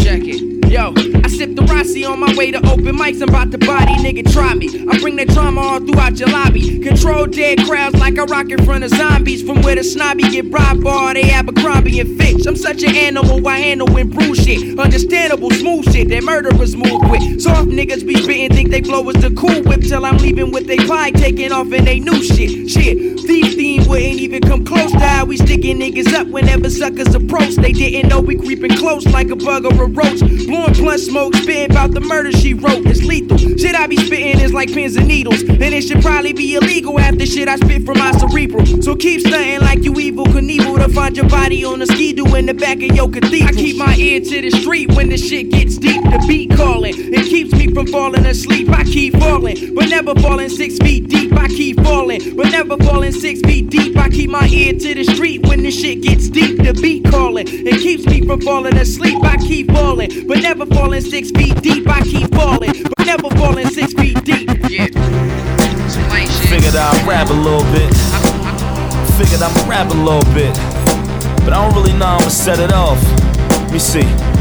check 0.03 0.21
it. 0.23 0.41
Yo, 0.71 0.93
sip 1.41 1.55
the 1.55 1.63
Rossi 1.63 2.05
on 2.05 2.19
my 2.19 2.31
way 2.35 2.51
to 2.51 2.59
open 2.69 2.95
mics. 2.95 3.19
I'm 3.19 3.29
about 3.29 3.49
to 3.49 3.57
body, 3.57 3.93
nigga, 4.05 4.31
try 4.31 4.53
me. 4.53 4.67
I 4.87 4.99
bring 4.99 5.15
the 5.15 5.25
drama 5.25 5.59
all 5.61 5.79
throughout 5.79 6.19
your 6.19 6.29
lobby. 6.29 6.79
Control 6.79 7.25
dead 7.25 7.57
crowds 7.65 7.95
like 7.95 8.19
I 8.19 8.25
rock 8.25 8.51
in 8.51 8.63
front 8.63 8.83
of 8.83 8.91
zombies. 8.91 9.41
From 9.41 9.63
where 9.63 9.73
the 9.73 9.83
snobby 9.83 10.21
get 10.29 10.51
bribed 10.51 10.83
bar, 10.83 11.15
they 11.15 11.31
Abercrombie 11.31 11.99
and 11.99 12.15
Fitch. 12.19 12.45
I'm 12.45 12.55
such 12.55 12.83
an 12.83 12.95
animal, 12.95 13.47
I 13.47 13.57
handle 13.57 13.89
and 13.97 14.13
brew 14.13 14.35
shit. 14.35 14.77
Understandable, 14.77 15.49
smooth 15.49 15.91
shit 15.91 16.09
that 16.09 16.23
murderers 16.23 16.75
move 16.75 17.09
with. 17.09 17.41
Soft 17.41 17.69
niggas 17.69 18.05
be 18.05 18.21
spitting, 18.21 18.51
think 18.51 18.69
they 18.69 18.81
blow 18.81 19.09
us 19.09 19.19
the 19.19 19.31
cool 19.31 19.63
whip. 19.63 19.81
Till 19.81 20.05
I'm 20.05 20.17
leaving 20.17 20.51
with 20.51 20.67
they 20.67 20.77
pie 20.77 21.09
taking 21.09 21.51
off 21.51 21.71
and 21.71 21.87
they 21.87 21.99
new 21.99 22.21
shit. 22.21 22.69
Shit, 22.69 22.97
these 23.25 23.55
theme 23.55 23.87
wouldn't 23.89 24.19
even 24.19 24.41
come 24.41 24.63
close 24.63 24.91
to 24.91 24.99
how 24.99 25.25
we 25.25 25.37
sticking 25.37 25.79
niggas 25.79 26.13
up 26.13 26.27
whenever 26.27 26.69
suckers 26.69 27.15
approach. 27.15 27.55
They 27.55 27.73
didn't 27.73 28.09
know 28.09 28.19
we 28.19 28.35
creeping 28.35 28.77
close 28.77 29.07
like 29.07 29.31
a 29.31 29.35
bug 29.35 29.65
or 29.65 29.83
a 29.83 29.87
roach. 29.87 30.19
Blowing 30.45 30.73
blunt 30.73 30.99
smoke, 30.99 31.30
spitting 31.33 31.71
about 31.71 31.91
the 31.91 32.01
murder 32.01 32.31
she 32.31 32.53
wrote. 32.53 32.85
It's 32.85 33.03
lethal. 33.03 33.37
Shit 33.37 33.75
I 33.75 33.87
be 33.87 33.97
spitting 33.97 34.39
is 34.39 34.53
like 34.53 34.71
pins 34.73 34.95
and 34.95 35.07
needles. 35.07 35.41
And 35.41 35.61
it 35.61 35.83
should 35.83 36.01
probably 36.01 36.33
be 36.33 36.55
illegal 36.55 36.99
after 36.99 37.25
shit 37.25 37.47
I 37.47 37.55
spit 37.57 37.85
from 37.85 37.97
my 37.99 38.11
cerebral. 38.13 38.65
So 38.81 38.95
keep 38.95 39.21
stunting 39.21 39.61
like 39.61 39.83
you 39.83 39.93
Evel 39.93 40.25
Knievel 40.25 40.85
to 40.85 40.89
find 40.93 41.15
your 41.15 41.29
body 41.29 41.63
on 41.63 41.81
a 41.81 41.85
ski-doo 41.85 42.35
in 42.35 42.45
the 42.45 42.53
back 42.53 42.77
of 42.77 42.95
your 42.95 43.09
cathedral. 43.09 43.49
I 43.49 43.51
keep 43.53 43.77
my 43.77 43.95
ear 43.95 44.19
to 44.19 44.41
the 44.41 44.51
street 44.51 44.91
when 44.93 45.09
the 45.09 45.17
shit 45.17 45.51
gets 45.51 45.77
deep. 45.77 46.03
The 46.03 46.23
beat 46.27 46.55
calling. 46.55 46.93
It 46.97 47.25
keeps 47.25 47.51
me 47.53 47.73
from 47.73 47.87
falling 47.87 48.25
asleep. 48.25 48.69
I 48.69 48.83
keep 48.83 49.17
falling, 49.17 49.75
but 49.75 49.89
never 49.89 50.15
falling 50.15 50.49
six 50.49 50.77
feet 50.79 51.07
deep. 51.07 51.33
I 51.33 51.47
keep 51.47 51.81
falling, 51.81 52.35
but 52.35 52.51
never 52.51 52.77
falling 52.77 53.11
six 53.11 53.41
feet 53.41 53.69
deep. 53.69 53.95
I 53.97 54.09
keep 54.09 54.29
my 54.29 54.47
ear 54.47 54.73
to 54.73 54.93
the 54.95 55.03
street 55.03 55.45
when 55.47 55.63
the 55.63 55.71
shit 55.71 56.01
gets 56.01 56.29
deep. 56.29 56.57
The 56.63 56.73
beat 56.73 57.05
calling. 57.05 57.47
It 57.47 57.79
keeps 57.81 58.05
me 58.05 58.25
from 58.25 58.41
falling 58.41 58.75
asleep. 58.77 59.23
I 59.23 59.37
keep 59.37 59.71
falling, 59.71 60.27
but 60.27 60.39
never 60.39 60.65
falling 60.65 61.01
six 61.01 61.20
feet 61.29 61.61
deep. 61.61 61.87
I 61.87 62.01
keep 62.01 62.33
falling, 62.33 62.73
but 62.97 63.05
never 63.05 63.29
falling 63.35 63.67
six 63.67 63.93
feet 63.93 64.23
deep. 64.23 64.49
Yeah. 64.67 64.87
Figured 66.49 66.75
I'd 66.75 67.07
rap 67.07 67.29
a 67.29 67.33
little 67.33 67.63
bit. 67.71 67.93
Figured 69.17 69.43
I'ma 69.43 69.69
rap 69.69 69.91
a 69.91 69.93
little 69.93 70.33
bit. 70.33 70.55
But 71.45 71.53
I 71.53 71.61
don't 71.61 71.75
really 71.75 71.93
know 71.93 72.05
how 72.05 72.17
I'ma 72.17 72.29
set 72.29 72.59
it 72.59 72.73
off. 72.73 72.99
Let 73.51 73.71
me 73.71 73.79
see. 73.79 74.40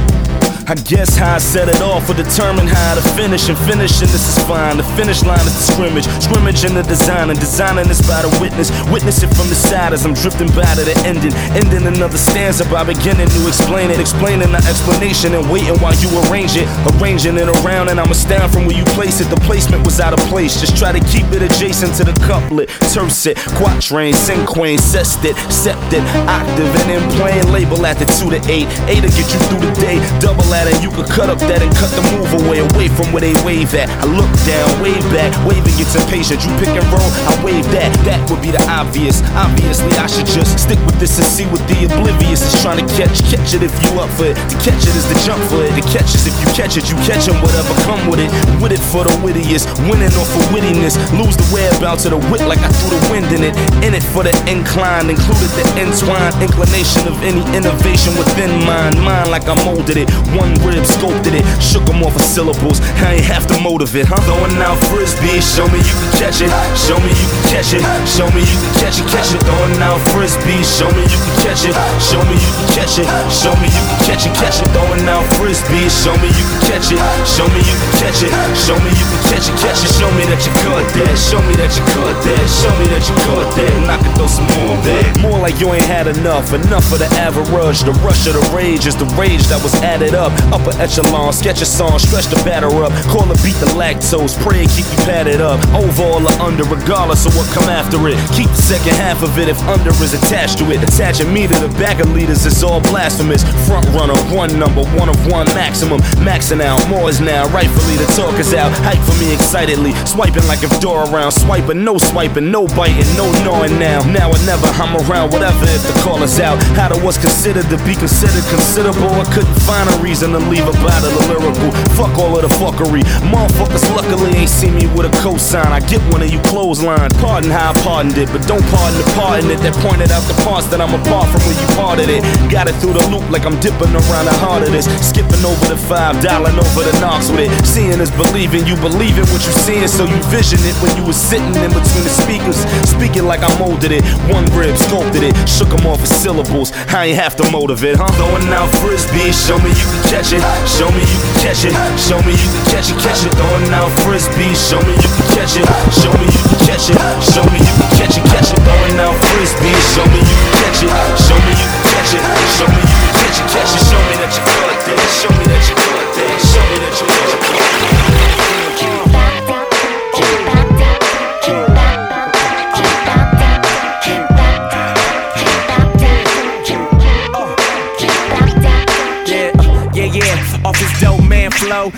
I 0.70 0.76
guess 0.86 1.16
how 1.16 1.34
I 1.34 1.38
set 1.38 1.66
it 1.66 1.82
off 1.82 2.06
will 2.06 2.14
determine 2.14 2.68
how 2.68 2.94
to 2.94 3.02
finish. 3.18 3.48
And 3.48 3.58
finishing 3.66 4.06
this 4.06 4.22
is 4.30 4.38
fine. 4.46 4.76
The 4.76 4.86
finish 4.94 5.24
line 5.24 5.42
is 5.42 5.50
the 5.50 5.66
scrimmage. 5.66 6.06
Scrimmage 6.22 6.62
in 6.62 6.78
the 6.78 6.84
design. 6.86 7.28
And 7.28 7.40
designing 7.40 7.88
this 7.88 7.98
by 8.06 8.22
the 8.22 8.30
witness. 8.38 8.70
Witness 8.86 9.20
it 9.24 9.34
from 9.34 9.50
the 9.50 9.58
side 9.58 9.92
as 9.92 10.06
I'm 10.06 10.14
drifting 10.14 10.46
by 10.54 10.70
to 10.78 10.86
the 10.86 10.94
ending. 11.02 11.34
Ending 11.58 11.90
another 11.90 12.16
stanza 12.16 12.62
by 12.70 12.86
beginning 12.86 13.26
to 13.26 13.40
explain 13.50 13.90
it. 13.90 13.98
Explaining 13.98 14.54
the 14.54 14.62
explanation 14.62 15.34
and 15.34 15.50
waiting 15.50 15.74
while 15.82 15.96
you 15.98 16.06
arrange 16.30 16.54
it. 16.54 16.70
Arranging 16.86 17.34
it 17.34 17.50
around 17.66 17.90
and 17.90 17.98
I'ma 17.98 18.14
stand 18.14 18.54
from 18.54 18.70
where 18.70 18.78
you 18.78 18.86
place 18.94 19.18
it. 19.18 19.26
The 19.26 19.42
placement 19.42 19.82
was 19.82 19.98
out 19.98 20.14
of 20.14 20.22
place. 20.30 20.60
Just 20.60 20.78
try 20.78 20.94
to 20.94 21.02
keep 21.10 21.26
it 21.34 21.42
adjacent 21.42 21.98
to 21.98 22.04
the 22.06 22.14
couplet. 22.30 22.70
Tercet 22.94 23.34
quatrain, 23.58 24.14
cinquain, 24.14 24.78
sestet, 24.78 25.34
septet, 25.50 26.06
octave, 26.30 26.70
and 26.78 26.86
then 26.86 27.02
playing 27.18 27.50
label 27.50 27.82
at 27.82 27.98
the 27.98 28.06
2 28.22 28.30
to 28.30 28.40
8. 28.46 28.70
8 28.86 29.02
to 29.02 29.10
get 29.18 29.26
you 29.34 29.40
through 29.50 29.66
the 29.66 29.74
day. 29.82 29.98
Double 30.22 30.46
at 30.54 30.59
it, 30.66 30.82
you 30.82 30.90
could 30.90 31.06
cut 31.06 31.30
up 31.30 31.38
that 31.46 31.62
and 31.62 31.70
cut 31.78 31.92
the 31.94 32.02
move 32.10 32.32
away, 32.42 32.58
away 32.58 32.88
from 32.90 33.12
where 33.12 33.22
they 33.22 33.36
wave 33.46 33.70
at. 33.78 33.86
I 34.02 34.06
look 34.10 34.30
down, 34.42 34.66
wave 34.82 35.04
back, 35.14 35.30
waving 35.46 35.76
gets 35.78 35.94
impatient. 35.94 36.42
You 36.42 36.50
pick 36.58 36.74
and 36.74 36.86
roll, 36.90 37.10
I 37.30 37.38
wave 37.46 37.68
that. 37.70 37.94
That 38.02 38.18
would 38.26 38.42
be 38.42 38.50
the 38.50 38.62
obvious. 38.66 39.22
Obviously, 39.38 39.94
I 39.94 40.10
should 40.10 40.26
just 40.26 40.58
stick 40.58 40.80
with 40.82 40.98
this 40.98 41.14
and 41.20 41.28
see 41.30 41.46
what 41.46 41.62
the 41.70 41.86
oblivious 41.86 42.42
is 42.42 42.54
trying 42.58 42.82
to 42.82 42.86
catch. 42.98 43.22
Catch 43.30 43.54
it 43.54 43.62
if 43.62 43.72
you 43.86 44.00
up 44.02 44.10
for 44.18 44.26
it. 44.26 44.34
To 44.34 44.56
catch 44.66 44.82
it 44.82 44.94
is 44.98 45.06
the 45.06 45.18
jump 45.22 45.42
for 45.46 45.62
it. 45.62 45.70
To 45.78 45.84
catch 45.94 46.10
is 46.16 46.26
if 46.26 46.34
you 46.42 46.48
catch 46.58 46.74
it, 46.74 46.90
you 46.90 46.96
catch 47.06 47.20
catch 47.20 47.28
'em, 47.28 47.42
whatever 47.42 47.74
come 47.84 48.08
with 48.08 48.20
it. 48.20 48.30
With 48.62 48.72
it 48.72 48.80
for 48.92 49.04
the 49.04 49.14
wittiest, 49.22 49.68
winning 49.88 50.14
off 50.16 50.28
for 50.32 50.44
wittiness. 50.54 50.96
Lose 51.12 51.36
the 51.36 51.44
whereabouts 51.52 52.04
of 52.06 52.12
the 52.12 52.20
wit 52.30 52.42
like 52.46 52.60
I 52.60 52.68
threw 52.68 52.90
the 52.96 53.02
wind 53.10 53.28
in 53.32 53.42
it. 53.44 53.54
In 53.84 53.94
it 53.94 54.02
for 54.02 54.22
the 54.22 54.32
incline, 54.48 55.10
included 55.10 55.50
the 55.58 55.64
entwine 55.82 56.32
inclination 56.40 57.06
of 57.08 57.16
any 57.22 57.42
innovation 57.56 58.16
within 58.16 58.50
mine. 58.64 58.96
Mine 59.04 59.30
like 59.30 59.48
I 59.48 59.54
molded 59.64 59.96
it. 59.96 60.08
One 60.32 60.49
rib 60.64 60.84
sculpted 60.86 61.34
it, 61.34 61.44
shook 61.60 61.88
'em 61.88 62.02
off 62.02 62.16
of 62.16 62.22
syllables. 62.22 62.80
I 63.02 63.20
ain't 63.20 63.24
have 63.24 63.46
to 63.48 63.56
motivate, 63.60 64.06
huh? 64.06 64.20
Throwing 64.26 64.56
out 64.62 64.78
frisbees, 64.88 65.44
show 65.44 65.66
me 65.68 65.78
you 65.78 65.94
can 65.94 66.10
catch 66.20 66.40
it. 66.40 66.50
Show 66.74 66.98
me 67.00 67.10
you 67.10 67.26
can 67.30 67.42
catch 67.52 67.72
it. 67.74 67.82
Show 68.06 68.28
me 68.34 68.42
you 68.42 68.56
can 68.62 68.72
catch 68.80 68.98
it, 69.00 69.06
catch 69.08 69.30
it. 69.34 69.40
Throwing 69.44 69.80
out 69.82 70.00
frisbees, 70.10 70.66
show 70.66 70.90
me 70.96 71.02
you 71.06 71.18
can 71.18 71.34
catch 71.44 71.64
it. 71.64 71.74
Show 72.00 72.22
me 72.28 72.36
you 72.36 72.50
can 72.56 72.68
catch 72.76 72.98
it. 72.98 73.08
Show 73.30 73.54
me 73.60 73.68
you 73.68 73.82
can 73.88 73.98
catch 74.06 74.26
it, 74.26 74.34
catch 74.34 74.58
it. 74.62 74.68
Throwing 74.74 75.08
out 75.08 75.24
frisbees, 75.36 75.92
show 76.02 76.14
me 76.22 76.28
you 76.28 76.44
can 76.48 76.60
catch 76.70 76.88
it. 76.92 77.00
Show 77.26 77.46
me 77.54 77.60
you 77.60 77.74
can 77.76 77.92
catch 78.00 78.22
it. 78.22 78.32
Show 78.56 78.78
me 78.80 78.90
you 78.90 79.06
can 79.10 79.22
catch 79.30 79.46
it, 79.48 79.56
catch 79.60 79.80
it. 79.84 79.90
Show 79.98 80.10
me 80.16 80.24
that 80.30 80.40
you 80.44 80.52
caught 80.62 80.86
that. 80.94 81.14
Show 81.18 81.40
me 81.46 81.54
that 81.60 81.72
you 81.76 81.84
caught 81.94 82.18
that. 82.24 82.44
Show 82.48 82.72
me 82.78 82.86
that 82.92 83.04
you 83.08 83.14
caught 83.26 83.48
that. 83.56 83.72
And 83.80 83.90
I 83.90 83.96
can 83.98 84.12
throw 84.16 84.26
some 84.26 84.48
more 84.56 84.76
back. 84.84 85.18
More 85.20 85.38
like 85.38 85.60
you 85.60 85.72
ain't 85.72 85.84
had 85.84 86.06
enough. 86.06 86.52
Enough 86.52 86.84
for 86.84 86.98
the 86.98 87.08
average. 87.18 87.82
The 87.82 87.92
rush 88.04 88.26
of 88.26 88.34
the 88.34 88.44
rage 88.54 88.86
is 88.86 88.96
the 88.96 89.06
rage 89.16 89.44
that 89.48 89.62
was 89.62 89.74
added 89.82 90.14
up. 90.14 90.29
Upper 90.52 90.74
echelon, 90.80 91.32
sketch 91.32 91.60
a 91.62 91.66
song, 91.66 91.98
stretch 91.98 92.26
the 92.26 92.36
batter 92.44 92.70
up. 92.84 92.92
Call 93.10 93.30
a 93.30 93.36
beat 93.42 93.56
the 93.58 93.70
lactose, 93.78 94.36
pray 94.42 94.66
keep 94.66 94.86
you 94.90 94.98
padded 95.06 95.40
up. 95.40 95.58
Overall 95.74 96.26
or 96.26 96.36
under, 96.40 96.64
regardless 96.64 97.26
of 97.26 97.36
what 97.36 97.48
come 97.52 97.68
after 97.68 97.96
it. 98.08 98.18
Keep 98.34 98.50
the 98.50 98.62
second 98.62 98.94
half 98.94 99.22
of 99.22 99.38
it 99.38 99.48
if 99.48 99.58
under 99.66 99.90
is 100.02 100.14
attached 100.14 100.58
to 100.58 100.70
it. 100.70 100.82
Attaching 100.82 101.32
me 101.32 101.46
to 101.46 101.56
the 101.58 101.68
back 101.80 102.00
of 102.00 102.10
leaders 102.12 102.46
is 102.46 102.62
all 102.62 102.80
blasphemous. 102.80 103.42
Front 103.66 103.86
runner, 103.94 104.16
one 104.34 104.58
number, 104.58 104.84
one 104.98 105.08
of 105.08 105.18
one 105.30 105.46
maximum. 105.56 106.00
Maxing 106.20 106.60
out, 106.60 106.80
more 106.88 107.08
is 107.08 107.20
now. 107.20 107.48
Rightfully, 107.48 107.96
the 107.96 108.06
talk 108.12 108.38
is 108.38 108.52
out. 108.54 108.72
Hype 108.84 109.00
for 109.06 109.16
me 109.18 109.32
excitedly. 109.32 109.92
Swiping 110.04 110.46
like 110.46 110.62
if 110.62 110.72
door 110.80 111.04
around. 111.10 111.32
Swiping, 111.32 111.84
no 111.84 111.98
swiping, 111.98 112.50
no 112.50 112.66
biting, 112.78 113.08
no 113.16 113.30
gnawing 113.44 113.78
now. 113.78 114.02
Now 114.04 114.28
or 114.28 114.40
never, 114.44 114.66
I'm 114.76 114.96
around, 115.08 115.32
whatever 115.32 115.64
if 115.64 115.82
the 115.86 115.94
call 116.04 116.22
is 116.22 116.38
out. 116.40 116.62
How 116.76 116.88
to 116.88 117.00
what's 117.00 117.18
considered 117.18 117.68
to 117.70 117.78
be 117.84 117.94
considered 117.96 118.44
considerable. 118.50 119.14
I 119.16 119.24
couldn't 119.32 119.58
find 119.64 119.88
a 119.88 119.96
reason 120.02 120.19
to 120.28 120.38
leave 120.52 120.68
a 120.68 120.76
bottle 120.84 121.08
of 121.08 121.16
the 121.16 121.32
lyrical. 121.32 121.72
Fuck 121.96 122.12
all 122.20 122.36
of 122.36 122.44
the 122.44 122.52
fuckery. 122.60 123.00
Motherfuckers 123.32 123.88
luckily 123.96 124.36
ain't 124.36 124.52
see 124.52 124.68
me 124.68 124.84
with 124.92 125.08
a 125.08 125.12
cosign. 125.24 125.72
I 125.72 125.80
get 125.80 126.04
one 126.12 126.20
of 126.20 126.28
you 126.28 126.36
clothesline. 126.44 127.08
Pardon 127.24 127.48
how 127.48 127.72
I 127.72 127.74
pardoned 127.80 128.18
it, 128.20 128.28
but 128.28 128.44
don't 128.44 128.60
pardon 128.68 129.00
the 129.00 129.08
part 129.16 129.40
in 129.40 129.48
it 129.48 129.64
that 129.64 129.72
pointed 129.80 130.12
out 130.12 130.20
the 130.28 130.36
parts 130.44 130.68
that 130.68 130.80
I'm 130.84 130.92
apart 130.92 131.32
from 131.32 131.40
where 131.48 131.56
you 131.56 131.68
parted 131.72 132.12
it. 132.12 132.20
Got 132.52 132.68
it 132.68 132.76
through 132.76 133.00
the 133.00 133.04
loop 133.08 133.24
like 133.32 133.48
I'm 133.48 133.56
dipping 133.64 133.96
around 133.96 134.28
the 134.28 134.36
heart 134.44 134.60
of 134.60 134.76
this. 134.76 134.84
Skipping 135.00 135.40
over 135.40 135.72
the 135.72 135.80
five, 135.88 136.20
dialing 136.20 136.60
over 136.60 136.84
the 136.84 136.92
knocks 137.00 137.32
with 137.32 137.48
it. 137.48 137.52
Seeing 137.64 138.04
is 138.04 138.12
believing. 138.12 138.68
You 138.68 138.76
believe 138.84 139.16
in 139.16 139.24
what 139.32 139.40
you 139.48 139.54
seeing, 139.64 139.88
so 139.88 140.04
you 140.04 140.20
vision 140.28 140.60
it 140.68 140.76
when 140.84 140.92
you 141.00 141.04
was 141.08 141.16
sitting 141.16 141.56
in 141.64 141.72
between 141.72 142.04
the 142.04 142.12
speakers. 142.12 142.60
Speaking 142.84 143.24
like 143.24 143.40
I 143.40 143.48
molded 143.56 143.96
it. 143.96 144.04
One 144.28 144.44
rib, 144.52 144.76
sculpted 144.76 145.24
it. 145.24 145.32
shook 145.48 145.70
Shook 145.70 145.80
'em 145.80 145.86
off 145.86 146.00
with 146.00 146.12
syllables. 146.12 146.72
I 146.88 147.06
ain't 147.06 147.18
have 147.18 147.36
to 147.36 147.48
motivate, 147.50 147.96
huh? 147.96 148.10
Throwing 148.18 148.48
out 148.52 148.68
frisbees. 148.82 149.38
Show 149.46 149.58
me 149.58 149.70
you 149.70 149.86
can 149.86 150.09
catch 150.10 150.34
it. 150.34 150.42
Show 150.66 150.90
me 150.90 151.06
you 151.06 151.18
can 151.22 151.34
catch 151.38 151.62
it. 151.62 151.74
Show 151.94 152.18
me 152.26 152.34
you 152.34 152.48
can 152.50 152.64
catch 152.66 152.90
it, 152.90 152.98
catch 152.98 153.22
it. 153.22 153.30
Throwing 153.38 153.70
out 153.70 153.90
frisbees. 154.02 154.58
Show 154.58 154.82
me 154.82 154.98
you 154.98 155.10
can 155.14 155.26
catch 155.38 155.54
it. 155.54 155.66
Show 155.94 156.10
me 156.18 156.26
you 156.26 156.42
can 156.50 156.58
catch 156.66 156.90
it. 156.90 156.98
Show 157.22 157.46
me 157.54 157.62
you 157.62 157.74
can 157.78 157.90
catch 157.94 158.18
it, 158.18 158.24
catch 158.26 158.50
it. 158.50 158.58
Throwing 158.66 158.98
out 158.98 159.14
frisbees. 159.30 159.84
Show 159.94 160.06
me 160.10 160.18
you 160.18 160.34
can 160.34 160.50
catch 160.58 160.82
it. 160.82 160.90
Show 161.14 161.38
me 161.38 161.52
you 161.54 161.66
can 161.70 161.82
catch 161.86 162.12
it. 162.18 162.22
Show 162.58 162.66
me 162.66 162.82
you 162.82 162.98
can 162.98 163.12
catch 163.22 163.38
it, 163.38 163.46
catch 163.54 163.70
it. 163.70 163.82
Show 163.86 164.02
me 164.10 164.14
that 164.18 164.32
you 164.34 164.42
caught 164.50 164.80
that. 164.82 164.98
Show 165.14 165.30
me 165.30 165.44
that 165.46 165.62
you 165.70 165.74
caught 165.78 166.10
that. 166.18 166.36
Show 166.42 166.64
me 166.66 166.76
that 166.82 166.94
you 166.98 167.06
caught 167.06 167.30
Yeah, 167.70 168.09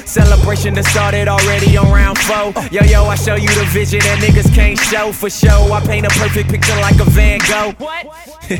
Celebration 0.06 0.74
that 0.74 0.84
started 0.86 1.28
already 1.28 1.76
on 1.76 1.90
round 1.92 2.18
four. 2.18 2.52
Yo, 2.70 2.82
yo, 2.84 3.04
I 3.04 3.14
show 3.14 3.34
you 3.34 3.48
the 3.48 3.64
vision 3.70 4.00
that 4.00 4.18
niggas 4.18 4.54
can't 4.54 4.78
show 4.78 5.12
for 5.12 5.30
show. 5.30 5.72
I 5.72 5.80
paint 5.80 6.06
a 6.06 6.10
perfect 6.10 6.50
picture 6.50 6.76
like 6.76 6.98
a 7.00 7.04
Van 7.04 7.40
Gogh. 7.48 7.72
What? 7.78 8.06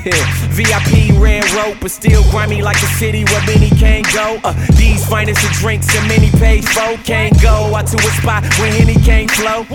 VIP 0.52 1.18
red 1.20 1.44
rope, 1.52 1.76
but 1.80 1.90
still 1.90 2.22
grimy 2.30 2.62
like 2.62 2.76
a 2.76 2.90
city 2.98 3.24
where 3.24 3.44
many 3.46 3.70
can't 3.70 4.06
go. 4.12 4.38
Uh, 4.44 4.52
these 4.76 5.04
finest 5.06 5.44
of 5.44 5.50
drinks 5.52 5.94
and 5.96 6.06
many 6.08 6.30
paid 6.38 6.64
for 6.64 6.96
can't 7.04 7.34
go 7.42 7.74
out 7.74 7.86
to 7.88 7.96
a 7.96 8.10
spot 8.20 8.42
where 8.58 8.72
Henny 8.72 8.94
can't 8.94 9.30
flow. 9.30 9.66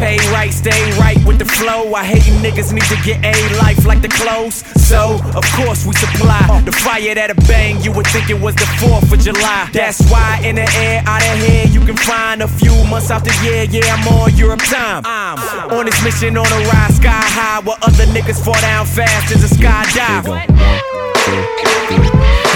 Pay 0.00 0.16
right, 0.32 0.52
stay 0.52 0.90
right 0.98 1.22
with 1.24 1.38
the 1.38 1.44
flow. 1.44 1.92
I 1.94 2.04
hate 2.04 2.26
you 2.26 2.32
niggas 2.40 2.72
need 2.72 2.88
to 2.88 2.96
get 3.04 3.20
a 3.22 3.36
life 3.60 3.84
like 3.84 4.00
the 4.00 4.08
clothes. 4.08 4.64
So, 4.80 5.20
of 5.36 5.44
course, 5.60 5.86
we 5.86 5.92
supply 5.94 6.40
the 6.64 6.72
fire 6.72 7.14
that'll 7.14 7.36
bang. 7.46 7.80
You 7.82 7.92
would 7.92 8.06
think 8.08 8.30
it 8.30 8.40
was 8.40 8.54
the 8.56 8.68
4th 8.80 9.12
of 9.12 9.20
July. 9.20 9.68
That's 9.72 10.00
why 10.10 10.40
in 10.42 10.56
the 10.56 10.66
air, 10.80 11.02
out 11.06 11.22
of 11.22 11.38
here, 11.44 11.66
you 11.66 11.80
can 11.80 11.96
find 11.96 12.42
a 12.42 12.48
few 12.48 12.74
months 12.88 13.10
out 13.10 13.22
the 13.24 13.34
year. 13.44 13.64
Yeah, 13.68 13.94
I'm 13.94 14.08
on 14.08 14.34
Europe 14.34 14.64
time. 14.64 15.02
I'm 15.04 15.38
on 15.70 15.84
this 15.84 16.02
mission 16.02 16.36
on 16.36 16.46
a 16.46 16.60
ride 16.72 16.92
sky 16.94 17.22
high 17.36 17.60
where 17.60 17.76
other 17.82 18.06
niggas 18.06 18.42
fall 18.42 18.60
down 18.60 18.86
fast 18.86 19.30
as 19.36 19.44
a 19.44 19.54
skydive. 19.54 20.26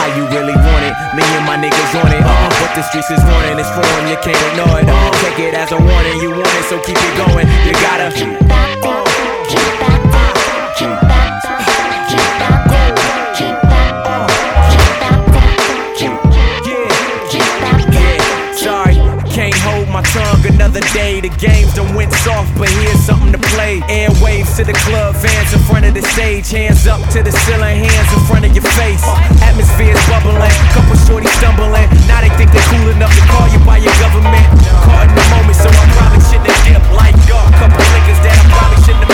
How 0.04 0.14
you 0.16 0.26
really 0.28 0.52
want 0.52 0.84
it? 0.84 0.92
Me 1.16 1.24
and 1.24 1.46
my 1.46 1.56
niggas 1.56 1.94
on 1.96 2.12
it. 2.12 2.20
Uh, 2.20 2.50
what 2.60 2.76
the 2.76 2.82
streets 2.82 3.10
is 3.10 3.24
wanting 3.24 3.58
is 3.58 3.66
foreign, 3.70 4.06
you 4.06 4.16
can't 4.20 4.36
ignore 4.52 4.78
it. 4.78 4.86
Uh, 4.86 5.10
take 5.24 5.38
it 5.38 5.54
as 5.54 5.72
a 5.72 5.78
warning, 5.78 6.20
you 6.20 6.28
want 6.28 6.54
it, 6.60 6.64
so 6.68 6.76
keep 6.84 6.98
it 6.98 7.16
going. 7.16 7.48
You 7.64 7.72
gotta. 7.80 9.13
Another 20.64 20.80
day. 20.96 21.20
The 21.20 21.28
games 21.36 21.74
done 21.74 21.94
went 21.94 22.12
soft, 22.24 22.48
but 22.56 22.68
here's 22.80 23.00
something 23.04 23.32
to 23.32 23.42
play. 23.52 23.84
Airwaves 23.92 24.56
to 24.56 24.64
the 24.64 24.72
club, 24.72 25.14
fans 25.14 25.52
in 25.52 25.60
front 25.68 25.84
of 25.84 25.92
the 25.92 26.00
stage. 26.16 26.48
Hands 26.48 26.86
up 26.88 27.04
to 27.12 27.22
the 27.22 27.32
ceiling, 27.44 27.84
hands 27.84 28.10
in 28.16 28.20
front 28.24 28.48
of 28.48 28.52
your 28.56 28.64
face. 28.72 29.04
Atmosphere's 29.44 30.00
bubbling, 30.08 30.56
couple 30.72 30.96
shorties 31.04 31.32
stumbling. 31.36 31.88
Now 32.08 32.24
they 32.24 32.32
think 32.40 32.48
they're 32.48 32.68
cool 32.72 32.88
enough 32.96 33.12
to 33.12 33.22
call 33.28 33.46
you 33.52 33.60
by 33.68 33.76
your 33.76 33.92
government. 34.00 34.46
Caught 34.88 35.12
in 35.12 35.14
the 35.14 35.26
moment, 35.36 35.56
so 35.60 35.68
I 35.68 35.84
probably 36.00 36.24
shouldn't 36.32 36.56
have 36.72 36.88
like 36.96 37.18
y'all. 37.28 37.44
Couple 37.60 37.84
niggas 37.92 38.20
that 38.24 38.32
I 38.32 38.44
probably 38.48 38.80
shouldn't 38.88 39.04
have 39.04 39.13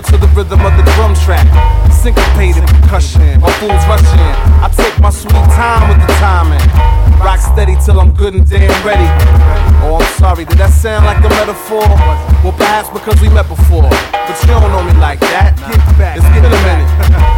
To 0.00 0.16
the 0.16 0.32
rhythm 0.32 0.64
of 0.64 0.72
the 0.80 0.82
drum 0.96 1.12
track. 1.12 1.44
Syncopated 1.92 2.64
percussion, 2.66 3.38
my 3.38 3.52
fools 3.60 3.84
rushing. 3.84 4.32
I 4.64 4.72
take 4.72 4.98
my 4.98 5.10
sweet 5.10 5.44
time 5.52 5.92
with 5.92 6.00
the 6.00 6.08
timing. 6.16 6.64
Rock 7.20 7.38
steady 7.38 7.76
till 7.84 8.00
I'm 8.00 8.10
good 8.16 8.32
and 8.34 8.48
damn 8.48 8.72
ready. 8.80 9.04
Oh, 9.84 10.00
I'm 10.00 10.08
sorry, 10.16 10.48
did 10.48 10.56
that 10.56 10.72
sound 10.72 11.04
like 11.04 11.20
a 11.20 11.28
metaphor? 11.28 11.84
Well, 12.40 12.56
perhaps 12.56 12.88
because 12.88 13.20
we 13.20 13.28
met 13.28 13.46
before. 13.46 13.92
But 13.92 14.34
you 14.40 14.48
don't 14.48 14.72
know 14.72 14.82
me 14.82 14.96
like 14.96 15.20
that. 15.30 15.52
Get 15.68 15.78
back, 16.00 16.16
it's 16.16 16.26
getting 16.32 16.48
a 16.48 16.62
minute. 16.64 16.88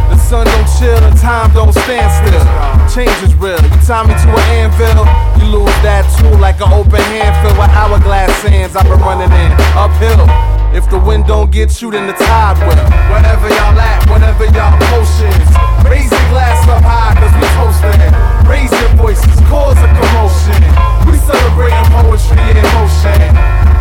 The 0.13 0.17
sun 0.17 0.45
don't 0.47 0.69
chill 0.79 1.03
and 1.03 1.17
time 1.19 1.51
don't 1.53 1.73
stand 1.73 2.09
still. 2.15 2.45
Change 2.87 3.17
is 3.27 3.35
real. 3.35 3.59
You 3.59 3.81
tie 3.83 4.07
me 4.07 4.15
to 4.15 4.29
an 4.31 4.71
anvil, 4.71 5.03
you 5.35 5.51
lose 5.51 5.77
that 5.83 6.07
too 6.15 6.31
like 6.39 6.61
an 6.61 6.71
open 6.71 7.01
hand 7.11 7.35
filled 7.43 7.57
with 7.59 7.69
hourglass 7.75 8.31
sands. 8.39 8.75
I've 8.75 8.87
been 8.87 9.01
running 9.01 9.33
in 9.35 9.51
uphill. 9.75 10.52
If 10.73 10.89
the 10.89 10.97
wind 10.97 11.29
don't 11.29 11.51
get 11.51 11.81
you, 11.81 11.91
then 11.91 12.07
the 12.09 12.17
tide 12.17 12.57
will. 12.65 12.73
Wherever 13.13 13.45
y'all 13.45 13.77
at, 13.77 14.09
whatever 14.09 14.49
y'all 14.49 14.73
motions. 14.89 15.45
Raise 15.85 16.09
your 16.09 16.27
glass 16.33 16.65
up 16.65 16.81
high, 16.81 17.13
cause 17.13 17.29
we 17.37 17.45
toasting. 17.53 18.09
Raise 18.49 18.73
your 18.73 18.89
voices, 18.97 19.37
cause 19.53 19.77
a 19.77 19.89
commotion. 19.93 20.57
We 21.05 21.21
celebrating 21.21 21.85
poetry 21.93 22.41
in 22.57 22.65
motion. 22.73 23.21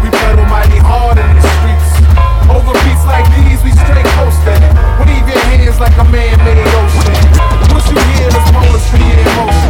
We 0.05 0.12
pedal 0.12 0.44
mighty 0.52 0.85
hard 0.85 1.16
in 1.16 1.32
the 1.32 1.44
streets. 1.56 1.90
Over 2.52 2.77
beats 2.85 3.09
like 3.09 3.24
these, 3.40 3.64
we 3.64 3.73
straight 3.73 4.09
coasting. 4.20 4.60
Wave 5.01 5.24
your 5.24 5.40
hands 5.48 5.81
like 5.81 5.97
a 5.97 6.05
man-made 6.12 6.69
ocean. 6.77 7.24
What 7.73 7.89
you 7.89 7.97
hear 7.97 8.28
is 8.28 8.47
poetry 8.52 9.01
in 9.01 9.28
motion. 9.40 9.61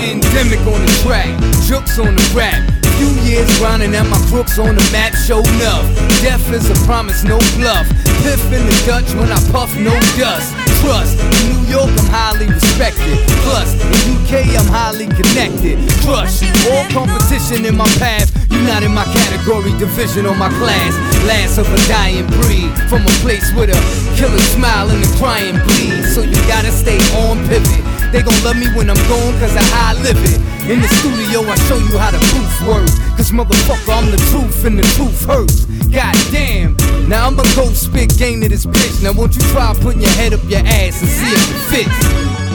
Endemic 0.00 0.60
on 0.64 0.80
the 0.80 0.92
track, 1.04 1.28
jokes 1.68 1.98
on 1.98 2.16
the 2.16 2.32
rap. 2.32 2.56
Few 2.96 3.12
years 3.20 3.48
grinding 3.58 3.94
at 3.94 4.08
my 4.08 4.20
crooks 4.32 4.58
on 4.58 4.74
the 4.74 4.84
map, 4.92 5.12
show 5.12 5.40
enough. 5.56 5.84
Death 6.24 6.40
is 6.52 6.68
a 6.68 6.76
promise, 6.88 7.22
no 7.22 7.36
bluff. 7.56 7.84
Piff 8.24 8.40
in 8.48 8.64
the 8.64 8.76
Dutch 8.88 9.12
when 9.12 9.28
I 9.28 9.36
puff, 9.52 9.68
no 9.76 9.92
dust. 10.16 10.56
Trust, 10.80 11.20
in 11.20 11.52
New 11.52 11.68
York 11.68 11.92
I'm 12.00 12.08
highly 12.08 12.48
respected. 12.48 13.16
Plus, 13.44 13.76
in 13.76 14.16
UK 14.16 14.48
I'm 14.56 14.68
highly 14.72 15.06
connected. 15.06 15.76
Crush, 16.00 16.44
all 16.72 16.84
competition 16.92 17.64
in 17.68 17.76
my 17.76 17.88
path. 18.00 18.32
You're 18.50 18.64
not 18.64 18.82
in 18.82 18.92
my 18.92 19.04
category, 19.04 19.76
division 19.76 20.24
or 20.24 20.34
my 20.34 20.48
class. 20.60 20.96
Last 21.28 21.58
of 21.58 21.68
a 21.68 21.80
dying 21.88 22.26
breed. 22.40 22.72
From 22.88 23.04
a 23.04 23.14
place 23.20 23.52
with 23.52 23.68
a 23.68 23.80
killer 24.16 24.40
smile 24.56 24.88
and 24.88 25.04
a 25.04 25.10
crying 25.20 25.60
bleed. 25.68 26.04
So 26.08 26.20
you 26.20 26.40
gotta 26.48 26.72
stay 26.72 26.98
on 27.28 27.46
pivot. 27.48 27.89
They 28.12 28.22
gon' 28.22 28.42
love 28.42 28.58
me 28.58 28.66
when 28.74 28.90
I'm 28.90 28.98
gone 29.06 29.38
cause 29.38 29.54
I 29.54 29.62
high 29.70 29.94
live 30.02 30.18
it. 30.18 30.42
In 30.68 30.80
the 30.82 30.88
studio, 30.98 31.46
I 31.46 31.54
show 31.70 31.78
you 31.78 31.96
how 31.96 32.10
the 32.10 32.18
proof 32.34 32.66
works. 32.66 32.98
Cause 33.16 33.30
motherfucker, 33.30 33.94
I'm 33.94 34.10
the 34.10 34.18
truth 34.34 34.64
and 34.64 34.78
the 34.78 34.82
truth 34.98 35.24
hurts. 35.24 35.64
God 35.94 36.14
damn. 36.32 36.76
Now 37.08 37.28
I'ma 37.28 37.44
go 37.54 37.70
spit 37.70 38.18
game 38.18 38.40
to 38.42 38.48
this 38.48 38.66
bitch. 38.66 39.02
Now 39.02 39.12
won't 39.12 39.36
you 39.36 39.42
try 39.52 39.74
putting 39.80 40.00
your 40.00 40.10
head 40.10 40.34
up 40.34 40.42
your 40.50 40.60
ass 40.60 41.00
and 41.02 41.10
see 41.10 41.30
if 41.30 41.72
it 41.72 41.86
fits? 41.86 42.49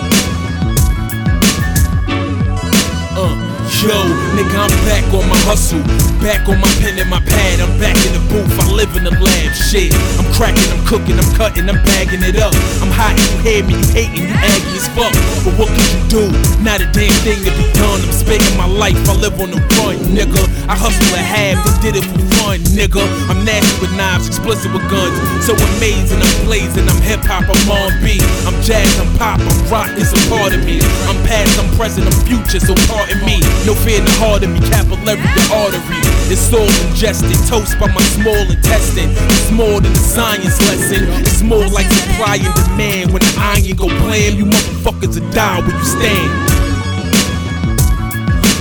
Yo, 3.81 3.97
nigga, 4.37 4.57
I'm 4.57 4.73
back 4.85 5.05
on 5.13 5.27
my 5.29 5.37
hustle. 5.45 5.81
Back 6.21 6.47
on 6.49 6.59
my 6.59 6.69
pen 6.81 6.97
and 6.97 7.09
my 7.09 7.21
pad. 7.21 7.59
I'm 7.61 7.73
back 7.79 7.97
in 8.05 8.13
the 8.13 8.23
booth. 8.29 8.49
I 8.59 8.71
live 8.71 8.95
in 8.95 9.03
the 9.03 9.11
lab. 9.11 9.53
Shit. 9.53 9.93
I'm 10.17 10.27
cracking, 10.33 10.65
I'm 10.73 10.83
cooking, 10.85 11.17
I'm 11.17 11.29
cutting, 11.35 11.69
I'm 11.69 11.81
bagging 11.83 12.23
it 12.23 12.37
up. 12.37 12.53
I'm 12.81 12.91
hot, 12.91 13.15
you 13.17 13.37
hear 13.45 13.61
me, 13.63 13.77
you 13.77 13.87
hating, 13.93 14.27
you 14.29 14.35
aggy 14.35 14.77
as 14.77 14.87
fuck. 14.93 15.13
But 15.45 15.53
what 15.57 15.69
can 15.69 15.85
you 15.93 16.01
do? 16.09 16.23
Not 16.61 16.81
a 16.81 16.87
damn 16.91 17.13
thing 17.25 17.39
to 17.45 17.51
be 17.53 17.65
done. 17.77 18.01
I'm 18.01 18.13
spending 18.13 18.55
my 18.57 18.67
life, 18.67 18.97
I 19.09 19.13
live 19.15 19.37
on 19.39 19.51
the 19.51 19.61
run, 19.79 19.97
nigga. 20.11 20.41
I 20.67 20.75
hustle 20.75 21.13
and 21.15 21.25
half, 21.25 21.61
and 21.61 21.77
did 21.81 21.95
it 21.95 22.05
for 22.05 22.21
fun, 22.41 22.59
nigga. 22.73 23.03
I'm 23.29 23.45
nasty 23.45 23.73
with 23.81 23.93
knives, 23.95 24.27
explicit 24.27 24.71
with 24.73 24.85
guns. 24.89 25.15
So 25.45 25.53
amazing, 25.77 26.21
I'm 26.21 26.35
blazing, 26.45 26.87
I'm 26.89 27.01
hip 27.01 27.21
hop, 27.23 27.45
I'm 27.45 27.69
on 27.69 27.91
beat. 28.01 28.25
I'm 28.49 28.57
jazz, 28.61 28.89
I'm 28.99 29.09
pop, 29.17 29.39
I'm 29.39 29.59
rock, 29.69 29.89
it's 29.95 30.11
a 30.11 30.21
part 30.29 30.53
of 30.53 30.65
me. 30.65 30.81
I'm 31.09 31.17
past, 31.25 31.57
I'm 31.59 31.69
present, 31.77 32.07
I'm 32.07 32.17
future, 32.25 32.59
so 32.59 32.73
pardon 32.89 33.21
me. 33.25 33.39
No 33.63 33.73
fear 33.87 33.97
in 33.97 34.05
the 34.05 34.15
heart 34.19 34.43
of 34.43 34.51
me, 34.51 34.59
capillary, 34.67 35.23
the 35.23 35.43
artery. 35.55 36.01
It's 36.27 36.51
all 36.51 36.67
ingested, 36.89 37.39
toast 37.47 37.79
by 37.79 37.87
my 37.87 38.03
small 38.17 38.43
intestine. 38.51 39.13
It's 39.31 39.51
more 39.51 39.79
than 39.79 39.93
a 39.93 40.03
science 40.03 40.59
lesson. 40.67 41.07
It's 41.23 41.41
more 41.41 41.65
like 41.71 41.87
supply 41.87 42.43
and 42.43 42.53
demand. 42.53 43.13
When 43.15 43.21
the 43.21 43.33
iron 43.39 43.77
go 43.77 43.87
blam, 44.03 44.35
you 44.35 44.45
motherfuckers 44.45 45.15
will 45.15 45.29
die 45.31 45.61
where 45.61 45.77
you 45.77 45.85
stand. 45.85 46.65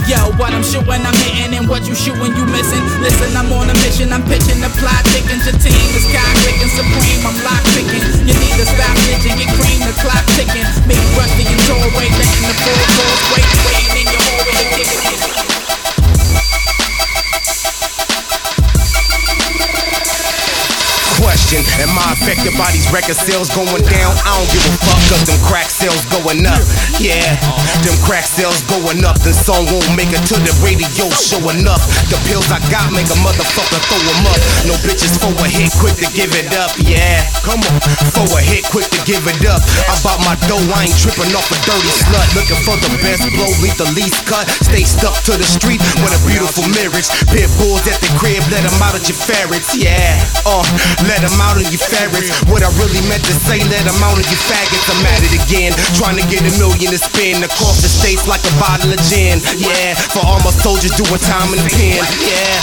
Yo, 0.05 0.21
what 0.37 0.53
I'm 0.53 0.61
shooting, 0.61 1.01
I'm 1.01 1.17
hitting, 1.25 1.57
and 1.57 1.65
what 1.65 1.89
you 1.89 1.97
shooting, 1.97 2.37
you 2.37 2.45
missing. 2.53 2.85
Listen, 3.01 3.33
I'm 3.33 3.49
on 3.57 3.73
a 3.73 3.77
mission, 3.81 4.13
I'm 4.13 4.21
pitching 4.29 4.61
the 4.61 4.69
plot, 4.77 5.01
thickens 5.09 5.49
your 5.49 5.57
team 5.65 5.89
is 5.97 6.05
cock 6.13 6.29
picking 6.45 6.69
supreme. 6.77 7.25
I'm 7.25 7.37
lock 7.41 7.65
picking. 7.73 8.05
You 8.29 8.37
need 8.37 8.55
to 8.61 8.69
stop 8.69 8.93
bitching, 9.09 9.33
get 9.41 9.49
cream, 9.57 9.81
the 9.81 9.97
clock 10.05 10.25
ticking. 10.37 10.69
Me 10.85 10.97
rusty 11.17 11.49
and 11.49 11.61
doorway, 11.65 12.13
letting 12.21 12.45
the 12.45 12.57
full 12.61 12.85
course 13.01 13.25
wait, 13.33 13.49
waiting 13.65 13.97
in 14.05 14.07
your 14.13 14.24
Thank 14.57 15.39
you. 15.39 15.44
Question, 21.35 21.67
am 21.83 21.99
I 21.99 22.15
affected 22.15 22.55
by 22.55 22.71
these 22.71 22.87
record 22.95 23.19
sales 23.19 23.51
going 23.51 23.83
down. 23.91 24.15
I 24.23 24.39
don't 24.39 24.47
give 24.55 24.71
a 24.71 24.75
fuck, 24.87 25.03
cause 25.11 25.27
them 25.27 25.35
crack 25.43 25.67
sales 25.67 26.07
going 26.07 26.47
up. 26.47 26.63
Yeah, 27.03 27.27
them 27.83 27.99
crack 28.07 28.23
sales 28.23 28.63
going 28.71 29.03
up. 29.03 29.19
The 29.19 29.35
song 29.35 29.67
won't 29.67 29.99
make 29.99 30.15
it 30.15 30.23
to 30.31 30.39
the 30.39 30.55
radio 30.63 31.11
show 31.11 31.43
enough. 31.51 31.83
The 32.07 32.23
pills 32.31 32.47
I 32.55 32.63
got 32.71 32.87
make 32.95 33.11
a 33.11 33.19
motherfucker 33.19 33.83
throw 33.83 33.99
them 33.99 34.31
up. 34.31 34.39
No 34.71 34.79
bitches 34.87 35.19
for 35.19 35.35
a 35.35 35.51
hit, 35.51 35.75
quick 35.83 35.99
to 36.07 36.09
give 36.15 36.31
it 36.39 36.55
up. 36.55 36.71
Yeah, 36.87 37.27
come 37.43 37.59
on, 37.67 37.83
for 38.15 38.31
a 38.31 38.39
hit, 38.39 38.71
quick 38.71 38.87
to 38.95 39.01
give 39.03 39.27
it 39.27 39.43
up. 39.51 39.59
I 39.91 39.99
bought 40.07 40.23
my 40.23 40.39
dough, 40.47 40.63
I 40.71 40.87
ain't 40.87 40.99
tripping 41.03 41.35
off 41.35 41.51
a 41.51 41.59
dirty 41.67 41.91
slut. 41.99 42.31
Looking 42.39 42.63
for 42.63 42.79
the 42.79 42.95
best 43.03 43.27
blow, 43.35 43.51
leave 43.59 43.75
the 43.75 43.91
least 43.99 44.23
cut. 44.31 44.47
Stay 44.63 44.87
stuck 44.87 45.19
to 45.27 45.35
the 45.35 45.49
street 45.59 45.83
with 45.99 46.15
a 46.15 46.21
beautiful 46.31 46.63
marriage. 46.79 47.11
Pit 47.35 47.51
bulls 47.59 47.83
at 47.91 47.99
the 47.99 48.11
crib, 48.23 48.39
let 48.55 48.63
them 48.63 48.79
out 48.79 48.95
of 48.95 49.03
your 49.03 49.19
ferrets. 49.19 49.75
Yeah, 49.75 50.15
uh, 50.47 50.63
let 51.11 51.24
them 51.25 51.41
out 51.41 51.57
of 51.57 51.65
your 51.73 51.81
ferrets. 51.81 52.29
What 52.53 52.61
I 52.61 52.69
really 52.77 53.01
meant 53.09 53.25
to 53.25 53.33
say, 53.33 53.65
let 53.73 53.89
them 53.89 53.97
out 54.05 54.21
of 54.21 54.27
your 54.29 54.43
faggots. 54.45 54.85
I'm 54.93 55.01
at 55.09 55.25
it 55.25 55.33
again, 55.41 55.73
trying 55.97 56.21
to 56.21 56.27
get 56.29 56.45
a 56.45 56.53
million 56.61 56.93
to 56.93 57.01
spin 57.01 57.41
across 57.41 57.81
the 57.81 57.89
states 57.89 58.29
like 58.29 58.45
a 58.45 58.53
bottle 58.61 58.93
of 58.93 59.01
gin. 59.09 59.41
Yeah, 59.57 59.97
for 60.13 60.21
all 60.21 60.41
my 60.45 60.53
soldiers 60.53 60.93
doing 60.93 61.21
time 61.25 61.49
in 61.57 61.65
the 61.65 61.71
pen. 61.73 62.05
Yeah. 62.21 62.61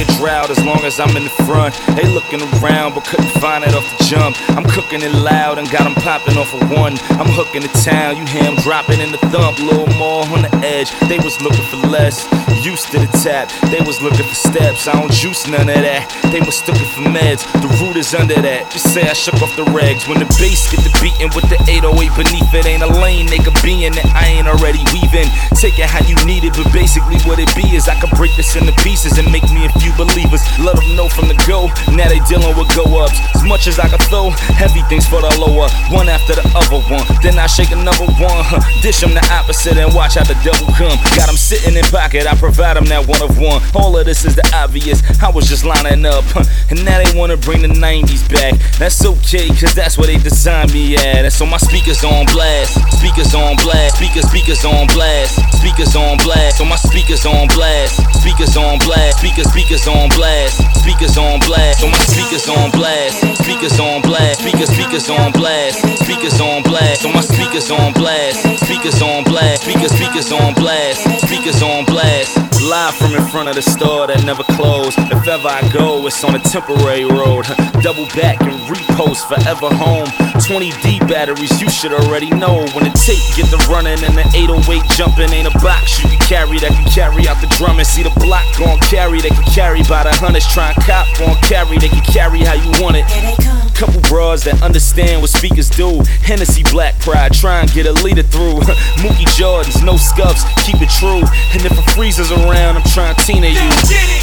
a 0.00 0.06
drought 0.18 0.50
as 0.50 0.62
long 0.64 0.84
as 0.84 0.98
I'm 1.00 1.14
in 1.16 1.24
the 1.24 1.36
front. 1.46 1.74
They 1.96 2.06
looking 2.06 2.40
around 2.58 2.94
but 2.94 3.04
couldn't 3.04 3.30
find 3.40 3.64
it 3.64 3.74
off 3.74 3.86
the 3.98 4.04
jump. 4.04 4.36
I'm 4.56 4.64
cooking 4.64 5.02
it 5.02 5.12
loud 5.12 5.58
and 5.58 5.70
got 5.70 5.84
them 5.84 5.94
popping 6.02 6.36
off 6.36 6.52
of 6.54 6.70
one. 6.70 6.98
I'm 7.20 7.30
hooking 7.32 7.62
the 7.62 7.72
town, 7.84 8.16
you 8.16 8.24
hear 8.26 8.44
'em 8.44 8.56
dropping 8.56 9.00
in 9.00 9.12
the 9.12 9.18
thump. 9.32 9.58
Little 9.58 9.88
more 9.96 10.24
on 10.34 10.42
the 10.42 10.52
edge, 10.66 10.90
they 11.08 11.18
was 11.18 11.40
looking 11.40 11.66
for 11.70 11.78
less. 11.88 12.26
Used 12.62 12.90
to 12.90 12.98
the 12.98 13.10
tap, 13.22 13.50
they 13.70 13.80
was 13.80 14.00
looking 14.02 14.26
for 14.26 14.34
steps. 14.34 14.88
I 14.88 14.92
don't 14.98 15.12
juice 15.12 15.46
none 15.46 15.68
of 15.68 15.82
that. 15.88 16.10
They 16.32 16.40
mistook 16.40 16.76
it 16.76 16.90
for 16.94 17.02
meds. 17.02 17.42
The 17.62 17.68
root 17.78 17.96
is 17.96 18.14
under 18.14 18.34
that. 18.34 18.70
Just 18.72 18.92
say 18.92 19.08
I 19.08 19.12
shook 19.12 19.40
off 19.42 19.54
the 19.56 19.64
regs. 19.70 20.08
When 20.08 20.18
the 20.18 20.26
bass 20.40 20.66
get 20.70 20.82
the 20.82 20.90
beating 21.00 21.30
with 21.34 21.48
the 21.48 21.58
808 21.70 22.14
beneath 22.16 22.52
it, 22.54 22.66
ain't 22.66 22.82
a 22.82 22.90
lane 23.04 23.26
they 23.26 23.38
could 23.38 23.60
be 23.62 23.84
in 23.84 23.92
that 23.92 24.06
I 24.14 24.26
ain't 24.26 24.48
already 24.48 24.82
weaving. 24.92 25.30
Take 25.54 25.78
it 25.78 25.86
how 25.86 26.04
you 26.06 26.16
need 26.26 26.42
it, 26.44 26.54
but 26.56 26.72
basically 26.72 27.18
what 27.28 27.38
it 27.38 27.54
be 27.54 27.76
is 27.76 27.88
I 27.88 27.94
could 28.00 28.10
break 28.18 28.34
this 28.36 28.56
into 28.56 28.72
pieces 28.82 29.18
and 29.18 29.30
make 29.30 29.46
me 29.52 29.66
a 29.66 29.72
few 29.78 29.85
believers. 29.94 30.42
Let 30.58 30.76
them 30.76 30.96
know 30.96 31.08
from 31.08 31.28
the 31.28 31.38
go. 31.46 31.70
Now 31.94 32.08
they 32.08 32.20
dealing 32.26 32.56
with 32.58 32.68
go 32.74 32.84
ups. 33.04 33.18
As 33.34 33.44
much 33.44 33.66
as 33.66 33.78
I 33.78 33.88
can 33.88 34.02
throw, 34.10 34.30
heavy 34.58 34.82
things 34.90 35.06
for 35.06 35.20
the 35.22 35.30
lower. 35.38 35.70
One 35.94 36.08
after 36.08 36.34
the 36.34 36.46
other 36.58 36.82
one. 36.90 37.04
Then 37.22 37.38
I 37.38 37.46
shake 37.46 37.70
another 37.70 38.06
one. 38.18 38.42
Huh. 38.46 38.60
Dish 38.82 39.00
them 39.00 39.14
the 39.14 39.22
opposite 39.30 39.76
and 39.76 39.92
watch 39.94 40.14
how 40.14 40.24
the 40.24 40.38
devil 40.42 40.66
come. 40.74 40.96
Got 41.14 41.26
them 41.28 41.36
sitting 41.36 41.76
in 41.76 41.84
pocket, 41.90 42.26
I 42.26 42.34
provide 42.34 42.76
them 42.76 42.86
that 42.86 43.06
one 43.06 43.22
of 43.22 43.38
one. 43.38 43.62
All 43.74 43.96
of 43.96 44.06
this 44.06 44.24
is 44.24 44.34
the 44.34 44.46
obvious. 44.54 45.02
I 45.22 45.30
was 45.30 45.48
just 45.48 45.64
lining 45.64 46.06
up. 46.06 46.24
Huh. 46.32 46.44
And 46.70 46.84
now 46.84 47.02
they 47.02 47.18
wanna 47.18 47.36
bring 47.36 47.62
the 47.62 47.68
90s 47.68 48.24
back. 48.28 48.54
That's 48.78 49.04
okay, 49.04 49.48
cause 49.48 49.74
that's 49.74 49.98
where 49.98 50.06
they 50.06 50.18
designed 50.18 50.72
me 50.72 50.96
at. 50.96 51.24
And 51.26 51.32
so 51.32 51.44
my 51.44 51.58
speakers 51.58 52.02
on 52.04 52.26
blast. 52.26 52.78
Speakers 52.98 53.34
on 53.34 53.56
blast. 53.56 53.96
Speakers, 53.96 54.28
speakers 54.28 54.64
on 54.64 54.86
blast. 54.88 55.36
Speakers 55.58 55.96
on 55.96 56.16
blast. 56.18 56.58
So 56.58 56.64
my 56.64 56.76
speakers 56.76 57.26
on 57.26 57.48
blast. 57.48 58.00
Speakers 58.20 58.56
on 58.56 58.78
blast. 58.78 59.18
Speakers, 59.18 59.50
speakers 59.50 59.75
on 59.84 60.08
blast. 60.16 60.64
Speakers 60.80 61.18
on 61.18 61.38
blast. 61.40 61.80
So 61.80 61.88
my 61.88 61.98
speakers 62.08 62.48
on 62.48 62.70
blast. 62.70 63.20
Speakers 63.44 63.78
on 63.78 64.00
blast. 64.00 64.40
Speakers, 64.40 64.70
speakers 64.70 65.10
on 65.10 65.32
blast. 65.32 65.80
Speakers 66.00 66.40
on 66.40 66.62
blast. 66.62 67.02
So 67.02 67.12
my 67.12 67.20
speakers 67.20 67.70
on 67.70 67.92
blast. 67.92 68.40
Speakers 68.64 69.02
on 69.02 69.24
blast. 69.24 69.62
Speakers, 69.62 69.92
speakers 69.92 70.32
on 70.32 70.54
blast. 70.54 71.02
Speakers 71.28 71.62
on 71.62 71.84
blast. 71.84 72.55
Live 72.64 72.94
from 72.96 73.14
in 73.14 73.24
front 73.28 73.48
of 73.48 73.54
the 73.54 73.62
store 73.62 74.06
that 74.06 74.24
never 74.24 74.42
closed. 74.56 74.98
If 75.12 75.28
ever 75.28 75.48
I 75.48 75.60
go, 75.72 76.06
it's 76.06 76.24
on 76.24 76.34
a 76.34 76.38
temporary 76.38 77.04
road. 77.04 77.44
Double 77.84 78.06
back 78.16 78.40
and 78.40 78.56
repost 78.66 79.28
forever 79.28 79.68
home. 79.76 80.06
20D 80.40 81.06
batteries, 81.06 81.60
you 81.60 81.68
should 81.68 81.92
already 81.92 82.30
know. 82.30 82.64
When 82.72 82.84
the 82.84 82.94
tape 82.96 83.22
get 83.36 83.50
the 83.52 83.60
running 83.68 84.02
and 84.02 84.16
the 84.16 84.26
808 84.34 84.82
jumping, 84.96 85.30
ain't 85.30 85.46
a 85.46 85.58
box 85.60 86.02
you 86.02 86.08
can 86.08 86.18
carry 86.26 86.58
that 86.58 86.72
can 86.72 86.88
carry 86.90 87.28
out 87.28 87.40
the 87.40 87.48
drum 87.58 87.78
and 87.78 87.86
see 87.86 88.02
the 88.02 88.14
block 88.20 88.44
gon' 88.58 88.80
carry. 88.80 89.20
They 89.20 89.30
can 89.30 89.44
carry 89.44 89.82
by 89.84 90.02
the 90.04 90.14
hundreds, 90.16 90.46
try 90.52 90.72
and 90.72 90.82
cop 90.82 91.06
gon' 91.18 91.36
carry. 91.42 91.78
They 91.78 91.88
can 91.88 92.04
carry 92.04 92.40
how 92.40 92.54
you 92.54 92.70
want 92.82 92.96
it. 92.96 93.65
Couple 93.76 94.00
bras 94.08 94.40
that 94.48 94.62
understand 94.64 95.20
what 95.20 95.28
speakers 95.28 95.68
do. 95.68 96.00
Hennessy 96.24 96.64
Black 96.72 96.96
Pride, 97.04 97.36
try 97.36 97.60
and 97.60 97.68
get 97.76 97.84
a 97.84 97.92
leader 97.92 98.24
through. 98.24 98.56
Mookie 99.04 99.28
Jordans, 99.36 99.84
no 99.84 100.00
scuffs, 100.00 100.48
keep 100.64 100.80
it 100.80 100.88
true. 100.88 101.20
And 101.52 101.60
if 101.60 101.76
a 101.76 101.84
freezer's 101.92 102.32
around, 102.32 102.80
I'm 102.80 102.88
trying 102.96 103.12
to 103.12 103.20
Tina 103.20 103.52
you. 103.52 103.68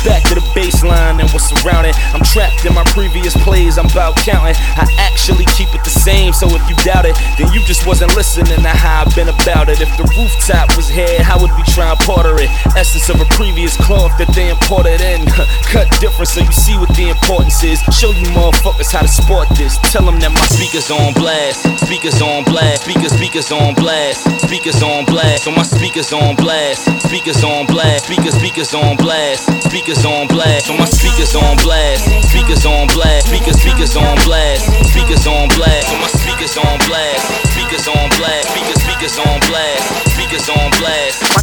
Back 0.01 0.25
to 0.33 0.33
the 0.33 0.45
baseline 0.57 1.21
and 1.21 1.29
what's 1.29 1.53
surrounding. 1.53 1.93
I'm 2.17 2.25
trapped 2.25 2.65
in 2.65 2.73
my 2.73 2.83
previous 2.97 3.37
plays, 3.45 3.77
I'm 3.77 3.85
about 3.93 4.17
counting. 4.25 4.57
I 4.57 4.89
actually 4.97 5.45
keep 5.53 5.69
it 5.77 5.85
the 5.85 5.93
same, 5.93 6.33
so 6.33 6.49
if 6.49 6.63
you 6.65 6.73
doubt 6.81 7.05
it, 7.05 7.13
then 7.37 7.53
you 7.53 7.61
just 7.69 7.85
wasn't 7.85 8.15
listening 8.17 8.57
to 8.57 8.73
how 8.73 9.05
I've 9.05 9.13
been 9.13 9.29
about 9.29 9.69
it. 9.69 9.77
If 9.81 9.93
the 10.01 10.09
rooftop 10.17 10.73
was 10.73 10.89
here, 10.89 11.21
how 11.21 11.37
would 11.37 11.53
we 11.53 11.61
try 11.69 11.93
and 11.93 11.99
porter 12.01 12.33
it? 12.41 12.49
Essence 12.73 13.05
of 13.13 13.21
a 13.21 13.29
previous 13.37 13.77
cloth 13.77 14.17
that 14.17 14.33
they 14.33 14.49
imported 14.49 14.97
in. 14.97 15.29
Cut 15.69 15.85
different 16.01 16.33
so 16.33 16.41
you 16.41 16.51
see 16.51 16.73
what 16.81 16.89
the 16.97 17.13
importance 17.13 17.61
is. 17.61 17.77
Show 17.93 18.09
you 18.09 18.25
motherfuckers 18.33 18.89
how 18.89 19.05
to 19.05 19.07
sport 19.07 19.42
this. 19.55 19.77
Tell 19.91 20.05
them 20.05 20.19
that 20.19 20.31
my 20.31 20.45
speakers 20.47 20.91
on 20.91 21.13
blast. 21.13 21.63
Speakers 21.79 22.21
on 22.21 22.43
blast. 22.43 22.83
Speakers, 22.83 23.13
speakers 23.13 23.51
on 23.51 23.73
blast. 23.75 24.23
Speakers 24.41 24.81
on 24.83 25.05
blast. 25.05 25.43
So 25.43 25.51
my 25.51 25.63
speakers 25.63 26.13
on 26.13 26.35
blast. 26.35 26.85
Speakers 27.07 27.43
on 27.43 27.65
blast. 27.65 28.05
Speakers, 28.05 28.35
speakers 28.35 28.73
on 28.73 28.97
blast. 28.97 29.49
Speakers 29.67 30.05
on 30.05 30.27
blast. 30.27 30.67
So 30.67 30.73
my 30.77 30.85
speakers 30.85 31.35
on 31.35 31.57
blast. 31.63 32.05
Speakers 32.29 32.65
on 32.65 32.87
blast. 32.87 33.27
Speakers, 33.27 33.59
speakers 33.61 33.95
on 33.95 34.15
blast. 34.25 34.63
Speakers 34.91 35.27
on 35.27 35.47
blast. 35.55 35.87
So 35.89 35.95
my 35.97 36.07
speakers 36.07 36.55
on 36.57 36.77
blast. 36.87 37.23
Speakers 37.53 37.87
on 37.87 38.09
blast. 38.17 38.45
Speakers, 38.49 38.79
speakers 38.83 39.17
on 39.19 39.39
blast. 39.49 39.83
Speakers 40.13 40.47
on 40.49 40.69
blast. 40.79 41.42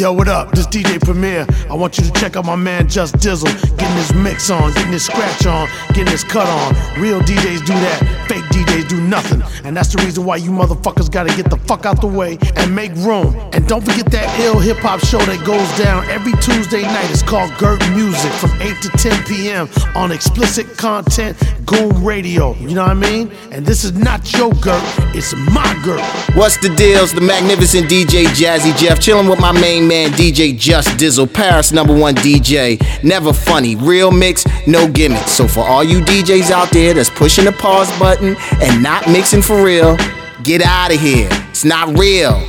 Yo, 0.00 0.10
what 0.14 0.28
up? 0.28 0.50
This 0.52 0.66
DJ 0.66 0.98
Premier. 0.98 1.46
I 1.68 1.74
want 1.74 1.98
you 1.98 2.04
to 2.04 2.12
check 2.12 2.34
out 2.34 2.46
my 2.46 2.56
man 2.56 2.88
Just 2.88 3.16
Dizzle. 3.16 3.52
Getting 3.76 3.96
his 3.98 4.14
mix 4.14 4.48
on, 4.48 4.72
getting 4.72 4.92
his 4.92 5.04
scratch 5.04 5.44
on, 5.44 5.68
getting 5.88 6.06
his 6.06 6.24
cut 6.24 6.46
on. 6.48 6.74
Real 6.98 7.20
DJs 7.20 7.66
do 7.66 7.74
that, 7.74 8.26
fake 8.26 8.44
DJs 8.44 8.88
do 8.88 8.98
nothing. 9.02 9.42
And 9.62 9.76
that's 9.76 9.94
the 9.94 10.02
reason 10.02 10.24
why 10.24 10.36
you 10.36 10.52
motherfuckers 10.52 11.10
gotta 11.10 11.36
get 11.36 11.50
the 11.50 11.58
fuck 11.68 11.84
out 11.84 12.00
the 12.00 12.06
way 12.06 12.38
and 12.56 12.74
make 12.74 12.94
room. 12.94 13.36
And 13.52 13.68
don't 13.68 13.84
forget 13.84 14.06
that 14.06 14.40
ill 14.40 14.58
hip 14.58 14.78
hop 14.78 15.00
show 15.00 15.18
that 15.18 15.44
goes 15.44 15.68
down 15.78 16.08
every 16.08 16.32
Tuesday 16.40 16.80
night. 16.80 17.10
It's 17.10 17.22
called 17.22 17.52
Gurt 17.58 17.86
Muzik 17.90 18.32
from 18.32 18.52
8 18.62 18.80
to 18.80 18.88
10 18.96 19.24
p.m. 19.24 19.68
on 19.94 20.12
explicit 20.12 20.78
content 20.78 21.36
Goon 21.66 22.02
Radio. 22.02 22.54
You 22.54 22.74
know 22.74 22.84
what 22.84 22.92
I 22.92 22.94
mean? 22.94 23.30
And 23.52 23.66
this 23.66 23.84
is 23.84 23.92
not 23.92 24.32
your 24.32 24.54
Gurt, 24.54 24.82
it's 25.14 25.34
my 25.52 25.78
Gurt. 25.84 26.00
What's 26.34 26.56
the 26.56 26.74
deals? 26.74 27.12
The 27.12 27.20
magnificent 27.20 27.90
DJ 27.90 28.24
Jazzy 28.28 28.74
Jeff 28.78 28.98
chilling 28.98 29.28
with 29.28 29.40
my 29.40 29.52
main 29.52 29.89
man 29.90 30.10
DJ 30.12 30.56
Just 30.56 30.88
Dizzle, 30.90 31.26
Paris 31.26 31.72
number 31.72 31.92
one 31.92 32.14
DJ. 32.14 32.80
Never 33.02 33.32
funny, 33.32 33.74
real 33.74 34.12
mix, 34.12 34.46
no 34.64 34.86
gimmicks. 34.88 35.32
So 35.32 35.48
for 35.48 35.64
all 35.66 35.82
you 35.82 35.98
DJs 35.98 36.52
out 36.52 36.70
there 36.70 36.94
that's 36.94 37.10
pushing 37.10 37.44
the 37.44 37.50
pause 37.50 37.90
button 37.98 38.36
and 38.62 38.82
not 38.84 39.08
mixing 39.08 39.42
for 39.42 39.64
real, 39.64 39.96
get 40.44 40.62
out 40.62 40.94
of 40.94 41.00
here. 41.00 41.28
It's 41.50 41.64
not 41.64 41.98
real. 41.98 42.40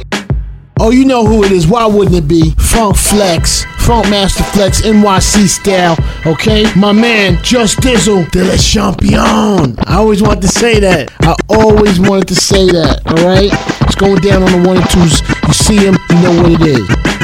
Oh, 0.80 0.92
you 0.92 1.04
know 1.04 1.26
who 1.26 1.44
it 1.44 1.52
is. 1.52 1.66
Why 1.66 1.88
wouldn't 1.88 2.16
it 2.16 2.28
be? 2.28 2.52
Funk 2.60 2.96
Flex, 2.96 3.64
Funk 3.88 4.08
Master 4.12 4.44
Flex, 4.44 4.82
NYC 4.82 5.48
style. 5.48 5.98
Okay, 6.28 6.72
my 6.76 6.92
man, 6.92 7.42
Just 7.42 7.80
Dizzle, 7.80 8.30
de 8.30 8.44
la 8.44 8.56
champion. 8.56 9.80
I 9.88 9.98
always 9.98 10.22
wanted 10.22 10.42
to 10.42 10.48
say 10.48 10.80
that. 10.80 11.12
I 11.22 11.36
always 11.50 12.00
wanted 12.00 12.28
to 12.28 12.36
say 12.36 12.68
that. 12.68 13.02
All 13.08 13.26
right, 13.26 13.50
it's 13.82 13.96
going 13.96 14.22
down 14.22 14.44
on 14.44 14.52
the 14.62 14.68
one 14.68 14.78
and 14.78 14.90
twos. 14.92 15.22
You 15.48 15.54
see 15.54 15.78
him, 15.78 15.98
you 16.12 16.22
know 16.22 16.44
what 16.44 16.52
it 16.52 16.68
is. 16.68 17.21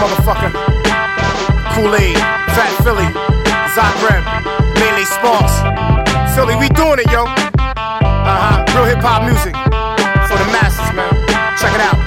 Motherfucker. 0.00 0.50
Koolade, 1.74 2.14
Fat 2.54 2.72
Philly, 2.82 3.08
Zagreb, 3.74 4.24
Maylay 4.78 5.04
Sparks. 5.04 5.54
Philly, 6.34 6.56
we 6.56 6.68
doing 6.70 6.98
it, 6.98 7.10
yo. 7.10 7.24
Uh 7.24 8.38
huh. 8.42 8.64
Real 8.74 8.84
hip 8.84 9.02
hop 9.02 9.22
music 9.26 9.54
for 10.28 10.36
the 10.38 10.48
masses, 10.54 10.90
man. 10.94 11.10
Check 11.58 11.74
it 11.74 11.82
out. 11.82 11.98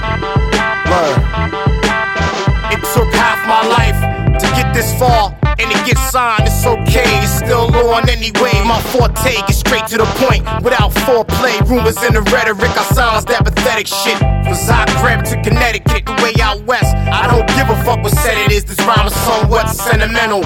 Word. 0.88 1.18
It 2.72 2.80
took 2.94 3.12
half 3.12 3.40
my 3.46 3.62
life 3.68 3.98
to 4.40 4.46
get 4.56 4.72
this 4.72 4.92
far. 4.98 5.36
And 5.58 5.70
it 5.70 5.86
gets 5.86 6.00
signed, 6.10 6.44
it's 6.46 6.66
okay, 6.66 7.22
it's 7.22 7.36
still 7.38 7.70
on 7.90 8.08
anyway. 8.08 8.54
My 8.64 8.80
forte 8.92 9.34
gets 9.46 9.58
straight 9.58 9.86
to 9.88 9.98
the 9.98 10.08
point 10.22 10.44
without 10.62 10.92
foreplay. 11.04 11.58
Rumors 11.68 12.02
in 12.02 12.14
the 12.14 12.22
rhetoric, 12.30 12.70
I 12.76 12.84
silence 12.94 13.24
that 13.26 13.44
pathetic 13.44 13.86
shit. 13.86 14.18
From 14.18 14.54
Zagreb 14.54 15.22
to 15.30 15.40
Connecticut, 15.42 16.06
the 16.06 16.14
way 16.22 16.32
out 16.40 16.62
west. 16.64 16.94
I 16.94 17.26
don't 17.26 17.46
give 17.56 17.68
a 17.68 17.76
fuck 17.84 18.02
what 18.02 18.12
said 18.12 18.38
it 18.46 18.52
is, 18.52 18.64
this 18.64 18.78
rhyme 18.86 19.06
is 19.06 19.14
somewhat 19.26 19.68
sentimental. 19.68 20.44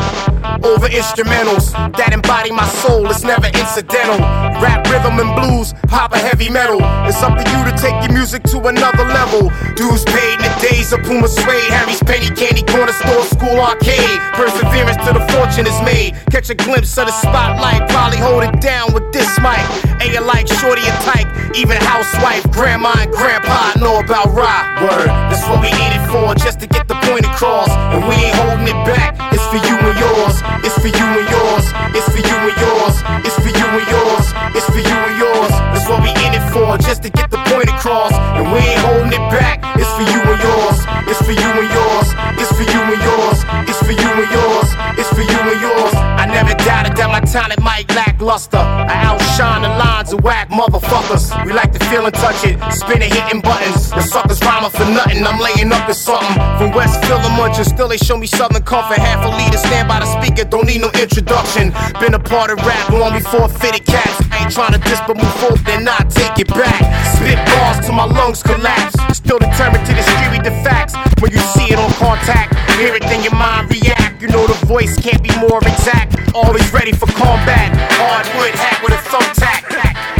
Over 0.64 0.88
instrumentals 0.88 1.72
that 1.96 2.12
embody 2.12 2.52
my 2.52 2.66
soul, 2.82 3.06
it's 3.10 3.22
never 3.22 3.46
incidental. 3.46 4.18
Rap, 4.62 4.86
rhythm, 4.88 5.18
and 5.20 5.32
blues, 5.36 5.74
pop 5.88 6.12
a 6.12 6.18
heavy 6.18 6.48
metal. 6.48 6.80
It's 7.04 7.22
up 7.22 7.36
to 7.36 7.44
you 7.44 7.60
to 7.68 7.74
take 7.76 7.96
your 8.02 8.12
music 8.12 8.42
to 8.54 8.58
another 8.64 9.04
level. 9.04 9.52
Dues 9.74 10.04
paid 10.04 10.38
in 10.38 10.46
the 10.46 10.54
days 10.60 10.92
of 10.92 11.02
Puma 11.02 11.28
Suede, 11.28 11.70
Harry's 11.72 12.02
Penny 12.02 12.30
Candy, 12.32 12.62
Corner 12.62 12.92
Store, 12.92 13.24
School 13.24 13.58
Arcade. 13.60 14.20
Perseverance 14.38 14.96
till 15.04 15.14
the 15.14 15.24
fortune 15.34 15.66
is 15.66 15.78
made. 15.82 16.14
Catch 16.30 16.50
a 16.50 16.54
glimpse 16.54 16.96
of 16.96 17.06
the 17.06 17.16
spotlight, 17.26 17.88
probably 17.90 18.18
hold 18.18 18.42
it 18.44 18.60
down 18.60 18.94
with 18.94 19.06
this 19.12 19.28
mic. 19.42 19.62
Ain't 20.00 20.12
you 20.14 20.22
like 20.22 20.46
shorty 20.46 20.82
and 20.86 20.98
tyke, 21.02 21.28
even 21.56 21.76
housewife, 21.82 22.44
grandma 22.52 22.92
and 22.98 23.10
grandpa 23.10 23.74
know 23.80 23.98
about 23.98 24.30
rock. 24.34 24.64
Word, 24.82 25.08
that's 25.30 25.42
what 25.48 25.60
we 25.60 25.70
need 25.74 25.92
it 25.98 26.04
for, 26.10 26.34
just 26.34 26.60
to 26.60 26.66
get 26.66 26.86
the 26.86 26.98
point 27.08 27.24
across. 27.26 27.70
And 27.92 28.06
we 28.06 28.14
ain't 28.14 28.36
holding 28.36 28.68
it 28.68 28.80
back, 28.86 29.16
it's 29.32 29.46
for 29.50 29.60
you 29.60 29.74
and 29.74 29.98
yours. 29.98 30.36
It's 30.62 30.76
for 30.78 30.92
you 30.92 31.06
and 31.20 31.28
yours. 31.30 31.64
It's 31.96 32.08
for 32.12 32.22
you 32.22 32.36
and 32.48 32.58
yours. 32.60 32.94
It's 33.26 33.38
for 33.40 33.52
you 33.52 33.66
and 33.66 33.88
yours. 33.88 34.26
It's 34.54 34.68
for 34.70 34.82
you 34.82 34.96
and 35.08 35.16
yours. 35.18 35.52
That's 35.72 35.88
what 35.88 36.00
we 36.02 36.10
in 36.26 36.32
it 36.36 36.44
for, 36.52 36.76
just 36.78 37.02
to 37.04 37.10
get 37.10 37.30
the 37.30 37.40
point 37.50 37.68
across. 37.68 38.12
And 38.36 38.52
we 38.52 38.58
ain't 38.58 38.82
holding 38.86 39.12
it 39.12 39.24
back, 39.32 39.64
it's 39.80 39.90
for 39.96 40.06
you 40.06 40.20
and 40.20 40.40
yours. 40.42 40.78
It's 41.08 41.22
for 41.22 41.32
you 41.32 41.50
and 41.62 41.70
yours. 41.72 42.08
It's 42.40 42.52
for 42.52 42.66
you 42.66 42.80
and 42.82 43.02
yours. 43.02 43.38
It's 43.70 43.80
for 43.80 43.96
you 43.96 44.10
and 44.10 44.30
yours. 44.30 44.68
It's 44.98 45.10
for 45.14 45.22
you 45.22 45.40
and 45.52 45.60
yours. 45.60 45.94
I 45.94 46.26
never 46.26 46.54
doubted 46.66 46.95
my 47.08 47.20
talent 47.20 47.62
might 47.62 47.88
lackluster. 47.94 48.58
I 48.58 48.94
outshine 49.04 49.62
the 49.62 49.68
lines 49.68 50.12
of 50.12 50.22
whack 50.22 50.48
motherfuckers. 50.50 51.30
We 51.44 51.52
like 51.52 51.72
to 51.72 51.80
feel 51.86 52.04
and 52.06 52.14
touch 52.14 52.44
it, 52.44 52.56
spinning, 52.72 53.10
hitting 53.10 53.40
buttons. 53.40 53.90
The 53.90 54.02
suckers 54.02 54.40
rhyming 54.42 54.70
for 54.70 54.86
nothing. 54.90 55.26
I'm 55.26 55.40
laying 55.40 55.72
up 55.72 55.88
in 55.88 55.94
something 55.94 56.34
from 56.58 56.72
West 56.72 57.00
Philamunch, 57.02 57.56
and 57.56 57.66
still 57.66 57.88
they 57.88 57.98
show 57.98 58.16
me 58.16 58.26
Southern 58.26 58.62
comfort. 58.62 58.98
Half 58.98 59.24
a 59.24 59.30
leader, 59.36 59.58
stand 59.58 59.88
by 59.88 60.00
the 60.00 60.08
speaker, 60.18 60.48
don't 60.48 60.66
need 60.66 60.80
no 60.80 60.90
introduction. 61.00 61.72
Been 62.00 62.14
a 62.14 62.18
part 62.18 62.50
of 62.50 62.58
rap 62.64 62.90
long 62.90 63.12
before 63.12 63.48
fitted 63.48 63.84
cats. 63.84 64.16
I 64.30 64.44
ain't 64.44 64.52
trying 64.52 64.72
to 64.72 64.78
diss, 64.78 65.00
but 65.06 65.16
move 65.16 65.34
forward, 65.40 65.60
then 65.64 65.84
not 65.84 66.10
take 66.10 66.38
it 66.38 66.48
back. 66.48 66.82
Spit 67.16 67.38
bars 67.46 67.84
till 67.84 67.94
my 67.94 68.04
lungs 68.04 68.42
collapse. 68.42 68.94
Still 69.16 69.38
determined 69.38 69.84
to 69.86 69.94
distribute 69.94 70.44
the 70.44 70.54
facts. 70.64 70.94
When 71.20 71.32
you 71.32 71.38
see 71.38 71.72
it 71.72 71.78
on 71.78 71.90
contact, 71.94 72.54
hear 72.78 72.94
it, 72.94 73.02
then 73.02 73.22
your 73.22 73.34
mind 73.34 73.70
react. 73.70 74.20
You 74.20 74.28
know 74.28 74.46
the 74.46 74.58
voice 74.66 74.98
can't 74.98 75.22
be 75.22 75.30
more 75.38 75.58
exact. 75.62 76.16
Always 76.34 76.70
ready 76.72 76.92
for 76.98 77.06
combat. 77.06 77.70
Hardwood 77.98 78.54
hat 78.54 78.82
with 78.82 78.92
a 78.92 79.00
thumbtack. 79.10 80.15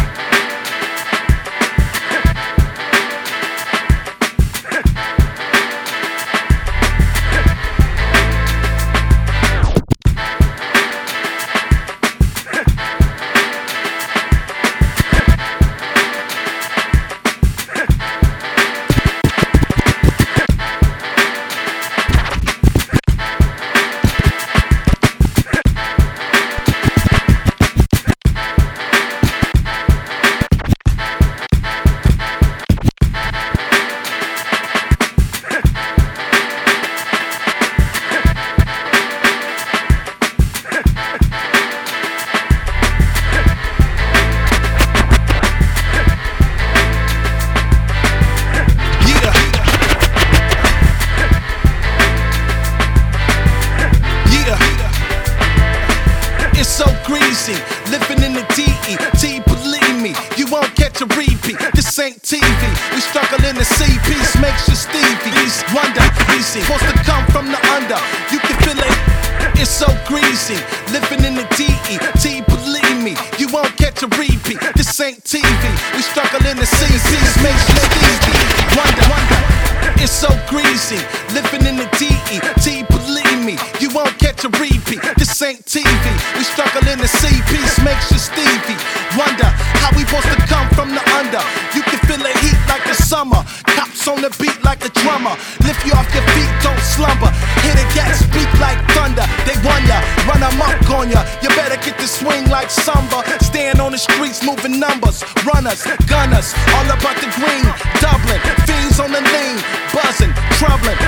Summer. 93.06 93.38
Cops 93.70 94.08
on 94.08 94.18
the 94.20 94.30
beat 94.42 94.58
like 94.66 94.82
a 94.82 94.90
drummer. 94.90 95.38
Lift 95.62 95.86
you 95.86 95.94
off 95.94 96.10
your 96.10 96.26
feet, 96.34 96.50
don't 96.58 96.82
slumber. 96.82 97.30
Hit 97.62 97.78
the 97.78 97.86
gas 97.94 98.18
speak 98.18 98.50
like 98.58 98.78
thunder. 98.90 99.22
They 99.46 99.54
wonder, 99.62 99.98
run 100.26 100.42
amok 100.42 100.90
on 100.90 101.06
ya. 101.14 101.22
You 101.38 101.48
better 101.54 101.78
get 101.78 101.96
the 102.02 102.08
swing 102.10 102.50
like 102.50 102.68
samba. 102.68 103.22
Stand 103.38 103.78
on 103.78 103.92
the 103.92 103.98
streets, 103.98 104.42
moving 104.42 104.80
numbers. 104.80 105.22
Runners, 105.46 105.86
gunners, 106.10 106.50
all 106.74 106.88
about 106.90 107.16
the 107.22 107.30
green. 107.38 107.66
Dublin, 108.02 108.40
fiends 108.66 108.98
on 108.98 109.14
the 109.14 109.22
lean. 109.22 109.56
Buzzing, 109.94 110.34
troubling. 110.58 110.98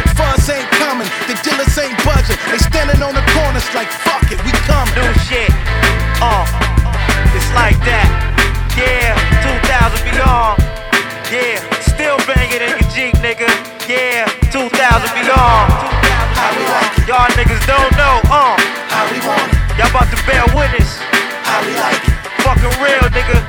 Bear 20.29 20.45
witness. 20.53 21.01
How 21.49 21.65
we 21.65 21.73
like 21.81 22.05
it. 22.05 22.17
Fucking 22.45 22.75
real, 22.85 23.09
nigga. 23.09 23.41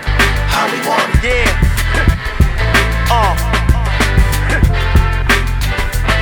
How 0.47 0.65
we 0.71 0.79
want 0.87 1.11
it. 1.19 1.27
Yeah. 1.27 1.65
Uh. 3.11 3.33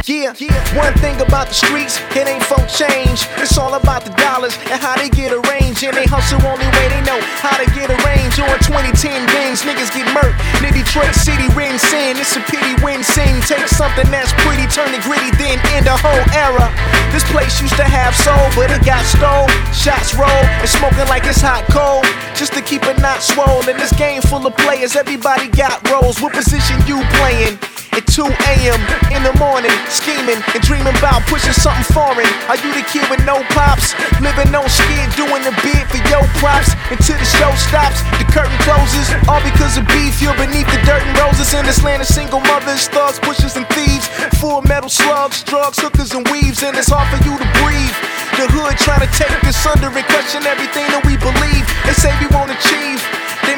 Yeah, 0.08 0.32
one 0.72 0.94
thing 1.04 1.20
about 1.20 1.52
the 1.52 1.58
streets, 1.58 2.00
it 2.16 2.32
ain't 2.32 2.44
for 2.48 2.64
change. 2.72 3.28
It's 3.44 3.58
all 3.60 3.76
about 3.76 4.08
the 4.08 4.16
dollars 4.16 4.56
and 4.72 4.80
how 4.80 4.96
they 4.96 5.12
get 5.12 5.36
arranged. 5.36 5.84
And 5.84 5.92
they 5.92 6.08
hustle 6.08 6.40
only 6.48 6.64
way 6.80 6.88
they 6.88 7.04
know 7.04 7.20
how 7.44 7.60
to 7.60 7.68
get 7.76 7.92
arranged. 7.92 8.40
On 8.40 8.56
2010 8.64 9.28
games, 9.36 9.68
niggas 9.68 9.92
get 9.92 10.08
murked. 10.16 10.40
Near 10.64 10.72
Detroit 10.72 11.12
City, 11.12 11.52
ring 11.60 11.76
sin. 11.76 12.16
It's 12.16 12.40
a 12.40 12.44
pity 12.48 12.80
win 12.80 13.04
sing. 13.04 13.44
Take 13.44 13.68
something 13.68 14.08
that's 14.08 14.32
pretty, 14.48 14.64
turn 14.72 14.96
it 14.96 15.04
gritty, 15.04 15.28
then 15.36 15.60
end 15.76 15.92
a 15.92 15.98
whole 16.00 16.24
era. 16.32 16.72
This 17.12 17.24
place 17.32 17.62
used 17.62 17.76
to 17.78 17.84
have 17.84 18.16
soul, 18.16 18.48
but 18.56 18.72
it 18.72 18.86
got 18.86 19.04
stole. 19.06 19.48
Shots 19.74 20.14
roll 20.16 20.28
and 20.30 20.70
smoking 20.70 21.08
like 21.08 21.26
it's 21.26 21.42
hot 21.42 21.66
cold. 21.72 22.06
Just 22.36 22.54
to 22.54 22.62
keep 22.62 22.84
it 22.84 23.00
not 23.00 23.22
swollen. 23.22 23.78
This 23.78 23.94
game 23.94 24.22
full 24.22 24.46
of 24.46 24.56
players, 24.58 24.96
everybody 24.96 25.48
got 25.48 25.82
roles. 25.90 26.22
What 26.22 26.34
position 26.34 26.78
you 26.86 27.02
playing? 27.18 27.58
At 27.98 28.06
2 28.14 28.22
a.m. 28.22 28.78
in 29.10 29.26
the 29.26 29.34
morning, 29.42 29.74
scheming 29.90 30.38
and 30.38 30.62
dreaming 30.62 30.94
about 31.02 31.26
pushing 31.26 31.50
something 31.50 31.82
foreign. 31.90 32.30
Are 32.46 32.54
you 32.62 32.70
the 32.78 32.86
kid 32.86 33.02
with 33.10 33.26
no 33.26 33.42
pops? 33.58 33.98
Living 34.22 34.54
on 34.54 34.70
skid, 34.70 35.10
doing 35.18 35.42
the 35.42 35.50
bid 35.66 35.82
for 35.90 35.98
your 36.06 36.22
props. 36.38 36.78
Until 36.94 37.18
the 37.18 37.26
show 37.26 37.50
stops, 37.58 38.06
the 38.22 38.28
curtain 38.30 38.54
closes. 38.62 39.10
All 39.26 39.42
because 39.42 39.82
of 39.82 39.90
beef, 39.90 40.22
you're 40.22 40.38
beneath 40.38 40.70
the 40.70 40.78
dirt 40.86 41.02
and 41.02 41.18
roses. 41.18 41.50
In 41.58 41.66
this 41.66 41.82
land 41.82 42.06
of 42.06 42.08
single 42.08 42.38
mothers, 42.46 42.86
thugs, 42.86 43.18
pushers, 43.18 43.58
and 43.58 43.66
thieves. 43.74 44.06
Full 44.38 44.62
metal 44.70 44.94
slugs, 44.94 45.42
drugs, 45.42 45.82
hookers, 45.82 46.14
and 46.14 46.22
weaves, 46.30 46.62
and 46.62 46.78
it's 46.78 46.94
hard 46.94 47.10
for 47.10 47.18
you 47.26 47.34
to 47.34 47.48
breathe. 47.66 47.98
The 48.38 48.46
hood 48.46 48.78
trying 48.78 49.02
to 49.02 49.12
take 49.18 49.42
us 49.42 49.58
under 49.66 49.90
and 49.90 50.06
question 50.14 50.46
everything 50.46 50.86
that 50.94 51.02
we 51.02 51.18
believe. 51.18 51.66
They 51.82 51.98
say 51.98 52.14
we 52.22 52.30
won't 52.30 52.54
achieve. 52.54 53.02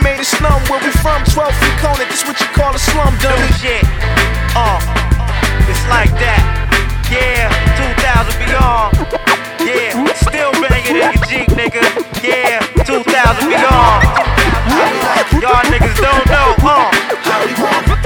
Made 0.03 0.19
us 0.19 0.31
numb 0.41 0.61
where 0.69 0.79
we 0.83 0.91
from, 1.03 1.23
12 1.25 1.53
feet 1.59 1.77
corner. 1.79 2.05
This 2.07 2.23
what 2.25 2.39
you 2.39 2.47
call 2.55 2.73
a 2.73 2.79
slum 2.79 3.17
dummy. 3.19 3.47
shit. 3.59 3.83
Uh, 4.55 4.79
it's 5.67 5.83
like 5.91 6.11
that. 6.23 6.39
Yeah, 7.11 7.51
2000 7.75 8.31
beyond. 8.39 8.95
Yeah, 9.59 9.91
still 10.15 10.51
banging 10.63 10.95
in 10.95 11.11
your 11.11 11.25
Jeep, 11.27 11.49
nigga. 11.51 11.83
Yeah, 12.23 12.63
2000 12.87 13.03
beyond. 13.49 13.99
Y'all 15.43 15.63
niggas 15.67 15.97
don't 15.99 16.25
know, 16.31 16.55
uh. 16.63 16.91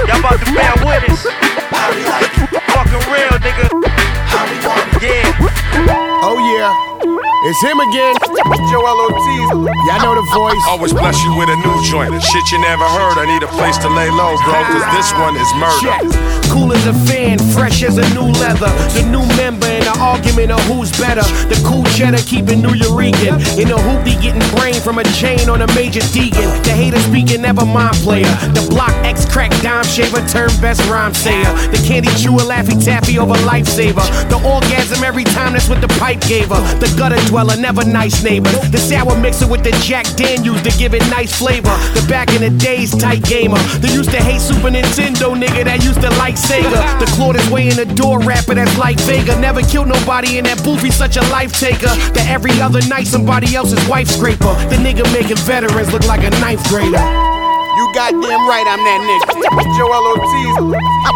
Y'all 0.08 0.18
about 0.18 0.40
to 0.42 0.48
bear 0.50 0.74
witness. 0.82 1.22
Fucking 2.74 3.04
real, 3.12 3.38
nigga. 3.38 3.70
Yeah. 5.00 6.13
Oh 6.26 6.40
yeah, 6.40 6.72
it's 7.44 7.60
him 7.60 7.78
again. 7.80 8.16
Joell 8.72 8.96
Ortiz. 9.04 9.68
Y'all 9.84 10.00
know 10.00 10.14
the 10.16 10.24
voice. 10.32 10.64
Always 10.68 10.92
bless 10.92 11.22
you 11.22 11.36
with 11.36 11.48
a 11.52 11.56
new 11.60 11.76
joint. 11.84 12.16
Shit 12.22 12.44
you 12.52 12.58
never 12.60 12.84
heard. 12.84 13.20
I 13.20 13.26
need 13.26 13.42
a 13.42 13.52
place 13.60 13.76
to 13.84 13.88
lay 13.88 14.08
low, 14.08 14.36
bro, 14.44 14.56
cause 14.64 14.84
this 14.96 15.12
one 15.20 15.36
is 15.36 15.50
murder. 15.60 16.00
Cool 16.48 16.72
as 16.72 16.86
a 16.86 16.94
fan, 17.04 17.38
fresh 17.52 17.82
as 17.82 17.98
a 17.98 18.06
new 18.14 18.32
leather. 18.40 18.72
The 18.96 19.04
new 19.10 19.24
member 19.36 19.66
in 19.68 19.84
the 19.84 19.96
argument 20.00 20.52
of 20.52 20.60
who's 20.64 20.92
better. 20.96 21.24
The 21.52 21.60
cool 21.66 21.84
cheddar 21.92 22.22
keeping 22.24 22.62
Nuyorican. 22.62 23.60
In 23.60 23.68
a 23.68 23.76
hoopy 23.76 24.16
getting 24.22 24.44
brain 24.56 24.80
from 24.80 24.98
a 24.98 25.04
chain 25.12 25.50
on 25.50 25.60
a 25.60 25.68
major 25.74 26.00
deacon. 26.12 26.48
The 26.64 26.72
hater 26.72 27.00
speaking, 27.00 27.42
never 27.42 27.64
mind 27.64 27.96
player. 28.00 28.32
The 28.56 28.64
block 28.70 28.92
X 29.04 29.24
crack 29.28 29.50
dime 29.60 29.84
shaver 29.84 30.24
turn 30.28 30.48
best 30.60 30.80
rhyme 30.88 31.12
sayer. 31.12 31.52
The 31.68 31.82
candy 31.84 32.08
chewer 32.16 32.44
laffy 32.44 32.78
taffy 32.82 33.18
over 33.18 33.34
lifesaver. 33.44 34.04
The 34.30 34.40
orgasm 34.40 35.02
every 35.04 35.24
time 35.24 35.52
that's 35.52 35.68
with 35.68 35.80
the 35.80 35.92
pipe 36.00 36.13
gave 36.20 36.48
her. 36.48 36.60
The 36.78 36.92
gutter 36.98 37.20
dweller, 37.26 37.56
never 37.56 37.84
nice 37.84 38.22
neighbor. 38.22 38.50
The 38.70 38.78
sour 38.78 39.16
mixer 39.18 39.46
with 39.48 39.64
the 39.64 39.72
Jack 39.82 40.06
Daniels 40.16 40.62
to 40.62 40.70
give 40.78 40.94
it 40.94 41.02
nice 41.10 41.38
flavor. 41.38 41.74
The 41.94 42.04
back 42.08 42.30
in 42.34 42.42
the 42.42 42.50
days 42.50 42.94
tight 42.94 43.22
gamer. 43.24 43.58
They 43.80 43.92
used 43.92 44.10
to 44.10 44.22
hate 44.22 44.40
Super 44.40 44.70
Nintendo 44.70 45.34
nigga 45.34 45.64
that 45.64 45.84
used 45.84 46.00
to 46.02 46.10
like 46.18 46.36
Sega. 46.36 46.98
The 46.98 47.06
Claudius 47.16 47.48
way 47.50 47.68
in 47.68 47.76
the 47.76 47.86
door 47.86 48.20
rapper 48.20 48.54
that's 48.54 48.76
like 48.78 48.98
Vega. 49.00 49.38
Never 49.40 49.62
killed 49.62 49.88
nobody 49.88 50.38
in 50.38 50.44
that 50.44 50.62
booth, 50.64 50.82
he's 50.82 50.96
such 50.96 51.16
a 51.16 51.22
life 51.30 51.52
taker. 51.58 51.92
That 52.14 52.26
every 52.28 52.60
other 52.60 52.80
night 52.88 53.06
somebody 53.06 53.54
else's 53.54 53.86
wife 53.88 54.08
scraper. 54.08 54.54
The 54.68 54.76
nigga 54.76 55.04
making 55.12 55.38
veterans 55.44 55.92
look 55.92 56.06
like 56.06 56.24
a 56.24 56.30
ninth 56.40 56.66
grader. 56.68 57.43
You 57.76 57.90
goddamn 57.92 58.46
right, 58.46 58.66
I'm 58.70 58.82
that 58.86 59.00
nigga. 59.02 59.34
Joell 59.74 60.06
Ortiz. 60.14 61.14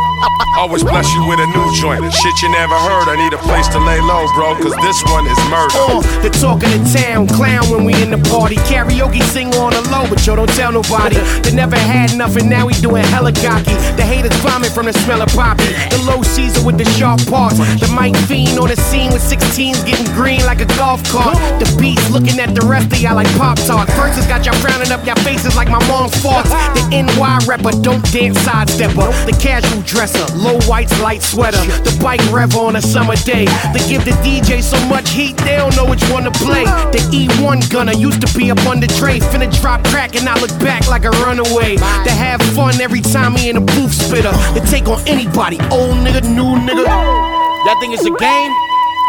Always 0.58 0.82
bless 0.82 1.06
you 1.14 1.22
with 1.28 1.38
a 1.38 1.46
new 1.54 1.62
joint. 1.78 2.02
Shit 2.10 2.42
you 2.42 2.50
never 2.50 2.74
heard. 2.74 3.06
I 3.06 3.14
need 3.14 3.30
a 3.30 3.38
place 3.38 3.68
to 3.70 3.78
lay 3.78 4.00
low, 4.02 4.26
bro, 4.34 4.58
cause 4.58 4.74
this 4.82 4.98
one 5.06 5.22
is 5.30 5.38
murder. 5.46 5.70
Uh, 5.78 6.02
the 6.18 6.30
talk 6.34 6.66
of 6.66 6.70
the 6.74 6.82
town, 6.90 7.28
clown 7.30 7.70
when 7.70 7.84
we 7.86 7.94
in 8.02 8.10
the 8.10 8.18
party. 8.26 8.56
Karaoke 8.66 9.22
sing 9.30 9.54
on 9.54 9.70
the 9.70 9.82
low, 9.86 10.10
but 10.10 10.18
yo 10.26 10.34
don't 10.34 10.50
tell 10.58 10.72
nobody. 10.72 11.14
They 11.46 11.54
never 11.54 11.78
had 11.78 12.16
nothing, 12.18 12.48
now 12.48 12.66
we 12.66 12.74
doing 12.82 13.04
hella 13.14 13.30
cocky. 13.30 13.78
The 13.94 14.02
haters 14.02 14.34
vomit 14.42 14.74
from 14.74 14.86
the 14.86 14.92
smell 15.06 15.22
of 15.22 15.30
poppy. 15.30 15.70
The 15.94 16.02
low 16.10 16.22
season 16.26 16.66
with 16.66 16.76
the 16.76 16.87
sharp 16.98 17.22
parts. 17.30 17.58
The 17.78 17.86
mic 17.94 18.10
Fiend 18.26 18.58
on 18.58 18.66
the 18.66 18.76
scene 18.90 19.12
with 19.14 19.22
16s 19.22 19.86
getting 19.86 20.10
green 20.18 20.42
like 20.42 20.60
a 20.60 20.66
golf 20.74 20.98
cart. 21.06 21.38
The 21.62 21.68
beats 21.78 22.10
looking 22.10 22.40
at 22.42 22.58
the 22.58 22.66
rest 22.66 22.90
of 22.90 22.98
y'all 22.98 23.14
like 23.14 23.30
Pop 23.38 23.56
Tart. 23.62 23.86
First, 23.94 24.18
it's 24.18 24.26
got 24.26 24.44
y'all 24.44 24.58
frowning 24.58 24.90
up 24.90 25.06
y'all 25.06 25.22
faces 25.22 25.54
like 25.54 25.70
my 25.70 25.78
mom's 25.86 26.10
farts. 26.18 26.50
The 26.74 26.82
NY 26.90 27.46
rapper, 27.46 27.70
don't 27.86 28.02
dance 28.10 28.38
sidestepper. 28.42 29.06
The 29.30 29.36
casual 29.38 29.82
dresser, 29.86 30.26
low 30.34 30.58
whites, 30.66 30.90
light 31.00 31.22
sweater. 31.22 31.62
The 31.86 31.94
bike 32.02 32.24
rev 32.32 32.56
on 32.56 32.74
a 32.74 32.82
summer 32.82 33.14
day. 33.22 33.46
They 33.70 33.82
give 33.86 34.02
the 34.04 34.16
DJ 34.26 34.60
so 34.60 34.78
much 34.90 35.10
heat, 35.10 35.36
they 35.46 35.54
don't 35.54 35.74
know 35.76 35.86
which 35.86 36.02
one 36.10 36.24
to 36.24 36.34
play. 36.42 36.64
The 36.90 36.98
E1 37.14 37.70
gunner 37.70 37.94
used 37.94 38.20
to 38.26 38.28
be 38.36 38.50
up 38.50 38.58
on 38.66 38.80
the 38.80 38.90
tray. 38.98 39.20
Finna 39.20 39.46
drop 39.62 39.84
crack 39.86 40.16
and 40.16 40.28
I 40.28 40.34
look 40.40 40.50
back 40.58 40.88
like 40.88 41.04
a 41.04 41.10
runaway. 41.22 41.76
To 41.76 42.10
have 42.10 42.42
fun 42.58 42.74
every 42.80 43.02
time 43.02 43.36
he 43.36 43.50
in 43.50 43.56
a 43.56 43.60
booth 43.60 43.94
spitter. 43.94 44.34
To 44.58 44.60
take 44.66 44.88
on 44.88 44.98
anybody, 45.06 45.62
old 45.70 46.02
nigga, 46.02 46.26
new 46.26 46.58
nigga. 46.58 46.87
Y'all 46.88 47.80
think 47.80 47.94
it's 47.94 48.04
a 48.04 48.14
game? 48.16 48.52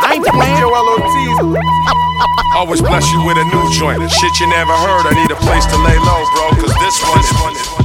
I 0.02 0.16
ain't 0.16 0.26
playing. 0.26 0.58
Joell 0.60 0.88
Ortiz. 1.00 1.38
Always 2.56 2.82
bless 2.82 3.10
you 3.12 3.24
with 3.26 3.38
a 3.38 3.46
new 3.46 3.66
joint. 3.74 4.00
Shit 4.12 4.40
you 4.40 4.48
never 4.48 4.74
heard. 4.74 5.08
I 5.08 5.14
need 5.16 5.32
a 5.32 5.40
place 5.40 5.66
to 5.68 5.78
lay 5.78 5.98
low, 5.98 6.22
bro, 6.36 6.50
cause 6.60 6.76
this 6.80 7.00
one 7.08 7.20
is. 7.54 7.79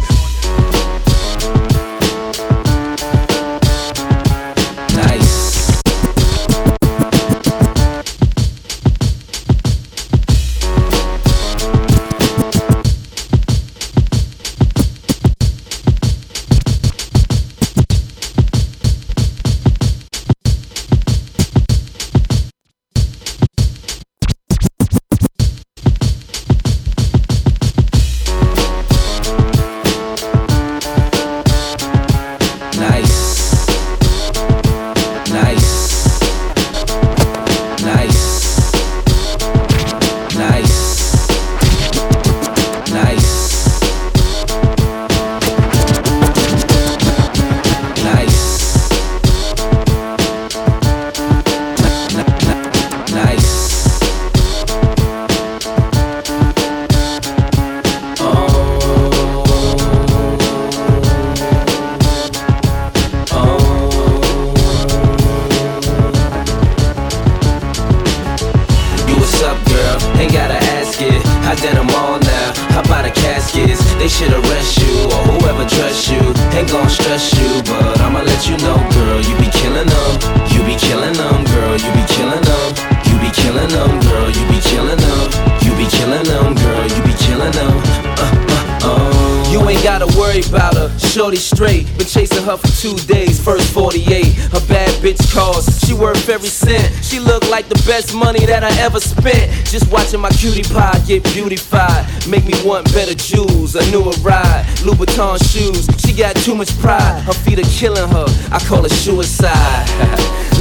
Cutie 100.45 100.75
pie 100.75 101.01
get 101.07 101.25
beautified. 101.33 102.05
Make 102.29 102.45
me 102.45 102.53
want 102.65 102.85
better 102.93 103.15
jewels. 103.15 103.77
A 103.77 103.91
newer 103.91 104.12
ride. 104.21 104.65
Louboutin 104.85 105.41
shoes. 105.41 105.89
She 106.05 106.12
got 106.12 106.37
too 106.37 106.55
much 106.55 106.69
pride. 106.81 107.23
Her 107.25 107.33
feet 107.33 107.59
are 107.59 107.71
killing 107.73 108.09
her. 108.11 108.27
I 108.53 108.59
call 108.69 108.85
it 108.85 108.93
suicide. 108.93 109.89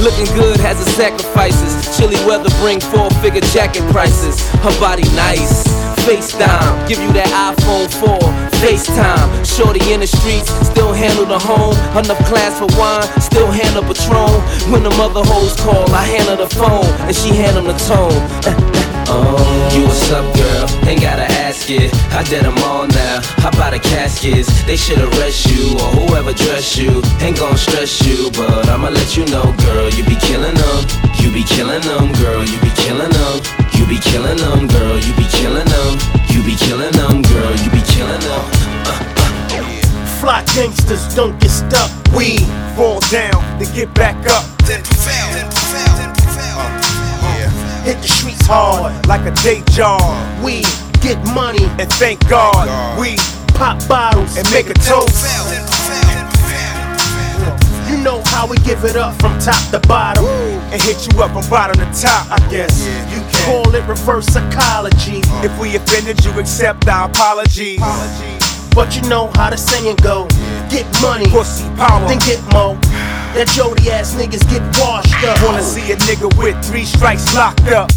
Looking 0.00 0.24
good 0.34 0.56
has 0.60 0.80
its 0.80 0.96
sacrifices. 0.96 1.98
Chilly 1.98 2.16
weather 2.24 2.48
bring 2.64 2.80
four 2.80 3.10
figure 3.20 3.44
jacket 3.52 3.84
prices. 3.92 4.40
Her 4.64 4.72
body 4.80 5.04
nice. 5.12 5.68
FaceTime, 6.08 6.88
give 6.88 7.00
you 7.00 7.12
that 7.12 7.28
iPhone 7.32 7.88
4. 7.88 8.18
FaceTime, 8.60 9.28
shorty 9.44 9.80
in 9.90 10.00
the 10.00 10.06
streets, 10.06 10.52
still 10.68 10.92
handle 10.92 11.24
the 11.24 11.38
home. 11.38 11.72
Enough 11.96 12.18
class 12.28 12.58
for 12.58 12.68
wine, 12.76 13.08
still 13.22 13.50
handle 13.50 13.82
Patron. 13.82 14.36
When 14.70 14.82
the 14.82 14.90
mother 15.00 15.24
hoes 15.24 15.56
call, 15.56 15.90
I 15.94 16.04
handle 16.04 16.36
the 16.36 16.54
phone, 16.54 16.84
and 17.08 17.16
she 17.16 17.30
handle 17.30 17.64
the 17.64 17.72
tone. 17.88 18.70
Oh, 19.06 19.70
you 19.74 19.84
what's 19.84 20.10
up, 20.10 20.24
girl? 20.36 20.88
Ain't 20.88 21.02
gotta 21.02 21.28
ask 21.44 21.68
it. 21.70 21.92
I 22.12 22.22
did 22.24 22.44
them 22.44 22.56
all 22.64 22.86
now. 22.86 23.20
How 23.42 23.50
about 23.50 23.72
the 23.72 23.78
caskets? 23.78 24.48
They 24.64 24.76
should 24.76 24.98
arrest 24.98 25.46
you 25.50 25.76
or 25.76 25.90
whoever 26.08 26.32
dress 26.32 26.76
you. 26.76 27.02
Ain't 27.20 27.38
gon' 27.38 27.56
stress 27.56 28.00
you, 28.06 28.30
but 28.32 28.68
I'ma 28.68 28.88
let 28.88 29.16
you 29.16 29.24
know, 29.26 29.54
girl. 29.64 29.88
You 29.90 30.04
be 30.04 30.16
killing 30.16 30.54
them. 30.54 30.80
You 31.20 31.32
be 31.32 31.44
killing 31.44 31.82
them, 31.82 32.12
girl. 32.20 32.44
You 32.44 32.58
be 32.60 32.72
killing 32.80 33.10
them. 33.12 33.36
You 33.76 33.84
be 33.86 33.98
killing 34.00 34.38
them, 34.38 34.68
girl. 34.68 34.96
You 34.96 35.12
be 35.16 35.26
killing 35.36 35.68
them. 35.68 35.92
You 36.32 36.40
be 36.42 36.56
killing 36.56 36.92
them, 36.92 37.22
girl. 37.22 37.52
You 37.60 37.70
be 37.70 37.82
killing 37.92 38.20
them. 38.20 38.44
Fly 40.20 40.42
gangsters 40.56 41.14
don't 41.14 41.38
get 41.40 41.50
stuck. 41.50 41.90
We 42.16 42.38
fall 42.76 43.00
down, 43.12 43.44
then 43.58 43.68
get 43.74 43.92
back 43.92 44.16
up. 44.30 44.44
Then 44.64 44.82
prevail, 44.82 45.28
then 45.36 45.50
prevail, 45.52 45.92
then 46.00 46.12
prevail. 46.16 46.56
Uh, 46.56 46.80
uh, 46.80 47.84
Hit 47.84 48.00
the 48.00 48.08
hard 48.46 49.06
like 49.06 49.22
a 49.26 49.34
day 49.42 49.62
job. 49.72 50.00
We 50.44 50.62
get 51.00 51.18
money 51.34 51.64
and 51.78 51.90
thank 51.94 52.26
God. 52.28 52.68
We 52.98 53.16
pop 53.54 53.76
bottles 53.88 54.36
and 54.36 54.50
make 54.50 54.68
a 54.68 54.74
toast. 54.74 55.24
You 57.88 58.02
know 58.02 58.22
how 58.26 58.46
we 58.46 58.56
give 58.58 58.84
it 58.84 58.96
up 58.96 59.14
from 59.20 59.38
top 59.38 59.70
to 59.70 59.80
bottom. 59.88 60.24
And 60.24 60.82
hit 60.82 61.06
you 61.06 61.22
up 61.22 61.32
from 61.32 61.48
bottom 61.48 61.76
to 61.76 62.00
top, 62.00 62.30
I 62.30 62.38
guess. 62.50 62.84
You 63.10 63.20
can 63.20 63.44
call 63.44 63.74
it 63.74 63.86
reverse 63.86 64.26
psychology. 64.26 65.20
If 65.44 65.58
we 65.58 65.76
offended 65.76 66.24
you, 66.24 66.32
accept 66.38 66.88
our 66.88 67.08
apologies. 67.08 67.80
But 68.74 68.96
you 68.96 69.08
know 69.08 69.30
how 69.36 69.50
the 69.50 69.56
saying 69.56 69.96
go. 70.02 70.26
Get 70.68 70.84
money, 71.00 71.30
pussy 71.30 71.68
power, 71.76 72.06
then 72.08 72.18
get 72.18 72.42
more. 72.52 72.74
That 73.34 73.46
Jody 73.54 73.90
ass 73.90 74.14
niggas 74.14 74.42
get 74.50 74.62
washed 74.80 75.14
up. 75.24 75.40
Wanna 75.44 75.62
see 75.62 75.92
a 75.92 75.96
nigga 75.96 76.26
with 76.36 76.58
three 76.64 76.84
strikes 76.84 77.32
locked 77.34 77.68
up. 77.68 77.90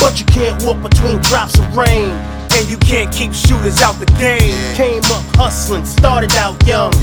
But 0.00 0.20
you 0.20 0.26
can't 0.26 0.62
walk 0.62 0.80
between 0.82 1.18
drops 1.22 1.58
of 1.58 1.76
rain. 1.76 2.10
And 2.50 2.68
you 2.68 2.76
can't 2.78 3.12
keep 3.12 3.32
shooters 3.32 3.82
out 3.82 3.94
the 4.00 4.06
game. 4.18 4.54
Came 4.74 5.02
up 5.12 5.22
hustling, 5.36 5.84
started 5.84 6.32
out 6.32 6.54
young. 6.66 6.94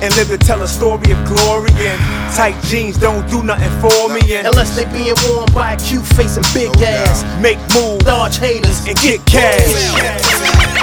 And 0.00 0.14
live 0.16 0.28
to 0.28 0.38
tell 0.38 0.62
a 0.62 0.68
story 0.68 1.10
of 1.12 1.18
glory. 1.26 1.70
And 1.72 2.00
tight 2.34 2.62
jeans 2.64 2.98
don't 2.98 3.28
do 3.28 3.42
nothing 3.42 3.72
for 3.80 4.08
me. 4.08 4.36
And 4.36 4.46
Unless 4.46 4.76
they 4.76 4.84
being 4.92 5.16
worn 5.28 5.52
by 5.52 5.72
a 5.72 5.78
cute 5.78 6.04
face 6.16 6.36
and 6.36 6.46
big 6.54 6.70
oh, 6.76 6.84
ass. 6.84 7.24
Make 7.42 7.58
moves, 7.74 8.04
dodge 8.04 8.38
haters, 8.38 8.86
and 8.86 8.96
get 8.98 9.24
cash. 9.26 10.81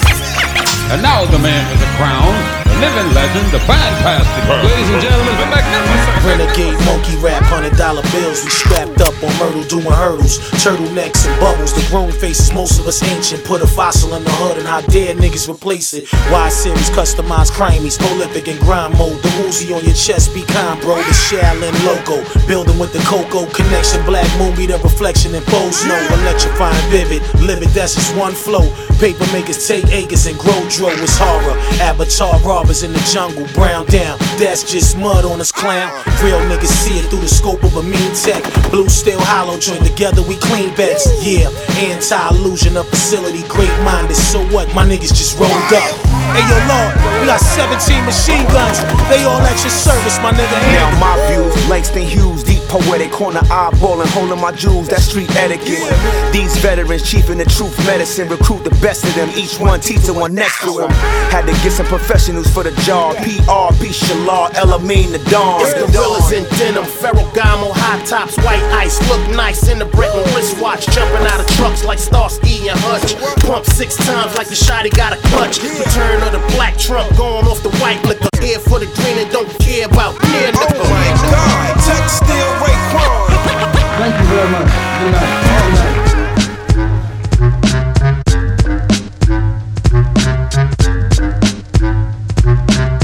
And 0.90 1.02
now 1.04 1.24
the 1.26 1.38
man 1.38 1.70
with 1.70 1.80
the 1.80 1.92
crown, 2.02 2.34
the 2.66 2.74
living 2.82 3.14
legend, 3.14 3.46
the 3.54 3.60
fantastic. 3.70 4.42
Ladies 4.50 4.90
and 4.90 5.02
gentlemen, 5.02 5.38
the 5.38 5.46
magnificent. 5.46 6.10
Renegade 6.26 6.76
monkey 6.84 7.16
rap, 7.22 7.44
hundred 7.46 7.78
dollar 7.78 8.02
bills. 8.10 8.44
We 8.44 8.50
strapped 8.50 9.00
up 9.00 9.14
on 9.22 9.32
Myrtle 9.38 9.64
doing 9.70 9.86
hurdles, 9.86 10.42
turtlenecks 10.60 11.30
and 11.30 11.40
bubbles. 11.40 11.78
The 11.78 11.86
grown 11.94 12.12
faces, 12.12 12.52
most 12.52 12.80
of 12.80 12.88
us 12.88 13.02
ancient. 13.04 13.46
Put 13.46 13.62
a 13.62 13.68
fossil 13.68 14.16
in 14.16 14.24
the 14.24 14.34
hood 14.42 14.58
and 14.58 14.68
how 14.68 14.82
dare 14.82 15.16
niggas 15.16 15.48
replace 15.48 15.94
it. 15.94 16.12
Y 16.34 16.50
series, 16.50 16.90
customized 16.90 17.54
crimies, 17.54 17.98
prolific 17.98 18.48
and 18.50 18.60
grind 18.60 18.98
mode. 18.98 19.22
The 19.22 19.30
Uzi 19.46 19.70
on 19.72 19.86
your 19.86 19.96
chest, 19.96 20.34
be 20.34 20.42
kind, 20.44 20.82
bro. 20.82 20.98
The 20.98 21.16
Shaolin 21.30 21.78
logo, 21.86 22.26
building 22.48 22.80
with 22.80 22.92
the 22.92 23.00
Coco 23.06 23.46
connection. 23.54 24.04
Black 24.10 24.28
movie, 24.42 24.66
the 24.66 24.80
reflection 24.80 25.36
and 25.36 25.46
foes 25.46 25.86
snow. 25.86 26.02
Electrifying, 26.26 26.82
vivid, 26.90 27.22
livid. 27.40 27.70
That's 27.70 27.94
just 27.94 28.16
one 28.18 28.34
flow. 28.34 28.66
Paper 29.00 29.24
makers 29.32 29.66
take 29.66 29.88
acres 29.96 30.28
and 30.28 30.38
grow 30.38 30.60
dro. 30.68 30.92
It's 30.92 31.16
horror. 31.16 31.56
Avatar 31.80 32.38
robbers 32.44 32.84
in 32.84 32.92
the 32.92 33.00
jungle, 33.08 33.48
brown 33.56 33.86
down. 33.88 34.20
That's 34.36 34.70
just 34.70 34.98
mud 34.98 35.24
on 35.24 35.40
us 35.40 35.54
clown. 35.54 35.88
Real 36.22 36.44
niggas 36.52 36.68
see 36.68 37.00
it 37.00 37.08
through 37.08 37.24
the 37.24 37.32
scope 37.32 37.64
of 37.64 37.78
a 37.78 37.84
mean 37.84 38.12
tech. 38.12 38.44
Blue 38.72 38.90
steel 38.90 39.22
hollow 39.22 39.58
joined 39.58 39.86
together, 39.86 40.22
we 40.22 40.36
clean 40.36 40.76
bets. 40.76 41.08
Yeah, 41.24 41.48
anti-illusion 41.80 42.76
of 42.76 42.90
facility, 42.90 43.48
great 43.48 43.72
minded. 43.88 44.20
So 44.20 44.44
what? 44.52 44.68
My 44.76 44.84
niggas 44.84 45.16
just 45.16 45.40
rolled 45.40 45.72
up. 45.72 45.96
Hey 46.36 46.44
yo, 46.44 46.60
Lord, 46.68 46.92
we 47.24 47.26
got 47.26 47.40
17 47.40 48.04
machine 48.04 48.44
guns. 48.52 48.84
They 49.08 49.24
all 49.24 49.40
at 49.40 49.56
your 49.64 49.72
service, 49.72 50.20
my 50.20 50.36
nigga. 50.36 50.60
Now 50.76 50.92
my 51.00 51.16
views, 51.32 51.56
Langston 51.72 52.04
Hughes, 52.04 52.44
poetic, 52.70 53.12
corner 53.12 53.42
eyeballing, 53.50 54.08
holding 54.14 54.40
my 54.40 54.52
jewels. 54.52 54.88
That's 54.88 55.04
street 55.04 55.30
etiquette. 55.36 55.82
These 56.32 56.56
veterans, 56.58 57.04
chief 57.04 57.30
in 57.30 57.40
the 57.40 57.46
truth 57.46 57.76
medicine, 57.86 58.30
recruit 58.30 58.64
the 58.64 58.76
best 58.80 59.04
of 59.04 59.14
them. 59.16 59.30
Each 59.36 59.60
one 59.60 59.82
teaching 59.82 60.16
one 60.16 60.36
next 60.36 60.62
to 60.62 60.86
him. 60.86 60.90
Had 61.34 61.50
to 61.50 61.54
get 61.66 61.74
some 61.74 61.88
professionals 61.88 62.48
for 62.48 62.64
the 62.64 62.72
job. 62.86 63.18
PRP, 63.18 63.90
Shalar, 63.90 64.54
Elamine, 64.54 65.12
the 65.12 65.20
Dawn. 65.30 65.62
It's 65.62 65.74
gorillas 65.74 66.32
in 66.32 66.46
denim, 66.58 66.86
Ferragamo, 66.86 67.74
high 67.74 68.04
tops, 68.06 68.38
white 68.38 68.64
ice. 68.78 69.02
Look 69.10 69.36
nice 69.36 69.68
in 69.68 69.80
the 69.80 69.86
Breton 69.86 70.24
wristwatch. 70.36 70.86
Jumping 70.94 71.26
out 71.26 71.42
of 71.42 71.48
trucks 71.58 71.84
like 71.84 72.00
Starsky 72.00 72.70
and 72.70 72.80
Hutch. 72.86 73.18
Pump 73.44 73.66
six 73.66 73.98
times 73.98 74.38
like 74.38 74.48
the 74.48 74.56
shotty 74.56 74.96
got 74.96 75.14
a 75.14 75.20
clutch. 75.34 75.58
Return 75.64 76.22
of 76.22 76.32
the 76.32 76.44
black 76.54 76.78
trunk, 76.78 77.10
going 77.18 77.46
off 77.50 77.64
the 77.64 77.74
white 77.82 78.04
liquor. 78.06 78.30
Here 78.40 78.60
for 78.60 78.80
the 78.80 78.88
green 78.96 79.18
and 79.18 79.30
don't 79.32 79.50
care 79.60 79.86
about 79.86 80.16
near 80.32 80.52
oh 80.54 80.64
liquor. 80.64 80.80
Oh 80.80 80.90
my 80.90 81.12
God, 81.28 81.76
Tek 81.84 82.08
Steele 82.08 82.59
Raekwon. 82.62 83.12
Thank 84.00 84.16
you 84.20 84.26
very 84.28 84.50
much. 84.50 84.70
Good 85.00 85.12
night. 85.12 85.30
Good 85.40 85.92
night. 85.92 86.10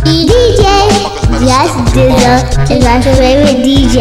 DJ 0.05 0.63
Just 1.45 1.77
Dizzle 1.95 2.39
is 2.71 2.83
my 2.83 2.97
favorite 3.01 3.59
DJ. 3.65 3.97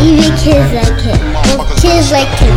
Even 0.00 0.32
kids 0.38 0.70
like 0.72 1.00
him. 1.00 1.18
Well, 1.58 1.66
kids 1.76 2.10
like 2.10 2.34
him. 2.38 2.54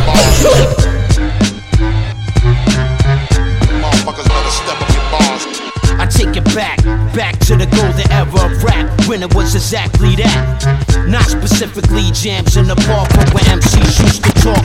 I 6.00 6.06
take 6.06 6.38
it 6.38 6.44
back, 6.56 6.78
back 7.18 7.40
to 7.40 7.56
the 7.58 7.66
golden 7.74 8.06
era 8.12 8.30
of 8.46 8.64
rap 8.64 8.86
when 9.08 9.24
it 9.24 9.34
was 9.34 9.56
exactly 9.56 10.16
that. 10.16 11.08
Not 11.10 11.26
specifically 11.26 12.14
jams 12.14 12.56
in 12.58 12.68
the 12.68 12.76
bar, 12.86 13.10
but 13.18 13.34
where 13.34 13.44
MCs 13.58 13.98
used 14.06 14.24
to 14.24 14.32
talk. 14.38 14.62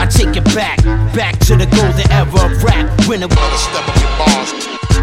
I 0.00 0.06
take 0.08 0.34
it 0.34 0.44
back, 0.56 0.82
back 1.12 1.38
to 1.40 1.56
the 1.56 1.66
golden 1.76 2.10
era 2.10 2.24
of 2.24 2.64
rap 2.64 2.88
when 3.06 3.22
it 3.22 3.28
was. 3.28 3.60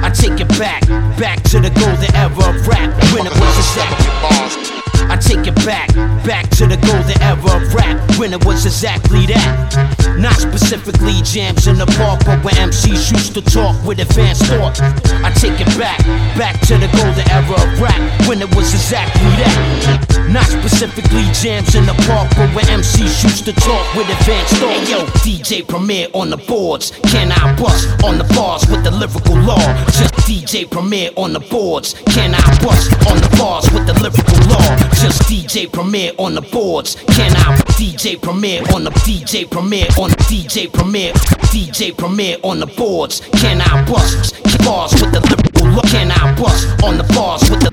I 0.01 0.09
take 0.09 0.41
it 0.41 0.49
back, 0.57 0.81
back 1.19 1.43
to 1.53 1.59
the 1.59 1.69
golden 1.69 2.15
era 2.15 2.33
of 2.33 2.67
rap 2.67 2.89
when 3.13 3.27
it 3.27 3.33
was 3.37 3.57
exactly. 3.61 4.78
I 5.09 5.17
take 5.17 5.47
it 5.47 5.55
back, 5.65 5.89
back 6.23 6.49
to 6.61 6.67
the 6.67 6.77
golden 6.85 7.19
era 7.21 7.33
of 7.33 7.73
rap 7.73 7.97
when 8.19 8.31
it 8.31 8.45
was 8.45 8.65
exactly 8.65 9.25
that. 9.25 10.15
Not 10.19 10.35
specifically 10.35 11.21
jams 11.23 11.65
in 11.65 11.77
the 11.77 11.87
park, 11.97 12.21
but 12.25 12.43
where 12.43 12.53
MCs 12.53 13.11
used 13.11 13.33
to 13.33 13.41
talk 13.41 13.73
with 13.83 13.99
advanced 13.99 14.45
thought. 14.45 14.79
I 15.25 15.31
take 15.33 15.59
it 15.59 15.71
back, 15.79 15.97
back 16.37 16.59
to 16.67 16.77
the 16.77 16.87
golden 16.93 17.25
era 17.31 17.57
of 17.57 17.81
rap 17.81 18.27
when 18.27 18.41
it 18.41 18.53
was 18.55 18.73
exactly 18.73 19.33
that. 19.41 20.29
Not 20.29 20.45
specifically 20.45 21.25
jams 21.33 21.73
in 21.73 21.87
the 21.87 21.97
park, 22.05 22.29
but 22.37 22.53
where 22.53 22.69
MCs 22.69 23.23
used 23.23 23.45
to 23.45 23.53
talk 23.53 23.81
with 23.95 24.05
advanced 24.13 24.61
thought. 24.61 24.69
Hey 24.69 24.91
yo, 24.91 25.05
DJ 25.25 25.67
Premier 25.67 26.07
on 26.13 26.29
the 26.29 26.37
boards. 26.37 26.91
Can 27.09 27.31
I 27.31 27.55
bust 27.57 27.89
on 28.03 28.19
the 28.19 28.29
bars 28.35 28.61
with 28.69 28.83
the 28.83 28.91
lyrical 28.91 29.41
law? 29.41 29.65
Just 29.89 30.13
DJ 30.29 30.69
Premier 30.69 31.09
on 31.15 31.33
the 31.33 31.39
boards. 31.39 31.95
Can 32.13 32.35
I 32.35 32.45
bust 32.61 32.93
on 33.09 33.17
the 33.17 33.31
bars 33.39 33.65
with 33.73 33.87
the 33.87 33.93
lyrical 33.97 34.37
law? 34.53 34.98
Just 34.99 35.21
DJ 35.23 35.71
Premier 35.71 36.11
on 36.17 36.35
the 36.35 36.41
boards. 36.41 36.95
Can 36.95 37.31
I 37.37 37.55
DJ 37.79 38.21
Premier 38.21 38.61
on 38.75 38.83
the 38.83 38.89
DJ 39.07 39.49
Premier 39.49 39.85
on 39.97 40.09
the 40.09 40.17
DJ 40.27 40.71
Premier 40.71 41.13
DJ 41.53 41.97
Premier 41.97 42.35
on 42.43 42.59
the 42.59 42.67
boards? 42.67 43.21
Can 43.39 43.61
I 43.61 43.85
bust 43.85 44.43
bars 44.65 44.91
with 44.93 45.13
the 45.13 45.21
law? 45.63 45.81
Can 45.83 46.11
I 46.11 46.35
bust 46.35 46.83
on 46.83 46.97
the 46.97 47.03
bars 47.13 47.49
with 47.49 47.61
the 47.61 47.71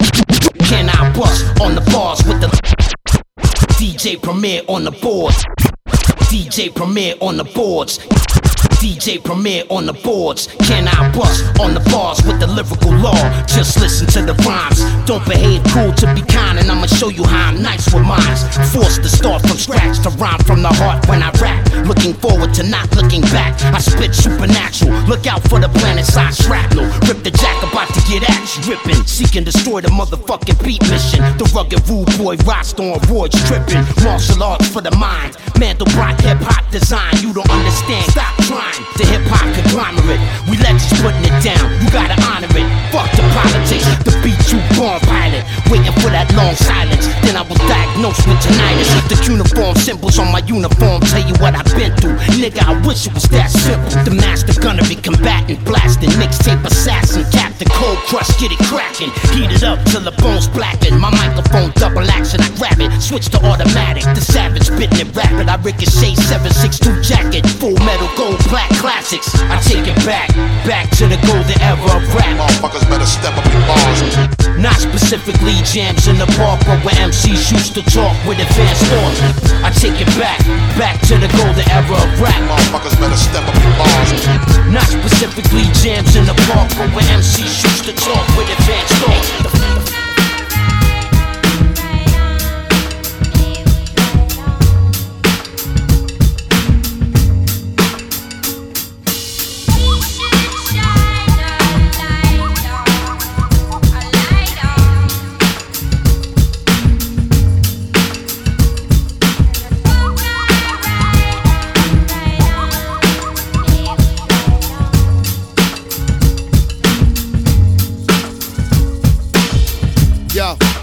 Can 0.68 0.88
I 0.88 1.12
bust 1.18 1.60
on 1.60 1.74
the 1.74 1.80
bars 1.90 2.22
with 2.24 2.40
the 2.40 2.48
DJ 3.74 4.22
Premier 4.22 4.62
on 4.68 4.84
the 4.84 4.92
boards? 4.92 5.44
DJ 6.30 6.72
Premier 6.72 7.14
on 7.20 7.36
the 7.36 7.44
boards. 7.44 7.98
DJ 8.78 9.22
Premier 9.22 9.64
on 9.70 9.86
the 9.86 9.92
boards. 9.92 10.48
Can 10.68 10.86
I 10.88 11.10
bust 11.12 11.44
on 11.60 11.72
the 11.74 11.80
bars 11.90 12.22
with 12.26 12.40
the 12.40 12.46
lyrical 12.46 12.92
law? 12.92 13.16
Just 13.46 13.80
listen 13.80 14.06
to 14.08 14.20
the 14.20 14.34
rhymes. 14.44 14.84
Don't 15.06 15.24
behave 15.24 15.64
cool 15.72 15.92
to 15.94 16.06
be 16.14 16.20
kind, 16.22 16.58
and 16.58 16.70
I'ma 16.70 16.86
show 16.86 17.08
you 17.08 17.24
how 17.24 17.48
I'm 17.48 17.62
nice 17.62 17.92
with 17.92 18.04
mines. 18.04 18.44
Forced 18.72 19.02
to 19.02 19.08
start 19.08 19.42
from 19.46 19.56
scratch 19.56 20.02
to 20.04 20.10
rhyme 20.20 20.40
from 20.44 20.62
the 20.62 20.68
heart 20.68 21.08
when 21.08 21.22
I 21.22 21.30
rap. 21.40 21.64
Looking 21.86 22.14
forward 22.14 22.52
to 22.54 22.62
not 22.62 22.94
looking 22.94 23.22
back. 23.32 23.56
I 23.72 23.78
spit 23.80 24.14
supernatural. 24.14 24.92
Look 25.08 25.26
out 25.26 25.42
for 25.48 25.58
the 25.58 25.68
planet 25.68 26.04
side 26.04 26.34
shrapnel. 26.34 26.84
Rip 27.08 27.24
the 27.24 27.30
jack 27.30 27.62
about 27.62 27.88
to 27.94 28.00
get 28.10 28.28
at 28.28 28.44
you. 28.56 28.74
Ripping, 28.74 29.06
seek 29.06 29.36
and 29.36 29.46
destroy 29.46 29.80
the 29.80 29.88
motherfucking 29.88 30.62
beat 30.64 30.82
mission. 30.90 31.20
The 31.38 31.48
rugged 31.54 31.88
rude 31.88 32.12
boy 32.18 32.36
rocks 32.44 32.74
on 32.74 33.00
roids 33.08 33.38
tripping. 33.48 33.82
Martial 34.04 34.42
arts 34.42 34.68
for 34.68 34.82
the 34.82 34.94
mind. 34.96 35.34
Mandelbrot 35.56 36.20
hip 36.20 36.38
hop 36.42 36.70
design. 36.70 37.14
You 37.22 37.32
don't 37.32 37.50
understand. 37.50 38.10
Stop 38.10 38.34
trying. 38.44 38.65
The 38.96 39.06
hip 39.06 39.22
hop 39.26 39.48
conglomerate. 39.54 40.20
We 40.50 40.58
legends 40.58 40.88
putting 41.00 41.24
it 41.24 41.36
down. 41.42 41.70
You 41.80 41.88
gotta 41.90 42.16
honor 42.26 42.48
it. 42.56 42.75
Fuck 42.96 43.12
the 43.12 43.28
politics. 43.36 43.84
The 44.08 44.16
beat 44.24 44.40
you 44.48 44.56
born 44.72 44.96
pilot. 45.04 45.44
Waiting 45.68 45.92
for 46.00 46.08
that 46.08 46.32
long 46.32 46.56
silence. 46.56 47.12
Then 47.20 47.36
I 47.36 47.44
was 47.44 47.60
diagnosed 47.68 48.24
with 48.24 48.40
tinnitus. 48.40 48.88
The 49.12 49.20
uniform 49.28 49.76
symbols 49.76 50.16
on 50.16 50.32
my 50.32 50.40
uniform 50.48 51.04
tell 51.04 51.20
you 51.20 51.36
what 51.36 51.52
I've 51.52 51.68
been 51.76 51.92
through. 52.00 52.16
Nigga, 52.40 52.64
I 52.64 52.72
wish 52.88 53.04
it 53.04 53.12
was 53.12 53.28
that 53.36 53.52
simple. 53.52 53.92
The 54.00 54.16
master 54.16 54.56
gunnery 54.56 54.96
combatant, 54.96 55.60
blasting, 55.68 56.08
mixtape 56.16 56.64
assassin, 56.64 57.28
Captain 57.36 57.68
Cold 57.68 58.00
Crush, 58.08 58.32
get 58.40 58.48
it 58.48 58.62
cracking. 58.64 59.12
Heat 59.36 59.52
it 59.52 59.60
up 59.60 59.76
till 59.92 60.00
the 60.00 60.16
bones 60.24 60.48
blacken. 60.48 60.96
My 60.96 61.12
microphone 61.12 61.76
double 61.76 62.08
action, 62.08 62.40
I 62.40 62.48
grab 62.56 62.80
it. 62.80 62.88
Switch 62.96 63.28
to 63.36 63.38
automatic. 63.44 64.08
The 64.16 64.24
savage 64.24 64.72
spitting 64.72 65.04
it 65.04 65.12
rapid 65.12 65.52
I 65.52 65.60
ricochet 65.60 66.16
762 66.32 67.04
jacket, 67.04 67.44
full 67.60 67.76
metal 67.84 68.08
gold 68.16 68.40
black 68.48 68.72
classics. 68.80 69.28
I 69.52 69.60
take 69.60 69.84
it 69.84 70.00
back, 70.08 70.32
back 70.64 70.88
to 70.96 71.04
the 71.04 71.20
golden 71.28 71.60
era 71.60 71.76
of 71.92 72.00
rap. 72.16 72.32
Motherfuckers 72.40 72.85
better 72.88 73.06
step 73.06 73.36
up 73.36 73.46
your 73.52 73.62
bars. 73.66 74.00
Not 74.58 74.78
specifically 74.78 75.54
jams 75.64 76.08
in 76.08 76.18
the 76.18 76.26
park, 76.38 76.60
but 76.66 76.78
where 76.84 76.94
MCs 76.96 77.52
used 77.52 77.74
to 77.74 77.82
talk 77.82 78.14
with 78.26 78.38
advanced 78.38 78.84
thoughts. 78.86 79.20
I 79.62 79.70
take 79.70 80.00
it 80.00 80.10
back, 80.18 80.40
back 80.78 81.00
to 81.08 81.18
the 81.18 81.28
golden 81.36 81.66
era 81.70 81.96
of 81.96 82.20
rap. 82.20 82.40
Motherfuckers 82.48 82.96
better 82.98 83.16
step 83.16 83.44
up 83.46 83.56
your 83.62 83.74
bars. 83.76 84.10
Not 84.72 84.86
specifically 84.86 85.66
jams 85.82 86.16
in 86.16 86.24
the 86.24 86.34
park, 86.48 86.70
but 86.78 86.88
where 86.94 87.06
MCs 87.16 87.64
used 87.64 87.84
to 87.84 87.92
talk 87.92 88.24
with 88.36 88.48
advanced 88.50 88.94
thoughts. 89.02 89.95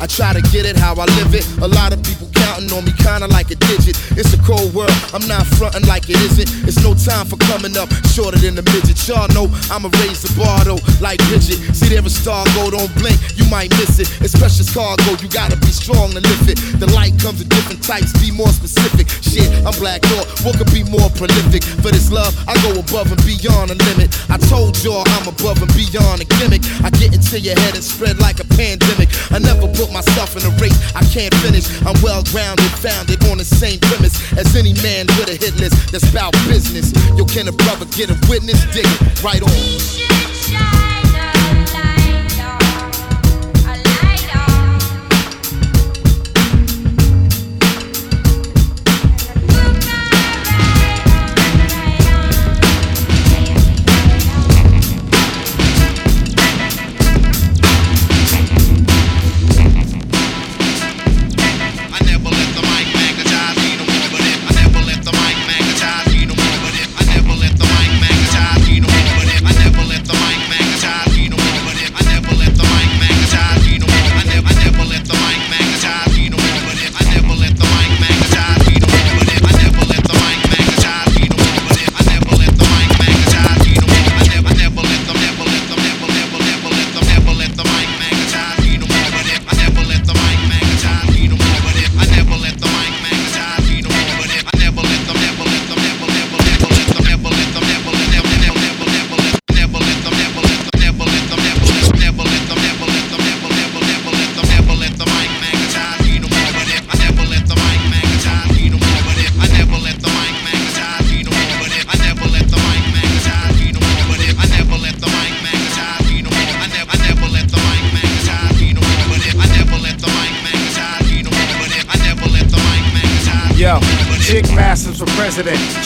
I 0.03 0.05
try 0.05 0.33
to 0.33 0.41
get 0.51 0.65
it 0.67 0.75
how 0.75 0.99
I 0.99 1.07
live 1.15 1.31
it. 1.31 1.47
A 1.63 1.67
lot 1.79 1.93
of 1.95 2.03
people 2.03 2.27
counting 2.35 2.67
on 2.75 2.83
me, 2.83 2.91
kinda 2.91 3.23
like 3.31 3.51
a 3.51 3.55
digit. 3.55 3.95
It's 4.19 4.35
a 4.35 4.39
cold 4.43 4.75
world, 4.75 4.91
I'm 5.15 5.23
not 5.31 5.47
fronting 5.55 5.87
like 5.87 6.09
it 6.11 6.19
isn't. 6.27 6.67
It's 6.67 6.83
no 6.83 6.91
time 6.91 7.23
for 7.23 7.37
coming 7.47 7.77
up 7.79 7.87
shorter 8.11 8.35
than 8.35 8.55
the 8.59 8.67
midget. 8.67 8.99
Y'all 9.07 9.31
know 9.31 9.47
I'ma 9.71 9.87
raise 10.03 10.19
the 10.19 10.31
bar 10.35 10.67
though, 10.67 10.83
like 10.99 11.23
Bridget. 11.31 11.55
See 11.71 11.87
there 11.87 12.03
a 12.03 12.09
star 12.11 12.43
go, 12.51 12.67
don't 12.67 12.91
blink, 12.99 13.15
you 13.39 13.47
might 13.47 13.71
miss 13.79 13.95
it. 14.03 14.11
It's 14.19 14.35
precious 14.35 14.67
cargo, 14.75 15.15
you 15.23 15.31
gotta 15.31 15.55
be 15.55 15.71
strong 15.71 16.11
to 16.11 16.19
lift 16.19 16.51
it. 16.51 16.59
The 16.83 16.91
light 16.91 17.15
comes 17.23 17.39
in 17.39 17.47
different 17.47 17.79
types, 17.81 18.11
be 18.19 18.27
more 18.27 18.51
specific. 18.51 19.07
Shit, 19.23 19.47
I'm 19.63 19.71
black 19.79 20.03
thought, 20.11 20.27
what 20.43 20.59
could 20.59 20.71
be 20.75 20.83
more 20.83 21.07
prolific? 21.15 21.63
For 21.79 21.95
this 21.95 22.11
love, 22.11 22.35
I 22.43 22.59
go 22.59 22.75
above 22.75 23.07
and 23.07 23.23
beyond 23.23 23.71
the 23.71 23.79
limit. 23.87 24.11
I 24.27 24.35
told 24.51 24.75
y'all 24.83 25.07
I'm 25.15 25.31
above 25.31 25.63
and 25.63 25.71
beyond 25.71 26.19
a 26.19 26.27
gimmick. 26.43 26.67
I 26.83 26.91
get 26.91 27.15
into 27.15 27.39
your 27.39 27.55
head 27.55 27.79
and 27.79 27.83
spread 27.83 28.19
like 28.19 28.43
a 28.43 28.47
pandemic. 28.59 29.07
I 29.31 29.39
never 29.39 29.71
put 29.71 29.92
myself 29.93 30.35
in 30.35 30.43
a 30.43 30.49
race 30.57 30.75
I 30.95 31.03
can't 31.05 31.33
finish. 31.45 31.69
I'm 31.85 31.95
well 32.01 32.23
grounded, 32.33 32.65
founded 32.81 33.23
on 33.29 33.37
the 33.37 33.45
same 33.45 33.79
premise 33.79 34.17
as 34.33 34.55
any 34.55 34.73
man 34.81 35.05
with 35.15 35.29
a 35.29 35.37
hit 35.37 35.55
list 35.55 35.91
that's 35.91 36.09
about 36.09 36.33
business. 36.49 36.91
Yo, 37.15 37.25
can 37.25 37.47
a 37.47 37.51
brother 37.51 37.85
get 37.85 38.09
a 38.09 38.17
witness? 38.27 38.59
Dig 38.73 38.85
it 38.85 39.23
right 39.23 39.41
on. 39.41 40.32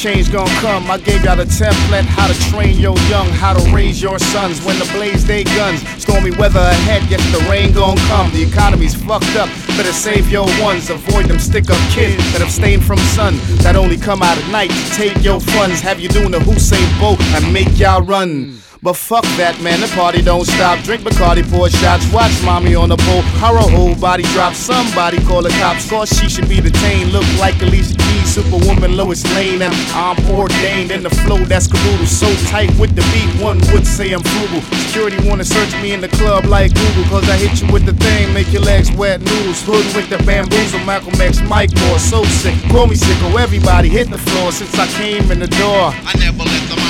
Change 0.08 0.32
gon' 0.32 0.48
come. 0.64 0.90
I 0.90 1.00
gave 1.00 1.26
y'all 1.26 1.36
the 1.36 1.44
template 1.44 2.06
how 2.06 2.28
to 2.28 2.34
train 2.50 2.80
your 2.80 2.98
young, 3.12 3.28
how 3.28 3.52
to 3.52 3.76
raise 3.76 4.02
your 4.02 4.18
sons 4.20 4.64
when 4.64 4.80
the 4.80 4.90
blaze 4.94 5.26
they 5.26 5.44
guns. 5.44 5.86
Stormy 6.02 6.32
weather 6.32 6.62
ahead, 6.62 7.04
yes, 7.12 7.20
the 7.36 7.44
rain 7.52 7.74
gon' 7.74 7.98
come. 8.08 8.32
The 8.32 8.42
economy's 8.42 8.96
fucked 8.96 9.36
up. 9.36 9.50
Better 9.76 9.92
save 9.92 10.32
your 10.32 10.48
ones. 10.64 10.90
Avoid 10.90 11.26
them 11.26 11.40
stick 11.40 11.70
up 11.70 11.92
kids 11.92 12.24
that 12.32 12.42
abstain 12.42 12.80
from 12.80 13.00
sun. 13.20 13.36
That 13.64 13.76
only 13.76 13.98
come 13.98 14.24
out 14.24 14.38
at 14.38 14.50
night 14.50 14.72
take 14.96 15.22
your 15.26 15.42
funds. 15.42 15.82
Have 15.82 16.00
you 16.00 16.08
doing 16.08 16.32
the 16.32 16.40
Usain 16.40 16.88
Bolt 17.02 17.20
and 17.36 17.52
make 17.52 17.78
y'all 17.78 18.02
run. 18.02 18.62
But 18.82 18.96
fuck 18.96 19.26
that, 19.36 19.60
man, 19.62 19.82
the 19.82 19.88
party 19.88 20.22
don't 20.22 20.46
stop. 20.46 20.80
Drink 20.86 21.02
Bacardi, 21.02 21.44
pour 21.52 21.68
shots, 21.68 22.10
watch 22.14 22.32
mommy 22.46 22.76
on 22.76 22.88
the 22.88 22.96
pole. 22.96 23.24
Her 23.44 23.58
whole 23.58 23.96
body 23.96 24.24
drop. 24.32 24.54
Somebody 24.54 25.20
call 25.26 25.42
the 25.42 25.50
cops, 25.60 25.90
cause 25.90 26.08
she 26.18 26.30
should 26.30 26.48
be 26.48 26.62
detained. 26.62 27.12
Look 27.12 27.28
like 27.40 27.62
Alicia 27.62 27.97
Superwoman, 28.26 28.96
Lois 28.96 29.24
Lane. 29.36 29.62
And 29.62 29.74
I'm 29.94 30.18
ordained 30.32 30.92
in 30.92 31.04
the 31.04 31.10
flow 31.10 31.38
that's 31.46 31.68
caboodle. 31.68 32.06
So 32.06 32.28
tight 32.48 32.72
with 32.80 32.96
the 32.96 33.02
beat, 33.14 33.44
one 33.44 33.60
would 33.72 33.86
say 33.86 34.14
I'm 34.14 34.24
frugal. 34.24 34.62
Security 34.88 35.18
wanna 35.28 35.44
search 35.44 35.74
me 35.82 35.94
in 35.94 36.02
the 36.02 36.10
club 36.10 36.46
like 36.46 36.74
Google, 36.74 37.04
cause 37.06 37.30
I 37.30 37.38
hit 37.38 37.62
you 37.62 37.72
with 37.72 37.86
the 37.86 37.94
thing, 37.94 38.34
make 38.34 38.52
your 38.52 38.64
legs 38.64 38.92
wet 38.92 39.22
noodles. 39.22 39.62
Hood 39.64 39.86
with 39.96 40.10
the 40.10 40.18
bamboozle, 40.24 40.80
Michael 40.86 41.22
X, 41.22 41.42
Mike 41.42 41.72
Moore. 41.82 42.00
So 42.00 42.24
sick, 42.24 42.56
call 42.72 42.88
me 42.88 42.96
sicko, 42.96 43.40
everybody 43.40 43.90
hit 43.90 44.10
the 44.10 44.18
floor 44.18 44.52
since 44.52 44.74
I 44.78 44.88
came 44.98 45.32
in 45.32 45.40
the 45.40 45.48
door. 45.48 45.92
I 45.94 46.14
never 46.18 46.44
let 46.44 46.64
the 46.70 46.87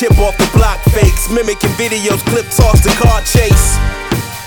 chip 0.00 0.16
off 0.18 0.34
the 0.38 0.48
block 0.56 0.80
fakes, 0.96 1.28
mimicking 1.28 1.76
videos, 1.76 2.24
clip 2.24 2.48
talks, 2.48 2.80
the 2.80 2.88
car 2.96 3.20
chase. 3.20 3.76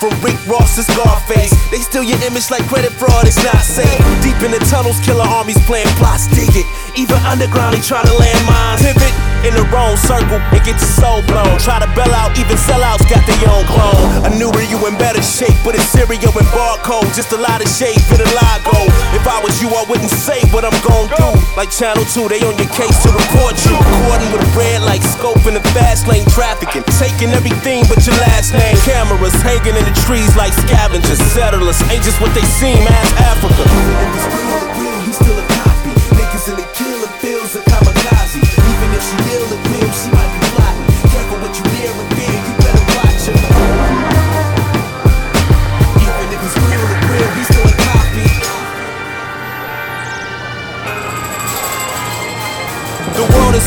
From 0.02 0.10
Rick 0.26 0.42
Ross 0.48 0.76
to 0.78 0.84
Scarface, 0.84 1.54
they 1.70 1.78
steal 1.78 2.02
your 2.02 2.18
image 2.24 2.50
like 2.50 2.66
credit 2.68 2.92
fraud, 2.92 3.28
it's 3.28 3.38
not 3.44 3.62
safe. 3.62 4.02
Deep 4.24 4.42
in 4.42 4.50
the 4.50 4.58
tunnels, 4.72 5.00
killer 5.06 5.22
armies 5.22 5.64
playing 5.68 5.86
plots, 6.02 6.26
dig 6.26 6.50
it. 6.56 6.66
Even 6.98 7.18
underground, 7.30 7.76
they 7.76 7.82
try 7.82 8.02
to 8.02 8.14
land 8.18 8.46
mines. 8.48 8.82
Pivot 8.82 9.33
in 9.44 9.54
the 9.56 9.66
wrong 9.72 9.96
circle 10.00 10.40
and 10.40 10.62
get 10.64 10.80
your 10.80 10.94
soul 10.96 11.20
blown. 11.28 11.60
Try 11.60 11.80
to 11.80 11.90
bail 11.94 12.12
out, 12.16 12.36
even 12.40 12.56
sellouts 12.56 13.04
got 13.12 13.24
their 13.28 13.44
own 13.52 13.68
clone. 13.68 14.24
I 14.24 14.32
knew 14.36 14.50
where 14.52 14.68
you 14.68 14.80
in 14.88 14.96
better 14.98 15.22
shape, 15.22 15.56
but 15.64 15.76
it's 15.76 15.88
cereal 15.92 16.32
and 16.32 16.50
barcode. 16.56 17.08
Just 17.16 17.32
a 17.36 17.40
lot 17.40 17.60
of 17.60 17.68
shade 17.68 18.00
for 18.08 18.16
the 18.16 18.28
logo. 18.28 18.88
If 19.12 19.28
I 19.28 19.40
was 19.44 19.60
you, 19.62 19.70
I 19.70 19.84
wouldn't 19.88 20.12
say 20.12 20.42
what 20.56 20.64
I'm 20.64 20.76
gon' 20.82 21.12
do. 21.14 21.30
Like 21.60 21.70
Channel 21.70 22.04
2, 22.08 22.32
they 22.32 22.42
on 22.48 22.56
your 22.58 22.72
case 22.72 22.96
to 23.04 23.12
report 23.12 23.60
you. 23.68 23.76
Recording 23.76 24.32
with 24.32 24.48
a 24.48 24.52
red 24.58 24.82
like 24.82 25.04
scope 25.04 25.44
in 25.46 25.54
the 25.54 25.64
fast 25.76 26.08
lane 26.08 26.26
trafficking. 26.32 26.84
Taking 26.98 27.36
everything 27.36 27.84
but 27.92 28.00
your 28.08 28.16
last 28.32 28.56
name. 28.56 28.76
Cameras 28.88 29.36
hanging 29.44 29.76
in 29.76 29.84
the 29.84 29.96
trees 30.08 30.32
like 30.40 30.54
scavengers. 30.54 31.20
Settlers 31.36 31.80
ain't 31.92 32.04
just 32.04 32.20
what 32.22 32.34
they 32.34 32.46
seem, 32.58 32.80
ask 32.88 33.14
Africa. 33.20 34.63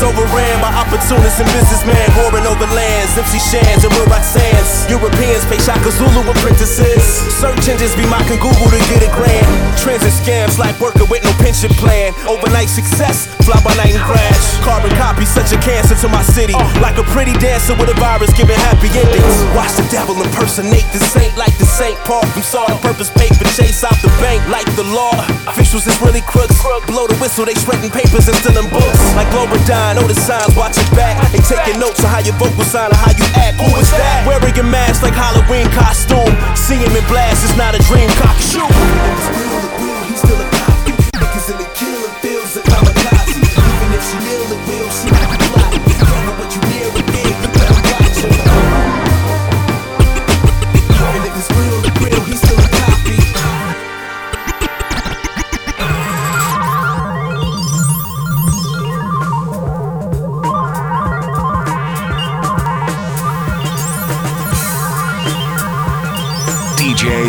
Overran 0.03 0.61
by 0.61 0.71
opportunists 0.73 1.39
and 1.39 1.49
businessmen 1.53 2.05
warring 2.17 2.45
over 2.45 2.67
lands, 2.73 3.17
empty 3.17 3.39
shans 3.39 3.83
and 3.83 3.93
real 3.95 4.09
sands. 4.21 4.89
Europeans 4.89 5.45
pay 5.45 5.57
Shaka 5.57 5.91
Zulu 5.91 6.21
apprentices. 6.29 7.03
Search 7.39 7.67
engines 7.67 7.95
be 7.95 8.05
mocking 8.05 8.39
Google 8.39 8.69
to 8.69 8.79
get 8.89 9.03
a 9.03 9.11
grand. 9.15 9.66
Transit 9.87 10.19
scams 10.19 10.59
like 10.59 10.75
working 10.83 11.07
with 11.07 11.23
no 11.23 11.31
pension 11.39 11.71
plan. 11.79 12.11
Overnight 12.27 12.67
success, 12.67 13.31
fly 13.47 13.55
by 13.63 13.71
night 13.79 13.95
and 13.95 14.03
crash. 14.03 14.59
Carbon 14.59 14.91
copy, 14.99 15.23
such 15.23 15.55
a 15.55 15.59
cancer 15.63 15.95
to 16.03 16.11
my 16.11 16.19
city. 16.27 16.51
Like 16.83 16.99
a 16.99 17.07
pretty 17.15 17.31
dancer 17.39 17.71
with 17.79 17.87
a 17.87 17.95
virus 17.95 18.35
giving 18.35 18.59
happy 18.67 18.91
endings. 18.91 19.37
Watch 19.55 19.79
the 19.79 19.87
devil 19.87 20.19
impersonate 20.19 20.83
the 20.91 20.99
saint 20.99 21.31
like 21.39 21.55
the 21.55 21.63
Saint 21.63 21.95
Paul 22.03 22.19
from 22.35 22.43
Saw 22.43 22.67
Purpose 22.83 23.07
paper 23.15 23.47
chase 23.55 23.79
out 23.87 23.95
the 24.03 24.11
bank 24.19 24.43
like 24.51 24.67
the 24.75 24.83
law. 24.91 25.15
Officials 25.47 25.87
is 25.87 25.95
really 26.03 26.19
crooks. 26.27 26.59
Blow 26.83 27.07
the 27.07 27.15
whistle, 27.23 27.47
they 27.47 27.55
shredding 27.55 27.87
papers 27.87 28.27
and 28.27 28.35
stealing 28.43 28.67
books. 28.67 28.99
Like 29.15 29.31
Globardine, 29.31 29.95
know 29.95 30.03
the 30.03 30.19
signs, 30.19 30.51
watch 30.59 30.75
it 30.75 30.89
back. 30.99 31.15
They 31.31 31.39
taking 31.47 31.79
notes 31.79 32.03
on 32.03 32.11
how 32.11 32.19
your 32.19 32.35
vocal 32.35 32.67
sign 32.67 32.91
or 32.91 32.99
how 32.99 33.15
you 33.15 33.23
act. 33.39 33.55
Who 33.63 33.71
is 33.79 33.87
that? 33.95 34.27
Wearing 34.27 34.51
a 34.59 34.67
mask 34.67 34.99
like 34.99 35.15
Halloween 35.15 35.71
costume. 35.71 36.35
See 36.59 36.75
him 36.75 36.91
in 36.91 37.07
blast, 37.07 37.47
it's 37.47 37.55
not 37.55 37.71
a 37.71 37.79
dream. 37.87 38.11
Cock 38.19 38.35
shoot. 38.43 39.46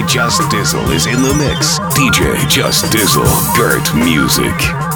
Just 0.09 0.41
Dizzle 0.51 0.91
is 0.95 1.05
in 1.05 1.21
the 1.23 1.35
mix. 1.35 1.79
DJ 1.91 2.49
Just 2.49 2.87
Dizzle, 2.87 3.27
Gurt 3.55 3.95
Muzik. 3.95 4.88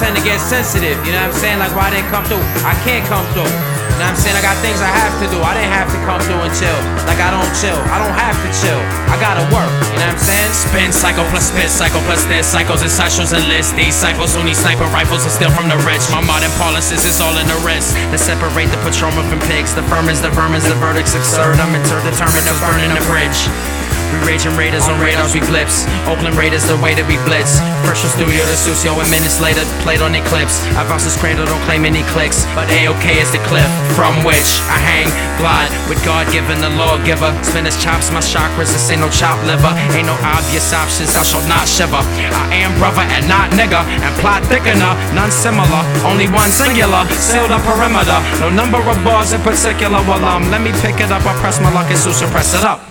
Tend 0.00 0.16
to 0.16 0.24
get 0.24 0.40
sensitive, 0.40 0.96
you 1.04 1.12
know 1.12 1.20
what 1.28 1.36
I'm 1.36 1.40
saying? 1.44 1.58
Like, 1.60 1.76
why 1.76 1.92
I 1.92 2.00
didn't 2.00 2.08
come 2.08 2.24
through? 2.24 2.40
I 2.64 2.72
can't 2.88 3.04
come 3.04 3.20
through. 3.36 3.44
You 3.44 4.08
know 4.08 4.08
what 4.08 4.16
I'm 4.16 4.24
saying? 4.24 4.32
I 4.32 4.40
got 4.40 4.56
things 4.64 4.80
I 4.80 4.88
have 4.88 5.12
to 5.20 5.28
do. 5.28 5.36
I 5.44 5.52
didn't 5.52 5.76
have 5.76 5.92
to 5.92 6.00
come 6.08 6.24
through 6.24 6.40
and 6.40 6.48
chill. 6.56 6.80
Like, 7.04 7.20
I 7.20 7.28
don't 7.28 7.52
chill. 7.60 7.76
I 7.92 8.00
don't 8.00 8.16
have 8.16 8.32
to 8.32 8.48
chill. 8.48 8.80
I 9.12 9.20
gotta 9.20 9.44
work, 9.52 9.68
you 9.92 10.00
know 10.00 10.08
what 10.08 10.16
I'm 10.16 10.24
saying? 10.24 10.52
Spin 10.56 10.88
cycle 10.88 11.28
plus 11.28 11.52
spit 11.52 11.68
cycle 11.68 12.00
plus 12.08 12.24
this 12.32 12.48
cycles 12.48 12.80
and 12.80 12.88
sideshows 12.88 13.36
and 13.36 13.44
lists. 13.44 13.76
These 13.76 13.92
cycles 13.92 14.32
need 14.40 14.56
sniper 14.56 14.88
rifles 14.88 15.28
and 15.28 15.32
steal 15.36 15.52
from 15.52 15.68
the 15.68 15.76
rich. 15.84 16.00
My 16.08 16.24
modern 16.24 16.54
policies 16.56 17.04
is 17.04 17.20
all 17.20 17.36
in 17.36 17.44
the 17.44 17.60
wrist. 17.60 17.92
To 18.08 18.16
separate 18.16 18.72
the 18.72 18.80
patrolman 18.80 19.28
from 19.28 19.44
pigs. 19.52 19.76
The 19.76 19.84
firm 19.92 20.08
is 20.08 20.24
the 20.24 20.32
vermins, 20.32 20.64
the 20.64 20.80
verdict's 20.80 21.12
absurd. 21.12 21.60
I'm 21.60 21.76
determined 21.76 22.46
to 22.48 22.56
burning 22.64 22.88
the 22.96 23.04
bridge. 23.04 23.79
We 24.10 24.18
raging 24.26 24.54
raiders 24.58 24.90
on 24.90 24.98
radars, 24.98 25.34
we 25.34 25.40
blips. 25.46 25.86
Oakland 26.10 26.34
Raiders, 26.34 26.66
the 26.66 26.74
way 26.82 26.98
that 26.98 27.06
we 27.06 27.14
blitz. 27.22 27.62
First 27.86 28.02
from 28.02 28.26
studio 28.26 28.42
to 28.42 28.56
Susio, 28.58 28.98
and 28.98 29.06
minutes 29.06 29.38
later, 29.38 29.62
played 29.86 30.02
on 30.02 30.18
eclipse. 30.18 30.58
Advances 30.74 31.14
cradle, 31.14 31.46
don't 31.46 31.62
claim 31.62 31.86
any 31.86 32.02
clicks. 32.10 32.42
But 32.58 32.66
A-OK 32.74 33.22
is 33.22 33.30
the 33.30 33.38
cliff 33.46 33.70
from 33.94 34.18
which 34.26 34.58
I 34.66 34.78
hang, 34.82 35.08
glide 35.38 35.70
with 35.86 36.02
God 36.02 36.26
given 36.34 36.58
the 36.58 36.70
lawgiver. 36.74 37.30
Spin 37.46 37.70
his 37.70 37.78
chops, 37.78 38.10
my 38.10 38.18
chakras, 38.18 38.74
this 38.74 38.90
ain't 38.90 38.98
no 38.98 39.10
chop 39.14 39.38
liver. 39.46 39.70
Ain't 39.94 40.10
no 40.10 40.18
obvious 40.26 40.74
options, 40.74 41.14
I 41.14 41.22
shall 41.22 41.44
not 41.46 41.70
shiver. 41.70 42.02
I 42.02 42.66
am 42.66 42.74
brother 42.82 43.06
and 43.14 43.30
not 43.30 43.54
nigga, 43.54 43.78
and 43.78 44.12
plot 44.18 44.42
thickener, 44.50 44.98
none 45.14 45.30
similar. 45.30 45.82
Only 46.02 46.26
one 46.26 46.50
singular, 46.50 47.06
sealed 47.14 47.54
up 47.54 47.62
perimeter. 47.62 48.18
No 48.42 48.50
number 48.50 48.82
of 48.82 48.98
bars 49.06 49.30
in 49.30 49.40
particular. 49.46 50.02
Well, 50.02 50.24
um, 50.26 50.50
let 50.50 50.62
me 50.62 50.74
pick 50.82 50.98
it 50.98 51.14
up, 51.14 51.22
I 51.22 51.34
press 51.38 51.60
my 51.62 51.70
luck 51.70 51.86
and 51.90 51.98
Susa 51.98 52.26
press 52.26 52.54
it 52.58 52.64
up. 52.66 52.89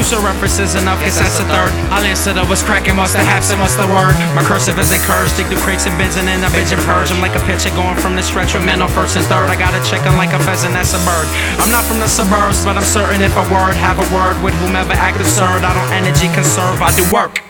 Susa 0.00 0.16
references 0.24 0.80
enough, 0.80 0.96
guess 1.04 1.20
that's 1.20 1.36
the 1.36 1.44
third. 1.44 1.68
I'll 1.92 2.00
answer 2.00 2.32
the 2.32 2.40
what's 2.48 2.64
cracking, 2.64 2.96
what's 2.96 3.12
the 3.12 3.20
haps, 3.20 3.52
and 3.52 3.60
what's 3.60 3.76
the 3.76 3.84
word. 3.84 4.16
My 4.32 4.40
cursive 4.40 4.80
is 4.80 4.88
encouraged, 4.96 5.36
dig 5.36 5.44
through 5.52 5.60
crates 5.60 5.84
and 5.84 5.92
bins, 6.00 6.16
and 6.16 6.24
then 6.24 6.40
I 6.40 6.48
binge 6.56 6.72
and 6.72 6.80
purge. 6.88 7.12
I'm 7.12 7.20
like 7.20 7.36
a 7.36 7.42
pitcher 7.44 7.68
going 7.76 8.00
from 8.00 8.16
the 8.16 8.24
stretch 8.24 8.56
with 8.56 8.64
men 8.64 8.80
first 8.96 9.20
and 9.20 9.26
third. 9.28 9.52
I 9.52 9.60
got 9.60 9.76
a 9.76 9.82
chicken 9.84 10.16
like 10.16 10.32
a 10.32 10.40
pheasant, 10.40 10.72
that's 10.72 10.96
a 10.96 11.00
bird. 11.04 11.28
I'm 11.60 11.68
not 11.68 11.84
from 11.84 12.00
the 12.00 12.08
suburbs, 12.08 12.64
but 12.64 12.80
I'm 12.80 12.88
certain 12.88 13.20
if 13.20 13.36
a 13.36 13.44
word 13.52 13.76
have 13.76 14.00
a 14.00 14.08
word 14.08 14.40
with 14.40 14.56
whomever 14.64 14.96
act 14.96 15.20
absurd, 15.20 15.68
I 15.68 15.76
don't 15.76 15.92
energy 15.92 16.32
conserve, 16.32 16.80
I 16.80 16.96
do 16.96 17.04
work. 17.12 17.44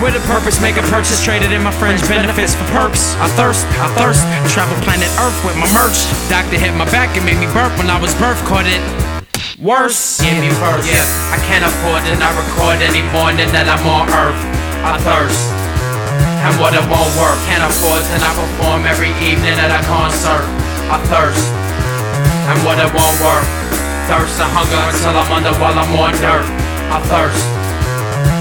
With 0.00 0.16
a 0.16 0.24
purpose, 0.24 0.56
make 0.64 0.80
a 0.80 0.86
purchase, 0.88 1.20
traded 1.20 1.52
in 1.52 1.60
my 1.60 1.74
fringe 1.76 2.00
benefits 2.08 2.56
for 2.56 2.64
perks. 2.72 3.12
I 3.20 3.28
thirst, 3.36 3.68
I 3.76 3.92
thirst, 4.00 4.24
travel 4.48 4.72
planet 4.88 5.12
Earth 5.20 5.36
with 5.44 5.60
my 5.60 5.68
merch. 5.76 6.00
Doctor 6.32 6.56
hit 6.56 6.72
my 6.80 6.88
back 6.88 7.12
and 7.20 7.28
made 7.28 7.36
me 7.36 7.50
burp 7.52 7.76
when 7.76 7.92
I 7.92 8.00
was 8.00 8.16
birth, 8.16 8.40
caught 8.48 8.64
it. 8.64 8.80
Worse, 9.60 10.24
give 10.24 10.40
me 10.40 10.48
first. 10.56 10.88
Yeah, 10.88 11.04
I 11.28 11.36
can't 11.44 11.60
afford 11.60 12.00
to 12.08 12.16
not 12.16 12.32
record 12.32 12.80
any 12.80 13.04
more 13.12 13.28
than 13.28 13.52
that 13.52 13.68
I'm 13.68 13.84
on 13.84 14.08
Earth. 14.08 14.40
I 14.80 14.96
thirst, 15.04 15.36
and 16.48 16.56
what 16.56 16.72
it 16.72 16.80
won't 16.88 17.12
work. 17.20 17.36
Can't 17.44 17.60
afford 17.68 18.00
to 18.00 18.16
not 18.24 18.40
perform 18.40 18.88
every 18.88 19.12
evening 19.20 19.52
at 19.60 19.68
a 19.68 19.84
concert. 19.84 20.48
I 20.88 20.96
thirst, 21.12 21.44
and 22.48 22.56
what 22.64 22.80
it 22.80 22.88
won't 22.88 23.18
work. 23.20 23.44
Thirst 24.08 24.40
and 24.40 24.48
hunger 24.48 24.80
until 24.80 25.12
I'm 25.12 25.28
under 25.28 25.52
while 25.60 25.76
I'm 25.76 25.92
on 25.92 26.16
dirt. 26.24 26.48
I 26.88 26.96
thirst, 27.12 27.44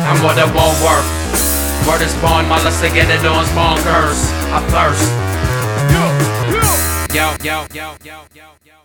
and 0.07 0.23
what 0.23 0.39
it 0.39 0.47
won't 0.55 0.79
work. 0.79 1.03
Word 1.83 1.99
is 1.99 2.15
born, 2.23 2.47
my 2.47 2.63
lust 2.63 2.79
to 2.79 2.87
get 2.95 3.11
it 3.11 3.27
on 3.27 3.43
spawn 3.51 3.75
curse. 3.83 4.23
I 4.55 4.63
thirst. 4.71 5.03
Yo, 5.91 6.07
yo, 7.11 7.27
yo, 7.43 7.67
yo, 7.75 8.23
yo, 8.31 8.47
yo. 8.63 8.78